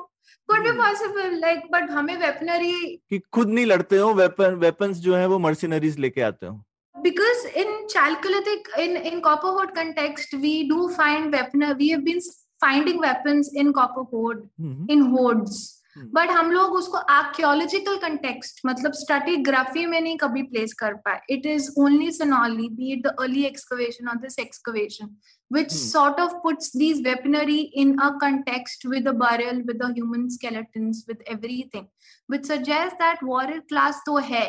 could 0.49 0.63
be. 0.65 0.73
Possible 0.79 1.39
like 1.41 1.67
but 1.73 1.91
हमें 1.91 2.17
वेपनरी 2.17 2.75
कि 3.11 3.19
खुद 3.33 3.49
नहीं 3.49 3.67
लड़ते 3.67 3.97
हो 3.97 4.13
वेपन 4.15 4.55
वेपन्स 4.65 4.97
जो 5.07 5.15
है 5.17 5.27
वो 5.29 5.39
मर्सिनरीज 5.39 5.99
लेके 5.99 6.21
आते 6.23 6.47
हो। 6.47 6.63
Because 6.95 7.43
in 7.61 7.69
chalcolithic 7.91 8.71
in 8.85 8.97
in 9.09 9.21
copperwood 9.25 9.75
context 9.75 10.33
we 10.45 10.53
do 10.71 10.87
find 10.95 11.35
weapon 11.35 11.67
we 11.81 11.91
have 11.91 12.05
been 12.07 12.23
finding 12.65 13.03
weapons 13.05 13.51
in 13.63 13.73
copperwood 13.73 14.41
hmm, 14.61 14.87
in 14.95 15.05
hordes. 15.13 15.61
Hmm. 15.97 16.09
But 16.15 16.31
हम 16.31 16.51
लोग 16.53 16.73
उसको 16.75 16.99
आर्कियोलॉजिकल 17.13 17.97
कंटेक्स्ट 17.99 18.61
मतलब 18.67 18.93
स्ट्रेटिग्राफी 18.95 19.87
में 19.87 20.01
नहीं 20.01 20.17
कभी 20.19 20.43
प्लेस 20.51 20.73
कर 20.81 20.95
पाए. 21.07 21.21
It 21.31 21.47
is 21.47 21.71
only 21.81 22.11
Sanauli 22.13 22.69
be 22.71 22.93
it 22.93 23.03
the 23.07 23.15
early 23.21 23.45
excavation 23.45 24.09
और 24.09 24.17
this 24.17 24.39
excavation 24.39 25.17
which 25.51 25.71
Hmm. 25.73 25.83
sort 25.91 26.19
of 26.23 26.33
puts 26.45 26.71
these 26.81 26.99
weaponry 27.05 27.59
in 27.83 27.93
a 28.07 28.09
context 28.23 28.83
with 28.93 29.05
the 29.09 29.13
burial 29.21 29.61
with 29.69 29.79
the 29.83 29.89
human 29.99 30.25
skeletons 30.35 30.99
with 31.11 31.23
everything 31.35 31.87
which 32.29 32.49
suggests 32.51 32.99
that 33.05 33.23
warrior 33.29 33.61
class 33.73 34.01
तो 34.07 34.17
है 34.31 34.43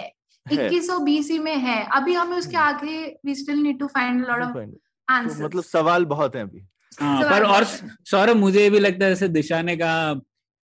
है 0.45 0.69
2100 0.69 0.97
BC 1.05 1.39
में 1.45 1.55
है 1.67 1.77
अभी 1.99 2.13
हमें 2.13 2.37
उसके 2.37 2.57
Hmm. 2.57 2.65
आगे 2.65 2.97
we 3.27 3.35
still 3.43 3.61
need 3.67 3.79
to 3.83 3.89
find 3.97 4.25
a 4.25 4.29
lot 4.31 4.45
of 4.47 4.53
Fine. 4.57 4.73
तो 4.73 5.13
answers 5.13 5.41
मतलब 5.41 5.63
सवाल 5.63 6.05
बहुत 6.15 6.35
है 6.35 6.41
अभी 6.41 6.65
हाँ, 6.99 7.21
सवाल 7.21 7.39
पर 7.39 7.45
और 7.45 7.63
है। 7.63 7.89
सौरभ 8.11 8.35
मुझे 8.37 8.69
भी 8.69 8.79
लगता 8.79 9.05
है 9.05 9.11
जैसे 9.11 9.27
दिशा 9.39 9.61
ने 9.61 9.75
कहा 9.77 10.13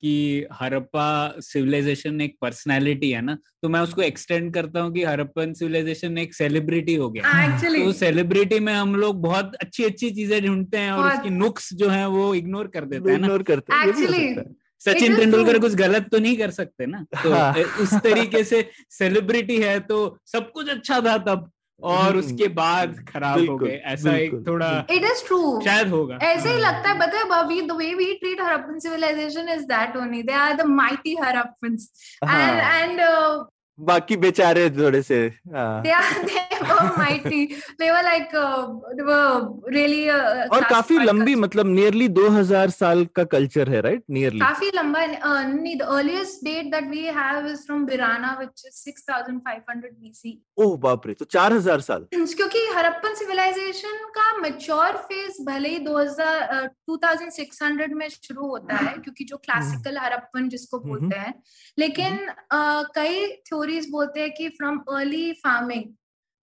कि 0.03 0.47
हरप्पा 0.53 1.41
सिविलाइजेशन 1.41 2.21
एक 2.21 2.37
पर्सनालिटी 2.41 3.11
है 3.11 3.21
ना 3.21 3.37
तो 3.63 3.69
मैं 3.69 3.81
उसको 3.81 4.03
एक्सटेंड 4.03 4.53
करता 4.55 4.81
हूँ 4.81 4.93
कि 4.93 5.05
हरप्पन 5.05 5.53
सिविलाइजेशन 5.53 6.19
एक 6.19 6.35
सेलिब्रिटी 6.35 6.95
हो 6.95 7.11
गया। 7.11 7.33
actually 7.43 7.85
तो 7.85 7.93
सेलिब्रिटी 7.93 8.61
में 8.61 8.73
हम 8.73 8.95
लोग 8.97 9.21
बहुत 9.23 9.55
अच्छी 9.55 9.85
अच्छी 9.85 10.11
चीज़ें 10.11 10.45
ढूंढते 10.47 10.79
हैं 10.79 10.93
और 10.93 11.13
उसकी 11.13 11.31
नुक्स 11.31 11.73
जो 11.75 11.89
है 11.89 12.09
वो 12.09 12.35
इग्नोर 12.35 12.67
कर 12.67 12.85
देते 12.85 13.11
हैं 13.11 13.19
इग्नोर 13.19 13.43
करते 13.43 13.75
हैं 13.75 13.93
हो 13.93 14.13
है। 14.13 14.45
सचिन 14.81 15.17
तेंदुलकर 15.17 15.59
कुछ 15.59 15.75
गलत 15.75 16.09
तो 16.13 16.19
नहीं 16.19 16.37
कर 16.37 16.51
सकते 16.51 16.87
ना। 16.87 17.05
तो 17.23 17.33
हाँ। 17.33 17.53
उस 17.83 17.95
तरीके 17.95 18.45
से 18.45 18.69
सेलिब्रिटी 18.91 19.59
है 19.59 19.81
तो 19.81 19.99
सब 20.27 20.51
कुछ 20.53 20.69
अच्छा 20.69 21.01
था 21.01 21.17
तब। 21.19 21.51
और 21.81 22.07
हम्म, 22.07 22.19
उसके 22.19 22.49
बाद 22.49 22.97
खराब 23.09 23.39
हो 23.51 23.57
गए 23.59 23.81
ऐसा 23.93 24.17
एक 24.17 24.35
थोड़ा 24.47 24.71
it 24.87 25.07
is 25.13 25.23
true. 25.29 25.65
शायद 25.65 25.89
होगा। 25.89 26.19
ऐसे 26.23 26.49
ही 26.49 26.59
लगता 26.59 26.89
है 26.89 26.99
पता 26.99 27.19
है 27.19 27.25
by 27.29 27.61
the 27.61 27.73
way 27.79 27.95
we 27.95 28.13
treat 28.21 28.41
Harappan 28.41 28.79
civilisation 28.79 29.49
is 29.57 29.65
that 29.73 29.97
only 29.97 30.23
they 30.23 30.33
are 30.33 30.53
the 30.57 30.67
mighty 30.83 31.17
Harappans 31.23 31.91
and 32.25 32.61
and 32.61 33.01
बाकी 33.79 34.17
बेचारे 34.17 34.69
थोड़े 34.71 35.01
से 35.03 35.17
हाँ। 35.55 35.83
they 35.83 35.93
are 35.93 36.25
they 36.27 36.59
were 36.63 36.91
mighty. 36.97 37.57
They 37.79 37.91
were 37.91 38.03
like 38.03 38.35
uh, 38.35 38.67
they 38.97 39.03
were 39.03 39.49
really 39.77 40.03
uh, 40.11 40.49
और 40.53 40.65
काफ़ी 40.71 40.99
लंबी 40.99 41.33
culture. 41.33 41.43
मतलब 41.43 41.67
nearly 41.67 42.09
2000 42.19 42.71
साल 42.71 43.05
का 43.17 43.25
कल्चर 43.35 43.71
है 43.71 43.81
राइट 43.81 44.03
नियरली 44.11 44.41
काफ़ी 44.41 44.71
लंबा 44.75 45.05
uh, 45.07 45.43
नहीं 45.55 45.79
the 45.79 45.89
earliest 45.97 46.45
date 46.45 46.71
that 46.75 46.89
we 46.95 47.05
have 47.21 47.49
is 47.55 47.65
from 47.71 47.87
Birana 47.89 48.39
which 48.43 48.67
is 48.69 48.77
6500 48.89 49.91
BC 50.03 50.39
ओह 50.63 50.77
बाप 50.79 51.07
रे 51.07 51.15
तो 51.15 51.25
4000 51.27 51.81
साल। 51.81 52.07
क्योंकि 52.15 52.59
हरप्पन 52.75 53.15
सिविलाइजेशन 53.15 54.05
का 54.17 54.27
मेच्योर 54.39 54.97
फ़ेज़ 55.09 55.41
भले 55.47 55.69
ही 55.69 55.79
दो 55.79 55.97
हज़ार 55.99 56.67
टू 56.87 56.97
थाउज़ेंड 56.97 57.33
सिक्स 57.33 57.63
हंड्रेड 57.63 57.95
में 57.95 58.09
शुरू 58.09 58.47
होता 58.47 58.77
है 58.77 58.93
क्योंकि 58.99 59.25
जो 59.25 59.37
क्लासिकल 59.37 59.99
हरप्पन 59.99 60.49
जिसको 60.49 60.79
हम्म। 60.79 60.89
बोलते 60.89 61.19
हैं 61.19 61.35
लेकिन 61.79 62.19
कई 62.95 63.27
थ्योरीज 63.49 63.89
बोलते 63.91 64.21
हैं 64.21 64.31
कि 64.33 64.49
from 64.59 64.79
early 64.97 65.33
farming 65.43 65.85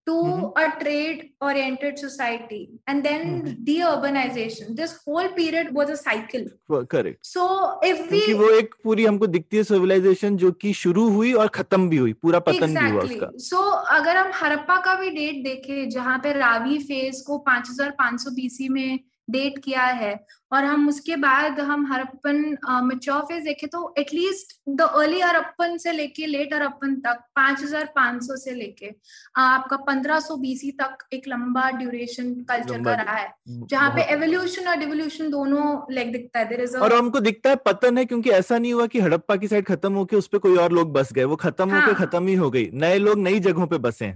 to 0.09 0.21
hmm. 0.21 0.49
A 0.57 0.65
trade 0.79 1.23
oriented 1.43 1.97
society 1.97 2.61
and 2.89 3.01
then 3.03 3.21
hmm. 3.23 3.55
Deurbanisation 3.83 4.73
this 4.75 4.93
whole 5.07 5.27
period 5.35 5.69
was 5.73 5.91
a 5.91 5.95
cycle 5.95 6.49
correct 6.71 7.25
so 7.25 7.45
if 7.85 8.01
we 8.03 8.19
क्योंकि 8.19 8.33
वो 8.33 8.49
एक 8.51 8.75
पूरी 8.83 9.05
हमको 9.05 9.27
दिखती 9.27 9.57
है 9.57 9.63
सिविलाइजेशन 9.63 10.37
जो 10.37 10.51
कि 10.61 10.73
शुरू 10.75 11.07
हुई 11.09 11.33
और 11.33 11.47
खत्म 11.55 11.89
भी 11.89 11.97
हुई 11.97 12.13
पूरा 12.21 12.39
पतन 12.39 12.79
भी 12.79 12.89
हुआ 12.89 13.01
उसका। 13.01 13.31
सो 13.39 13.61
अगर 13.97 14.17
हम 14.17 14.31
हरप्पा 14.35 14.77
का 14.85 14.95
भी 14.95 15.09
डेट 15.11 15.43
देखें 15.43 15.89
जहाँ 15.89 16.17
पे 16.17 16.33
रावी 16.33 16.77
फ़ेज़ 16.79 17.23
को 17.27 17.43
5500 17.49 18.33
बीसी 18.35 18.69
में 18.69 18.99
डेट 19.29 19.57
किया 19.63 19.83
है 20.01 20.13
और 20.51 20.63
हम 20.65 20.87
उसके 20.89 21.15
बाद 21.15 21.59
हम 21.61 21.85
हरप्पन 21.91 22.37
मेच्योर 22.83 23.21
फ़ेज़ 23.21 23.43
देखें 23.43 23.67
तो 23.69 23.81
एटलीस्ट 23.99 24.55
द 24.71 24.81
अर्ली 24.81 25.19
हरप्पन 25.21 25.77
से 25.77 25.91
लेके 25.91 26.25
लेट 26.27 26.53
हरप्पन 26.53 26.95
तक 27.05 27.19
5500 27.39 28.37
से 28.37 28.53
लेके 28.53 28.91
आपका 29.37 29.77
1500 29.83 30.37
बीसी 30.39 30.71
तक 30.81 31.05
एक 31.13 31.27
लंबा 31.27 31.69
ड्यूरेशन 31.73 32.33
कल्चर 32.49 32.83
का 32.83 32.93
रहा 32.93 33.15
है 33.15 33.33
जहाँ 33.47 33.89
पे 33.89 34.03
एवोल्यूशन 34.13 34.67
और 34.67 34.77
डिवोल्यूशन 34.77 35.29
दोनों 35.29 35.65
लाइक 35.91 36.11
दिखता 36.11 36.39
है 36.39 36.63
इज़ 36.63 36.77
और 36.77 36.93
हमको 36.93 37.19
दिखता 37.19 37.49
है 37.49 37.55
पतन 37.65 37.97
है 37.97 38.05
क्योंकि 38.05 38.29
ऐसा 38.31 38.57
नहीं 38.57 38.73
हुआ 38.73 38.87
कि 38.87 38.99
हड़प्पा 38.99 39.35
की 39.35 39.47
साइड 39.47 39.65
खत्म 39.65 39.93
होके 39.93 40.15
उस 40.15 40.27
पे 40.27 40.37
कोई 40.39 40.57
और 40.57 40.71
लोग 40.71 40.93
बस 40.93 41.13
गए 41.13 41.23
वो 41.25 41.35
खत्म 41.37 41.69
हाँ। 41.71 41.93
खत्म 41.95 42.27
ही 42.27 42.35
हो 42.35 42.49
गई 42.51 42.69
नए 42.75 42.97
लोग 42.99 43.17
नई 43.19 43.39
जगहों 43.41 43.67
पे 43.67 43.77
बसे. 43.79 44.13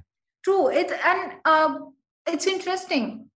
It's 0.71 0.93
and 1.03 1.33
uh, 1.45 1.79
it's 2.27 2.47
interesting 2.47 3.29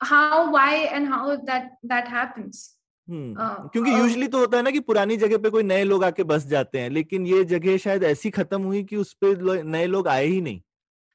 how 0.00 0.50
why 0.52 0.72
and 0.96 1.08
how 1.08 1.36
that 1.50 1.70
that 1.92 2.08
happens 2.08 2.72
अ, 3.08 3.68
क्योंकि 3.72 3.90
यूजुअली 3.90 4.26
तो 4.28 4.38
होता 4.38 4.56
है 4.56 4.62
ना 4.62 4.70
कि 4.70 4.80
पुरानी 4.80 5.16
जगह 5.16 5.38
पे 5.38 5.50
कोई 5.50 5.62
नए 5.62 5.84
लोग 5.84 6.04
आके 6.04 6.22
बस 6.22 6.46
जाते 6.46 6.78
हैं 6.80 6.90
लेकिन 6.90 7.26
ये 7.26 7.44
जगह 7.44 7.76
शायद 7.76 8.04
ऐसी 8.04 8.30
खत्म 8.30 8.62
हुई 8.62 8.82
कि 8.84 8.96
उस 8.96 9.12
पे 9.20 9.34
लो- 9.34 9.62
नए 9.64 9.86
लोग 9.86 10.08
आए 10.08 10.26
ही 10.26 10.40
नहीं 10.40 10.60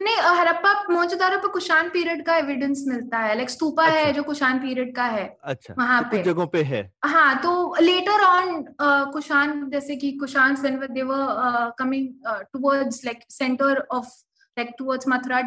नहीं 0.02 0.16
हड़प्पा 0.38 0.72
मोहनजोदारो 0.90 1.38
पे 1.38 1.48
कुशान 1.48 1.90
पीरियड 1.90 2.26
का 2.26 2.36
एविडेंस 2.38 2.84
मिलता 2.88 3.18
है 3.18 3.36
लाइक 3.36 3.50
स्तूपा 3.50 3.86
अच्छा। 3.86 4.00
है 4.00 4.14
जो 4.14 4.24
कुशान 4.24 4.60
पीरियड 4.60 4.96
का 4.96 5.04
है 5.04 5.26
अच्छा 5.44 5.74
वहाँ 5.78 6.04
तो 6.04 6.10
पे। 6.12 6.24
जगहों 6.24 6.48
पे 6.48 6.64
है 6.64 6.82
हाँ 7.06 7.36
तो 7.44 7.76
लेटर 7.82 8.24
ऑन 8.26 8.66
कुशान 9.14 9.70
जैसे 9.70 9.96
कि 9.96 10.12
Kushan 10.12 10.56
when 10.64 10.80
they 10.96 11.04
were 11.04 11.28
uh, 11.50 11.72
coming 11.84 12.08
uh, 12.26 12.40
towards 12.56 13.04
like 13.04 13.26
center 13.30 13.86
of 13.92 14.06
like 14.58 14.76
towards 14.78 15.06
Mathura, 15.06 15.44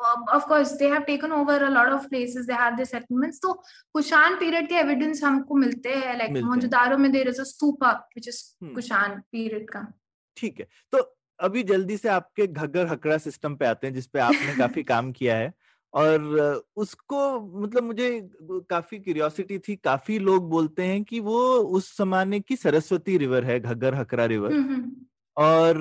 So 0.00 0.04
um, 0.04 0.24
of 0.28 0.46
course 0.46 0.72
they 0.72 0.88
have 0.88 1.06
taken 1.06 1.32
over 1.32 1.64
a 1.64 1.70
lot 1.70 1.92
of 1.92 2.08
places. 2.10 2.46
They 2.46 2.54
have 2.54 2.76
their 2.76 2.86
settlements. 2.86 3.38
तो 3.38 3.52
Kushan 3.94 4.38
period 4.38 4.68
के 4.68 4.74
evidence 4.74 5.22
हमको 5.22 5.54
मिलते 5.54 5.88
हैं 5.88 6.18
like। 6.18 6.42
Mohenjodaro 6.42 6.98
में 6.98 7.12
there 7.12 7.28
is 7.28 7.38
a 7.38 7.44
stupa 7.44 7.92
which 8.16 8.28
is 8.28 8.56
hmm. 8.62 8.74
Kushan 8.74 9.22
period 9.34 9.66
का. 9.72 9.86
ठीक 10.36 10.60
है 10.60 10.66
तो 10.92 10.98
अभी 11.40 11.62
जल्दी 11.62 11.96
से 11.96 12.08
आपके 12.08 12.46
घग्गर 12.46 12.86
हकड़ा 12.86 13.18
सिस्टम 13.18 13.54
पे 13.56 13.66
आते 13.66 13.86
हैं 13.86 13.94
जिसपे 13.94 14.18
आपने 14.18 14.56
काफ़ी 14.58 14.82
काम 14.82 15.12
किया 15.12 15.36
है 15.36 15.52
और 15.94 16.20
उसको 16.76 17.40
मतलब 17.60 17.82
मुझे 17.82 18.08
काफ़ी 18.42 18.98
क्यूरियोसिटी 18.98 19.58
थी 19.58 19.76
काफ़ी 19.76 20.18
लोग 20.18 20.48
बोलते 20.50 20.82
हैं 20.82 21.04
कि 21.04 21.20
वो 21.20 21.40
उस 21.78 21.98
जमाने 21.98 22.40
की 22.40 22.56
सरस्वती 22.56 23.16
रिवर 23.18 23.44
है 23.44 23.60
घग्गर 23.60 23.94
हकरा 23.94 24.24
रिवर। 24.24 24.52
और 25.36 25.76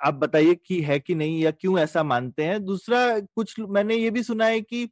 आप 0.00 0.14
बताइए 0.14 0.54
कि 0.56 0.80
है 0.82 0.98
कि 1.00 1.14
नहीं 1.14 1.40
या 1.42 1.50
क्यों 1.50 1.78
ऐसा 1.78 2.02
मानते 2.02 2.44
हैं? 2.44 2.64
दूसरा 2.64 3.18
कुछ 3.20 3.54
मैंने 3.60 3.96
ये 3.96 4.10
भी 4.10 4.22
सुना 4.22 4.46
है 4.46 4.60
कि 4.60 4.88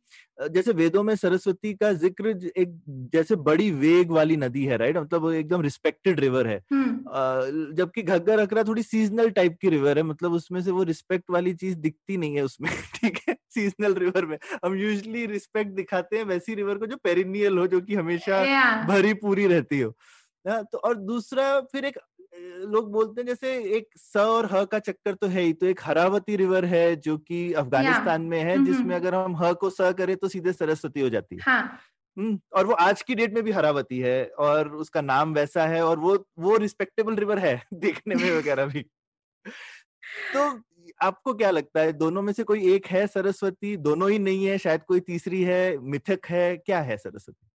जैसे 0.50 0.72
वेदों 0.72 1.02
में 1.02 1.14
सरस्वती 1.16 1.74
का 1.74 1.92
ज़िक्र 1.94 2.28
एक 2.58 2.80
जैसे 3.12 3.36
बड़ी 3.36 3.70
वेग 3.70 4.10
वाली 4.10 4.36
नदी 4.36 4.64
है 4.64 4.76
राइट? 4.76 4.96
मतलब 4.96 5.30
एकदम 5.32 5.62
रिस्पेक्टेड 5.62 6.20
रिवर 6.20 6.46
है। 6.46 6.60
जबकि 7.74 8.02
घग्गर 8.02 8.38
अकरा 8.38 8.62
थोड़ी 8.64 8.82
सीजनल 8.82 9.30
टाइप 9.30 9.56
की 9.62 9.68
रिवर 9.68 9.98
है 9.98 10.02
मतलब 10.02 10.32
उसमें 10.32 10.60
से 10.62 10.70
वो 10.70 10.82
रिस्पेक्ट 10.82 11.30
वाली 11.30 11.54
चीज़ 11.54 11.76
दिखती 11.78 12.16
नहीं 12.16 12.36
है 12.36 12.42
उसमें 12.42 12.70
ठीक 12.94 13.18
है? 13.28 13.34
सीजनल 13.50 13.94
रिवर 13.94 14.26
में। 14.26 14.38
हम 14.64 14.74
यूजली 14.76 15.26
रिस्पेक्ट 15.26 15.70
दिखाते 15.70 16.16
हैं 16.16 16.24
वैसी 16.24 16.54
रिवर 16.54 16.78
को 16.78 16.86
जो 16.86 16.96
पेरिनियल 16.96 17.58
हो 17.58 17.66
जो 17.66 17.80
कि 17.80 17.94
हमेशा 17.94 18.42
yeah. 18.44 18.88
भरी 18.88 19.14
पूरी 19.14 19.46
रहती 19.46 19.80
हो। 19.80 19.90
हाँ, 20.44 20.62
तो 20.72 20.78
और 20.78 20.94
दूसरा 20.94 21.60
फिर 21.62 21.84
एक 21.84 21.98
लोग 22.66 22.90
बोलते 22.92 23.20
हैं 23.20 23.26
जैसे 23.26 23.76
एक 23.76 23.88
स 23.96 24.16
और 24.16 24.46
ह 24.52 24.64
का 24.64 24.78
चक्कर 24.78 25.14
तो 25.14 25.26
है 25.26 25.42
ही 25.42 25.52
तो 25.52 25.66
एक 25.66 25.80
हरावती 25.82 26.36
रिवर 26.36 26.64
है 26.64 26.96
जो 26.96 27.16
कि 27.18 27.52
अफ़गानिस्तान 27.52 28.22
में 28.22 28.38
है 28.40 28.56
हम्म, 28.56 28.66
जिसमें 28.66 28.84
हम्म। 28.84 28.94
अगर 28.94 29.14
हम 29.14 29.36
ह 29.36 29.52
को 29.52 29.70
स 29.70 29.92
करें 29.98 30.16
तो 30.16 30.28
सीधे 30.28 30.52
सरस्वती 30.52 31.00
हो 31.00 31.08
जाती 31.08 31.36
है। 31.36 31.42
हाँ। 31.42 31.78
हम्म, 32.16 32.38
और 32.56 32.66
वो 32.66 32.72
आज 32.72 33.02
की 33.02 33.14
डेट 33.14 33.34
में 33.34 33.42
भी 33.44 33.50
हरावती 33.50 33.98
है 33.98 34.24
और 34.26 34.68
उसका 34.68 35.00
नाम 35.00 35.34
वैसा 35.34 35.66
है 35.66 35.82
और 35.84 35.98
वो 35.98 36.26
वो 36.38 36.56
रिस्पेक्टेबल 36.56 37.14
रिवर 37.14 37.38
है 37.38 37.62
देखने 37.74 38.14
में 38.14 38.30
वगैरह 38.32 38.66
भी। 38.66 38.82
तो 40.34 40.62
आपको 41.02 41.34
क्या 41.34 41.50
लगता 41.50 41.80
है 41.80 41.92
दोनों 41.92 42.22
में 42.22 42.32
से 42.32 42.42
कोई 42.42 42.74
एक 42.74 42.86
है 42.86 43.06
सरस्वती 43.06 43.76
दोनों 43.76 44.10
ही 44.10 44.18
नहीं 44.18 44.46
है 44.46 44.58
शायद 44.58 44.82
कोई 44.82 45.00
तीसरी 45.00 45.42
है 45.42 45.78
मिथक 45.78 46.26
है 46.26 46.56
क्या 46.56 46.80
है 46.80 46.96
सरस्वती? 46.96 47.46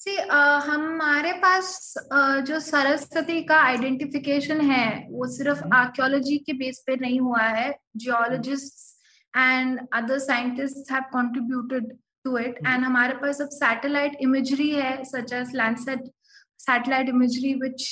See, 0.00 0.16
uh, 0.18 0.60
हमारे 0.62 1.32
पास 1.42 1.68
uh, 1.98 2.40
जो 2.40 2.58
सरस्वती 2.60 3.42
का 3.44 3.60
आइडेंटिफिकेशन 3.60 4.60
है 4.62 4.88
वो 5.10 5.26
सिर्फ़ 5.28 5.58
हम्म। 5.58 5.76
आर्कियोलॉजी 5.76 6.36
के 6.38 6.52
बेस 6.54 6.82
पे 6.86 6.96
नहीं 6.96 7.20
हुआ 7.20 7.42
है 7.42 7.70
geologist 7.96 8.84
and 9.34 9.80
other 9.94 10.18
scientist 10.20 10.92
have 10.92 11.02
contributed 11.14 11.92
to 12.24 12.36
it 12.38 12.58
hmm. 12.58 12.74
And 12.74 12.84
हमारे 12.84 13.14
पास 13.16 13.40
अब 13.40 13.48
सैटेलाइट 13.54 14.16
इमेजरी 14.22 14.70
है 14.70 14.92
such 15.06 15.32
as 15.32 15.54
Landsat 15.54 16.04
satellite 16.60 17.08
imagery 17.08 17.54
which 17.62 17.88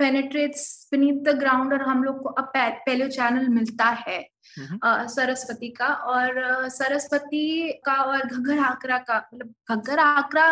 penetrates 0.00 0.60
beneath 0.92 1.22
the 1.24 1.32
ground 1.34 1.72
और 1.72 1.82
हम 1.82 2.02
लोग 2.04 2.22
को 2.22 2.28
अब 2.32 2.52
पैलियो 2.56 3.08
चैनल 3.10 3.48
मिलता 3.50 3.86
है 4.00 4.18
हम्म। 4.50 5.06
सरस्वती 5.08 5.68
का 5.70 5.86
और 6.12 6.68
सरस्वती 6.70 7.72
का 7.86 7.94
और 7.94 8.26
घग्गर 8.26 8.58
आकरा 8.64 8.98
का 9.00 9.16
मतलब 9.24 9.54
घग्गर 9.70 9.98
आकरा 10.00 10.46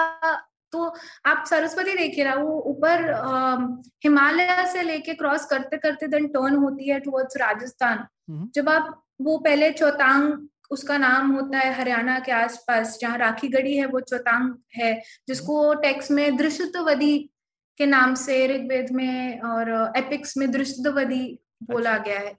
तो 0.73 0.95
आप 1.27 1.45
सरस्वती 1.47 1.97
देखिए 1.97 2.25
ना 2.25 2.35
वो 2.35 2.59
ऊपर 2.67 3.03
हिमालय 4.05 4.67
से 4.73 4.83
लेके 4.83 5.14
क्रॉस 5.14 5.45
करते 5.45 5.77
करते 5.77 6.07
देन 6.07 6.27
टर्न 6.29 6.57
होती 6.57 6.89
है 6.89 7.01
टुवर्ड्स 7.01 7.37
राजस्थान। 7.37 8.07
हम्म। 8.31 8.51
जब 8.55 8.69
आप 8.69 9.03
वो 9.21 9.39
पहले 9.39 9.71
चौतांग 9.73 10.49
उसका 10.71 10.97
नाम 10.99 11.31
होता 11.33 11.59
है 11.59 11.73
हरियाणा 11.75 12.19
के 12.19 12.33
आसपास 12.33 12.99
जहाँ 13.01 13.19
राखी 13.19 13.49
गढ़ी 13.49 13.77
है 13.77 13.87
वो 13.87 14.01
चौतांग 14.01 14.55
है 14.75 14.93
जिसको 15.29 15.75
टेक्स्ट 15.75 16.11
में 16.11 16.37
दृश्यतवदी 16.37 17.19
के 17.79 17.87
नाम 17.87 18.14
से 18.14 18.47
ऋग्वेद 18.47 18.91
में 18.93 19.41
और 19.41 19.71
एपिक्स 19.97 20.37
में 20.37 20.51
दृश्यतवदी 20.51 21.39
बोला 21.62 21.97
गया 21.99 22.19
है। 22.21 22.37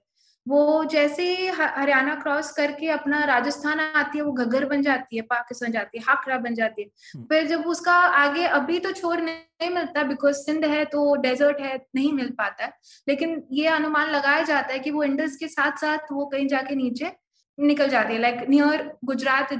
वो 0.48 0.84
जैसे 0.86 1.24
हरियाणा 1.50 2.14
क्रॉस 2.16 2.50
करके 2.52 2.88
अपना 2.90 3.24
राजस्थान 3.26 3.80
आती 3.80 4.18
है 4.18 4.24
वो 4.24 4.32
घग्गर 4.34 4.64
बन 4.64 4.82
जाती 4.82 5.16
है 5.16 5.22
पाकिस्तान 5.30 5.72
जाती 5.72 5.98
है 5.98 6.04
हाकरा 6.04 6.38
बन 6.38 6.54
जाती 6.54 6.82
है 6.82 6.88
हम्म। 7.14 7.24
फिर 7.24 7.46
जब 7.46 7.66
उसका 7.66 7.94
आगे 8.18 8.44
अभी 8.58 8.78
तो 8.78 8.92
छोर 8.92 9.20
नहीं 9.20 9.70
मिलता 9.70 10.02
बिकॉज़ 10.04 10.36
सिंध 10.38 10.64
है 10.66 10.84
तो 10.86 11.14
डेजर्ट 11.22 11.60
है 11.60 11.76
नहीं 11.94 12.12
मिल 12.12 12.30
पाता 12.38 12.64
है 12.64 12.72
लेकिन 13.08 13.42
ये 13.52 13.66
अनुमान 13.70 14.10
लगाया 14.10 14.42
जाता 14.44 14.72
है 14.72 14.78
कि 14.78 14.90
वो 14.90 15.02
इंडस 15.04 15.36
के 15.36 15.48
साथ 15.48 15.78
साथ 15.80 16.12
वो 16.12 16.26
कहीं 16.26 16.48
जाके 16.48 16.74
नीचे 16.74 17.12
निकल 17.58 17.88
जाती 17.88 18.14
है 18.14 18.20
like 18.20 18.48
near 18.48 18.90
Gujarat 19.04 19.52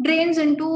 drains 0.00 0.38
into 0.40 0.68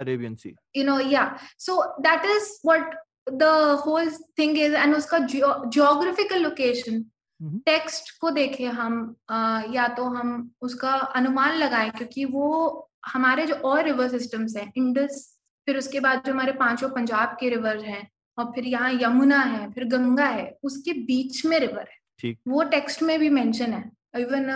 Arabian 0.00 0.34
sea 0.36 0.54
you 0.74 0.82
know 0.84 0.96
yeah 1.08 1.28
so 1.58 1.76
that 2.00 2.26
is 2.28 2.48
what 2.62 2.96
the 3.36 3.52
whole 3.78 4.10
thing 4.36 4.58
is 4.58 4.74
and 4.76 4.96
उसका 4.96 5.18
जियोग्राफिकल 5.26 6.44
हम्म। 6.44 7.04
टेक्स्ट 7.40 8.10
को 8.20 8.30
देखें 8.30 8.66
हम 8.66 8.94
अ, 9.28 9.62
या 9.72 9.88
तो 9.88 10.04
हम 10.04 10.50
उसका 10.60 10.92
अनुमान 10.92 11.56
लगाएँ 11.58 11.90
क्योंकि 11.90 12.24
वो 12.24 12.90
हमारे 13.06 13.46
जो 13.46 13.54
और 13.54 13.84
रिवर 13.84 14.08
सिस्टम्स 14.08 14.56
हैं 14.56 14.72
इंडस 14.76 15.34
फिर 15.66 15.76
उसके 15.78 16.00
बाद 16.00 16.22
जो 16.26 16.32
हमारे 16.32 16.52
पाँचों 16.52 16.88
पंजाब 16.88 17.36
के 17.40 17.48
रिवर 17.48 17.78
हैं 17.84 18.08
और 18.38 18.44
फिर 18.44 18.64
यहाँ 18.64 18.92
यमुना 18.92 19.40
है 19.40 19.70
फिर 19.70 19.84
गंगा 19.84 20.26
है 20.26 20.58
उसके 20.64 20.92
बीच 20.92 21.44
में 21.46 21.58
रिवर 21.58 21.80
है 21.80 21.96
ठीक। 22.20 22.38
वो 22.48 22.62
टेक्स्ट 22.62 23.02
में 23.02 23.18
भी 23.20 23.30
मेंशन 23.30 23.72
है 23.72 23.90
इवन 24.16 24.50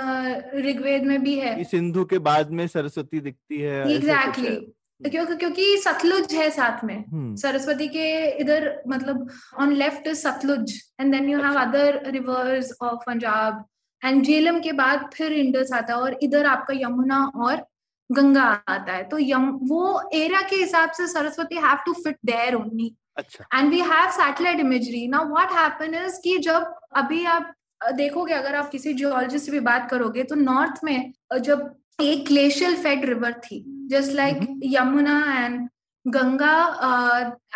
ऋग्वेद 0.67 1.03
में 1.03 1.23
भी 1.23 1.39
है 1.39 1.65
सिंधु 1.65 2.05
के 2.05 2.19
बाद 2.19 2.51
में 2.51 2.67
सरस्वती 2.67 3.21
दिखती 3.21 3.61
है 3.61 3.91
एग्जैक्टली 3.95 4.47
है। 4.47 4.61
क्योंकि 5.05 5.37
क्योंकि 5.37 5.77
सतलुज 5.79 6.35
है 6.35 6.49
साथ 6.51 6.85
में। 6.85 6.97
हम्म, 6.97 7.35
सरस्वती 7.37 7.89
के 7.89 8.07
इधर 8.41 8.83
मतलब 8.89 9.29
on 9.61 9.73
left 9.75 10.07
is 10.07 10.19
Sutlej 10.19 10.73
and 11.01 11.13
then 11.15 11.29
you 11.29 11.39
have. 11.43 11.59
Other 11.61 12.01
rivers 12.11 12.73
of 12.83 13.05
Punjab 13.07 13.65
and 14.03 14.25
Jhelum 14.25 14.61
के 14.61 14.73
बाद 14.73 15.11
फिर 15.15 15.33
इंडस 15.33 15.73
आता 15.73 15.95
है 15.95 16.01
और 16.01 16.19
इधर 16.23 16.47
आपका 16.47 16.75
यमुना 16.77 17.25
और 17.37 17.65
गंगा 18.11 18.45
आता 18.69 18.93
है। 18.93 19.03
तो 19.09 19.19
यम 19.21 19.51
वो 19.69 20.11
एरिया 20.15 20.41
के 20.51 20.57
हिसाब 20.57 20.91
से 20.93 21.07
Saraswati 21.09 21.57
have 21.57 21.79
to 21.87 21.93
fit 21.95 22.17
there 22.27 22.55
only 22.55 22.95
and 23.19 23.71
we 23.71 23.81
have 23.81 24.11
satellite 24.13 24.61
imagery 24.61 25.07
now 25.09 25.29
what 25.29 25.53
happen 25.53 25.95
is 26.05 26.21
कि 26.25 26.39
जब 26.39 26.75
अभी 26.97 27.25
आप 27.27 27.53
देखोगे 27.95 28.35
अगर 28.35 28.55
आप 28.55 28.69
किसी 28.71 28.93
जियोलॉजिस्ट 28.95 29.47
से 29.47 29.53
भी 29.53 29.61
बात 29.61 29.89
करोगे 29.91 30.23
तो 30.23 30.35
नॉर्थ 30.35 30.85
में 30.85 31.13
जब 31.41 31.71
एक 32.02 32.26
ग्लेशियल 32.28 32.76
फेड 32.84 33.06
रिवर 33.06 33.34
थी 33.46 33.64
just 33.92 34.12
like 34.16 34.40
Yamuna 34.74 35.20
and 35.38 35.68
Ganga 36.06 36.58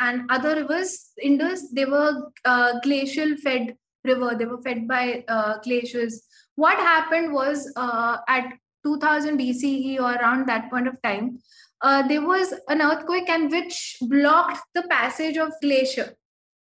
and 0.01 0.31
other 0.31 0.57
rivers 0.57 0.97
Indus 1.23 1.69
they 1.73 1.85
were 1.93 2.79
glacial 2.85 3.35
fed 3.43 3.75
river 4.05 4.35
they 4.37 4.45
were 4.45 4.61
fed 4.61 4.87
by 4.87 5.23
uh, 5.27 5.57
glaciers 5.59 6.21
what 6.55 6.77
happened 6.77 7.33
was 7.33 7.71
uh, 7.75 8.17
at 8.27 8.45
2000 8.85 9.37
bce 9.39 9.99
or 9.99 10.13
around 10.13 10.47
that 10.47 10.69
point 10.69 10.87
of 10.87 11.01
time 11.03 11.37
uh, 11.81 12.01
there 12.07 12.21
was 12.21 12.53
an 12.67 12.81
earthquake 12.81 13.29
and 13.29 13.51
which 13.51 13.97
blocked 14.01 14.61
the 14.73 14.83
passage 14.83 15.37
of 15.37 15.51
glacier 15.61 16.13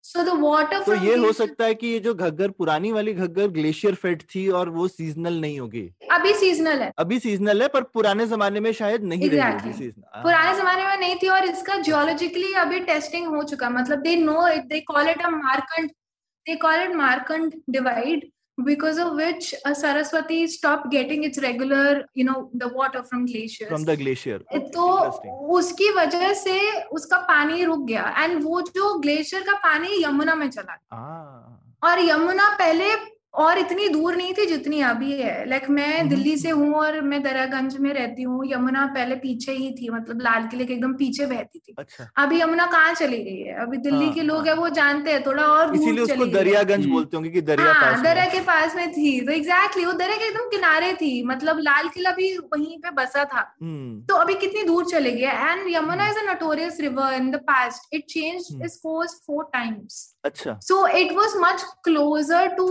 So 0.06 0.24
the 0.26 0.30
water 0.40 0.84
तो 0.84 0.94
ये 1.06 1.16
हो 1.18 1.32
सकता 1.34 1.66
है 1.66 1.74
कि 1.76 1.88
ये 1.88 2.00
जो 2.00 2.14
घग्गर 2.14 2.50
पुरानी 2.58 2.92
वाली 2.92 3.14
घग्गर 3.14 3.48
ग्लेशियर 3.56 3.96
फेट 3.96 4.22
थी 4.36 4.48
और 4.60 4.70
वो 4.70 4.88
सीजनल 4.88 5.40
नहीं 5.42 5.60
होगी। 5.60 5.82
अभी 6.12 6.34
सीजनल 6.34 6.82
है। 6.82 6.92
अभी 7.00 7.20
सीजनल 7.20 7.62
है 7.62 7.68
पर 7.68 7.84
पुराने 7.94 8.28
जमाने 8.28 8.60
में 8.60 8.72
शायद 8.74 9.04
नहीं 9.04 9.30
रही 9.30 9.40
Exactly. 9.40 9.66
होगी 9.66 9.78
सीजनल 9.78 10.22
पुराने 10.24 10.56
जमाने 10.58 10.86
में 10.88 10.98
नहीं 10.98 11.16
थी 11.24 11.28
और 11.28 11.46
इसका 11.46 11.78
जियोलॉजिकली 11.82 12.54
अभी 12.66 12.80
टेस्टिंग 12.92 13.28
हो 13.36 13.44
चुका 13.44 13.70
मतलब 13.70 14.02
they 14.02 14.16
know 14.16 14.48
it 14.48 14.66
they 14.68 14.80
call 14.92 15.10
it 15.10 15.22
a 15.22 15.30
Markanda 15.30 15.90
they 16.46 16.56
call 16.66 16.82
it 16.82 16.96
Markanda 16.96 17.54
divide 17.70 18.30
because 18.64 18.98
of 18.98 19.14
which 19.16 19.54
uh, 19.66 19.74
saraswati 19.74 20.48
stopped 20.48 20.90
getting 20.92 21.24
its 21.24 21.38
regular 21.40 22.06
you 22.14 22.24
know 22.24 22.50
the 22.54 22.68
water 22.70 23.04
from 23.04 23.26
glaciers 23.26 23.70
From 23.70 23.84
the 23.84 23.98
glacier. 23.98 24.40
तो 24.40 24.88
उसकी 25.58 25.90
वजह 25.94 26.34
से 26.34 26.82
उसका 26.84 27.18
पानी 27.18 27.64
रुक 27.64 27.86
गया 27.88 28.24
and 28.24 28.44
वो 28.44 28.62
जो 28.62 28.94
ग्लेशियर 29.00 29.42
का 29.42 29.54
पानी 29.54 30.04
यमुना 30.04 30.36
में 30.36 30.50
चला 30.50 30.76
गया। 30.76 30.98
और 31.84 32.00
यमुना 32.00 32.50
पहले 32.58 33.15
और 33.36 33.58
इतनी 33.58 33.88
दूर 33.90 34.16
नहीं 34.16 34.34
थी 34.34 34.46
जितनी 34.46 34.82
अभी 34.82 35.12
है। 35.12 35.34
लाइक 35.50 35.62
like, 35.62 35.74
मैं 35.76 36.00
हम्म, 36.00 36.10
दिल्ली 36.10 36.36
से 36.38 36.50
हूँ 36.50 36.74
और 36.74 37.00
मैं 37.02 37.22
दरागंज 37.24 37.78
में 37.78 37.94
रहती 37.94 38.24
हूँ। 38.24 38.44
यमुना 38.48 38.86
पहले 38.96 39.16
पीछे 39.16 39.52
ही 39.52 39.72
थी 39.72 39.90
मतलब 39.90 40.22
लाल 40.22 40.48
किले 40.48 40.66
के 40.66 40.74
एकदम 40.74 40.94
पीछे 40.94 41.26
बहती 41.26 41.60
थी। 41.60 41.76
अच्छा। 41.80 42.08
अभी 42.18 42.42
यमुना 42.42 42.66
कहाँ 42.66 42.94
चली 42.94 43.18
गई 43.24 43.42
है? 43.42 43.56
अभी 43.62 43.78
दिल्ली 43.78 44.06
हाँ, 44.06 44.14
के 44.14 44.22
लोग 44.22 44.38
हाँ। 44.38 44.46
है 44.46 44.54
वो 44.56 44.70
जानते 44.70 45.12
हैं 45.12 45.26
थोड़ा 45.26 45.44
और 45.44 45.76
इसीलिए 45.76 46.04
उसको 46.04 46.26
दरियागंज 46.26 46.84
हम्म। 46.84 46.94
बोलते 46.94 47.18
होंगे 47.18 47.30
कि 47.30 47.42
दरिया 47.42 47.72
हाँ 47.72 47.82
पास 47.82 48.04
में 48.04 48.32
के 48.32 48.40
पास 48.42 48.76
में 48.76 48.92
थी। 48.92 49.20
तो 49.22 49.32
एग्जैक्टली 49.32 49.86
वो 49.86 49.92
दरा 49.94 50.16
के 50.16 50.28
एकदम 50.28 50.50
किनारे 50.50 50.94
थी। 50.94 51.12
मतलब 51.24 51.60
लाल 51.60 51.90
किला 51.90 52.12
भी 52.12 52.32
वहीं 52.38 52.78
पे 52.78 52.92
बसा 52.92 53.26
था। 53.26 53.46
हम्म। 53.62 54.02
तो 54.02 54.16
अभी 54.16 54.34
कितनी 54.36 54.64
दूर 54.64 54.86
चले 54.86 55.12
गए 55.12 55.52
and 55.52 55.76
Yamuna 55.76 56.10
is 56.10 56.20
a 56.20 56.24
notorious 56.24 56.80
river 56.82 57.14
in 57.14 57.32
the 57.32 57.36
past 57.36 57.94
it 57.94 58.06
change. 58.10 58.48
Its 58.64 58.76
course 58.78 59.22
four 59.28 59.44
times 59.54 60.04
अच्छा। 60.26 60.60
So 60.62 60.88
it 60.88 61.12
was 61.16 61.36
much 61.38 61.64
closer 61.84 62.56
to 62.56 62.66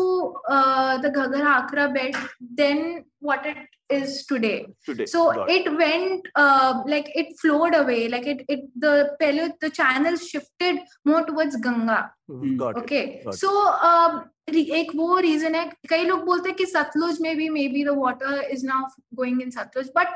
uh, 0.53 0.97
the 0.97 1.09
Ghaggar 1.17 1.43
Hakra 1.49 1.93
bed 1.93 2.15
than 2.61 3.05
what 3.19 3.45
it 3.45 3.57
is 3.89 4.25
today. 4.25 4.57
today 4.85 5.05
So 5.05 5.21
got 5.33 5.49
it 5.49 5.69
went 5.77 6.27
uh, 6.35 6.83
like 6.93 7.07
it 7.21 7.37
flowed 7.41 7.75
away, 7.75 8.01
like 8.15 8.27
it 8.33 8.43
it 8.55 8.65
the 8.85 8.93
pehle 9.21 9.45
the 9.61 9.69
channel 9.79 10.15
shifted 10.15 10.79
more 11.05 11.23
towards 11.29 11.55
Ganga. 11.67 12.01
it, 12.29 12.57
got 12.57 12.77
it. 12.77 12.83
Okay, 12.83 13.21
got 13.23 13.33
it. 13.33 13.39
so 13.39 13.53
um, 13.91 14.19
री- 14.53 14.69
एक 14.75 14.91
वो 14.95 15.17
reason 15.21 15.55
है 15.55 15.63
कई 15.89 16.03
लोग 16.05 16.23
बोलते 16.25 16.49
हैं 16.49 16.55
कि 16.57 16.65
सतलुज 16.65 17.19
में 17.21 17.35
भी 17.37 17.49
maybe 17.73 17.83
the 17.85 17.89
water 17.97 18.39
is 18.51 18.63
now 18.65 18.85
going 19.15 19.41
in 19.41 19.49
Satluj 19.57 19.89
but 19.97 20.15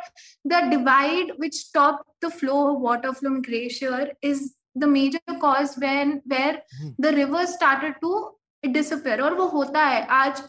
the 0.53 0.61
divide 0.69 1.31
which 1.41 1.55
stop 1.59 2.01
the 2.25 2.29
flow 2.39 2.53
of 2.69 2.77
water 2.85 3.11
from 3.19 3.39
glacier 3.47 4.13
is 4.29 4.41
the 4.77 4.83
major 4.95 5.37
cause 5.41 5.75
when 5.79 6.19
where 6.33 6.61
Hmm. 6.79 6.93
The 7.01 7.13
river 7.15 7.45
started 7.45 7.93
to 8.62 8.72
disappear 8.72 9.20
और 9.20 9.34
वो 9.34 9.46
होता 9.46 9.84
है। 9.84 10.06
आज 10.06 10.42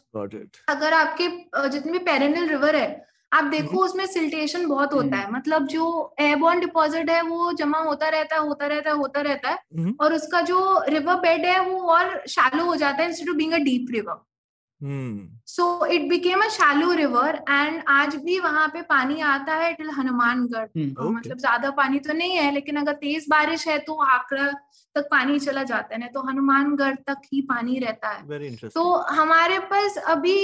अगर 0.69 0.93
आपके 0.93 1.27
जितने 1.69 1.91
भी 1.91 1.99
perennial 1.99 2.47
river 2.49 2.75
है 2.75 3.07
आप 3.33 3.43
देखो 3.43 3.83
उसमें 3.85 4.05
सिल्टेशन 4.05 4.65
बहुत 4.67 4.93
होता 4.93 5.17
है। 5.17 5.31
मतलब 5.31 5.65
जो 5.67 6.15
एयरबॉर्न 6.19 6.59
डिपॉजिट 6.59 7.09
है 7.09 7.21
वो 7.21 7.51
जमा 7.53 7.79
होता 7.79 8.07
रहता 8.09 8.35
है 8.35 8.41
होता 8.41 8.67
रहता 8.67 8.89
है 8.89 8.95
होता 8.95 9.21
रहता 9.21 9.49
है। 9.49 9.57
हम्म। 9.77 9.93
और 10.01 10.13
उसका 10.13 10.41
जो 10.41 10.83
रिवर 10.89 11.15
बेड 11.15 11.45
है 11.45 11.59
वो 11.59 11.79
और 11.89 12.23
शालो 12.29 12.65
हो 12.65 12.75
जाता 12.75 13.03
है 13.03 13.09
instead 13.09 13.29
of 13.29 13.37
being 13.37 13.53
a 13.53 13.57
deep 13.57 13.87
river 13.91 14.13
hmm 14.13 14.28
so 15.47 15.85
it 15.85 16.09
became 16.09 16.41
a 16.41 16.47
shallow 16.47 16.91
river 16.93 17.35
and 17.49 17.81
आज 17.87 18.15
भी 18.15 18.39
वहाँ 18.39 18.67
पे 18.67 18.81
पानी 18.81 19.19
आता 19.21 19.55
है 19.55 19.73
टिल 19.73 19.89
हनुमानगढ़ 19.89 20.65
अ, 20.65 20.67
Okay. 20.99 21.13
मतलब 21.15 21.37
ज़्यादा 21.37 21.69
पानी 21.71 21.99
तो 21.99 22.13
नहीं 22.13 22.35
है 22.37 22.51
लेकिन 22.53 22.75
अगर 22.75 22.93
तेज 22.93 23.25
बारिश 23.29 23.67
है 23.67 23.77
तो 23.79 23.93
आकड़ा 24.05 24.47
तक 24.95 25.07
पानी 25.11 25.39
चला 25.39 25.63
जाता 25.63 25.93
है 25.93 25.99
नहीं 25.99 26.09
तो 26.09 26.21
हनुमानगढ़ 26.21 26.95
तक 27.07 27.21
ही 27.33 27.41
पानी 27.41 27.79
रहता 27.79 28.09
है। 28.09 28.23
तो 28.69 28.91
हमारे 29.11 29.59
पास 29.59 29.97
अभी 30.07 30.35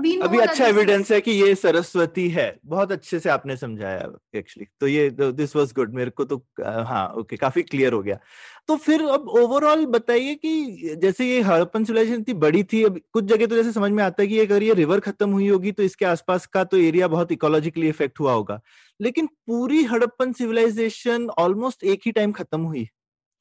we 0.00 0.12
know 0.12 0.22
अभी 0.22 0.38
that 0.38 0.48
अच्छा 0.48 0.66
एविडेंस 0.66 1.10
है 1.12 1.20
कि 1.20 1.30
ये 1.32 1.54
सरस्वती 1.54 2.28
है। 2.28 2.48
बहुत 2.64 2.92
अच्छे 2.92 3.20
से 3.20 3.30
आपने 3.30 3.56
समझाया 3.56 4.10
एक्चुअली 4.34 4.66
तो 4.80 4.86
ये 4.86 5.08
दिस 5.12 5.56
वाज 5.56 5.72
गुड 5.72 5.94
मेरे 5.94 6.10
को 6.10 6.24
तो 6.24 6.36
हाँ 6.60 7.08
ओके 7.18 7.36
काफ़ी 7.36 7.62
क्लियर 7.62 7.92
हो 7.92 8.02
गया। 8.02 8.18
तो 8.68 8.76
फिर 8.76 9.02
अब 9.02 9.28
ओवरऑल 9.28 9.84
बताइए 9.86 10.34
कि 10.34 10.94
जैसे 11.02 11.26
ये 11.26 11.40
हड़प्पन 11.40 11.84
सिविलाइजेशन 11.84 12.20
इतनी 12.20 12.34
बड़ी 12.34 12.62
थी 12.64 12.82
अब 12.84 12.98
कुछ 13.12 13.24
जगह 13.24 13.46
तो 13.46 13.56
जैसे 13.56 13.72
समझ 13.72 13.90
में 13.90 14.02
आता 14.04 14.22
है 14.22 14.28
कि 14.28 14.38
अगर 14.38 14.62
ये 14.62 14.74
रिवर 14.74 15.00
खत्म 15.00 15.30
हुई 15.30 15.48
होगी 15.48 15.72
तो 15.72 15.82
इसके 15.82 16.04
आसपास 16.04 16.46
का 16.46 16.64
तो 16.64 16.76
एरिया 16.76 17.08
बहुत 17.08 17.32
इकोलॉजिकली 17.32 17.88
इफ़ेक्ट 17.88 18.20
हुआ 18.20 18.32
होगा। 18.32 18.60
लेकिन 19.00 19.26
पूरी 19.26 19.82
हड़प्पन 19.84 20.32
सिविलाइजेशन 20.32 21.28
ऑलमोस्ट 21.38 21.84
एक 21.84 22.00
ही 22.06 22.12
टाइम 22.12 22.32
खत्म 22.32 22.60
हुई 22.60 22.88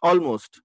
ऑलमोस्ट 0.03 0.61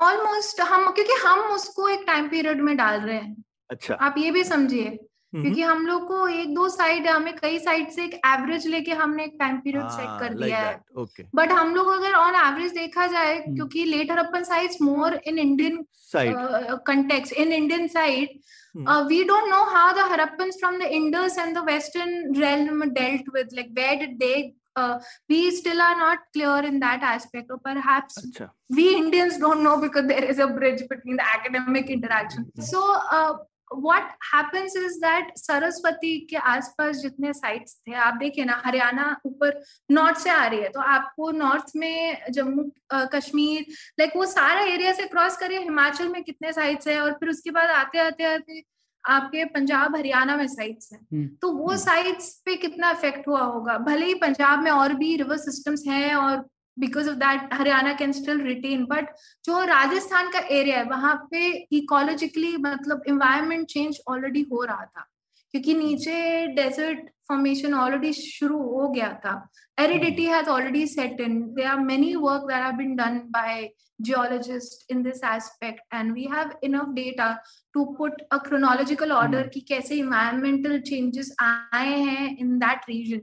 ऑलमोस्ट 0.00 0.60
हम 0.60 0.90
क्योंकि 0.90 1.12
हम 1.24 1.40
उसको 1.52 1.88
एक 1.88 2.04
टाइम 2.06 2.28
पीरियड 2.28 2.60
में 2.60 2.76
डाल 2.76 3.00
रहे 3.00 3.16
हैं। 3.16 3.44
अच्छा। 3.70 3.94
आप 3.94 4.14
ये 4.18 4.30
भी 4.30 4.44
समझिए। 4.44 4.98
क्योंकि 5.34 5.62
हम 5.62 5.86
लोग 5.86 6.06
को 6.08 6.26
एक 6.28 6.54
दो 6.54 6.68
साइड 6.68 7.06
हमें 7.06 7.34
कई 7.36 7.58
साइड 7.58 7.90
से 7.90 8.04
एक 8.04 8.14
एवरेज 8.26 8.66
लेके 8.66 8.92
हमने 9.02 9.24
एक 9.24 9.36
टाइम 9.38 9.56
पीरियड 9.60 9.88
सेट 9.90 10.06
हाँ, 10.06 10.18
कर 10.20 10.34
दिया 10.34 10.58
है 10.58 11.26
बट 11.34 11.52
हम 11.52 11.74
लोग 11.74 11.88
अगर 11.92 12.14
ऑन 12.14 12.34
एवरेज 12.46 12.72
देखा 12.72 13.06
जाए 13.06 13.36
हम्म। 13.38 13.54
क्योंकि 13.54 13.84
late 13.84 14.10
Harappan 14.10 14.44
sites 14.44 14.82
more 14.82 15.20
in 15.26 15.38
Indian 15.38 15.84
side 16.12 17.32
in 17.42 17.52
indian 17.52 17.88
side 17.88 18.34
Hmm. 18.74 18.88
uh, 18.88 19.06
we 19.06 19.24
don't 19.24 19.48
know 19.50 19.64
how 19.66 19.92
the 19.92 20.04
harappans 20.12 20.56
from 20.60 20.80
the 20.80 20.86
indus 20.92 21.36
and 21.38 21.54
the 21.54 21.62
western 21.62 22.32
realm 22.34 22.80
dealt 22.92 23.28
with 23.32 23.52
like 23.52 23.68
where 23.72 23.96
did 23.96 24.18
they 24.18 24.54
uh, 24.76 24.98
we 25.28 25.52
still 25.52 25.80
are 25.80 25.96
not 25.96 26.18
clear 26.32 26.56
in 26.64 26.80
that 26.80 27.04
aspect 27.04 27.50
or 27.50 27.58
perhaps 27.58 28.18
अच्छा 28.18 28.50
we 28.70 28.96
Indians 28.96 29.38
don't 29.38 29.62
know 29.62 29.80
because 29.80 30.08
there 30.08 30.24
is 30.24 30.40
a 30.40 30.48
bridge 30.48 30.82
between 30.88 31.16
the 31.16 31.26
academic 31.34 31.90
interaction. 31.90 32.46
Mhm. 32.46 32.64
So, 32.64 32.80
uh, 33.12 33.34
what 33.76 34.10
happens 34.22 34.74
is 34.76 34.98
that 35.00 35.30
Saraswati 35.36 36.18
के 36.26 36.36
आसपास 36.48 36.96
जितने 36.96 37.32
sites 37.32 37.76
थे 37.78 37.94
आप 38.00 38.14
देखिए 38.14 38.44
ना 38.44 38.60
हरियाणा 38.64 39.06
ऊपर 39.26 39.62
north 39.90 40.18
से 40.18 40.30
आ 40.30 40.46
रही 40.46 40.60
है 40.60 40.68
तो 40.68 40.80
आपको 40.80 41.30
नॉर्थ 41.32 41.72
में 41.76 42.24
जम्मू 42.30 42.70
कश्मीर 43.12 43.66
लाइक 44.00 44.16
वो 44.16 44.26
सारा 44.26 44.60
एरिया 44.66 44.92
से 44.92 45.06
क्रॉस 45.06 45.36
करिए 45.36 45.58
हिमाचल 45.60 46.08
में 46.08 46.22
कितने 46.24 46.52
साइट्स 46.52 46.88
है 46.88 47.00
और 47.00 47.12
फिर 47.12 47.28
उसके 47.28 47.50
बाद 47.50 47.70
आते 47.72 47.98
आते 47.98 48.24
आते 48.24 48.62
आपके 49.04 49.44
पंजाब 49.44 49.96
हरियाणा 49.96 50.36
में 50.36 50.46
साइट्स 50.48 50.92
हैं 50.92 51.00
हम्म, 51.00 51.26
तो 51.26 51.52
वो 51.52 51.66
हम्म। 51.66 51.78
साइट्स 51.78 52.32
पे 52.44 52.54
कितना 52.56 52.90
इफ़ेक्ट 52.90 53.28
हुआ 53.28 53.40
होगा 53.40 53.76
भले 53.80 54.06
ही 54.06 54.14
पंजाब 54.20 54.62
में 54.62 54.70
और 54.70 54.94
भी 54.94 55.16
रिवर 55.16 55.36
सिस्टम्स 55.38 55.86
हैं 55.88 56.14
और 56.14 56.44
because 56.78 57.08
of 57.10 57.16
that 57.16 57.54
Haryana 57.54 57.92
can 57.92 58.12
still 58.12 58.40
retain 58.42 58.84
but 58.84 59.14
जो 59.44 59.64
राजस्थान 59.64 60.30
का 60.30 60.38
एरिया 60.50 60.78
है 60.78 60.84
वहाँ 60.84 61.14
पे 61.30 61.48
इकोलॉजिकली 61.78 62.56
मतलब 62.56 63.02
इन्वायरमेंट 63.08 63.66
चेंज 63.68 64.00
ऑलरेडी 64.08 64.46
हो 64.52 64.62
रहा 64.62 64.84
था 64.84 65.06
क्योंकि 65.54 65.74
नीचे 65.74 66.46
डेजर्ट 66.54 67.08
फॉर्मेशन 67.28 67.74
ऑलरेडी 67.74 68.12
शुरू 68.12 68.58
हो 68.58 68.88
गया 68.88 69.12
था। 69.24 69.34
Aridity 69.78 70.24
has 70.26 70.48
already 70.48 70.86
set 70.86 71.20
in 71.20 71.40
there 71.54 71.68
are 71.68 71.78
many 71.80 72.14
work 72.16 72.42
that 72.48 72.62
have 72.62 72.76
been 72.76 72.96
done 72.96 73.18
by 73.30 73.68
geologists 74.00 74.84
in 74.88 75.02
this 75.02 75.20
aspect 75.22 75.80
and 75.92 76.12
we 76.12 76.24
have 76.24 76.54
enough 76.62 76.88
data 76.94 77.40
to 77.74 77.94
put 77.98 78.22
a 78.30 78.40
chronological 78.40 79.12
order 79.12 79.42
Hmm. 79.42 79.50
कि 79.50 79.60
कैसे 79.68 79.98
environmental 80.02 80.80
changes 80.88 81.34
आए 81.40 81.98
हैं 82.00 82.36
in 82.38 82.58
that 82.58 82.90
region 82.90 83.20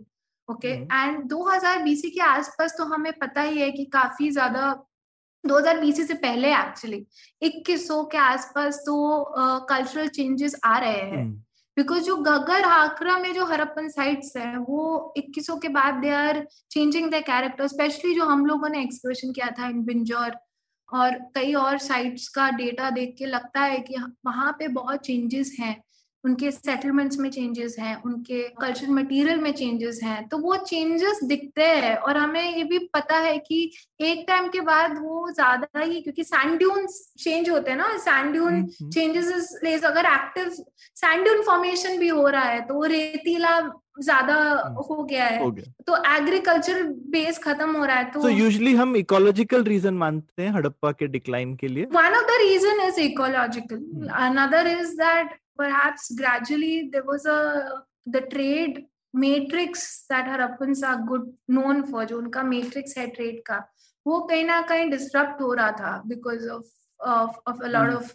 okay 0.50 0.74
hmm. 0.74 0.98
And 1.00 1.30
2000 1.30 1.82
BC 1.84 2.10
के 2.10 2.22
आसपास 2.22 2.76
तो 2.78 2.86
हमें 2.86 3.12
पता 3.14 3.42
ही 3.42 3.60
है 3.60 3.72
कि 3.72 3.86
काफ़ी 3.86 4.32
ज़्यादा 4.32 4.74
2000 5.44 5.80
बीसी 5.80 6.04
से 6.04 6.14
पहले 6.14 6.54
एक्चुअली 6.54 7.06
2100 7.42 8.04
के 8.12 8.18
आसपास 8.18 8.78
तो 8.78 9.24
कल्चरल 9.70 10.08
uh, 10.08 10.14
चेंजेस 10.14 10.56
आ 10.66 10.78
रहे 10.78 10.92
हैं। 10.92 11.24
हम्म, 11.24 11.42
बिकॉज़ 11.78 12.04
जो 12.04 12.16
गगर 12.16 12.66
हाकरा 12.66 13.18
में 13.18 13.34
जो 13.34 13.46
हरप्पन 13.46 13.90
साइट्स 13.90 14.38
है 14.38 14.58
वो 14.58 15.14
2100 15.18 15.60
के 15.62 15.68
बाद 15.68 15.94
they 15.94 16.10
are 16.10 16.48
changing 16.72 17.12
the 17.12 17.24
character 17.24 17.68
specially 17.68 18.14
जो 18.16 18.26
हम 18.26 18.46
लोगों 18.46 18.70
ने 18.70 18.82
एक्सप्रेशन 18.84 19.32
किया 19.32 19.50
था 19.60 19.68
इन 19.68 19.84
बिंजौर 19.84 20.36
और 20.90 21.18
कई 21.36 21.54
और 21.54 21.78
साइट्स 21.78 22.28
का 22.28 22.50
डेटा 22.50 22.90
देख 22.90 23.16
के 23.18 23.26
लगता 23.26 23.60
है 23.60 23.80
कि 23.80 23.96
वहाँ 24.26 24.52
पे 24.60 24.68
बहुत 24.68 25.00
चेंजेस 25.00 25.56
हैं। 25.60 25.84
उनके 26.24 26.52
सेटलमेंट्स 26.52 27.18
में 27.20 27.30
चेंजेस 27.32 27.76
हैं 27.80 27.96
उनके 28.04 28.42
कल्चर 28.62 28.90
मटेरियल 28.90 29.40
में 29.42 29.52
चेंजेस 29.54 30.00
हैं 30.04 30.28
तो 30.28 30.38
वो 30.38 30.56
चेंजेस 30.58 31.20
दिखते 31.24 31.66
हैं 31.66 31.96
और 31.98 32.18
हमें 32.18 32.56
ये 32.58 32.64
भी 32.64 32.80
पता 32.94 33.18
है 33.18 33.38
कि 33.38 33.60
एक 34.02 34.26
टाइम 34.28 34.48
के 34.50 34.62
बाद 34.62 34.98
वो 35.02 35.30
ज़्यादा 35.32 35.80
ही 35.80 36.02
क्योंकि 36.02 36.24
सैंड 36.24 36.58
ड्यून्स 36.60 37.02
चेंज 37.20 37.50
होते 37.50 37.72
हैं 37.72 37.78
ना 37.78 37.98
sand 37.98 38.32
dune 38.34 38.54
hmm, 38.54 38.90
changes 38.90 39.32
is 39.36 39.60
place 39.60 39.84
अगर 39.86 40.06
एक्टिव 40.06 40.50
सैंड 40.96 41.24
ड्यून 41.24 41.42
फॉर्मेशन 41.46 41.98
भी 42.00 42.08
हो 42.10 42.28
रहा 42.28 42.44
है 42.44 42.62
तो 42.68 42.74
वो 42.74 42.86
रेतीला 42.86 43.60
ज़्यादा 44.00 44.36
हम्म, 44.36 44.82
हो 44.90 45.04
गया 45.04 45.26
है 45.26 45.40
हो 45.40 45.50
गया। 45.52 45.72
तो 45.88 45.96
एग्रीकल्चर 46.16 46.84
बेस 47.12 47.38
खत्म 47.44 47.76
हो 47.76 47.86
रहा 47.86 47.96
है 47.96 48.12
तो 48.12 48.22
तो 48.22 48.30
यूजुअली 48.30 48.74
हम 48.76 48.96
इकोलॉजिकल 48.96 49.64
रीजन 49.64 49.94
मानते 49.94 50.44
हैं 50.44 50.52
हड़प्पा 50.54 50.92
के 50.92 51.08
डिक्लाइन 51.08 51.56
के 51.56 51.68
लिए। 51.68 51.86
One 51.94 52.14
of 52.16 52.26
the 52.26 52.38
reason 52.42 52.88
is 52.88 53.00
ecological 53.02 54.08
another 54.20 54.68
is 54.68 54.80
is 54.82 54.96
that 54.98 55.38
perhaps 55.62 56.12
gradually 56.22 56.76
there 56.96 57.08
was 57.12 57.26
a 57.36 57.40
the 58.16 58.22
trade 58.36 58.80
matrix 59.14 59.84
that 60.10 60.32
harappans 60.34 60.84
are 60.92 60.98
good 61.12 61.28
known 61.58 61.84
for 61.92 62.06
जो 62.06 62.18
उनका 62.18 62.44
matrix 62.54 62.98
है 62.98 63.12
trade 63.18 63.44
का 63.52 63.60
वो 64.06 64.20
कहीं 64.30 64.46
ना 64.46 64.62
कहीं 64.72 64.90
disrupt 64.92 65.42
हो 65.42 65.54
रहा 65.54 65.72
था 65.84 65.94
because 66.14 66.50
of 66.58 66.66
of 67.00 67.40
of 67.52 67.62
a 67.70 67.72
lot 67.78 67.90
Hmm. 67.90 67.98
of 67.98 68.10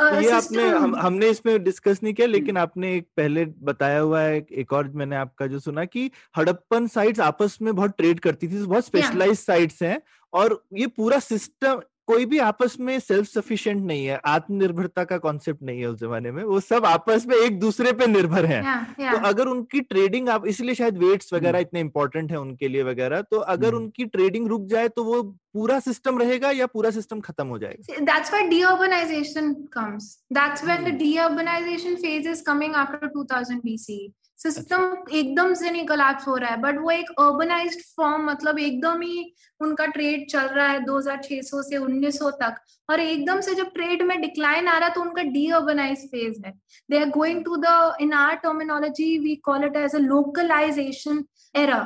uh, 0.00 0.10
तो 0.10 0.20
ये 0.20 0.30
आपने 0.30 0.68
हम, 0.68 0.94
हमने 0.96 1.28
इसमें 1.30 1.62
डिस्कस 1.64 2.02
नहीं 2.02 2.14
किया 2.14 2.26
लेकिन 2.26 2.56
आपने 2.58 2.94
एक 2.96 3.06
पहले 3.16 3.44
बताया 3.68 3.98
हुआ 3.98 4.20
है 4.20 4.36
एक, 4.36 4.52
एक 4.52 4.72
और 4.72 4.88
मैंने 5.00 5.16
आपका 5.16 5.46
जो 5.46 5.58
सुना 5.58 5.84
कि 5.84 6.10
हड़प्पन 6.36 6.86
साइट्स 6.94 7.20
आपस 7.20 7.58
में 7.62 7.74
बहुत 7.74 7.96
ट्रेड 7.98 8.20
करती 8.20 8.48
थी 8.48 8.62
बहुत 8.64 8.84
स्पेशलाइज 8.86 9.38
साइट्स 9.38 9.82
हैं 9.82 10.00
और 10.32 10.62
ये 10.78 10.86
पूरा 10.98 11.18
सिस्टम 11.18 11.82
कोई 12.08 12.24
भी 12.26 12.38
आपस 12.40 12.76
में 12.80 12.98
सेल्फ 13.00 13.26
सफिशिएंट 13.28 13.82
नहीं 13.82 14.04
है 14.06 14.20
आत्मनिर्भरता 14.26 15.04
का 15.04 15.16
कॉन्सेप्ट 15.18 15.62
नहीं 15.62 15.80
है 15.80 15.86
उस 15.86 15.98
जमाने 15.98 16.30
में 16.30 16.42
वो 16.44 16.60
सब 16.60 16.86
आपस 16.86 17.26
में 17.28 17.36
एक 17.36 17.58
दूसरे 17.60 17.92
पे 17.92 18.06
निर्भर 18.06 18.46
हैं 18.46 18.62
yeah, 18.62 18.84
yeah. 18.98 19.12
तो 19.12 19.26
अगर 19.28 19.48
उनकी 19.48 19.80
ट्रेडिंग 19.82 20.28
आप 20.28 20.46
इसलिए 20.46 20.74
शायद 20.74 20.98
वेट्स 20.98 21.32
वगैरह 21.32 21.58
इतने 21.58 21.80
इंपॉर्टेंट 21.80 22.30
है 22.30 22.38
उनके 22.38 22.68
लिए 22.68 22.82
वगैरह 22.84 23.22
तो 23.24 23.38
अगर 23.48 23.68
हम्म। 23.68 23.76
उनकी 23.78 24.04
ट्रेडिंग 24.06 24.48
रुक 24.48 24.66
जाए 24.66 24.88
तो 24.90 25.04
वो 25.04 25.22
पूरा 25.52 25.78
सिस्टम 25.80 26.18
रहेगा 26.18 26.50
या 26.52 26.66
पूरा 26.68 26.90
सिस्टम 26.92 27.20
खत्म 27.20 27.46
हो 27.46 27.58
जाएगा 27.58 28.04
that's 28.08 28.32
why 28.32 28.42
deurbanization 28.48 29.52
comes 29.70 30.08
that's 30.32 30.64
when 30.64 30.84
the 30.84 30.90
Hmm. 30.90 31.02
deurbanization 31.02 31.98
phase 31.98 32.26
is 32.28 32.42
coming 32.42 32.80
2000 33.10 33.62
bc 33.62 33.98
system 34.38 34.82
एकदम 35.12 35.52
से 35.54 35.70
नहीं 35.70 35.84
कलेप्स 35.86 36.26
हो 36.28 36.36
रहा 36.36 36.50
है 36.50 36.60
बट 36.62 36.78
वो 36.78 36.90
एक 36.90 37.10
अर्बनाइज्ड 37.20 37.80
फॉर्म 37.96 38.24
मतलब 38.30 38.58
एकदम 38.58 39.00
ही 39.02 39.32
उनका 39.60 39.86
ट्रेड 39.86 40.26
चल 40.30 40.46
रहा 40.48 40.66
है 40.68 40.84
2600 40.84 41.62
से 41.62 41.76
1900 41.76 42.30
तक। 42.42 42.60
और 42.90 43.00
एकदम 43.00 43.40
से 43.40 43.54
जब 43.54 43.72
ट्रेड 43.74 44.02
में 44.02 44.20
डिक्लाइन 44.20 44.68
आ 44.68 44.76
रहा 44.78 44.88
है 44.88 44.94
तो 44.94 45.00
उनका 45.00 45.22
डी 45.32 45.48
अर्बनाइज 45.50 46.06
फ़ेज़ 46.10 46.40
है। 46.46 46.52
They 46.90 46.98
are 46.98 47.08
going 47.10 47.44
to 47.44 47.56
the 47.56 47.96
in 48.00 48.12
our 48.12 48.34
terminology 48.44 49.16
we 49.18 49.34
call 49.44 49.64
it 49.64 49.76
as 49.76 49.94
a 49.94 49.98
localisation 49.98 51.24
era 51.54 51.80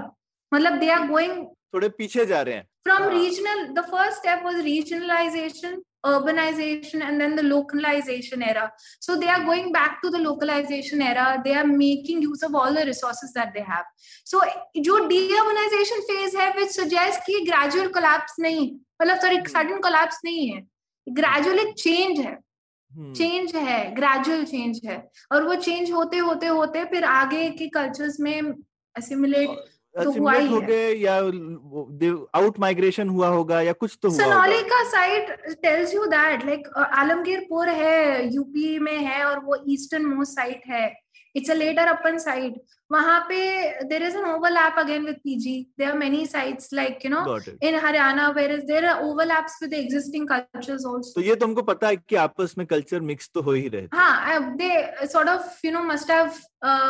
मतलब 0.53 0.79
दे 0.79 0.91
आर 0.91 1.07
गोइंग 1.09 1.45
थोड़े 1.74 1.89
पीछे 1.89 2.27
जा 2.27 2.43
रहे 2.43 2.55
हैं। 2.55 2.66
From 2.85 3.09
regional 3.09 3.66
the 3.74 3.85
first 3.91 4.19
step 4.19 4.43
was 4.45 4.57
was 4.57 4.65
regionalization 4.65 5.81
urbanization 6.05 7.03
and 7.03 7.20
then 7.20 7.37
the 7.37 7.43
localization 7.43 8.43
era 8.43 8.70
so 9.01 9.16
they 9.16 9.29
are 9.29 9.45
going 9.45 9.70
back 9.73 10.01
to 10.03 10.11
the 10.11 10.19
localization 10.19 11.01
era 11.01 11.41
they 11.45 11.55
are 11.55 11.66
making 11.66 12.23
use 12.23 12.43
of 12.43 12.55
all 12.55 12.74
the 12.74 12.85
resources 12.85 13.33
that 13.33 13.53
they 13.55 13.62
have 13.62 13.85
so 14.24 14.41
जो 14.79 14.99
deurbanization 15.09 16.07
phase 16.09 16.35
है 16.35 16.53
which 16.57 16.73
suggests 16.73 17.27
कि 17.29 17.45
gradual 17.51 17.93
collapse 17.99 18.39
नहीं 18.41 18.70
मतलब 19.03 19.20
sorry 19.20 19.43
sudden 19.57 19.83
collapse 19.83 20.24
नहीं 20.24 20.49
है 20.51 20.62
gradual 21.07 21.66
एक 21.66 21.77
change 21.79 22.24
है 22.27 22.39
हम्म, 22.91 23.12
चेंज 23.15 23.55
है 23.57 23.95
ग्रेजुअल 23.95 24.45
चेंज 24.45 24.81
है 24.87 24.97
और 25.33 25.43
वो 25.43 25.55
चेंज 25.55 25.91
होते 25.93 26.19
होते 26.19 26.47
होते 26.47 26.85
फिर 26.85 27.05
आगे 27.05 27.49
के 27.51 27.69
कल्चर्स 27.69 28.19
में 28.20 28.53
असिमुलेट 28.97 29.51
तो 29.97 30.10
हुआ 30.12 30.32
ही 30.32 30.47
हो 30.48 30.60
गए 30.60 30.93
या 30.94 31.14
आउट 32.40 32.59
माइग्रेशन 32.59 33.09
हुआ 33.09 33.28
होगा 33.28 33.60
या 33.60 33.73
कुछ 33.73 33.98
तो 34.02 34.09
हुआ 34.09 34.19
सनौली 34.19 34.62
का 34.69 34.82
site 34.90 35.31
tells 35.62 35.94
you 35.94 36.05
that 36.06 36.44
like 36.47 36.69
Alamgirpur 36.78 37.69
है 37.69 38.35
यूपी 38.35 38.78
में 38.78 38.97
है 38.98 39.24
और 39.24 39.39
वो 39.44 39.56
ईस्टर्न 39.69 40.06
मोस्ट 40.06 40.32
साइट 40.32 40.62
है। 40.69 40.86
It's 41.34 41.50
a 41.50 41.54
later 41.54 41.88
upon 41.88 42.18
side 42.18 42.59
वहाँ 42.90 43.18
पे 43.28 43.36
there 43.84 44.02
is 44.02 44.16
an 44.16 44.24
overlap 44.50 44.78
again 44.78 45.04
with 45.04 45.16
PG 45.24 45.54
there 45.78 45.88
are 45.88 45.96
many 45.98 46.24
sites 46.26 46.72
like 46.74 47.04
you 47.04 47.10
know 47.10 47.38
in 47.62 47.78
Haryana 47.84 48.28
where 48.36 48.52
is 48.54 48.64
there 48.66 48.84
are 48.86 49.02
over 49.04 49.32
with 49.62 49.74
existing 49.74 50.28
cultures 50.28 50.86
also 50.86 51.20
ये 51.20 51.36
तुमको 51.36 51.62
पता 51.64 51.88
है 51.88 51.96
कि 51.98 52.16
आपस 52.24 52.54
में 52.59 52.66
कल्चर 52.66 53.00
मिक्स 53.10 53.30
तो 53.34 53.42
हो 53.42 53.52
ही 53.52 53.68
रहे 53.68 53.88
हाँ 53.94 54.56
they 54.56 55.06
sort 55.06 55.28
of 55.28 55.66
you 55.66 55.72
know 55.72 55.82
must 55.84 56.10
have 56.10 56.30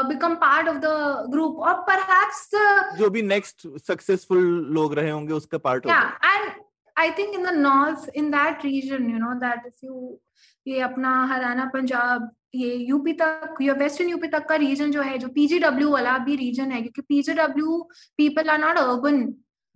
become 0.08 0.34
part 0.42 0.68
of 0.68 0.76
the 0.78 0.96
group 1.30 1.58
और 1.60 1.80
परहैप्स 1.88 2.50
जो 2.98 3.10
भी 3.10 3.22
नेक्स्ट 3.28 3.68
सक्सेसफुल 3.86 4.44
लोग 4.74 4.94
रहे 4.94 5.10
होंगे 5.10 5.34
उसका 5.34 5.58
part 5.60 5.86
and 5.86 6.50
I 6.96 7.10
think 7.10 7.34
in 7.34 7.44
the 7.44 7.54
north 7.56 8.10
in 8.16 8.30
that 8.30 8.64
region 8.64 9.10
you 9.10 9.18
know 9.18 9.34
that 9.40 9.66
if 9.66 9.86
you 9.86 10.18
ये 10.66 10.80
अपना 10.80 11.14
हरियाणा 11.32 11.64
पंजाब 11.74 12.30
ये 12.54 12.74
यूपी 12.88 13.12
तक 13.20 13.54
या 13.62 13.74
वेस्टर्न 13.74 14.10
यूपी 14.10 14.28
तक 14.28 14.48
का 14.48 14.56
रीजन 14.62 14.90
जो 14.92 15.02
है 15.02 15.18
जो 15.18 15.28
पीजीडब्ल्यू 15.36 15.90
वाला 15.90 16.16
भी 16.26 16.36
रीजन 16.36 16.72
है 16.72 16.80
क्योंकि 16.82 17.02
PGW 17.08 17.78
people 18.18 18.48
are 18.50 18.58
not 18.58 18.78
urban 18.78 19.26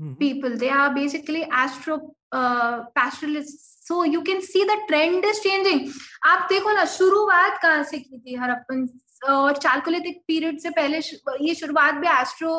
people. 0.01 0.57
They 0.57 0.69
are 0.69 0.95
basically 0.95 1.45
astro 1.45 2.15
uh, 2.33 2.85
pastoralists. 2.95 3.79
So 3.83 4.03
you 4.05 4.23
can 4.23 4.43
see 4.43 4.65
the 4.65 4.79
trend 4.89 5.25
is 5.25 5.41
changing. 5.41 5.89
आप 6.27 6.47
देखो 6.51 6.73
ना 6.73 6.85
शुरुआत 6.85 7.59
कहाँ 7.63 7.83
से 7.85 7.99
की 7.99 8.19
थी 8.19 8.35
हरप्पन 8.37 8.87
और 9.31 9.57
चालकोलिथिक 9.57 10.23
पीरियड 10.29 10.59
से 10.61 10.71
पहले 10.71 10.99
ये 11.47 11.55
शुरुआत 11.55 11.95
भी 11.95 12.09
astro 12.21 12.51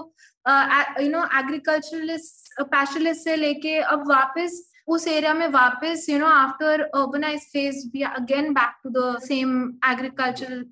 you 1.02 1.10
know 1.10 1.24
agriculturalist 1.40 2.62
pastoralist 2.62 3.24
से 3.24 3.36
लेके 3.36 3.78
अब 3.94 4.08
वापस 4.10 4.62
उस 4.88 5.08
एरिया 5.08 5.34
में 5.34 5.48
वापस 5.52 6.06
you 6.10 6.18
know 6.20 6.26
after 6.28 6.82
urbanise 6.82 7.42
phase 7.54 7.86
we 7.94 8.02
again 8.16 8.54
back 8.54 8.76
to 8.84 8.90
the 8.90 9.18
same 9.24 9.62
agricultural 9.86 10.66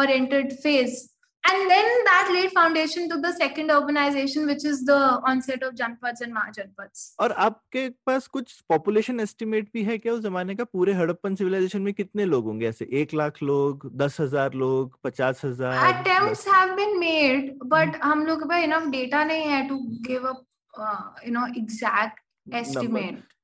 oriented 0.00 0.52
phase 0.62 1.00
and 1.44 1.68
then 1.68 2.02
that 2.04 2.30
led 2.30 2.50
foundation 2.54 3.08
to 3.08 3.16
the 3.16 3.30
second 3.34 3.70
urbanisation 3.72 4.44
which 4.46 4.64
is 4.66 4.84
the 4.86 4.96
onset 5.28 5.64
of 5.64 5.74
janapadas 5.74 6.22
and 6.22 6.32
mahajanapadas 6.34 7.14
और 7.20 7.32
आपके 7.44 7.88
पास 8.06 8.26
कुछ 8.28 8.60
population 8.68 9.20
estimate 9.20 9.68
भी 9.74 9.82
है 9.84 9.98
क्या 9.98 10.12
उस 10.12 10.20
जमाने 10.22 10.54
का? 10.54 10.64
पूरे 10.64 10.92
हड़प्पन 10.94 11.34
सिविलाइजेशन 11.34 11.82
में 11.82 11.92
कितने 11.94 12.24
लोग 12.24 12.44
होंगे? 12.46 12.68
ऐसे 12.68 12.88
एक 13.02 13.14
लाख 13.14 13.42
लोग 13.42 13.90
दस 13.96 14.20
हज़ार 14.20 14.54
लोग 14.54 14.98
पचास 15.04 15.44
हज़ार 15.44 15.92
attempt 15.92 16.48
have 16.54 16.74
been 16.76 16.98
made 16.98 17.52
but 17.66 18.00
हम 18.02 18.26
लोग 18.26 18.42
के 18.42 18.48
पास 18.48 18.64
इनफ 18.64 18.88
डेटा 18.92 19.24
नहीं 19.24 19.46
है 19.46 19.66
to 19.68 19.78
give 20.08 20.28
a 20.28 20.34
you 21.26 21.32
know 21.32 21.46
exact 21.56 22.20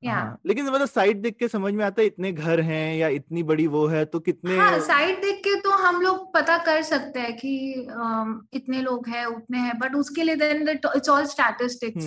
हाँ, 0.05 0.39
लेकिन 0.47 0.67
मतलब 0.67 0.87
साइट 0.87 1.17
देख 1.17 1.37
के 1.39 1.49
समझ 1.49 1.73
में 1.75 1.85
आता 1.85 2.01
है 2.03 2.07
इतने 2.07 2.33
घर 2.33 2.61
हैं 2.61 2.97
या 2.97 3.09
इतनी 3.11 3.43
बड़ी 3.43 3.67
वो 3.67 3.87
है 3.87 4.05
तो 4.05 4.19
कितने 4.21 4.57
हाँ 4.57 4.79
साइड 4.81 5.21
देख 5.21 5.39
के 5.39 5.55
तो 5.61 5.71
हम 5.77 6.01
लोग 6.03 6.33
पता 6.35 6.57
कर 6.65 6.83
सकते 6.83 7.21
हैं 7.21 7.37
कि 7.37 7.87
um, 7.99 8.35
इतने 8.55 8.83
लोग 8.83 9.09
हैं 9.09 9.25
उतने 9.27 9.59
हैं 9.59 9.79
बट 9.79 9.95
उसके 9.95 10.23
लिए 10.23 10.37
then 10.37 10.69
it's 10.69 11.09
all 11.09 11.25
statistics 11.27 12.05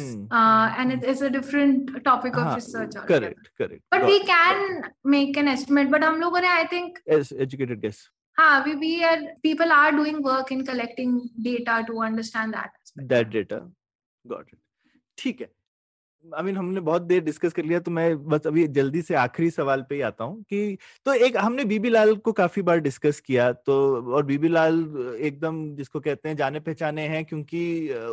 and 0.80 0.94
it 0.94 1.04
is 1.06 1.26
a 1.26 1.30
different 1.30 1.98
topic 2.06 2.38
of 2.38 2.54
research 2.56 2.98
correct 3.08 3.48
correct 3.58 3.84
but 3.96 4.04
we 4.04 4.20
can 4.30 4.82
make 5.08 5.38
an 5.38 5.48
estimate 5.48 5.90
but 5.90 6.04
हम 6.04 6.20
लोगों 6.20 6.42
ने 6.42 6.48
आई 6.50 6.66
थिंक 6.72 7.00
एजुकेटेड 7.10 7.80
गेस 7.82 8.08
हाँ 8.38 8.64
we 8.64 8.74
we 8.76 8.90
are 9.04 9.18
people 9.44 9.72
are 9.74 9.92
doing 9.94 10.20
work 10.24 10.52
in 10.52 10.60
collecting 10.66 11.16
data 11.42 11.74
to 11.88 11.96
understand 12.02 12.54
that 12.54 12.70
aspect. 12.74 13.08
That 13.08 13.28
data 13.30 13.58
got 14.26 14.54
it 14.54 14.60
ठीक 15.18 15.42
है 15.42 15.50
आई 16.26 16.42
I 16.42 16.44
mean 16.44 16.54
mean, 16.54 16.58
हमने 16.58 16.80
बहुत 16.82 17.02
देर 17.02 17.24
discuss 17.24 17.54
कर 17.54 17.64
लिया 17.66 17.80
तो 17.80 17.92
मैं 17.92 18.28
बस 18.30 18.48
अभी 18.48 18.68
जल्दी 18.70 19.02
से 19.02 19.16
आखिरी 19.16 19.50
सवाल 19.50 19.82
पे 19.90 19.96
ही 19.96 20.02
आता 20.02 20.24
हूँ 20.24 20.42
कि 20.44 20.78
तो 21.06 21.14
एक 21.14 21.38
हमने 21.38 21.66
बीबी 21.66 21.90
लाल 21.90 22.16
को 22.18 22.32
काफ़ी 22.32 22.62
बार 22.62 22.80
डिस्कस 22.80 23.20
किया 23.20 23.52
तो 23.52 23.76
और 24.14 24.26
बीबी 24.26 24.48
लाल 24.48 24.80
एकदम 25.22 25.64
जिसको 25.76 26.00
कहते 26.00 26.30
हैं 26.30 26.36
जाने 26.36 26.60
पहचाने 26.60 27.08
हैं 27.08 27.24
क्योंकि 27.26 27.64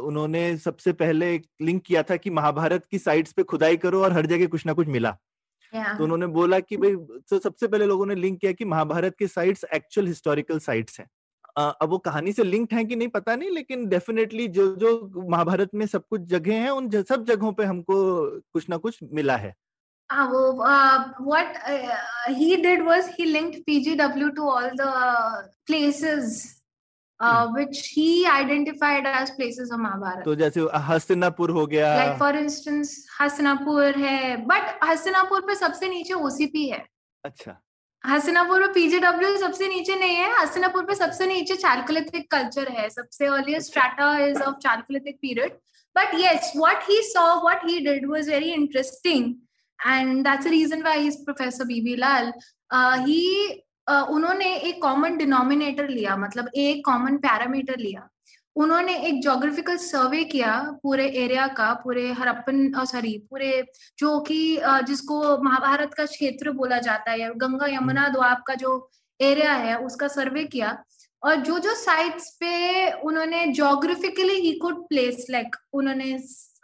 उन्होंने 0.03 0.57
सबसे 0.57 0.93
पहले 0.95 1.35
एक 1.35 1.47
लिंक 1.63 1.83
किया 1.83 2.03
था 2.03 2.17
कि 2.17 2.31
महाभारत 2.31 2.87
की 2.91 2.99
साइट्स 2.99 3.33
पे 3.33 3.43
खुदाई 3.45 3.77
करो 3.77 4.03
और 4.03 4.13
हर 4.13 4.27
जगह 4.27 4.47
कुछ 4.47 4.67
ना 4.67 4.73
कुछ 4.73 4.89
मिला 4.89 5.17
Yeah. 5.73 5.97
तो 5.99 6.05
उन्होंने 6.05 6.27
बोला 6.27 6.59
कि 6.61 6.77
भाई 6.77 6.95
तो 7.31 7.39
सबसे 7.39 7.67
पहले 7.67 7.87
लोगों 7.87 8.05
ने 8.07 8.15
लिंक 8.15 8.39
किया 8.41 8.53
कि 8.53 8.65
महाभारत 8.65 9.15
के 9.19 9.27
साइट्स 9.27 9.65
एक्चुअल 9.75 10.07
हिस्टोरिकल 10.07 10.59
साइट्स 10.59 11.01
हैं 11.01 11.07
अब 11.57 11.89
वो 11.91 11.99
कहानी 12.01 12.33
से 12.33 12.45
लिंक्ड 12.45 12.75
है 12.75 12.85
कि 12.85 12.97
नहीं 12.97 13.09
पता 13.09 13.35
नहीं 13.37 13.51
लेकिन 13.51 13.87
डेफिनेटली 13.89 14.49
जो 14.49 14.65
जो 14.77 14.91
महाभारत 15.29 15.71
में 15.75 15.87
सब 15.87 16.03
कुछ 16.11 16.21
जगह 16.31 16.63
है 16.63 16.71
उन 16.71 16.91
सब 17.03 17.25
जगहों 17.25 17.53
पे 17.53 17.65
हमको 17.65 17.97
कुछ 18.53 18.69
ना 18.71 18.77
कुछ 18.77 18.99
मिला 19.13 19.37
है। 19.37 19.55
हाँ 20.11 20.27
वो 20.31 20.53
what 20.55 21.57
he 22.31 22.57
did 22.57 22.83
was 22.87 23.11
linked 23.21 23.59
PGW 23.67 24.29
to 24.37 24.49
all 24.51 24.69
the 24.73 24.93
places 25.67 26.45
which 27.21 27.83
he 27.97 28.25
identified 28.31 29.07
as 29.07 29.31
places 29.37 29.71
of 29.73 29.81
Mahabharata 29.81 30.25
तो 30.25 30.35
जैसे 30.35 30.67
हस्तिनापुर 30.89 31.51
हो 31.51 31.67
गया। 31.67 32.17
फॉर 32.19 32.37
इंस्टेंस 32.37 33.07
हस्तिनापुर 33.21 33.99
है 33.99 34.37
बट 34.47 34.79
हस्तिनापुर 34.85 35.41
पे 35.47 35.55
सबसे 35.55 35.89
नीचे 35.89 36.15
ओसीपी 36.15 36.69
है। 36.69 36.85
अच्छा। 37.25 37.61
हसनापुर 38.05 38.61
में 38.61 38.73
पीजेडब्ल्यू 38.73 39.37
सबसे 39.39 39.69
नीचे 39.69 39.95
नहीं 39.99 40.17
है। 40.17 40.31
हसनापुर 40.35 40.85
पे 40.87 40.95
सबसे 40.95 41.27
नीचे 41.27 41.55
चालकोलिथिक 41.57 42.31
कल्चर 42.31 42.69
है। 42.73 42.89
सबसे 42.91 43.27
earliest 43.27 43.69
strata 43.69 44.17
is 44.27 44.43
of 44.43 44.57
chalcolithic 44.63 45.17
period 45.23 45.53
but 45.97 46.15
yes 46.21 46.53
what 46.57 46.83
he 46.91 47.01
saw 47.05 47.25
what 47.43 47.65
he 47.69 47.79
did 47.85 48.07
was 48.11 48.29
very 48.31 48.51
interesting 48.53 49.35
and 49.79 50.25
that's 50.25 50.45
the 50.45 50.51
reason 50.51 50.83
why 50.83 51.07
is 51.07 51.17
professor 51.25 51.65
BB 51.65 51.97
Lal 51.97 52.33
he 53.07 53.23
उन्होंने 53.89 54.55
एक 54.59 54.81
कॉमन 54.83 55.17
डिनोमिनेटर 55.17 55.89
लिया 55.89 56.17
मतलब 56.17 56.51
एक 56.57 56.85
common 56.87 57.17
parameter 57.27 57.79
लिया। 57.79 58.09
उन्होंने 58.57 58.95
एक 59.07 59.21
geographical 59.23 59.77
सर्वे 59.77 60.23
किया 60.25 60.53
पूरे 60.83 61.07
एरिया 61.17 61.47
का 61.57 61.73
पूरे 61.75 62.11
हरप्पन 62.13 62.85
सॉरी 62.85 63.17
पूरे 63.31 63.51
जो 63.99 64.19
कि 64.21 64.39
जिसको 64.87 65.17
महाभारत 65.43 65.95
का 65.95 66.05
क्षेत्र 66.07 66.53
बोला 66.53 66.79
जाता 66.81 67.11
है 67.11 67.21
या 67.21 67.31
गंगा 67.37 67.67
यमुना 67.67 68.07
द्वाब 68.09 68.43
का 68.47 68.55
जो 68.55 68.73
एरिया 69.21 69.53
है 69.55 69.77
उसका 69.79 70.09
सर्वे 70.09 70.45
किया। 70.47 70.77
और 71.23 71.35
जो 71.37 71.59
जो 71.59 71.75
साइट्स 71.75 72.31
पे 72.41 72.91
उन्होंने 73.01 73.47
geographically 73.53 74.35
he 74.41 74.53
could 74.59 74.87
place 74.89 75.27
like 75.31 75.57
उन्होंने 75.73 76.19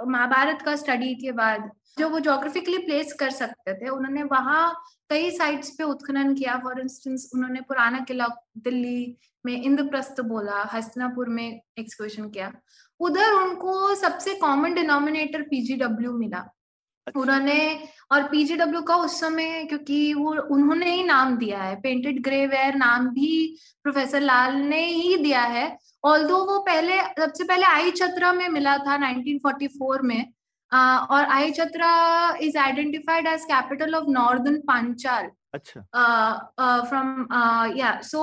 महाभारत 0.06 0.62
का 0.62 0.74
स्टडी 0.76 1.14
के 1.14 1.32
बाद 1.32 1.70
जो 1.98 2.08
वो 2.08 2.20
जोग्राफिकली 2.20 2.78
प्लेस 2.78 3.12
कर 3.12 3.30
सकते 3.30 3.74
थे 3.74 3.88
उन्होंने 3.88 4.22
वहाँ 4.22 4.72
कई 5.10 5.30
साइट्स 5.30 5.70
पे 5.70 5.84
उत्खनन 5.84 6.34
किया। 6.34 6.56
फॉर 6.62 6.80
इंस्टेंस 6.80 7.30
उन्होंने 7.34 7.60
पुराना 7.68 7.98
किला 8.08 8.26
दिल्ली 8.58 9.16
में 9.46 9.62
इंद्रप्रस्थ 9.62 10.20
बोला 10.20 10.62
हसनापुर 10.72 11.28
में 11.28 11.60
एक्सकर्शन 11.78 12.28
किया। 12.30 12.52
उधर 13.00 13.32
उनको 13.32 13.94
सबसे 13.94 14.34
कॉमन 14.34 14.74
डिनोमिनेटर 14.74 15.42
पीजीडब्ल्यू 15.42 16.12
मिला। 16.18 16.38
अच्छा, 17.06 17.20
उन्होंने 17.20 17.58
और 18.12 18.22
पीजीडब्ल्यू 18.28 18.80
का 18.82 18.96
उस 18.96 19.18
समय 19.20 19.64
क्योंकि 19.64 20.12
वो 20.14 20.32
उन्होंने 20.54 20.90
ही 20.90 21.02
नाम 21.04 21.36
दिया 21.36 21.62
है 21.62 21.74
पेंटेड 21.80 22.22
ग्रे 22.24 22.46
वेयर 22.46 22.74
नाम 22.74 23.08
भी 23.08 23.30
प्रोफेसर 23.82 24.20
लाल 24.20 24.54
ने 24.54 24.84
ही 24.84 25.16
दिया 25.16 25.42
है। 25.56 25.66
ऑल्दो 26.04 26.36
वो 26.44 26.58
पहले 26.60 27.00
सबसे 27.18 27.44
पहले 27.44 27.66
आई 27.66 27.90
छत्रा 27.90 28.32
में 28.32 28.48
मिला 28.48 28.76
था 28.78 28.96
1944 28.98 30.02
में 30.02 30.32
uh, 30.72 31.10
और 31.10 31.24
Ahichhatra 31.50 31.90
is 32.42 32.58
identified 32.58 33.26
as 33.26 33.44
capital 33.44 33.94
of 33.94 34.04
northern 34.10 34.60
Panchala 34.60 35.30
अच्छा। 35.54 35.80
फ्रॉम 36.88 37.26
या 37.76 38.00
सो 38.02 38.22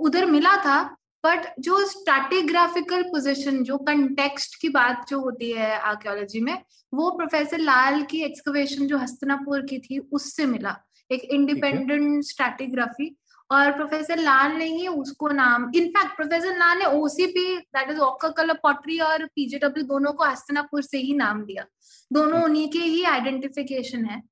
उधर 0.00 0.26
मिला 0.26 0.56
था 0.56 0.82
बट 1.24 1.46
जो 1.60 1.84
स्ट्रैटिग्राफिकल 1.86 3.02
पोजीशन 3.02 3.62
जो 3.64 3.76
कंटेक्स्ट 3.78 4.60
की 4.60 4.68
बात 4.68 5.04
जो 5.08 5.20
होती 5.20 5.50
है 5.52 5.78
आर्कियोलॉजी 5.78 6.40
में 6.40 6.56
वो 6.92 7.10
प्रोफेसर 7.10 7.58
लाल 7.58 8.02
की 8.02 8.22
एक्सकवेशन 8.22 8.86
जो 8.86 8.98
हस्तनापुर 8.98 9.60
की 9.60 9.78
थी 9.78 9.98
उससे 9.98 10.46
मिला। 10.46 10.76
एक 11.10 11.24
इंडिपेंडेंट 11.24 12.24
स्ट्रैटिग्राफी 12.24 13.14
और 13.50 13.72
प्रोफेसर 13.72 14.18
लाल 14.18 14.52
ने 14.52 14.64
ही 14.64 14.86
उसको 14.88 15.28
नाम 15.28 15.70
इनफैक्ट 15.74 16.16
प्रोफेसर 16.16 16.56
लाल 16.58 16.78
ने 16.78 16.84
OCP 16.84 17.56
that 17.56 17.90
is 17.90 17.98
ochre 17.98 18.32
colour 18.32 18.58
pottery 18.62 18.98
और 19.00 19.24
पीजेडब्ल्यू 19.26 19.84
दोनों 19.86 20.12
को 20.12 20.24
हस्तनापुर 20.24 20.82
से 20.82 20.98
ही 20.98 21.14
नाम 21.16 21.42
दिया। 21.44 21.64
दोनों 22.12 22.42
उन्हीं 22.42 22.68
के 22.68 22.78
ही 22.78 23.02
आइडेंटिफिकेशन 23.04 24.04
है। 24.04 24.22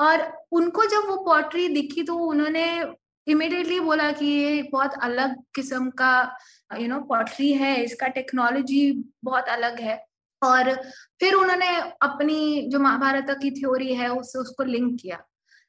और 0.00 0.22
उनको 0.52 0.84
जब 0.84 1.08
वो 1.08 1.16
पॉटरी 1.24 1.68
दिखी 1.68 2.02
तो 2.02 2.14
उन्होंने 2.14 2.64
इमिडिएटली 3.26 3.78
बोला 3.80 4.10
कि 4.12 4.26
ये 4.26 4.62
बहुत 4.72 4.94
अलग 5.02 5.34
किस्म 5.54 5.90
का 5.92 6.36
यू 6.80 6.88
नो 6.88 6.98
पॉटरी 7.08 7.52
है, 7.52 7.76
इसका 7.84 8.06
टेक्नोलॉजी 8.08 8.92
बहुत 9.24 9.48
अलग 9.48 9.80
है। 9.80 10.02
और 10.42 10.72
फिर 11.20 11.34
उन्होंने 11.34 11.68
अपनी 12.02 12.68
जो 12.72 12.78
महाभारत 12.78 13.30
की 13.42 13.50
थ्योरी 13.50 13.94
है 13.94 14.08
उससे 14.10 14.38
उसको 14.38 14.64
लिंक 14.64 14.98
किया। 15.00 15.18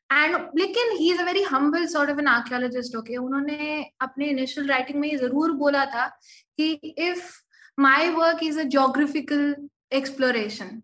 एंड 0.09 0.35
लेकिन 0.57 0.91
he 0.97 1.11
is 1.11 1.21
a 1.21 1.25
very 1.25 1.41
humble 1.43 1.85
sort 1.87 2.09
of 2.11 2.19
an 2.19 2.27
archaeologist 2.27 2.95
okay 2.95 3.15
उन्होंने 3.17 3.83
अपने 4.01 4.27
इनिशियल 4.29 4.67
राइटिंग 4.69 4.99
में 4.99 5.07
ये 5.09 5.17
ज़रूर 5.17 5.51
बोला 5.57 5.85
था 5.85 6.07
कि 6.59 6.71
if 6.99 7.31
my 7.77 8.09
work 8.11 8.43
is 8.43 8.59
a 8.59 8.63
geographical 8.75 9.55
exploration 9.93 10.81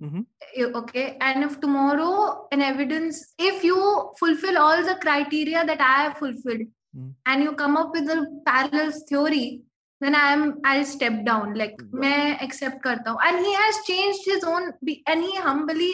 Mm-hmm. 0.00 0.74
okay 0.74 1.16
and 1.20 1.44
if 1.44 1.60
tomorrow 1.60 2.48
an 2.50 2.60
evidence 2.60 3.34
if 3.38 3.62
you 3.62 3.76
fulfill 4.18 4.58
all 4.58 4.82
the 4.82 4.96
criteria 4.96 5.64
that 5.64 5.80
i 5.80 6.02
have 6.02 6.16
fulfilled 6.16 6.62
mm-hmm. 6.96 7.10
and 7.26 7.42
you 7.42 7.52
come 7.52 7.76
up 7.76 7.92
with 7.92 8.08
a 8.08 8.26
parallel 8.46 8.90
theory 9.08 9.62
then 10.00 10.14
i 10.14 10.32
am 10.32 10.60
i'll 10.64 10.84
step 10.84 11.24
down 11.24 11.54
like 11.54 11.76
Got 11.76 12.00
मैं 12.00 12.40
accept 12.40 12.80
करता 12.84 13.10
हूँ 13.10 13.20
and 13.26 13.44
he 13.46 13.52
has 13.54 13.78
changed 13.90 14.24
his 14.24 14.44
own 14.44 14.72
and 15.06 15.22
he 15.22 15.36
humbly 15.36 15.92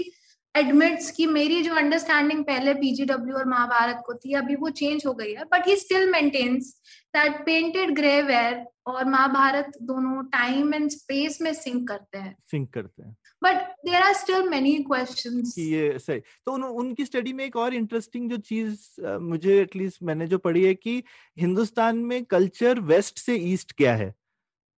admits 0.55 1.11
कि 1.17 1.27
मेरी 1.27 1.63
जो 1.63 1.75
understanding 1.75 2.45
पहले 2.45 2.75
PGW 2.75 3.37
और 3.37 3.45
महाभारत 3.49 4.03
को 4.07 4.15
थी 4.15 4.35
अभी 4.35 4.57
वो 4.57 4.71
चेंज 4.81 5.07
हो 5.07 5.15
गई 5.15 5.33
है 5.33 5.45
but 5.53 5.67
he 5.69 5.77
still 5.77 6.11
maintains 6.11 6.75
that 7.17 7.45
painted 7.47 7.95
grey 7.97 8.21
ware 8.23 8.65
और 8.87 9.05
महाभारत 9.05 9.79
दोनों 9.91 10.23
टाइम 10.39 10.75
एंड 10.75 10.91
स्पेस 10.91 11.39
में 11.43 11.53
सिंक 11.55 11.89
करते 11.89 12.19
हैं 12.19 12.37
सिंक 12.51 12.73
करते 12.75 13.03
हैं 13.03 13.17
but 13.43 13.57
there 13.87 14.03
are 14.03 14.13
still 14.15 14.49
many 14.49 14.75
question 14.85 15.43
ये 15.59 15.99
सही। 15.99 16.21
तो 16.21 16.53
उन, 16.53 16.63
उनकी 16.63 17.05
स्टडी 17.05 17.33
में 17.33 17.45
एक 17.45 17.57
और 17.57 17.75
इंटरेस्टिंग 17.75 18.31
जो 18.31 18.37
चीज़ 18.39 18.79
मुझे 19.23 19.61
एटलीस्ट 19.61 20.03
मैंने 20.03 20.27
जो 20.27 20.39
पढ़ी 20.39 20.65
है 20.65 20.75
कि 20.75 21.03
हिंदुस्तान 21.37 21.97
में 22.05 22.25
कल्चर 22.27 22.81
वेस्ट 22.91 23.19
से 23.19 23.37
ईस्ट 23.53 23.73
क्या 23.73 23.95
है? 23.97 24.15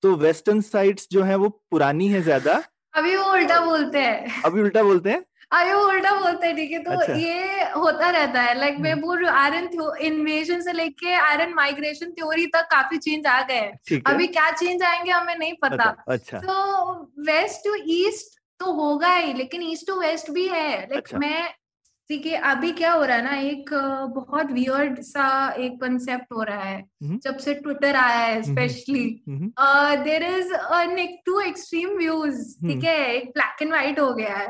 तो 0.03 0.15
वेस्टर्न 0.17 0.61
साइड्स 0.63 1.07
जो 1.11 1.23
है 1.23 1.35
वो 1.35 1.49
पुरानी 1.71 2.07
है 2.07 2.21
ज़्यादा। 2.21 2.63
अभी 2.95 3.15
वो 3.15 3.31
उल्टा 3.31 3.59
बोलते 3.65 3.99
हैं। 3.99 4.41
अभी 4.45 4.61
उल्टा 4.61 4.83
बोलते 4.83 5.09
हैं? 5.09 5.23
अभी 5.51 5.71
वो 5.73 5.81
उल्टा 5.83 6.11
बोलते 6.15 6.47
हैं 6.47 6.55
ठीक 6.55 6.71
है? 6.71 6.79
तो 6.83 6.91
अच्छा। 6.91 7.13
ये 7.13 7.63
होता 7.73 8.09
रहता 8.09 8.41
है। 8.41 8.57
लाइक 8.59 8.77
मैं। 8.79 8.99
बोल 9.01 9.17
रही 9.17 9.29
आयरन 9.29 9.69
इन्वेजन 10.05 10.61
से 10.61 10.73
लेके 10.73 11.13
आयरन 11.13 11.53
माइग्रेशन 11.53 12.11
थ्योरी 12.11 12.45
तक 12.47 12.67
काफ़ी 12.71 12.97
चेंज 12.97 13.25
आ 13.27 13.41
गए 13.41 13.55
हैं। 13.55 14.01
अभी 14.07 14.27
क्या 14.27 14.49
चेंज 14.51 14.83
आएँगे 14.83 15.11
हमें 15.11 15.35
नहीं 15.35 15.53
पता। 15.61 15.89
अच्छा 16.07 16.13
अच्छा। 16.13 16.39
तो 16.39 16.93
वेस्ट 17.27 17.63
टू 17.65 17.75
ईस्ट 17.93 18.38
तो 18.59 18.71
होगा 18.71 19.13
ही 19.13 19.33
लेकिन 19.33 19.61
ईस्ट 19.61 19.87
टू 19.87 19.99
वेस्ट 19.99 20.31
भी 20.31 20.47
है। 20.47 20.71
लाइक 20.79 20.93
अच्छा। 20.93 21.17
मैं 21.17 21.49
ठीक 22.09 22.25
है 22.25 22.37
अभी 22.51 22.71
क्या 22.71 22.91
हो 22.91 23.03
रहा 23.05 23.17
है 23.17 23.23
ना 23.23 23.35
एक 23.39 23.69
बहुत 24.15 24.51
वियर्ड 24.51 24.99
सा 25.01 25.25
एक 25.59 25.73
कंसेप्ट 25.81 26.33
हो 26.33 26.43
रहा 26.43 26.63
है 26.63 26.77
हम्म। 27.03 27.17
जब 27.23 27.37
से 27.37 27.53
ट्विटर 27.53 27.95
आया 27.95 28.19
है 28.19 28.41
specially 28.43 29.03
there 30.03 30.23
is 30.23 30.53
two 31.25 31.39
extreme 31.39 31.89
views 31.89 32.39
ठीक। 32.67 32.83
है? 32.83 32.97
एक 33.15 33.29
ब्लैक 33.29 33.61
एंड 33.61 33.71
व्हाइट 33.71 33.99
हो 33.99 34.13
गया 34.13 34.35
है। 34.35 34.47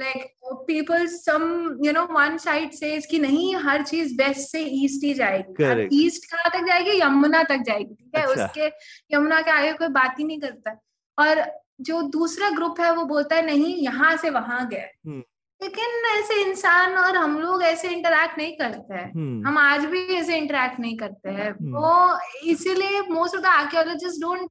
Like 0.00 0.24
people 0.66 1.06
some 1.06 1.42
you 1.84 1.92
know 1.92 2.04
one 2.12 2.36
side 2.36 2.72
से 2.72 2.98
कि 3.10 3.18
नहीं 3.18 3.54
हर 3.56 3.82
चीज़ 3.82 4.14
वेस्ट 4.22 4.48
से 4.50 4.60
ईस्ट 4.84 5.04
ही 5.04 5.14
जाएगी। 5.14 6.06
ईस्ट 6.06 6.30
कहाँ 6.32 6.50
तक 6.54 6.66
जाएगी? 6.66 7.00
यमुना 7.00 7.42
तक 7.42 7.56
जाएगी 7.56 7.94
ठीक 7.94 8.16
है? 8.16 8.22
अच्छा। 8.22 8.44
उसके 8.44 8.70
यमुना 9.16 9.40
के 9.40 9.50
आगे 9.50 9.72
कोई 9.72 9.88
बात 9.88 10.18
ही 10.18 10.24
नहीं 10.24 10.40
करता। 10.40 10.78
और 11.18 11.44
जो 11.80 12.00
दूसरा 12.10 12.50
ग्रुप 12.50 12.80
है 12.80 12.92
वो 12.94 13.04
बोलता 13.04 13.36
है 13.36 13.44
नहीं 13.46 13.74
यहाँ 13.76 14.16
से 14.16 14.30
वहाँ 14.30 14.66
गए। 14.68 14.88
हम्म। 15.06 15.22
लेकिन 15.60 16.06
ऐसे 16.10 16.40
इंसान 16.42 16.96
और 16.98 17.16
हम 17.16 17.38
लोग 17.40 17.62
ऐसे 17.62 17.88
इंटरेक्ट 17.88 18.38
नहीं 18.38 18.52
करते 18.56 18.94
हैं। 18.94 19.10
हम्म। 19.12 19.46
हम 19.46 19.58
आज 19.58 19.84
भी 19.84 20.02
ऐसे 20.14 20.36
इंटरेक्ट 20.36 20.80
नहीं 20.80 20.96
करते 20.96 21.30
हैं। 21.30 21.50
हम्म। 21.50 21.76
वो 21.76 22.18
इसीलिए 22.50 23.00
most 23.10 23.36
of 23.36 23.42
the 23.42 23.46
archaeologist 23.46 24.20
don't 24.20 24.48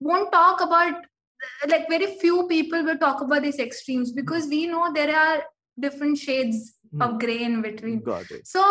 won't 0.00 0.30
talk 0.32 0.62
about 0.62 1.06
like 1.70 1.86
very 1.90 2.06
few 2.20 2.42
people 2.48 2.82
will 2.82 2.96
talk 2.96 3.22
about 3.22 3.42
this 3.42 3.60
extremes 3.60 4.10
because 4.12 4.48
we 4.48 4.66
know 4.66 4.88
there 4.92 5.14
are 5.14 5.42
different 5.80 6.16
shades 6.16 6.72
of 7.02 7.12
grey 7.16 7.34
in 7.44 7.60
between 7.62 8.02
so 8.46 8.62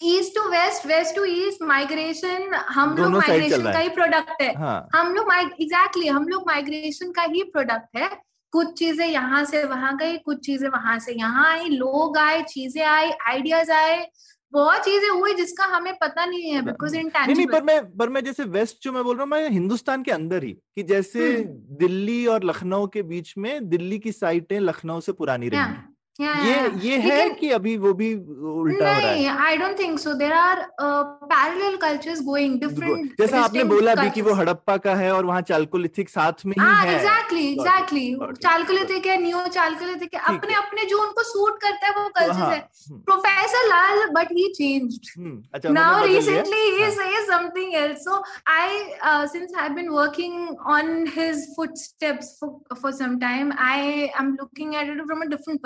east 0.00 0.34
to 0.34 0.48
west 0.50 0.86
west 0.86 1.14
to 1.16 1.24
east 1.24 1.62
migration 1.62 2.54
हम 2.68 2.96
लोग 2.96 3.06
चल 3.12 3.18
migration 3.18 3.72
का 3.72 3.78
ही। 3.78 3.88
Product 3.88 4.42
है। 4.42 4.52
हाँ। 4.56 4.88
हम 4.94 5.14
लोग 5.14 5.32
exactly 5.34 6.06
हम 6.08 6.28
लोग 6.28 6.46
माइग्रेशन 6.46 7.12
का 7.12 7.22
ही 7.22 7.42
प्रोडक्ट 7.42 7.96
है। 7.96 8.08
कुछ 8.52 8.72
चीज़ें 8.78 9.06
यहाँ 9.06 9.44
से 9.44 9.64
वहाँ 9.64 9.96
गई 9.96 10.16
कुछ 10.18 10.38
चीज़ें 10.46 10.68
वहाँ 10.68 10.98
से 10.98 11.12
यहाँ 11.12 11.48
आई 11.50 11.68
लोग 11.68 12.18
आए 12.18 12.42
चीज़ें 12.42 12.82
आई 12.84 13.10
आइडियाज़ 13.28 13.70
आए 13.72 14.06
बहुत 14.52 14.80
चीज़ें 14.80 15.08
हुई 15.08 15.34
जिसका 15.34 15.64
हमें 15.64 15.92
पता 15.94 16.24
नहीं 16.26 16.50
है 16.50 16.62
बिकॉज़ 16.62 16.96
नहीं 16.96 17.04
नहीं 17.04 17.34
नहीं, 17.34 17.46
पर 17.46 17.58
इन 17.58 17.64
मैं 17.64 17.96
पर 17.96 18.08
मैं 18.08 18.24
जैसे 18.24 18.44
वेस्ट 18.44 18.82
जो 18.82 18.92
मैं 18.92 19.04
बोल 19.04 19.16
रहा 19.16 19.24
हूँ 19.24 19.30
मैं 19.30 19.50
हिंदुस्तान 19.50 20.02
के 20.02 20.10
अंदर 20.10 20.44
ही 20.44 20.52
कि 20.52 20.82
जैसे 20.82 21.32
हम्म। 21.32 21.76
दिल्ली 21.78 22.26
और 22.26 22.44
लखनऊ 22.44 22.86
के 22.86 23.02
बीच 23.02 23.34
में 23.38 23.68
दिल्ली 23.68 23.98
की 23.98 24.12
साइटें 24.12 24.58
लखनऊ 24.60 25.00
से 25.00 25.12
पुरानी 25.12 25.48
रही 25.48 25.60
हैं 26.20 26.44
ये 26.46 26.88
ये 26.88 26.96
है 26.98 27.16
लेकिन- 27.16 27.38
कि 27.40 27.50
अभी 27.58 27.76
वो 27.84 27.92
भी 28.00 28.12
उल्टा 28.14 28.84
हो 28.94 29.00
रहा 29.00 29.10
है। 29.10 29.36
I 29.46 29.56
don't 29.56 29.78
think 29.78 29.98
so 29.98 30.12
there 30.22 30.32
are 30.32 30.62
parallel 30.80 31.76
cultures 31.84 32.20
going 32.24 32.58
different 32.60 33.20
जैसा 33.20 33.40
आपने 33.40 33.64
बोला 33.72 33.94
भी 33.94 34.08
कि 34.10 34.22
वो 34.22 34.32
हड़प्पा 34.40 34.76
का 34.86 34.94
है 34.94 35.12
और 35.14 35.24
वहाँ 35.26 35.40
चालकोलिथिक 35.50 36.08
साथ 36.08 36.44
में 36.46 36.54
ही 36.58 36.62
हाँ 36.64 36.84
है। 36.84 36.94
एग्जैक्टली 36.94 37.46
एग्जैक्टली 37.52 38.06
चालकुलिथिक 38.42 39.06
है 39.06 39.16
न्यू 39.22 39.46
चालकुलिथिक 39.54 40.14
है 40.14 40.20
अपने 40.34 40.54
अपने 40.54 40.84
जो 40.90 40.98
उनको 41.02 41.22
सूट 41.32 41.60
करता 41.62 41.86
है 41.86 41.92
वो 41.98 42.08
कल्चर्स 42.18 42.36
हाँ, 42.40 42.98
professor 43.06 43.66
Lal 43.68 44.06
but 44.14 44.32
he 44.32 44.48
changed 44.56 45.10
hmm, 45.18 45.42
अच्छा 45.54 45.68
now 45.68 45.76
उन्होंने 45.78 46.06
बदल 46.08 46.30
लिया? 46.30 46.42
recently 46.42 46.62
he 46.76 46.82
हाँ, 46.82 46.90
says 47.00 47.28
something 47.30 47.74
else. 47.82 48.04
So 48.04 48.22
i 48.46 48.66
uh, 49.08 49.26
since 49.32 49.52
i've 49.62 49.74
been 49.76 49.90
working 49.94 50.34
on 50.74 50.90
his 51.16 51.40
footsteps 51.56 52.30
for, 52.38 52.48
for 52.82 52.92
some 53.00 53.18
time 53.20 53.52
i 53.66 54.10
am 54.22 54.30
looking 54.40 54.74
at 54.76 54.88
it 54.94 55.02
from 55.10 55.22
a 55.22 55.28
different 55.32 55.62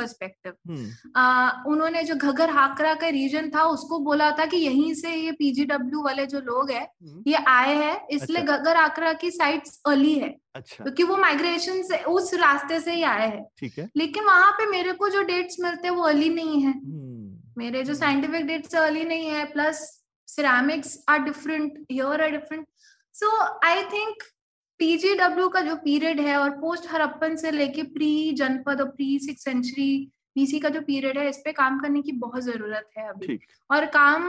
hmm, 0.46 0.84
uh, 0.86 1.66
उन्होंने 1.66 2.02
जो 2.02 2.14
घगर 2.14 2.50
हाकरा 2.50 2.94
का 2.94 3.08
reason 3.08 3.48
था 3.50 3.62
उसको 3.64 3.98
बोला 3.98 4.30
था 4.30 4.46
कि 4.46 4.56
यहीं 4.56 4.92
से 4.94 5.14
ये 5.14 5.32
पीजीडब्ल्यू 5.32 6.02
वाले 6.02 6.26
जो 6.26 6.40
लोग 6.40 6.70
हैं 6.70 6.82
हम्म, 6.82 7.22
ये 7.26 7.36
आए 7.48 7.74
हैं 7.74 8.06
इसलिए 8.10 8.42
अच्छा। 8.42 8.56
घगर 8.56 8.76
हाकरा 8.76 9.12
की 9.12 9.30
साइट्स 9.30 9.80
अर्ली 9.86 10.14
है 10.14 10.34
अच्छा। 10.54 10.84
क्योंकि 10.84 11.02
वो 11.02 11.16
माइग्रेशन 11.16 11.82
से 11.82 12.02
उस 12.04 12.34
रास्ते 12.34 12.80
से 12.80 12.92
ही 12.94 13.02
आए 13.02 13.28
हैं। 13.28 13.44
ठीक 13.58 13.78
है। 13.78 13.88
लेकिन 13.96 14.24
वहाँ 14.24 14.52
पे 14.52 14.66
मेरे 14.70 14.92
को 14.92 15.08
जो 15.08 15.22
डेट्स 15.22 15.56
मिलते 15.60 15.88
हैं 15.88 15.94
वो 15.94 16.02
अर्ली 16.02 16.28
नहीं 16.28 16.62
है। 16.62 16.72
हम्म, 16.72 17.40
मेरे 17.58 17.82
जो 17.84 17.94
साइंटिफिक 17.94 18.46
डेट्स 18.46 18.74
अर्ली 18.74 19.04
नहीं 19.04 19.26
है 19.26 19.44
plus 19.44 19.80
ceramics 20.28 20.98
are 21.08 21.18
different 21.18 21.84
here 21.92 22.22
are 22.22 22.30
different 22.30 22.66
so 23.14 23.36
I 23.66 23.84
think 23.84 24.22
PGW 24.80 25.48
का 25.48 25.60
जो 25.60 25.74
पीरियड 25.76 26.20
है 26.20 26.36
और 26.36 26.50
पोस्ट 26.50 26.90
हरप्पन 26.90 27.36
से 27.36 27.50
लेके 27.50 27.82
प्री 27.82 28.32
जनपद 28.32 28.80
और 28.80 28.88
प्री 28.88 29.18
सिक्स 29.18 29.44
सेंचुरी 29.44 30.10
बीसी 30.36 30.58
का 30.60 30.68
जो 30.68 30.80
पीरियड 30.82 31.18
है 31.18 31.28
इस 31.28 31.36
पे 31.44 31.52
काम 31.52 31.78
करने 31.80 32.02
की 32.02 32.12
बहुत 32.26 32.42
ज़रूरत 32.42 32.88
है 32.98 33.08
अभी 33.08 33.38
और 33.70 33.86
काम 33.96 34.24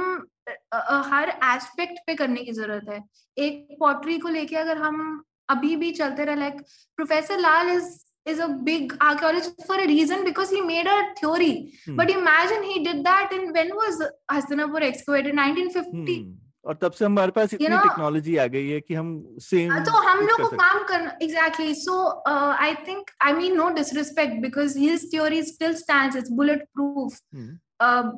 अ, 0.48 0.78
अ, 0.78 1.02
हर 1.14 1.30
एस्पेक्ट 1.56 2.00
पे 2.08 2.16
करने 2.16 2.44
की 2.44 2.52
ज़रूरत 2.54 2.90
है 2.90 3.04
एक 3.38 3.76
पॉटरी 3.80 4.18
को 4.20 4.30
लेके 4.30 4.56
अगर 4.56 4.78
हम 4.78 5.24
अभी 5.50 5.76
भी 5.76 5.92
चलते 6.02 6.26
रहे 6.26 6.36
like 6.36 6.62
professor 6.98 7.40
Lal 7.40 7.70
is 7.78 7.94
is 8.28 8.40
a 8.44 8.46
big 8.68 8.94
archaeologist 9.08 9.60
for 9.66 9.76
a 9.82 9.84
reason 9.90 10.24
because 10.28 10.52
he 10.54 10.60
made 10.70 10.88
a 10.92 10.94
theory 11.18 11.50
hmm, 11.88 11.98
but 11.98 12.12
imagine 12.14 12.64
he 12.70 12.78
did 12.86 13.02
that 13.08 13.34
in 13.36 13.44
when 13.58 13.70
was 13.80 14.00
Hastinapur 14.34 14.82
excavated 14.88 15.36
1950 15.42 16.16
hmm, 16.16 16.38
और 16.66 16.78
तब 16.82 16.92
से 16.92 17.06
हमारे 17.06 17.32
पास 17.32 17.54
इतनी 17.54 17.68
टेक्नोलोजी 17.68 18.36
आ 18.38 18.46
गई 18.54 18.70
है 18.70 18.80
कि 18.82 18.94
हम 18.94 19.10
सेम 19.42 19.74
तो 19.86 20.00
हम 20.08 20.20
लोग 20.28 20.42
को 20.42 20.48
काम 20.58 20.84
करना 20.84 21.12
exactly 21.24 21.74
so 21.76 21.98
I 22.28 22.74
think 22.88 23.12
I 23.26 23.34
mean 23.34 23.56
no 23.58 23.70
disrespect 23.74 24.42
because 24.42 24.78
his 24.80 25.10
theory 25.12 25.42
still 25.44 25.76
stand 25.76 26.16
it's 26.18 26.32
bulletproof 26.74 27.20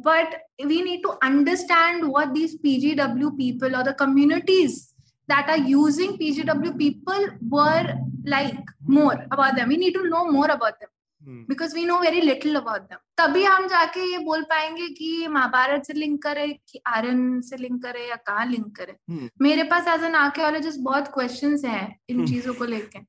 but 0.08 0.36
we 0.66 0.82
need 0.84 1.04
to 1.04 1.10
understand 1.30 2.04
what 2.06 2.28
these 2.34 2.58
PG 2.62 2.94
W 2.96 3.30
people 3.38 3.76
और 3.76 3.84
the 3.84 3.96
communities 4.00 4.82
that 5.30 5.50
are 5.50 5.70
using 5.70 6.14
PGW 6.18 6.72
people 6.78 7.30
were 7.54 7.94
like 8.28 8.72
more 8.90 9.16
about 9.16 9.54
them 9.54 9.70
we 9.70 9.78
need 9.78 9.94
to 9.94 10.04
know 10.06 10.24
more 10.32 10.50
about 10.50 10.74
them 10.74 10.90
because 11.28 11.76
we 11.76 11.86
know 11.86 12.00
very 12.00 12.22
little 12.22 12.56
about 12.56 12.82
them 12.82 12.98
तभी 13.18 13.44
हम 13.44 13.68
जाके 13.68 14.12
ये 14.12 14.18
बोल 14.18 14.44
पाएँगे 14.44 14.88
कि 14.90 15.28
महाभारत 15.28 15.84
से 15.84 15.94
link 15.94 16.22
करे 16.24 16.48
कि 16.68 16.82
आर्यन 16.88 17.42
से 17.42 17.58
लिंक 17.58 17.82
करे 17.84 18.08
या 18.10 18.16
कहाँ 18.16 18.46
लिंक 18.46 18.76
करे। 18.76 18.96
हम्म। 19.10 19.30
मेरे 19.42 19.64
पास 19.64 19.88
एज 19.88 20.04
एन 20.04 20.16
आर्कियोलॉजिस्ट 20.16 20.80
बहुत 20.80 21.08
क्वेश्चंस 21.08 21.66
हैं 21.66 22.00
इन 22.10 22.16
हम्म। 22.16 22.28
चीज़ों 22.28 22.54
को 22.54 22.66
लेके। 22.66 23.00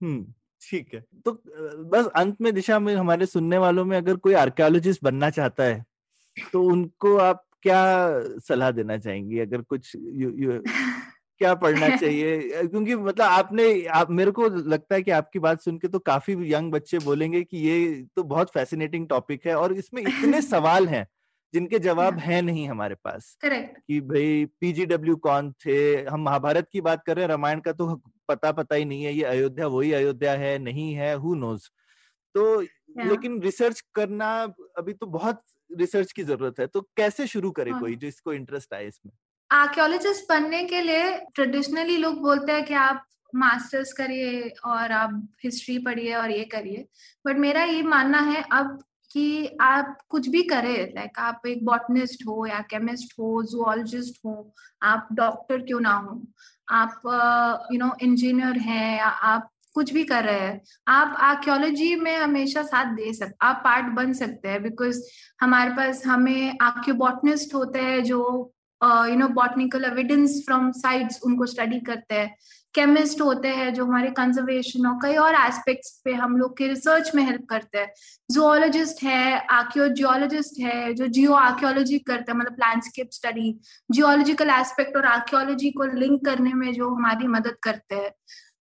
हम्म 0.00 0.26
ठीक 0.62 0.94
है। 0.94 1.04
तो 1.24 1.32
बस 1.92 2.06
अंत 2.16 2.40
में 2.40 2.52
दिशा 2.54 2.78
में 2.78 2.94
हमारे 2.96 3.26
सुनने 3.26 3.58
वालों 3.58 3.84
में 3.84 3.96
अगर 3.96 4.16
कोई 4.16 4.34
आर्कियोलॉजिस्ट 4.34 5.04
बनना 5.04 5.30
चाहता 5.30 5.64
है 5.64 5.84
तो 6.52 6.62
उनको 6.62 7.16
आप 7.16 7.44
क्या 7.62 7.80
सलाह 8.48 8.70
देना 8.70 8.96
चाहेंगी? 8.98 9.38
अगर 9.38 9.60
कुछ 9.62 9.96
यू, 9.96 10.30
यू, 10.30 10.62
क्या 11.42 11.54
पढ़ना 11.54 11.88
चाहिए? 11.96 12.38
क्योंकि 12.68 12.96
मतलब 12.96 13.22
आपने 13.22 13.86
आप 13.94 14.10
मेरे 14.10 14.30
को 14.30 14.48
लगता 14.48 14.94
है 14.94 15.02
कि 15.02 15.10
आपकी 15.10 15.38
बात 15.38 15.60
सुन 15.60 15.78
के 15.78 15.88
तो 15.88 15.98
काफ़ी 15.98 16.36
यंग 16.52 16.72
बच्चे 16.72 16.98
बोलेंगे 16.98 17.42
कि 17.44 17.58
ये 17.58 18.06
तो 18.16 18.22
बहुत 18.22 18.50
फैसिनेटिंग 18.50 19.08
टॉपिक 19.08 19.46
है 19.46 19.54
और 19.54 19.72
इसमें 19.72 20.02
इतने 20.02 20.42
सवाल 20.42 20.88
हैं 20.88 21.06
जिनके 21.54 21.78
जवाब 21.78 22.18
है। 22.18 22.40
नहीं 22.42 22.68
हमारे 22.68 22.94
पास 22.94 23.36
करेक्ट। 23.40 23.78
कि 23.78 24.00
भाई 24.00 24.44
पीजीडब्ल्यू 24.60 25.16
कौन 25.16 25.50
थे? 25.66 25.78
हम 26.04 26.22
महाभारत 26.22 26.68
की 26.72 26.80
बात 26.80 27.02
कर 27.06 27.16
रहे 27.16 27.24
हैं 27.24 27.28
रामायण 27.28 27.60
का 27.60 27.72
तो 27.72 27.94
पता 28.28 28.52
पता 28.52 28.74
ही 28.74 28.84
नहीं 28.84 29.04
है 29.04 29.12
ये 29.14 29.24
अयोध्या 29.24 29.66
वही 29.66 29.92
अयोध्या 29.92 30.32
है 30.32 30.58
नहीं 30.58 30.92
है 30.94 31.14
हु 31.16 31.34
नोज़ 31.34 31.68
तो 32.34 32.60
लेकिन 33.08 33.40
रिसर्च 33.42 33.80
करना 33.94 34.32
अभी 34.78 34.92
तो 34.92 35.06
बहुत 35.06 35.42
रिसर्च 35.70 36.12
की 36.12 36.24
ज़रूरत 36.24 36.60
है 36.60 36.66
तो 36.66 36.80
कैसे 36.96 37.26
शुरू 37.26 37.50
करे 37.50 37.70
हाँ। 37.70 37.80
कोई 37.80 37.94
जो 37.96 38.08
इसको 38.08 38.32
इंटरेस्ट 38.32 38.74
आए 38.74 38.86
इसमें? 38.86 39.12
आर्कियोलॉजिस्ट 39.52 40.24
बनने 40.28 40.62
के 40.64 40.80
लिए 40.80 41.10
ट्रेडिशनली 41.34 41.96
लोग 41.96 42.20
बोलते 42.22 42.52
हैं 42.52 42.64
कि 42.64 42.74
आप 42.74 43.04
मास्टर्स 43.34 43.92
करिए 43.92 44.48
और 44.64 44.92
आप 44.92 45.28
हिस्ट्री 45.44 45.78
पढ़िए 45.78 46.14
और 46.14 46.30
ये 46.30 46.44
करिए। 46.52 46.86
बट 47.24 47.38
मेरा 47.38 47.62
ये 47.64 47.82
मानना 47.82 48.18
है 48.20 48.42
अब 48.52 48.78
कि 49.10 49.56
आप 49.60 49.96
कुछ 50.08 50.28
भी 50.28 50.42
करें 50.42 50.92
लाइक 50.94 51.18
आप 51.18 51.42
एक 51.46 51.64
बॉटनिस्ट 51.64 52.26
हो 52.26 52.46
या 52.46 52.60
केमिस्ट 52.70 53.12
हो 53.18 53.42
जूलॉजिस्ट 53.42 54.20
हो, 54.26 54.54
आप 54.82 55.08
डॉक्टर 55.12 55.62
क्यों 55.62 55.80
ना 55.80 55.92
हो? 55.94 56.20
आप 56.68 57.68
यू 57.72 57.78
नो 57.78 57.94
इंजीनियर 58.02 58.58
हैं 58.58 58.98
या 58.98 59.06
आप 59.06 59.48
कुछ 59.74 59.92
भी 59.92 60.04
कर 60.04 60.24
रहे 60.24 60.40
हैं, 60.40 60.60
आप 60.88 61.16
आर्क्योलॉजी 61.20 61.94
में 61.96 62.16
हमेशा 62.16 62.62
साथ 62.62 62.94
दे 62.94 63.12
सकते 63.12 63.46
आप 63.46 63.60
पार्ट 63.64 63.86
बन 63.94 64.12
सकते 64.12 64.48
हैं 64.48 64.62
बिकॉज़ 64.62 65.02
हमारे 65.40 65.70
पास, 65.70 66.06
हमें 66.06 66.58
आर्कियोबॉटनिस्ट 66.62 67.54
होते 67.54 67.80
हैं 67.80 68.02
जो 68.04 68.52
you 68.82 69.16
know 69.16 69.28
botanical 69.34 69.84
evidence 69.84 70.42
from 70.46 70.70
sites 70.72 71.20
उनको 71.24 71.46
स्टडी 71.46 71.80
करते 71.80 72.14
हैं। 72.14 72.34
केमिस्ट 72.74 73.20
होते 73.20 73.48
हैं 73.48 73.72
जो 73.74 73.84
हमारे 73.84 74.10
कंजर्वेशन 74.10 74.86
और 74.86 74.98
कई 75.02 75.16
और 75.16 75.34
एस्पेक्ट्स 75.36 75.90
पे 76.04 76.12
हम 76.12 76.36
लोग 76.36 76.56
के 76.58 76.66
रिसर्च 76.68 77.10
में 77.14 77.22
हेल्प 77.22 77.44
करते 77.48 77.78
हैं। 77.78 77.92
जोलॉजिस्ट 78.30 79.02
है 79.02 79.38
आर्क्योजियोलॉजिस्ट 79.50 80.60
है, 80.60 80.94
जो 80.94 81.06
जियो 81.06 81.32
आर्क्योलॉजी 81.34 81.98
करते 81.98 82.32
हैं 82.32 82.38
मतलब 82.38 82.56
लैंडस्केप 82.60 83.08
स्टडी 83.12 83.54
जियोलॉजिकल 83.90 84.50
एस्पेक्ट 84.50 84.96
और 84.96 85.06
आर्क्योलॉजी 85.06 85.70
को 85.70 85.84
लिंक 85.98 86.24
करने 86.24 86.52
में 86.54 86.72
जो 86.72 86.88
हमारी 86.88 87.26
मदद 87.28 87.56
करते 87.62 87.94
हैं। 87.94 88.10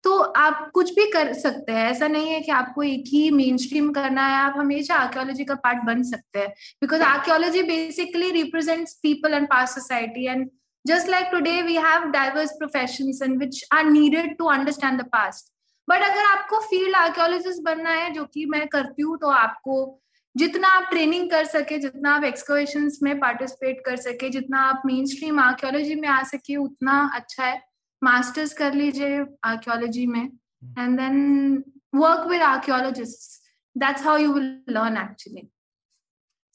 तो 0.05 0.19
आप 0.19 0.71
कुछ 0.75 0.95
भी 0.95 1.11
कर 1.11 1.33
सकते 1.33 1.73
हैं। 1.73 1.91
ऐसा 1.91 2.09
नहीं 2.09 2.29
है 2.29 2.41
कि 2.41 2.53
आपको 2.53 2.83
एक 2.83 3.05
ही 3.07 3.31
मेन 3.31 3.57
स्ट्रीम 3.57 3.91
करना 3.93 4.27
है, 4.27 4.37
आप 4.37 4.55
हमेशा 4.59 4.95
आर्कियोलॉजी 4.95 5.45
का 5.45 5.55
पार्ट 5.55 5.85
बन 5.87 6.03
सकते 6.03 6.39
हैं। 6.39 6.49
Because 6.83 7.03
archaeology 7.03 7.63
basically 7.63 8.31
represents 8.33 8.95
people 9.03 9.35
and 9.35 9.47
past 9.47 9.75
society 9.75 10.27
and 10.27 10.49
just 10.85 11.09
like 11.09 11.27
today 11.31 11.63
we 11.63 11.75
have 11.75 12.05
diverse 12.13 12.53
professions 12.59 13.19
and 13.21 13.39
which 13.39 13.59
are 13.71 13.83
needed 13.91 14.31
to 14.39 14.47
understand 14.49 15.01
the 15.01 15.05
past. 15.15 15.51
But 15.89 16.03
अगर 16.03 16.25
आपको 16.25 16.61
फ़ील्ड 16.61 16.97
आर्कियोलॉजिस्ट 16.97 17.63
बनना 17.63 17.91
है, 17.91 18.13
जो 18.13 18.25
कि 18.25 18.45
मैं 18.47 18.67
करती 18.69 19.03
हूँ 19.03 19.19
तो 19.19 19.29
आपको 19.29 20.01
जितना 20.37 20.69
आप 20.69 20.89
ट्रेनिंग 20.91 21.31
कर 21.31 21.45
सके, 21.45 21.79
जितना 21.79 22.15
आप 22.15 22.25
एक्सकवेशन 22.25 22.91
में 23.03 23.19
पार्टिसिपेट 23.21 23.83
कर 23.87 23.97
सके, 23.97 24.29
जितना 24.29 24.61
आप 24.61 24.83
मेन 24.87 25.07
स्ट्रीम 25.07 25.41
आर्कियोलॉजी 25.41 25.95
में 25.95 26.09
आ 26.09 26.23
सके, 26.23 26.57
उतना 26.57 27.11
अच्छा 27.15 27.45
है। 27.45 27.63
मास्टर्स 28.04 28.54
कर 28.54 28.74
लीजिए 28.74 29.26
आर्कियोलॉजी 29.52 30.06
में 30.08 30.24
and 30.24 31.00
then 31.00 31.64
work 31.96 32.28
with 32.30 32.42
archaeologist 32.42 33.42
that's 33.84 34.04
how 34.06 34.18
you 34.18 34.34
will 34.34 34.50
learn 34.78 34.98
actually 34.98 35.50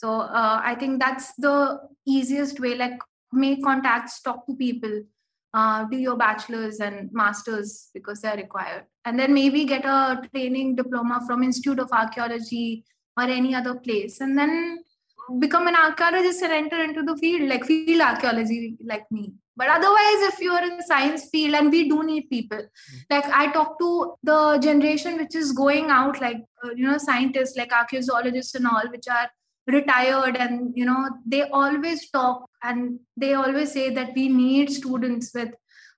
so 0.00 0.10
uh, 0.40 0.58
i 0.70 0.74
think 0.80 1.00
that's 1.04 1.32
the 1.46 1.56
easiest 2.16 2.60
way 2.64 2.74
like 2.82 3.00
make 3.42 3.62
contacts 3.62 4.20
talk 4.26 4.46
to 4.46 4.54
people 4.60 4.94
uh, 5.54 5.84
do 5.90 5.98
your 6.04 6.16
bachelor's 6.16 6.78
and 6.86 7.10
masters 7.12 7.90
because 7.94 8.20
they're 8.20 8.36
required 8.36 8.84
and 9.04 9.18
then 9.18 9.34
maybe 9.34 9.64
get 9.64 9.84
a 9.84 10.22
training 10.28 10.74
diploma 10.74 11.20
from 11.26 11.42
institute 11.42 11.80
of 11.84 11.92
archaeology 11.92 12.84
or 13.16 13.24
any 13.24 13.54
other 13.54 13.74
place 13.74 14.20
and 14.20 14.38
then 14.38 14.54
become 15.38 15.66
an 15.68 15.76
archaeologist 15.76 16.42
and 16.42 16.52
enter 16.52 16.82
into 16.82 17.02
the 17.02 17.16
field 17.16 17.48
like 17.48 17.64
field 17.64 18.00
archaeology 18.00 18.76
like 18.92 19.06
me 19.10 19.32
but 19.57 19.69
otherwise 19.69 20.21
if 20.29 20.39
you're 20.39 20.63
in 20.63 20.81
science 20.81 21.29
field 21.29 21.55
and 21.55 21.71
we 21.71 21.87
do 21.89 22.03
need 22.03 22.29
people 22.29 22.61
like 23.09 23.25
i 23.41 23.51
talk 23.51 23.77
to 23.79 24.13
the 24.23 24.57
generation 24.57 25.17
which 25.17 25.35
is 25.35 25.51
going 25.51 25.89
out 25.89 26.19
like 26.21 26.41
uh, 26.63 26.69
you 26.75 26.87
know 26.87 26.97
scientists 26.97 27.57
like 27.57 27.71
archaeologists 27.71 28.55
and 28.55 28.67
all 28.67 28.87
which 28.91 29.07
are 29.07 29.29
retired 29.67 30.37
and 30.37 30.71
you 30.75 30.85
know 30.85 31.09
they 31.25 31.43
always 31.49 32.09
talk 32.11 32.49
and 32.63 32.99
they 33.17 33.33
always 33.33 33.71
say 33.71 33.89
that 33.89 34.11
we 34.15 34.27
need 34.27 34.69
students 34.69 35.31
with 35.33 35.49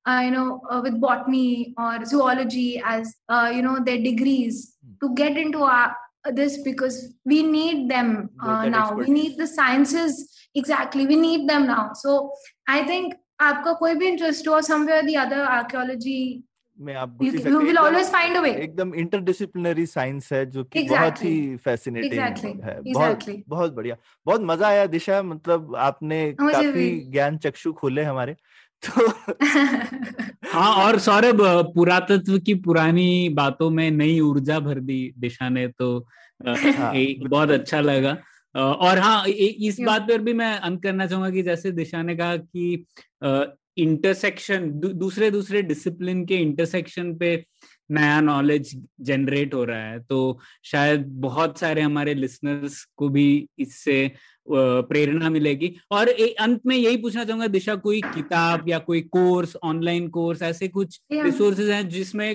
uh, 0.05 0.21
you 0.23 0.31
know 0.31 0.61
uh, 0.69 0.79
with 0.81 0.99
botany 1.01 1.73
or 1.77 2.05
zoology 2.05 2.81
as 2.85 3.15
uh, 3.29 3.51
you 3.53 3.61
know 3.61 3.79
their 3.83 3.97
degrees 3.97 4.75
to 5.01 5.13
get 5.15 5.37
into 5.37 5.63
our, 5.63 5.95
this 6.31 6.61
because 6.61 7.13
we 7.25 7.43
need 7.43 7.89
them 7.89 8.29
uh, 8.41 8.65
now. 8.65 8.93
We 8.93 9.07
need 9.07 9.37
the 9.37 9.47
sciences 9.47 10.33
exactly. 10.55 11.05
We 11.05 11.15
need 11.15 11.47
them 11.47 11.67
now. 11.67 11.91
So 11.93 12.31
i 12.67 12.83
think 12.83 13.13
आपका 13.39 13.73
कोई 13.73 13.93
भी 13.93 14.07
interest 14.07 14.47
हो 14.47 14.61
somewhere 14.61 15.01
the 15.01 15.15
other 15.15 15.39
archaeology 15.41 16.43
में 16.79 16.93
आप 16.95 17.09
घुस 17.09 17.25
ही 17.25 17.29
you 17.31 17.37
सकते 17.37 17.49
हैं। 17.49 17.57
will 17.57 18.45
एकदम- 18.45 18.95
इंटरडिसिप्लिनरी 18.95 19.85
साइंस 19.85 20.31
है 20.33 20.45
जो 20.45 20.63
कि 20.63 20.79
exactly. 20.79 20.99
बहुत 20.99 21.23
ही 21.23 21.55
फैसिनेटिंग 21.55 22.13
Exactly. 22.13 22.63
है 22.63 22.79
Exactly. 22.81 23.33
बहुत 23.33 23.43
बहुत 23.47 23.73
बढ़िया 23.73 23.95
बहुत 24.25 24.41
मज़ा 24.41 24.67
आया 24.67 24.85
दिशा 24.85 25.21
मतलब 25.23 25.75
आपने 25.75 26.31
काफ़ी 26.33 26.89
ज्ञान 27.11 27.37
चक्षु 27.37 27.73
खोले 27.73 28.03
हमारे 28.03 28.35
तो 28.83 29.07
हाँ 30.53 30.73
और 30.85 30.99
सौरभ 30.99 31.41
अ, 31.41 31.61
पुरातत्व 31.61 32.37
की 32.39 32.53
पुरानी 32.55 33.29
बातों 33.33 33.69
में 33.69 33.91
नई 33.91 34.19
ऊर्जा 34.19 34.59
भर 34.59 34.79
दी 34.79 35.13
दिशा 35.19 35.49
ने 35.49 35.67
तो 35.67 35.99
अ, 36.47 36.53
हाँ, 36.77 36.93
बहुत 37.29 37.49
अच्छा 37.49 37.81
लगा 37.81 38.11
अ, 38.11 38.21
और 38.57 38.99
हाँ 38.99 39.25
इस 39.27 39.79
बात 39.79 40.01
पर 40.01 40.21
भी 40.21 40.33
मैं 40.33 40.53
अंत 40.59 40.83
करना 40.83 41.05
चाहूँगा 41.07 41.29
कि 41.29 41.43
जैसे 41.43 41.71
दिशा 41.71 42.01
ने 42.01 42.15
कहा 42.15 42.37
कि 42.37 42.85
इंटरसेक्शन 43.77 44.71
दू, 44.71 44.89
दूसरे 44.89 45.31
दूसरे 45.31 45.61
डिसिप्लिन 45.61 46.25
के 46.25 46.35
इंटरसेक्शन 46.35 47.15
पे 47.17 47.45
नया 47.91 48.21
नॉलेज 48.21 48.85
जनरेट 49.01 49.53
हो 49.53 49.63
रहा 49.63 49.83
है। 49.83 49.99
तो 49.99 50.39
शायद 50.63 51.05
बहुत 51.07 51.59
सारे 51.59 51.81
हमारे 51.81 52.13
लिसनर्स 52.13 52.83
को 52.97 53.09
भी 53.09 53.47
इससे 53.59 54.11
प्रेरणा 54.49 55.29
मिलेगी। 55.29 55.73
और 55.91 56.09
अंत 56.39 56.61
में 56.65 56.75
यही 56.75 56.97
पूछना 56.97 57.23
चाहूँगा 57.23 57.47
दिशा 57.49 57.75
कोई 57.77 58.01
किताब 58.05 58.69
या 58.69 58.79
कोई 58.79 59.01
कोर्स 59.01 59.55
ऑनलाइन 59.63 60.07
कोर्स 60.09 60.41
ऐसे 60.41 60.67
कुछ 60.69 60.99
रिसोर्सेज 61.13 61.69
हैं 61.69 61.87
जिसमें 61.89 62.29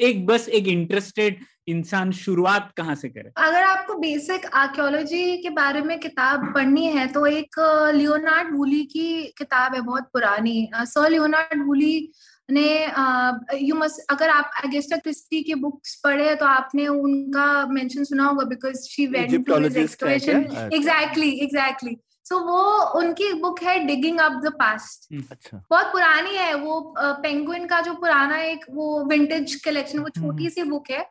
एक 0.00 0.26
बस 0.26 0.48
एक 0.48 0.68
इंटरेस्टेड 0.68 1.36
इंसान 1.68 2.12
शुरुआत 2.12 2.72
कहाँ 2.76 2.94
से 2.94 3.08
करे? 3.08 3.30
अगर 3.36 3.62
आपको 3.62 3.94
बेसिक 3.94 4.46
आर्कियोलॉजी 4.46 5.36
के 5.36 5.50
बारे 5.50 5.80
में 5.82 5.98
किताब 6.00 6.52
पढ़नी 6.54 6.86
है 6.86 7.06
तो 7.08 7.26
एक 7.26 7.58
लियोनार्ड 7.94 8.56
वूली 8.56 8.82
की 8.84 9.22
किताब 9.38 9.74
है 9.74 9.80
बहुत 9.80 10.08
पुरानी। 10.12 10.68
सर 10.74 11.10
लियोनार्ड 11.10 11.66
वूली 11.66 12.10
ने 12.48 13.58
यू 13.58 13.74
मस्ट 13.74 14.00
अगर 14.10 14.28
आप 14.30 14.50
अगेस्टा 14.64 14.96
क्रिस्टी 14.96 15.42
की 15.42 15.54
बुक्स 15.54 15.94
पढ़े 16.04 16.34
तो 16.34 16.46
आपने 16.46 16.86
उनका 16.88 17.46
मेंशन 17.70 18.04
सुना 18.04 18.24
होगा 18.24 18.44
because 18.46 18.88
she 18.88 19.06
went 19.06 19.46
to 19.46 19.58
his 19.58 19.76
excavation. 19.76 20.70
Exactly 20.74 21.30
exactly 21.40 21.96
so 22.26 22.38
वो 22.46 22.62
उनकी 23.00 23.32
बुक 23.40 23.62
है 23.62 23.78
डिगिंग 23.86 24.18
अप 24.20 24.40
द 24.44 24.52
पास्ट 24.58 25.12
बहुत 25.12 25.86
पुरानी 25.92 26.36
है 26.36 26.54
वो 26.54 26.80
पेंगुइन 26.98 27.66
का 27.66 27.80
जो 27.80 27.94
पुराना 28.00 28.40
एक 28.42 28.64
वो 28.70 29.04
विंटेज 29.04 29.54
कलेक्शन 29.64 29.98
वो 29.98 30.04
हम्म। 30.06 30.26
छोटी 30.26 30.50
सी 30.50 30.62
बुक 30.62 30.90
है। 30.90 31.06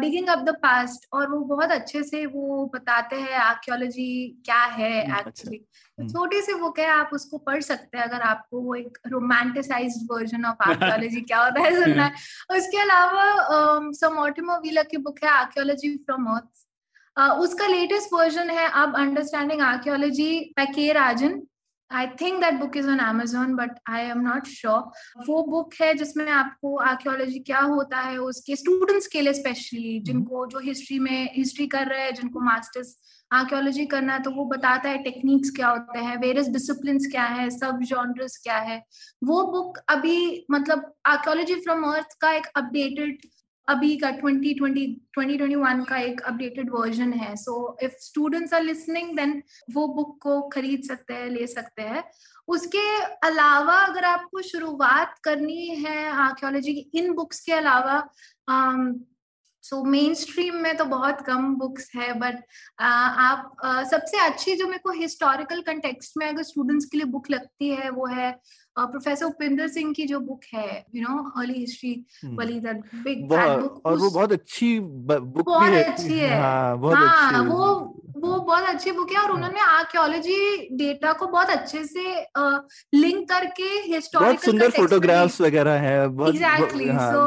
डिगिंग 0.00 0.28
अप 0.28 0.38
द 0.38 0.54
पास्ट 0.62 1.06
और 1.12 1.28
वो 1.30 1.38
बहुत 1.46 1.70
अच्छे 1.70 2.02
से 2.02 2.24
वो 2.26 2.64
बताते 2.74 3.16
हैं 3.16 3.38
आर्कियोलॉजी 3.38 4.06
क्या 4.44 4.62
है 4.62 4.90
हम्म, 5.00 5.14
अच्छा। 5.14 5.28
एक्चुअली 5.28 5.60
हम्म। 5.98 6.08
छोटी 6.08 6.40
सी 6.42 6.54
बुक 6.54 6.78
है 6.78 6.86
आप 6.90 7.10
उसको 7.12 7.38
पढ़ 7.38 7.60
सकते 7.62 7.98
हैं 7.98 8.04
अगर 8.04 8.20
आपको 8.20 8.60
वो 8.60 8.74
एक 8.74 8.98
रोमांटिसाइज 9.06 9.98
वर्जन 10.10 10.44
ऑफ़ 10.44 10.68
आर्कियोलॉजी 10.68 11.20
क्या 11.22 11.42
होता 11.44 11.62
है 11.62 11.74
सुनना 11.74 12.04
है। 12.04 12.12
उसके 12.58 12.80
अलावा 12.80 13.90
सम 13.92 14.14
मॉर्टिमो 14.14 14.58
व्हीलर 14.58 14.84
की 14.84 14.96
बुक 14.98 15.22
है 15.24 15.30
आर्कियोलॉजी 15.30 15.96
फ्रॉम 15.96 16.26
अर्थ 16.36 16.66
उसका 17.40 17.66
लेटेस्ट 17.66 18.12
वर्जन 18.12 18.50
है 18.50 18.68
अब 18.82 18.96
understanding 18.96 19.60
archaeology 19.62 20.32
by 20.56 20.66
K 20.66 20.92
Rajan 20.92 21.40
I 21.90 22.06
think 22.20 22.40
that 22.40 22.54
book 22.54 22.76
is 22.76 22.88
on 22.90 23.00
Amazon 23.00 23.54
but 23.56 23.78
I 23.90 24.04
am 24.06 24.20
not 24.20 24.46
sure 24.48 25.24
वो 25.26 25.42
बुक 25.44 25.74
है 25.80 25.92
जिसमें 25.94 26.30
आपको 26.32 26.76
आर्क्योलॉजी 26.84 27.38
क्या 27.42 27.60
होता 27.60 28.00
है 28.00 28.16
उसके 28.20 28.56
स्टूडेंट्स 28.56 29.06
के 29.06 29.20
लिए 29.20 29.32
स्पेशली 29.34 29.84
हम्म। 29.88 30.04
जिनको 30.04 30.46
जो 30.46 30.58
हिस्ट्री 30.60 30.98
में 30.98 31.30
हिस्ट्री 31.34 31.66
कर 31.68 31.86
रहे 31.86 32.02
हैं 32.02 32.14
जिनको 32.14 32.40
मास्टर्स 32.42 32.96
आर्कियोलॉजी 33.30 33.86
करना 33.86 34.12
है 34.12 34.22
तो 34.22 34.30
वो 34.30 34.44
बताता 34.46 34.88
है 34.88 35.02
टेक्निक्स 35.02 35.50
क्या 35.50 35.68
होते 35.68 35.98
हैं 36.00 36.16
वेरियस 36.18 36.48
डिसिप्लिन 36.50 36.98
क्या 37.06 37.24
है 37.30 37.48
सब 37.52 37.80
जॉनर्स 37.84 38.36
क्या 38.42 38.58
है 38.60 38.82
वो 39.22 39.42
बुक 39.52 39.78
अभी 39.88 40.46
मतलब 40.50 40.92
आर्क्योलॉजी 41.06 41.54
फ्रॉम 41.60 41.84
अर्थ 41.86 42.16
का 42.20 42.32
एक 42.32 42.46
अपडेटेड 42.56 43.26
अभी 43.68 43.96
का 43.96 44.10
2020 44.10 44.94
2021 45.18 45.84
का 45.88 45.96
एक 45.96 46.20
अपडेटेड 46.20 46.70
वर्जन 46.70 47.12
है. 47.12 47.36
So 47.36 47.78
if 47.82 47.92
students 48.00 48.54
are 48.54 48.62
listening 48.62 49.16
then 49.16 49.42
वो 49.72 49.86
बुक 49.88 50.18
को 50.22 50.40
खरीद 50.48 50.82
सकते 50.82 51.14
हैं 51.14 51.28
ले 51.30 51.46
सकते 51.46 51.82
हैं. 51.82 52.04
उसके 52.48 52.86
अलावा 53.26 53.74
अगर 53.74 54.04
आपको 54.04 54.42
शुरुआत 54.42 55.14
करनी 55.24 55.66
है 55.66 56.08
आर्कियोलॉजी 56.08 56.74
की 56.74 56.90
इन 56.94 57.12
बुक्स 57.12 57.40
के 57.40 57.52
अलावा 57.52 58.02
सो 59.62 59.82
मेन 59.84 60.14
स्ट्रीम 60.14 60.54
में 60.54 60.76
तो 60.76 60.84
बहुत 60.84 61.20
कम 61.20 61.54
बुक्स 61.54 61.90
है 61.94 62.12
बट 62.12 62.34
आप 62.80 63.56
uh, 63.66 63.90
सबसे 63.90 64.18
अच्छी 64.18 64.54
जो 64.56 64.66
मेरे 64.66 64.78
को 64.78 64.90
हिस्टोरिकल 64.90 65.60
कंटेक्स्ट 65.60 66.12
में 66.16 66.26
अगर 66.28 66.42
स्टूडेंट्स 66.42 66.84
के 66.84 66.98
लिए 66.98 67.06
बुक 67.06 67.30
लगती 67.30 67.68
है 67.68 67.90
वो 67.90 68.06
है 68.06 68.30
प्रोफेसर 68.86 69.24
उपेंद्र 69.26 69.68
सिंह 69.68 69.92
की 69.92 70.06
जो 70.06 70.20
बुक 70.20 70.44
है 70.54 70.84
यू 70.94 71.02
नो 71.02 71.22
अर्ली 71.40 71.58
हिस्ट्री 71.58 71.92
वाली 72.24 72.58
दैट 72.60 72.82
बिग 73.04 73.26
बुक 73.28 73.86
और 73.86 73.98
वो 73.98 74.10
बहुत 74.10 74.32
अच्छी 74.32 74.78
बुक 74.80 75.44
बहुत 75.44 75.70
भी 75.70 75.76
अच्छी 75.76 76.18
है। 76.18 76.40
हाँ, 76.40 76.78
बहुत 76.78 76.96
हाँ, 76.96 77.32
अच्छी। 77.32 77.48
वो 77.48 77.94
वो 78.18 78.38
बहुत 78.40 78.64
अच्छी 78.64 78.90
बुक 78.92 79.10
है 79.12 79.18
और 79.18 79.26
हाँ। 79.26 79.34
उन्होंने 79.34 79.60
आर्कियोलॉजी 79.60 80.68
डेटा 80.76 81.12
को 81.12 81.26
बहुत 81.26 81.50
अच्छे 81.50 81.84
से 81.84 82.04
लिंक 82.94 83.28
करके 83.28 83.68
हिस्टोरिकल 83.92 84.44
सुंदर 84.44 84.70
फोटोग्राफ्स 84.70 85.40
वगैरह 85.40 85.78
है 85.80 85.94
एग्जैक्टली 86.04 86.88
सो 86.88 87.22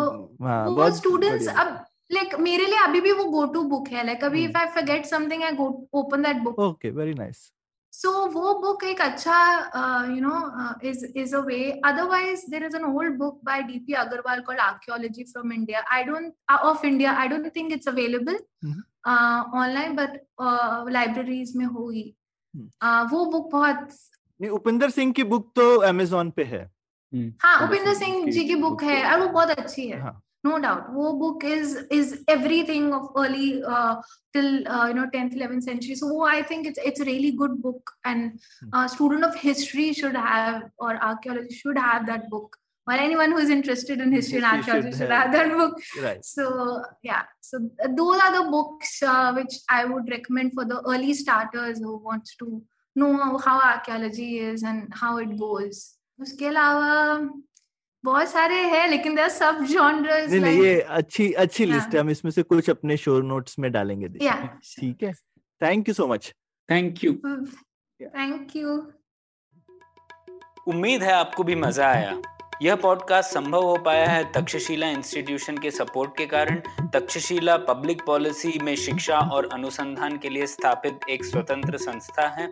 वो 0.75 0.89
स्टूडेंट्स 0.97 1.47
अब 1.47 1.79
लाइक 2.11 2.35
मेरे 2.39 2.65
लिए 2.65 2.77
अभी 2.83 3.01
भी 3.01 3.11
वो 3.11 3.23
गो 3.31 3.45
टू 3.53 3.63
बुक 3.63 3.87
है। 3.87 4.05
लाइक 4.05 4.23
अभी 4.23 4.43
if 4.45 4.57
I 4.57 4.65
forget 4.75 5.05
something 5.05 5.43
I 5.43 5.51
go 5.55 5.67
open 5.99 6.21
that 6.23 6.41
book 6.43 6.59
okay 6.59 6.89
very 6.89 7.13
nice 7.13 7.51
so 7.93 8.11
वो 8.33 8.53
बुक 8.61 8.83
एक 8.83 9.01
अच्छा 9.01 9.37
you 10.09 10.21
know 10.21 10.35
is 10.89 11.05
is 11.05 11.35
a 11.35 11.39
way 11.39 11.59
otherwise 11.85 12.45
there 12.51 12.65
is 12.65 12.75
an 12.75 12.85
old 12.85 13.17
book 13.17 13.39
by 13.43 13.61
DP 13.63 13.93
Agarwal 14.03 14.41
called 14.41 14.59
archaeology 14.59 15.23
from 15.23 15.53
India 15.53 15.83
I 15.91 16.03
don't 16.03 16.33
of 16.51 16.85
India 16.85 17.13
I 17.13 17.27
don't 17.27 17.55
think 17.55 17.71
it's 17.73 17.87
available 17.87 18.39
online 19.07 19.95
but 19.95 20.19
libraries 20.91 21.55
में 21.55 21.65
होगी 21.65 22.15
hmm. 22.53 22.67
uh, 22.83 23.11
वो 23.11 23.25
book 23.25 23.51
बहुत 23.51 23.87
नहीं 24.39 24.51
उपिंदर 24.51 24.89
सिंह 24.89 25.11
की 25.13 25.23
book 25.23 25.51
तो 25.55 25.75
Amazon 25.77 26.29
पे 26.31 26.43
है. 26.43 26.63
हाँ 27.13 27.67
उपिंदर 27.67 27.93
सिंह 27.93 28.31
जी 28.31 28.43
की 28.45 28.55
बुक 28.55 28.83
है 28.83 29.03
और 29.11 29.19
वो 29.19 29.27
बहुत 29.27 29.49
अच्छी 29.49 29.87
है. 29.87 29.99
हाँ. 30.01 30.21
no 30.46 30.58
doubt 30.64 30.92
wo 30.96 31.12
book 31.22 31.44
is 31.44 31.72
is 31.98 32.12
everything 32.34 32.92
of 32.98 33.08
early 33.22 33.62
uh, 33.76 33.94
till 34.34 34.50
uh, 34.74 34.86
you 34.88 34.94
know 34.98 35.06
10th 35.14 35.34
11th 35.38 35.64
century 35.70 35.96
so 36.02 36.12
wo, 36.12 36.28
i 36.36 36.42
think 36.50 36.66
it's 36.66 36.84
it's 36.90 37.00
a 37.00 37.08
really 37.12 37.32
good 37.40 37.56
book 37.66 37.96
and 38.04 38.38
hmm. 38.60 38.76
a 38.80 38.88
student 38.94 39.24
of 39.30 39.34
history 39.48 39.88
should 40.02 40.20
have 40.28 40.62
or 40.78 40.92
archaeology 41.10 41.58
should 41.62 41.82
have 41.88 42.06
that 42.12 42.30
book 42.36 42.56
or 42.88 42.94
anyone 42.94 43.32
who 43.32 43.38
is 43.44 43.50
interested 43.50 44.00
in 44.00 44.12
history 44.12 44.38
and 44.38 44.46
archaeology 44.46 44.90
should, 44.90 44.98
should 44.98 45.10
have, 45.10 45.32
that 45.32 45.52
book 45.60 45.80
right. 46.02 46.24
so 46.24 46.46
yeah 47.02 47.22
so 47.40 47.58
those 48.00 48.20
are 48.26 48.32
the 48.38 48.46
books 48.56 49.02
uh, 49.02 49.32
which 49.40 49.60
i 49.80 49.84
would 49.84 50.16
recommend 50.16 50.52
for 50.58 50.64
the 50.64 50.80
early 50.94 51.14
starters 51.24 51.78
who 51.78 51.96
wants 52.10 52.36
to 52.36 52.62
know 52.94 53.38
how 53.46 53.60
archaeology 53.72 54.38
is 54.38 54.62
and 54.72 54.98
how 55.02 55.18
it 55.26 55.38
goes 55.46 55.84
उसके 56.24 56.46
अलावा 56.46 56.92
बहुत 58.03 58.29
सारे 58.29 58.55
हैं 58.55 58.87
लेकिन 58.87 59.15
there 59.15 59.29
सब 59.29 59.63
genres 59.71 60.29
नहीं 60.29 60.39
नहीं 60.41 60.61
ये 60.63 60.79
अच्छी 60.81 61.31
अच्छी 61.43 61.65
लिस्ट 61.65 61.93
है 61.93 61.99
हम 61.99 62.09
इसमें 62.09 62.31
से 62.31 62.43
कुछ 62.43 62.69
अपने 62.69 62.97
शो 62.97 63.19
नोट्स 63.21 63.59
में 63.59 63.71
डालेंगे 63.71 64.07
ठीक 64.07 65.03
है। 65.03 65.13
Thank 65.61 65.87
you 65.87 65.93
so 65.93 66.07
much 66.07 66.33
thank 66.69 67.03
you 67.03 67.13
thank 67.99 68.55
you 68.55 68.75
उम्मीद 70.67 71.03
है 71.03 71.13
आपको 71.13 71.43
भी 71.43 71.55
मज़ा 71.55 71.87
आया। 71.87 72.21
यह 72.61 72.75
पॉडकास्ट 72.75 73.33
संभव 73.33 73.63
हो 73.65 73.77
पाया 73.85 74.07
है 74.07 74.23
तक्षशिला 74.31 74.89
इंस्टीट्यूशन 74.89 75.57
के 75.57 75.71
सपोर्ट 75.71 76.11
के 76.17 76.25
कारण। 76.25 76.61
तक्षशिला 76.93 77.55
पब्लिक 77.69 78.01
पॉलिसी 78.05 78.59
में 78.63 78.75
शिक्षा 78.75 79.19
और 79.35 79.49
अनुसंधान 79.53 80.17
के 80.17 80.29
लिए 80.29 80.47
स्थापित 80.47 81.09
एक 81.09 81.25
स्वतंत्र 81.25 81.77
संस्था 81.77 82.27
है। 82.37 82.51